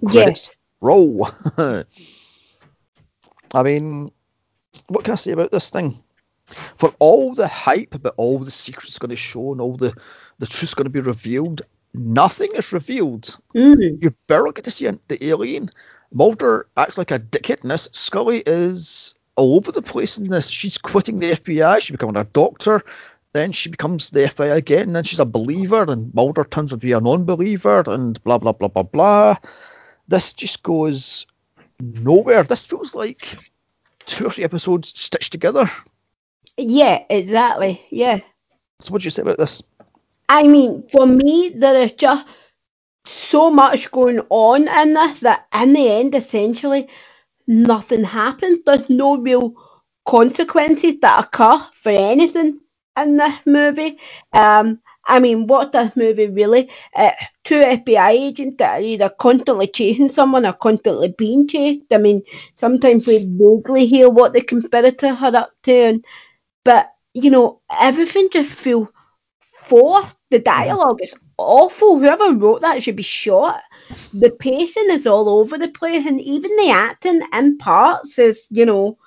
Yes. 0.00 0.50
roll. 0.80 1.28
I 3.54 3.62
mean, 3.62 4.10
what 4.88 5.04
can 5.04 5.12
I 5.12 5.16
say 5.16 5.32
about 5.32 5.50
this 5.50 5.70
thing? 5.70 6.02
For 6.76 6.94
all 6.98 7.34
the 7.34 7.48
hype 7.48 7.94
about 7.94 8.14
all 8.16 8.38
the 8.38 8.50
secrets 8.50 8.98
going 8.98 9.10
to 9.10 9.16
show 9.16 9.52
and 9.52 9.60
all 9.60 9.76
the 9.76 9.94
the 10.38 10.46
truth's 10.46 10.74
going 10.74 10.84
to 10.86 10.90
be 10.90 11.00
revealed, 11.00 11.62
nothing 11.92 12.50
is 12.54 12.72
revealed. 12.72 13.36
Mm. 13.54 14.02
You 14.02 14.14
barely 14.28 14.52
get 14.52 14.64
to 14.64 14.70
see 14.70 14.88
the 15.08 15.24
alien. 15.26 15.68
Mulder 16.12 16.68
acts 16.76 16.96
like 16.96 17.10
a 17.10 17.18
dickhead 17.18 17.62
in 17.64 17.68
this. 17.68 17.90
Scully 17.92 18.42
is 18.44 19.14
all 19.36 19.56
over 19.56 19.72
the 19.72 19.82
place 19.82 20.16
in 20.16 20.28
this. 20.28 20.48
She's 20.48 20.78
quitting 20.78 21.18
the 21.18 21.32
FBI. 21.32 21.80
She's 21.80 21.90
becoming 21.94 22.16
a 22.16 22.24
doctor. 22.24 22.82
Then 23.34 23.52
she 23.52 23.70
becomes 23.70 24.10
the 24.10 24.20
FBI 24.20 24.56
again. 24.56 24.88
And 24.88 24.96
then 24.96 25.04
she's 25.04 25.20
a 25.20 25.26
believer. 25.26 25.84
And 25.88 26.12
Mulder 26.14 26.44
turns 26.44 26.72
out 26.72 26.80
to 26.80 26.86
be 26.86 26.92
a 26.92 27.00
non-believer. 27.00 27.84
And 27.86 28.22
blah 28.24 28.38
blah 28.38 28.52
blah 28.52 28.68
blah 28.68 28.82
blah. 28.82 29.36
This 30.06 30.34
just 30.34 30.62
goes 30.62 31.26
nowhere. 31.80 32.42
This 32.42 32.66
feels 32.66 32.94
like 32.94 33.36
two 34.06 34.26
or 34.26 34.30
three 34.30 34.44
episodes 34.44 34.92
stitched 34.98 35.32
together. 35.32 35.70
Yeah, 36.56 37.04
exactly. 37.08 37.82
Yeah. 37.90 38.20
So 38.80 38.92
what 38.92 39.02
do 39.02 39.06
you 39.06 39.10
say 39.10 39.22
about 39.22 39.38
this? 39.38 39.62
I 40.28 40.42
mean, 40.44 40.88
for 40.90 41.06
me, 41.06 41.52
there 41.54 41.84
is 41.84 41.92
just 41.92 42.26
so 43.06 43.50
much 43.50 43.90
going 43.90 44.20
on 44.28 44.68
in 44.68 44.94
this 44.94 45.20
that 45.20 45.46
in 45.54 45.72
the 45.72 45.88
end, 45.88 46.14
essentially, 46.14 46.88
nothing 47.46 48.04
happens. 48.04 48.60
There's 48.64 48.90
no 48.90 49.16
real 49.16 49.54
consequences 50.04 51.00
that 51.00 51.24
occur 51.24 51.64
for 51.74 51.90
anything 51.90 52.60
in 53.06 53.16
this 53.16 53.34
movie. 53.46 53.98
Um, 54.32 54.80
I 55.04 55.20
mean, 55.20 55.46
what 55.46 55.72
this 55.72 55.96
movie 55.96 56.28
really? 56.28 56.70
Uh, 56.94 57.12
two 57.44 57.54
FBI 57.62 58.10
agents 58.10 58.56
that 58.58 58.78
are 58.80 58.82
either 58.82 59.08
constantly 59.08 59.66
chasing 59.68 60.08
someone 60.08 60.44
or 60.46 60.52
constantly 60.52 61.08
being 61.16 61.48
chased. 61.48 61.80
I 61.92 61.98
mean, 61.98 62.22
sometimes 62.54 63.06
we 63.06 63.18
vaguely 63.24 63.86
hear 63.86 64.10
what 64.10 64.32
the 64.34 64.42
conspirator 64.42 65.14
had 65.14 65.34
up 65.34 65.52
to, 65.64 65.72
and, 65.72 66.04
but 66.64 66.90
you 67.14 67.30
know, 67.30 67.60
everything 67.80 68.28
just 68.32 68.50
feels 68.52 68.88
forced. 69.64 70.16
The 70.30 70.38
dialogue 70.38 71.00
is 71.02 71.14
awful. 71.38 71.98
Whoever 71.98 72.32
wrote 72.34 72.62
that 72.62 72.82
should 72.82 72.96
be 72.96 73.02
shot. 73.02 73.62
The 74.12 74.30
pacing 74.38 74.90
is 74.90 75.06
all 75.06 75.28
over 75.28 75.56
the 75.58 75.68
place, 75.68 76.04
and 76.06 76.20
even 76.20 76.54
the 76.56 76.70
acting 76.70 77.22
in 77.32 77.58
parts 77.58 78.18
is, 78.18 78.46
you 78.50 78.66
know, 78.66 78.98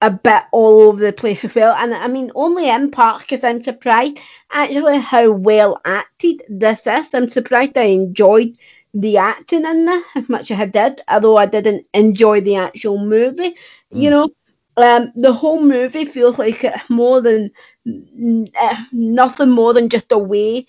a 0.00 0.10
bit 0.10 0.42
all 0.52 0.82
over 0.82 1.00
the 1.04 1.12
place 1.12 1.44
as 1.44 1.54
well. 1.54 1.74
And 1.76 1.94
I 1.94 2.08
mean, 2.08 2.30
only 2.34 2.68
in 2.68 2.90
part 2.90 3.20
because 3.22 3.44
I'm 3.44 3.62
surprised 3.62 4.18
actually 4.50 4.98
how 4.98 5.30
well 5.30 5.80
acted 5.84 6.42
this 6.48 6.86
is. 6.86 7.14
I'm 7.14 7.28
surprised 7.28 7.76
I 7.76 7.82
enjoyed 7.84 8.56
the 8.94 9.16
acting 9.18 9.64
in 9.64 9.84
this 9.86 10.04
as 10.16 10.28
much 10.28 10.50
as 10.50 10.60
I 10.60 10.66
did, 10.66 11.00
although 11.08 11.36
I 11.36 11.46
didn't 11.46 11.86
enjoy 11.94 12.40
the 12.40 12.56
actual 12.56 12.98
movie. 12.98 13.54
You 13.92 14.10
Mm. 14.10 14.12
know, 14.12 14.28
um, 14.76 15.12
the 15.16 15.32
whole 15.32 15.60
movie 15.62 16.04
feels 16.04 16.38
like 16.38 16.64
it's 16.64 16.88
more 16.90 17.20
than 17.20 17.50
uh, 17.86 18.76
nothing 18.92 19.50
more 19.50 19.72
than 19.74 19.88
just 19.88 20.12
a 20.12 20.18
way 20.18 20.66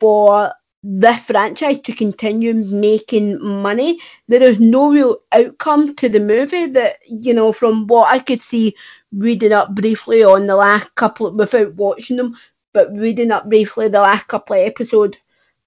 for 0.00 0.52
the 0.82 1.16
franchise 1.26 1.80
to 1.80 1.92
continue 1.92 2.54
making 2.54 3.42
money. 3.44 3.98
There 4.28 4.42
is 4.42 4.60
no 4.60 4.92
real 4.92 5.18
outcome 5.32 5.94
to 5.96 6.08
the 6.08 6.20
movie 6.20 6.66
that, 6.66 6.98
you 7.06 7.34
know, 7.34 7.52
from 7.52 7.86
what 7.86 8.12
I 8.12 8.18
could 8.20 8.42
see 8.42 8.76
reading 9.12 9.52
up 9.52 9.74
briefly 9.74 10.22
on 10.22 10.46
the 10.46 10.56
last 10.56 10.94
couple 10.94 11.32
without 11.34 11.74
watching 11.74 12.16
them, 12.16 12.36
but 12.72 12.92
reading 12.92 13.32
up 13.32 13.48
briefly 13.48 13.88
the 13.88 14.00
last 14.00 14.28
couple 14.28 14.54
of 14.56 14.62
episodes 14.66 15.16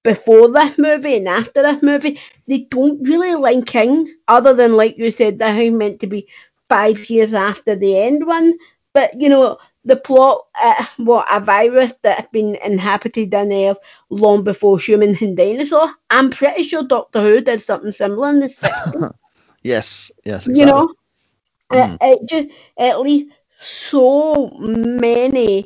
before 0.04 0.50
this 0.50 0.78
movie 0.78 1.18
and 1.18 1.28
after 1.28 1.62
this 1.62 1.82
movie, 1.84 2.20
they 2.48 2.60
don't 2.72 3.08
really 3.08 3.36
link 3.36 3.76
in, 3.76 4.16
other 4.28 4.54
than 4.54 4.76
like 4.78 4.98
you 4.98 5.12
said, 5.12 5.40
that 5.40 5.58
is 5.60 5.72
meant 5.72 6.00
to 6.00 6.08
be 6.08 6.28
five 6.70 7.10
years 7.10 7.34
after 7.34 7.76
the 7.76 7.98
end 7.98 8.26
one. 8.26 8.54
But 8.94 9.20
you 9.22 9.30
know, 9.30 9.58
the 9.86 9.96
plot, 9.98 10.46
uh, 10.62 10.86
what 10.98 11.26
a 11.30 11.40
virus 11.40 11.94
that 12.04 12.18
had 12.18 12.32
been 12.32 12.56
inhabited 12.56 13.34
in 13.34 13.54
Earth 13.54 13.78
long 14.10 14.44
before 14.44 14.80
humans 14.80 15.22
and 15.22 15.36
dinosaurs. 15.38 15.92
I'm 16.10 16.30
pretty 16.30 16.64
sure 16.64 16.84
Doctor 16.84 17.22
Who 17.22 17.42
did 17.42 17.62
something 17.62 17.92
similar 17.92 18.30
in 18.30 18.40
the 18.40 18.50
60s. 18.50 19.12
Yes, 19.64 20.12
yes, 20.26 20.48
you 20.48 20.66
exactly. 20.66 20.66
know, 20.66 20.94
Mm. 21.72 21.72
it, 21.72 21.92
it 22.02 22.30
just 22.30 22.48
it 22.78 22.98
leaves 23.00 23.32
so 23.60 24.50
many 24.60 25.66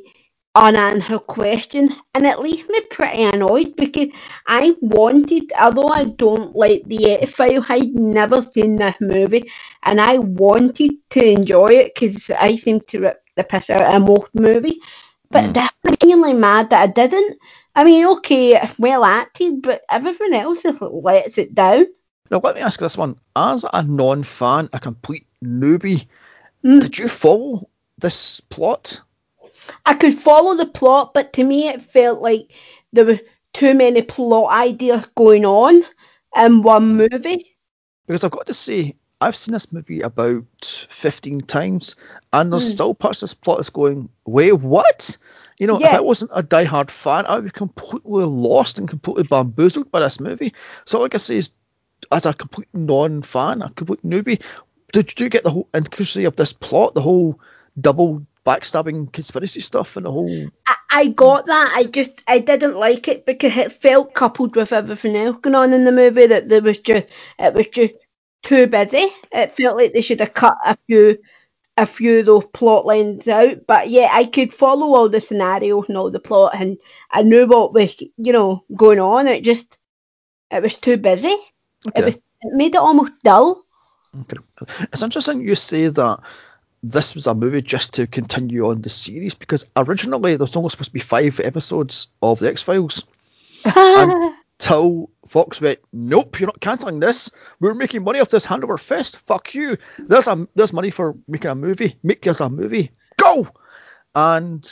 unanswered 0.56 1.28
questions, 1.28 1.92
and 2.14 2.26
it 2.26 2.40
leaves 2.40 2.68
me 2.70 2.82
pretty 2.92 3.24
annoyed 3.24 3.76
because 3.78 4.10
I 4.48 4.76
wanted, 4.82 5.52
although 5.60 5.90
I 5.90 6.06
don't 6.06 6.56
like 6.56 6.84
the 6.86 7.26
File, 7.28 7.66
I'd 7.70 7.94
never 7.96 8.42
seen 8.42 8.78
this 8.78 8.96
movie, 9.02 9.50
and 9.84 10.00
I 10.02 10.20
wanted 10.20 10.92
to 11.12 11.24
enjoy 11.26 11.74
it 11.74 11.94
because 11.96 12.30
I 12.32 12.56
seem 12.56 12.82
to 12.82 13.00
rip 13.00 13.25
the 13.36 13.44
piss 13.44 13.70
out 13.70 13.82
of 13.82 14.02
most 14.02 14.34
movies, 14.34 14.82
but 15.30 15.46
Mm. 15.46 15.54
that 15.54 15.74
really 16.04 16.34
mad 16.34 16.70
that 16.70 16.82
I 16.82 16.88
didn't. 16.88 17.38
I 17.76 17.84
mean, 17.84 18.06
okay, 18.08 18.70
well 18.80 19.04
acted, 19.04 19.62
but 19.62 19.84
everything 19.90 20.34
else 20.34 20.64
just 20.64 20.82
lets 20.82 21.38
it 21.38 21.54
down. 21.54 21.88
Now 22.32 22.40
let 22.44 22.56
me 22.56 22.62
ask 22.62 22.80
this 22.80 22.98
one: 22.98 23.20
as 23.36 23.66
a 23.72 23.84
non-fan, 23.84 24.70
a 24.74 24.80
complete 24.80 25.28
newbie, 25.44 26.08
Mm. 26.64 26.82
did 26.82 26.98
you 26.98 27.08
follow 27.08 27.70
this 28.00 28.40
plot? 28.40 29.02
I 29.86 29.94
could 29.94 30.18
follow 30.18 30.56
the 30.56 30.66
plot, 30.66 31.14
but 31.14 31.34
to 31.34 31.44
me 31.44 31.68
it 31.68 31.84
felt 31.84 32.22
like 32.22 32.52
there 32.94 33.06
were 33.06 33.20
too 33.54 33.74
many 33.74 34.02
plot 34.02 34.52
ideas 34.52 35.06
going 35.16 35.46
on 35.46 35.84
in 36.36 36.62
one 36.64 36.98
movie. 36.98 37.56
Because 38.08 38.24
I've 38.24 38.32
got 38.32 38.48
to 38.48 38.54
say, 38.54 38.96
I've 39.26 39.36
seen 39.36 39.54
this 39.54 39.74
movie 39.74 40.02
about 40.02 40.46
15 40.64 41.42
times, 41.42 41.96
and 42.32 42.52
there's 42.52 42.64
Mm. 42.64 42.72
still 42.72 42.94
parts 42.94 43.24
of 43.24 43.30
this 43.30 43.34
plot 43.34 43.58
that's 43.58 43.72
going, 43.72 44.10
wait, 44.24 44.54
what? 44.54 45.18
You 45.58 45.66
know, 45.66 45.78
if 45.78 45.94
I 45.94 46.02
wasn't 46.02 46.32
a 46.34 46.44
die-hard 46.44 46.92
fan, 46.92 47.26
I 47.26 47.36
would 47.36 47.46
be 47.46 47.50
completely 47.50 48.24
lost 48.26 48.78
and 48.78 48.88
completely 48.88 49.24
bamboozled 49.24 49.92
by 49.92 50.02
this 50.02 50.20
movie. 50.20 50.54
So, 50.86 51.02
like 51.02 51.16
I 51.16 51.18
say, 51.18 51.42
as 52.12 52.26
a 52.28 52.34
complete 52.34 52.68
non-fan, 52.72 53.64
a 53.64 53.72
complete 53.72 54.04
newbie, 54.04 54.44
did 54.94 55.20
you 55.20 55.30
get 55.30 55.44
the 55.44 55.50
whole 55.50 55.70
intricacy 55.74 56.26
of 56.26 56.36
this 56.36 56.54
plot, 56.54 56.94
the 56.94 57.02
whole 57.02 57.40
double 57.80 58.28
backstabbing 58.46 59.12
conspiracy 59.12 59.62
stuff, 59.62 59.98
and 59.98 60.06
the 60.06 60.12
whole 60.12 60.52
I, 60.68 60.76
I 60.92 61.08
got 61.08 61.48
that. 61.48 61.74
I 61.76 61.84
just 61.86 62.22
I 62.28 62.40
didn't 62.40 62.76
like 62.76 63.08
it 63.08 63.26
because 63.26 63.58
it 63.58 63.82
felt 63.82 64.14
coupled 64.14 64.56
with 64.56 64.72
everything 64.72 65.16
else 65.16 65.38
going 65.42 65.56
on 65.56 65.74
in 65.74 65.84
the 65.84 65.92
movie 65.92 66.28
that 66.28 66.48
there 66.48 66.62
was 66.62 66.78
just 66.78 67.08
it 67.40 67.54
was 67.54 67.68
just 67.68 67.96
too 68.46 68.68
busy. 68.68 69.08
It 69.32 69.54
felt 69.54 69.78
like 69.78 69.94
they 69.94 70.02
should 70.02 70.22
have 70.22 70.34
cut 70.34 70.58
a 70.66 70.78
few 70.88 71.18
a 71.78 71.86
few 71.86 72.20
of 72.20 72.26
those 72.26 72.46
plot 72.46 72.86
lines 72.86 73.28
out. 73.28 73.68
But 73.68 73.90
yeah, 73.90 74.08
I 74.10 74.26
could 74.26 74.54
follow 74.54 74.96
all 74.96 75.10
the 75.10 75.20
scenarios 75.20 75.86
and 75.90 75.98
all 75.98 76.10
the 76.10 76.22
plot 76.22 76.56
and 76.56 76.78
I 77.12 77.24
knew 77.24 77.46
what 77.48 77.74
was 77.74 78.00
you 78.00 78.32
know 78.32 78.64
going 78.74 79.00
on. 79.00 79.28
It 79.28 79.44
just 79.44 79.78
it 80.52 80.64
was 80.64 80.78
too 80.78 80.98
busy. 80.98 81.36
It 81.96 82.06
was 82.06 82.16
it 82.16 82.22
made 82.44 82.76
it 82.76 82.82
almost 82.82 83.12
dull. 83.24 83.66
Okay. 84.18 84.38
It's 84.94 85.04
interesting 85.04 85.42
you 85.42 85.56
say 85.56 85.88
that 85.88 86.20
this 86.82 87.16
was 87.16 87.28
a 87.28 87.34
movie 87.34 87.64
just 87.64 87.96
to 87.96 88.08
continue 88.08 88.70
on 88.70 88.82
the 88.82 88.90
series 88.90 89.34
because 89.34 89.66
originally 89.76 90.38
there 90.38 90.44
was 90.44 90.56
only 90.56 90.70
supposed 90.70 90.92
to 90.92 90.94
be 90.94 91.00
five 91.00 91.40
episodes 91.40 92.08
of 92.22 92.40
the 92.40 92.50
X 92.50 92.62
Files 92.62 93.06
till 94.58 95.10
Fox 95.28 95.60
went, 95.62 95.80
"Nope, 95.92 96.40
you're 96.40 96.48
not 96.48 96.60
cancelling 96.60 97.00
this. 97.00 97.32
We're 97.60 97.74
making 97.74 98.04
money 98.04 98.20
off 98.20 98.30
this 98.30 98.46
hand 98.46 98.64
over 98.64 98.78
fist. 98.78 99.18
Fuck 99.20 99.54
you. 99.56 99.78
There's 99.98 100.28
a 100.28 100.48
there's 100.56 100.74
money 100.74 100.90
for 100.90 101.16
making 101.28 101.52
a 101.52 101.56
movie. 101.56 101.98
Make 102.04 102.26
us 102.28 102.42
a 102.42 102.50
movie. 102.50 102.92
Go!" 103.18 103.48
And 104.14 104.64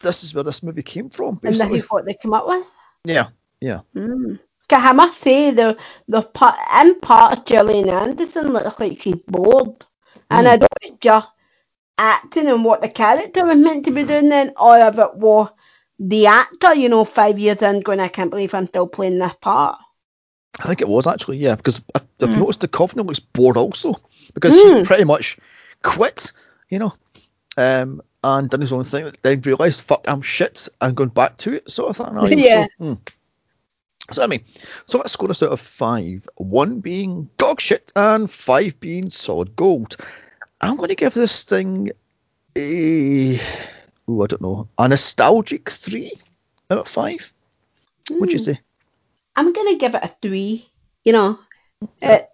this 0.00 0.22
is 0.22 0.34
where 0.34 0.44
this 0.44 0.62
movie 0.62 0.82
came 0.82 1.10
from, 1.10 1.40
and 1.42 1.54
this 1.54 1.60
is 1.62 1.84
what 1.90 2.04
they 2.04 2.14
came 2.14 2.34
up 2.34 2.46
with. 2.46 2.66
Yeah, 3.04 3.28
yeah. 3.60 3.80
Mm. 3.96 4.38
'Cause 4.68 4.84
I 4.84 4.92
must 4.92 5.20
say 5.20 5.50
the 5.50 5.76
the 6.08 6.22
part 6.22 6.56
in 6.80 7.00
part 7.00 7.46
Gillian 7.46 7.88
Anderson 7.90 8.52
looks 8.52 8.80
like 8.80 9.00
she's 9.00 9.16
bored, 9.26 9.84
and 10.30 10.46
Mm. 10.46 10.50
I 10.50 10.56
don't 10.56 10.60
know 10.62 10.66
if 10.82 10.90
it's 10.92 11.00
just 11.00 11.28
acting 11.98 12.48
and 12.48 12.64
what 12.64 12.80
the 12.80 12.88
character 12.88 13.44
was 13.44 13.56
meant 13.56 13.84
to 13.84 13.90
be 13.90 14.04
doing 14.04 14.28
then, 14.28 14.52
or 14.58 14.78
if 14.78 14.98
it 14.98 15.14
was 15.16 15.50
the 15.98 16.26
actor, 16.26 16.74
you 16.74 16.88
know, 16.88 17.04
five 17.04 17.38
years 17.38 17.62
in, 17.62 17.80
going, 17.80 18.00
I 18.00 18.08
can't 18.08 18.30
believe 18.30 18.54
I'm 18.54 18.66
still 18.66 18.86
playing 18.86 19.18
this 19.18 19.32
part. 19.40 19.78
I 20.60 20.66
think 20.68 20.80
it 20.80 20.88
was 20.88 21.06
actually, 21.06 21.38
yeah, 21.38 21.54
because 21.56 21.80
I- 21.94 22.00
I've 22.22 22.28
Mm. 22.30 22.38
noticed 22.38 22.60
Duchovny 22.60 23.04
looks 23.06 23.20
bored 23.20 23.56
also 23.56 23.94
because 24.34 24.54
Mm. 24.54 24.78
he 24.78 24.84
pretty 24.84 25.04
much 25.04 25.36
quit, 25.82 26.32
you 26.70 26.78
know, 26.78 26.94
um, 27.56 28.00
and 28.22 28.48
done 28.50 28.60
his 28.60 28.72
own 28.72 28.84
thing. 28.84 29.10
Then 29.22 29.40
realised, 29.40 29.82
fuck, 29.82 30.04
I'm 30.08 30.22
shit, 30.22 30.68
and 30.80 30.96
going 30.96 31.10
back 31.10 31.36
to 31.38 31.54
it, 31.54 31.70
sort 31.70 31.90
of 31.90 31.96
thing. 31.96 32.14
you 32.30 32.36
know, 32.36 32.42
Yeah. 32.42 32.66
So, 32.78 32.84
hmm. 32.84 32.94
so 34.12 34.22
I 34.22 34.26
mean, 34.28 34.44
so 34.86 34.98
let's 34.98 35.12
score 35.12 35.28
this 35.28 35.42
out 35.42 35.50
of 35.52 35.60
five. 35.60 36.28
One 36.36 36.80
being 36.80 37.28
dog 37.36 37.60
shit, 37.60 37.92
and 37.96 38.30
five 38.30 38.78
being 38.80 39.10
solid 39.10 39.56
gold. 39.56 39.96
I'm 40.60 40.76
going 40.76 40.88
to 40.88 40.94
give 40.94 41.14
this 41.14 41.44
thing 41.44 41.90
a, 42.56 43.38
oh, 44.08 44.22
I 44.22 44.26
don't 44.26 44.42
know, 44.42 44.68
a 44.78 44.88
nostalgic 44.88 45.70
three 45.70 46.12
out 46.70 46.78
of 46.78 46.88
five. 46.88 47.32
What'd 48.10 48.32
you 48.32 48.38
Mm. 48.38 48.44
say? 48.44 48.60
I'm 49.36 49.52
gonna 49.52 49.76
give 49.76 49.94
it 49.94 50.04
a 50.04 50.08
three. 50.22 50.68
You 51.04 51.12
know, 51.12 51.38
it, 52.00 52.28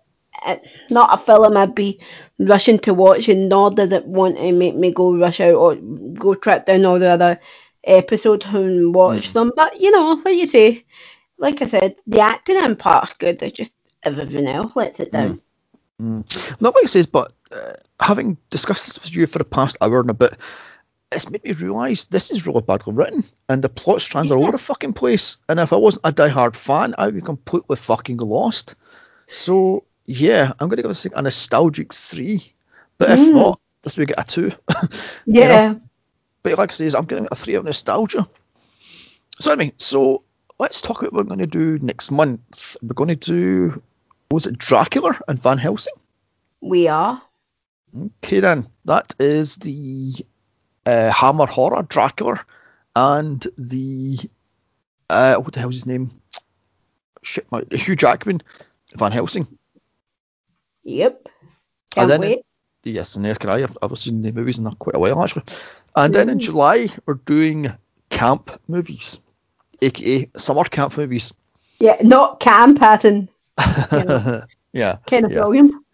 it, 0.47 0.63
not 0.91 1.13
a 1.15 1.19
film 1.19 1.57
I'd 1.57 1.75
be 1.75 2.01
rushing 2.39 2.79
to 2.81 2.95
watch, 2.95 3.29
and 3.29 3.49
nor 3.49 3.71
does 3.71 3.93
it 3.93 4.07
want 4.07 4.37
to 4.39 4.53
make 4.53 4.75
me 4.77 4.93
go 4.93 5.17
rush 5.17 5.41
out 5.41 5.55
or 5.55 5.75
go 5.77 6.35
track 6.35 6.67
down 6.67 6.85
all 6.85 6.99
the 6.99 7.09
other 7.09 7.41
episodes 7.85 8.45
and 8.47 8.95
watch 8.95 9.33
them. 9.33 9.53
But 9.57 9.81
you 9.81 9.91
know, 9.91 10.21
like 10.25 10.37
you 10.37 10.47
say, 10.47 10.85
like 11.39 11.63
I 11.63 11.67
said, 11.67 11.97
the 12.07 12.21
acting 12.21 12.57
and 12.59 12.79
part 12.79 13.09
is 13.09 13.15
good. 13.19 13.43
It's 13.43 13.57
just 13.57 13.73
everything 14.03 14.47
else 14.47 14.73
lets 14.77 15.01
it 15.01 15.13
down. 15.13 15.41
Not 15.99 16.75
like 16.75 16.85
it 16.85 16.89
says, 16.89 17.07
but 17.07 17.33
uh, 17.53 17.73
having 18.01 18.39
discussed 18.51 18.87
this 18.87 19.03
with 19.03 19.15
you 19.17 19.27
for 19.27 19.39
the 19.39 19.45
past 19.45 19.77
hour 19.81 20.01
and 20.01 20.11
a 20.11 20.15
bit, 20.15 20.35
it's 21.12 21.28
made 21.31 21.43
me 21.45 21.53
realise 21.53 22.05
this 22.05 22.31
is 22.31 22.47
really 22.47 22.61
badly 22.61 22.93
written 22.93 23.24
and 23.49 23.62
the 23.62 23.69
plot 23.69 24.01
strands 24.01 24.31
are 24.31 24.37
all 24.37 24.45
over 24.45 24.53
the 24.53 24.59
fucking 24.59 24.93
place. 24.93 25.39
And 25.49 25.59
if 25.59 25.73
I 25.73 25.77
wasn't 25.77 26.03
a 26.07 26.12
die-hard 26.12 26.55
fan, 26.57 26.95
I 26.97 27.07
would 27.07 27.15
be 27.15 27.20
completely 27.20 27.77
fucking 27.77 28.19
lost. 28.19 28.77
So 29.28 29.85
yeah, 30.07 30.53
I'm 30.59 30.69
going 30.69 30.77
to 30.77 30.82
give 30.82 30.91
this 30.91 31.07
a 31.07 31.23
nostalgic 31.23 31.93
three. 31.95 32.53
But 32.99 33.11
if 33.11 33.20
Mm. 33.20 33.32
not, 33.35 33.61
this 33.82 33.97
will 33.97 34.07
get 34.07 34.20
a 34.20 34.24
two. 34.24 34.53
Yeah. 35.27 35.74
but 36.43 36.59
like 36.59 36.70
I 36.70 36.73
says, 36.73 36.95
I'm 36.95 37.07
giving 37.07 37.24
it 37.24 37.32
a 37.32 37.37
three 37.37 37.57
out 37.57 37.61
of 37.61 37.65
nostalgia. 37.66 38.28
So 39.39 39.53
I 39.53 39.57
mean, 39.57 39.73
so 39.78 40.23
let's 40.59 40.81
talk 40.82 41.01
about 41.01 41.12
what 41.12 41.24
we're 41.27 41.37
going 41.37 41.39
to 41.41 41.47
do 41.47 41.78
next 41.85 42.11
month. 42.11 42.77
We're 42.82 42.95
going 42.95 43.09
to 43.09 43.16
do, 43.16 43.82
was 44.31 44.47
it 44.47 44.59
Dracula 44.59 45.19
and 45.27 45.41
Van 45.43 45.59
Helsing? 45.59 45.95
we 46.61 46.89
are. 46.89 47.23
Okay 48.19 48.41
then, 48.41 48.69
that 48.85 49.15
is 49.19 49.57
the 49.57 50.12
uh, 50.91 51.11
Hammer 51.12 51.47
Horror 51.47 51.83
Dracula 51.89 52.45
and 52.97 53.47
the 53.57 54.19
uh, 55.09 55.37
what 55.37 55.53
the 55.53 55.61
hell's 55.61 55.75
his 55.75 55.87
name? 55.87 56.11
Shit, 57.23 57.47
my 57.53 57.62
Hugh 57.71 57.97
Jackman, 57.97 58.43
Van 58.97 59.12
Helsing. 59.12 59.47
Yep. 60.85 61.23
And 61.25 61.31
Can't 61.91 62.09
then- 62.09 62.21
wait. 62.21 62.41
Yes, 62.83 63.17
and 63.17 63.25
there 63.27 63.35
can 63.35 63.51
I. 63.51 63.62
I've, 63.62 63.77
I've 63.83 63.99
seen 63.99 64.23
the 64.23 64.33
movies 64.33 64.59
in 64.59 64.65
quite 64.71 64.97
a 64.97 64.99
while 64.99 65.23
actually. 65.23 65.43
And 65.95 66.15
then 66.15 66.31
in 66.31 66.39
July 66.41 66.89
we're 67.05 67.15
doing 67.27 67.71
camp 68.09 68.51
movies, 68.69 69.21
aka 69.83 70.31
summer 70.37 70.65
camp 70.65 70.97
movies. 70.97 71.35
Yeah, 71.79 71.99
not 72.03 72.41
Cam 72.41 72.77
Patton. 72.77 73.29
know. 73.93 74.41
yeah. 74.73 74.97
Kenneth 75.05 75.33
Yeah. 75.33 75.41
William. 75.41 75.85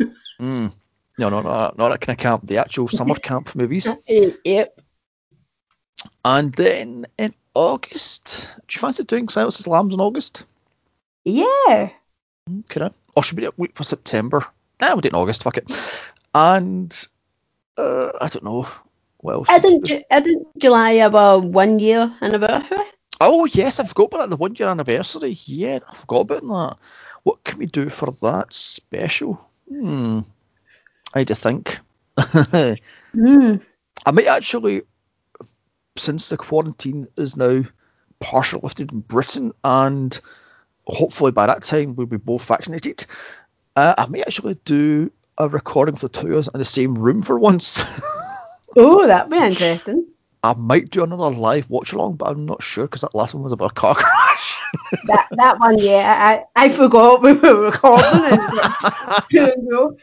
Mm. 0.40 0.72
No, 1.18 1.28
no, 1.28 1.40
no, 1.40 1.50
not 1.76 1.88
that 1.90 2.00
kind 2.00 2.16
of 2.16 2.22
camp. 2.22 2.46
The 2.46 2.58
actual 2.58 2.86
summer 2.86 3.14
camp 3.28 3.56
movies. 3.56 3.88
Yep. 4.44 4.80
And 6.26 6.52
then 6.52 7.06
in 7.16 7.34
August, 7.54 8.56
do 8.66 8.74
you 8.74 8.80
fancy 8.80 9.04
doing 9.04 9.28
Silence 9.28 9.60
of 9.60 9.64
the 9.64 9.70
Lambs 9.70 9.94
in 9.94 10.00
August? 10.00 10.44
Yeah. 11.24 11.90
Could 12.68 12.82
I? 12.82 12.90
Or 13.14 13.22
should 13.22 13.38
we 13.38 13.48
wait 13.56 13.76
for 13.76 13.84
September? 13.84 14.42
Nah, 14.80 14.88
we'll 14.88 15.02
do 15.02 15.06
it 15.06 15.12
in 15.12 15.18
August, 15.20 15.44
fuck 15.44 15.56
it. 15.56 15.70
And, 16.34 16.92
uh, 17.78 18.10
I 18.20 18.26
don't 18.26 18.42
know. 18.44 18.66
What 19.18 19.32
else? 19.34 19.48
I 19.48 19.58
to 19.58 19.62
think 19.62 19.84
do? 19.84 19.98
Ju- 19.98 20.04
I 20.10 20.20
think 20.20 20.48
July 20.58 20.98
our 20.98 21.38
one 21.38 21.78
year 21.78 22.12
anniversary. 22.20 22.78
Oh, 23.20 23.44
yes, 23.46 23.78
I 23.78 23.84
forgot 23.86 24.06
about 24.06 24.18
that, 24.22 24.30
the 24.30 24.36
one 24.36 24.56
year 24.56 24.68
anniversary. 24.68 25.38
Yeah, 25.44 25.78
I 25.88 25.94
forgot 25.94 26.22
about 26.22 26.42
that. 26.42 26.76
What 27.22 27.44
can 27.44 27.60
we 27.60 27.66
do 27.66 27.88
for 27.88 28.10
that 28.22 28.52
special? 28.52 29.48
Hmm. 29.68 30.22
I 31.14 31.20
had 31.20 31.28
to 31.28 31.36
think. 31.36 31.78
I 32.16 32.76
Mm. 33.14 33.62
might 34.12 34.26
actually, 34.26 34.82
since 35.98 36.28
the 36.28 36.36
quarantine 36.36 37.08
is 37.16 37.36
now 37.36 37.62
partially 38.20 38.60
lifted 38.62 38.92
in 38.92 39.00
Britain, 39.00 39.52
and 39.64 40.18
hopefully 40.86 41.32
by 41.32 41.46
that 41.46 41.62
time 41.62 41.94
we'll 41.96 42.06
be 42.06 42.16
both 42.16 42.46
vaccinated, 42.46 43.06
uh, 43.76 43.94
I 43.98 44.06
may 44.06 44.22
actually 44.22 44.54
do 44.64 45.10
a 45.38 45.48
recording 45.48 45.96
for 45.96 46.08
the 46.08 46.20
two 46.20 46.32
of 46.32 46.38
us 46.38 46.48
in 46.48 46.58
the 46.58 46.64
same 46.64 46.94
room 46.94 47.22
for 47.22 47.38
once. 47.38 47.82
Oh, 48.76 49.06
that'd 49.06 49.30
be 49.30 49.38
interesting. 49.38 50.06
I 50.42 50.54
might 50.54 50.90
do 50.90 51.02
another 51.02 51.30
live 51.30 51.70
watch 51.70 51.92
along, 51.92 52.16
but 52.16 52.26
I'm 52.28 52.46
not 52.46 52.62
sure 52.62 52.84
because 52.84 53.00
that 53.00 53.14
last 53.14 53.34
one 53.34 53.42
was 53.42 53.52
about 53.52 53.72
a 53.72 53.74
car 53.74 53.94
crash. 53.98 54.58
That 55.04 55.28
that 55.32 55.58
one, 55.58 55.78
yeah, 55.78 56.44
I, 56.56 56.64
I 56.66 56.68
forgot 56.68 57.22
we 57.22 57.32
were 57.32 57.60
recording 57.62 58.04
it. 59.32 60.00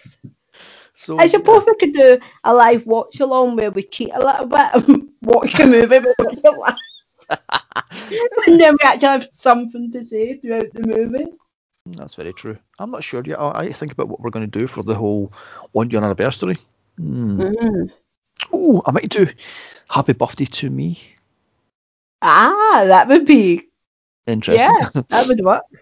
Two 1.06 1.14
and 1.14 1.20
go. 1.20 1.20
so 1.20 1.20
I 1.20 1.28
suppose 1.28 1.64
we 1.66 1.76
could 1.76 1.94
do 1.94 2.20
a 2.44 2.54
live 2.54 2.86
watch 2.86 3.20
along 3.20 3.56
where 3.56 3.72
we 3.72 3.84
cheat 3.84 4.12
a 4.14 4.24
little 4.24 4.48
bit 4.48 4.70
and 4.74 5.10
watch 5.22 5.54
the 5.54 5.66
movie 5.66 5.96
and 8.48 8.60
then 8.60 8.74
we 8.74 8.80
actually 8.84 9.08
have 9.08 9.30
something 9.34 9.92
to 9.92 10.06
say 10.06 10.38
throughout 10.38 10.72
the 10.74 10.86
movie. 10.86 11.26
That's 11.86 12.16
very 12.16 12.34
true. 12.34 12.58
I'm 12.80 12.92
not 12.92 13.04
sure 13.04 13.24
yet. 13.26 13.40
I, 13.40 13.52
I 13.52 13.72
think 13.72 13.92
about 13.92 14.08
what 14.08 14.22
we're 14.22 14.30
going 14.30 14.50
to 14.50 14.60
do 14.60 14.68
for 14.68 14.84
the 14.84 14.96
whole 14.96 15.34
one 15.72 15.90
year 15.90 16.04
anniversary. 16.04 16.58
Hmm. 16.98 17.42
Mm. 17.42 17.92
Oh, 18.52 18.82
I 18.86 18.92
might 18.92 19.10
do 19.10 19.28
happy 19.90 20.14
birthday 20.14 20.46
to 20.46 20.70
me. 20.70 21.00
Ah, 22.22 22.84
that 22.88 23.08
would 23.08 23.26
be 23.26 23.68
Interesting. 24.28 24.76
yeah, 24.80 25.02
that 25.10 25.28
would 25.28 25.42
work. 25.42 25.64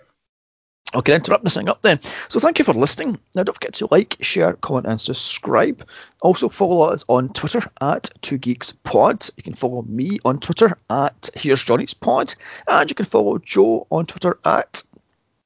Okay, 0.94 1.14
then 1.14 1.22
to 1.22 1.32
wrap 1.32 1.42
this 1.42 1.54
thing 1.54 1.70
up 1.70 1.82
then. 1.82 2.02
So 2.28 2.40
thank 2.40 2.60
you 2.60 2.66
for 2.66 2.74
listening. 2.74 3.18
Now 3.34 3.44
don't 3.44 3.54
forget 3.54 3.76
to 3.76 3.88
like, 3.90 4.18
share, 4.20 4.54
comment 4.54 4.88
and 4.88 5.00
subscribe. 5.00 5.88
Also 6.22 6.50
follow 6.50 6.90
us 6.90 7.06
on 7.08 7.30
Twitter 7.30 7.62
at 7.80 8.10
Two 8.22 8.38
Geeks 8.38 8.74
Pod. 8.74 9.26
You 9.38 9.44
can 9.44 9.54
follow 9.54 9.82
me 9.84 10.20
on 10.26 10.40
Twitter 10.40 10.78
at 10.90 11.30
Here's 11.34 11.64
Johnny's 11.64 11.94
Pod. 11.94 12.36
And 12.68 12.90
you 12.90 12.96
can 12.96 13.06
follow 13.06 13.38
Joe 13.38 13.88
on 13.90 14.06
Twitter 14.06 14.38
at 14.44 14.84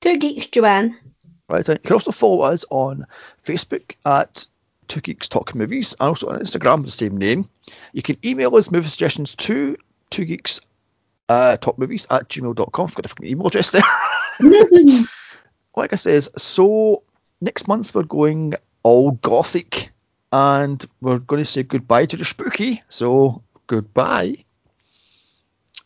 Two 0.02 0.18
geeks, 0.18 0.48
Joanne. 0.48 0.98
Right. 1.48 1.68
You 1.68 1.78
can 1.78 1.94
also 1.94 2.12
follow 2.12 2.42
us 2.42 2.66
on 2.70 3.06
Facebook 3.44 3.96
at 4.06 4.48
Two 4.88 5.02
Geeks 5.02 5.30
Talk 5.30 5.54
Movies 5.54 5.96
and 6.00 6.10
also 6.10 6.30
on 6.30 6.40
Instagram 6.40 6.78
with 6.78 6.88
the 6.88 6.92
same 6.92 7.18
name. 7.18 7.50
You 7.94 8.02
can 8.02 8.18
email 8.26 8.56
us 8.56 8.72
movie 8.72 8.90
suggestions 8.90 9.36
to 9.36 9.78
Two 10.10 10.26
Geeks 10.26 10.62
uh, 11.30 11.58
Talk 11.58 11.78
Movies 11.78 12.08
at 12.10 12.30
gmail.com. 12.30 12.86
I've 12.86 12.96
got 12.96 13.00
a 13.00 13.02
different 13.04 13.32
email 13.32 13.48
address 13.48 13.72
there. 13.72 13.84
like 15.76 15.94
I 15.94 15.98
says, 15.98 16.30
so 16.38 17.04
next 17.42 17.68
month 17.68 17.94
we're 17.94 18.04
going 18.04 18.54
all 18.84 19.12
gothic 19.12 19.92
and 20.32 20.86
we're 21.02 21.20
going 21.20 21.42
to 21.42 21.50
say 21.50 21.64
goodbye 21.64 22.06
to 22.08 22.18
the 22.18 22.26
spooky. 22.26 22.82
So 22.90 23.44
goodbye. 23.68 24.38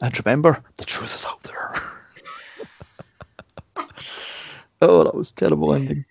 And 0.01 0.25
remember, 0.25 0.63
the 0.77 0.85
truth 0.85 1.15
is 1.15 1.25
out 1.25 1.41
there. 1.43 1.81
oh, 4.81 5.03
that 5.03 5.15
was 5.15 5.31
terrible 5.31 5.73
ending. 5.73 6.05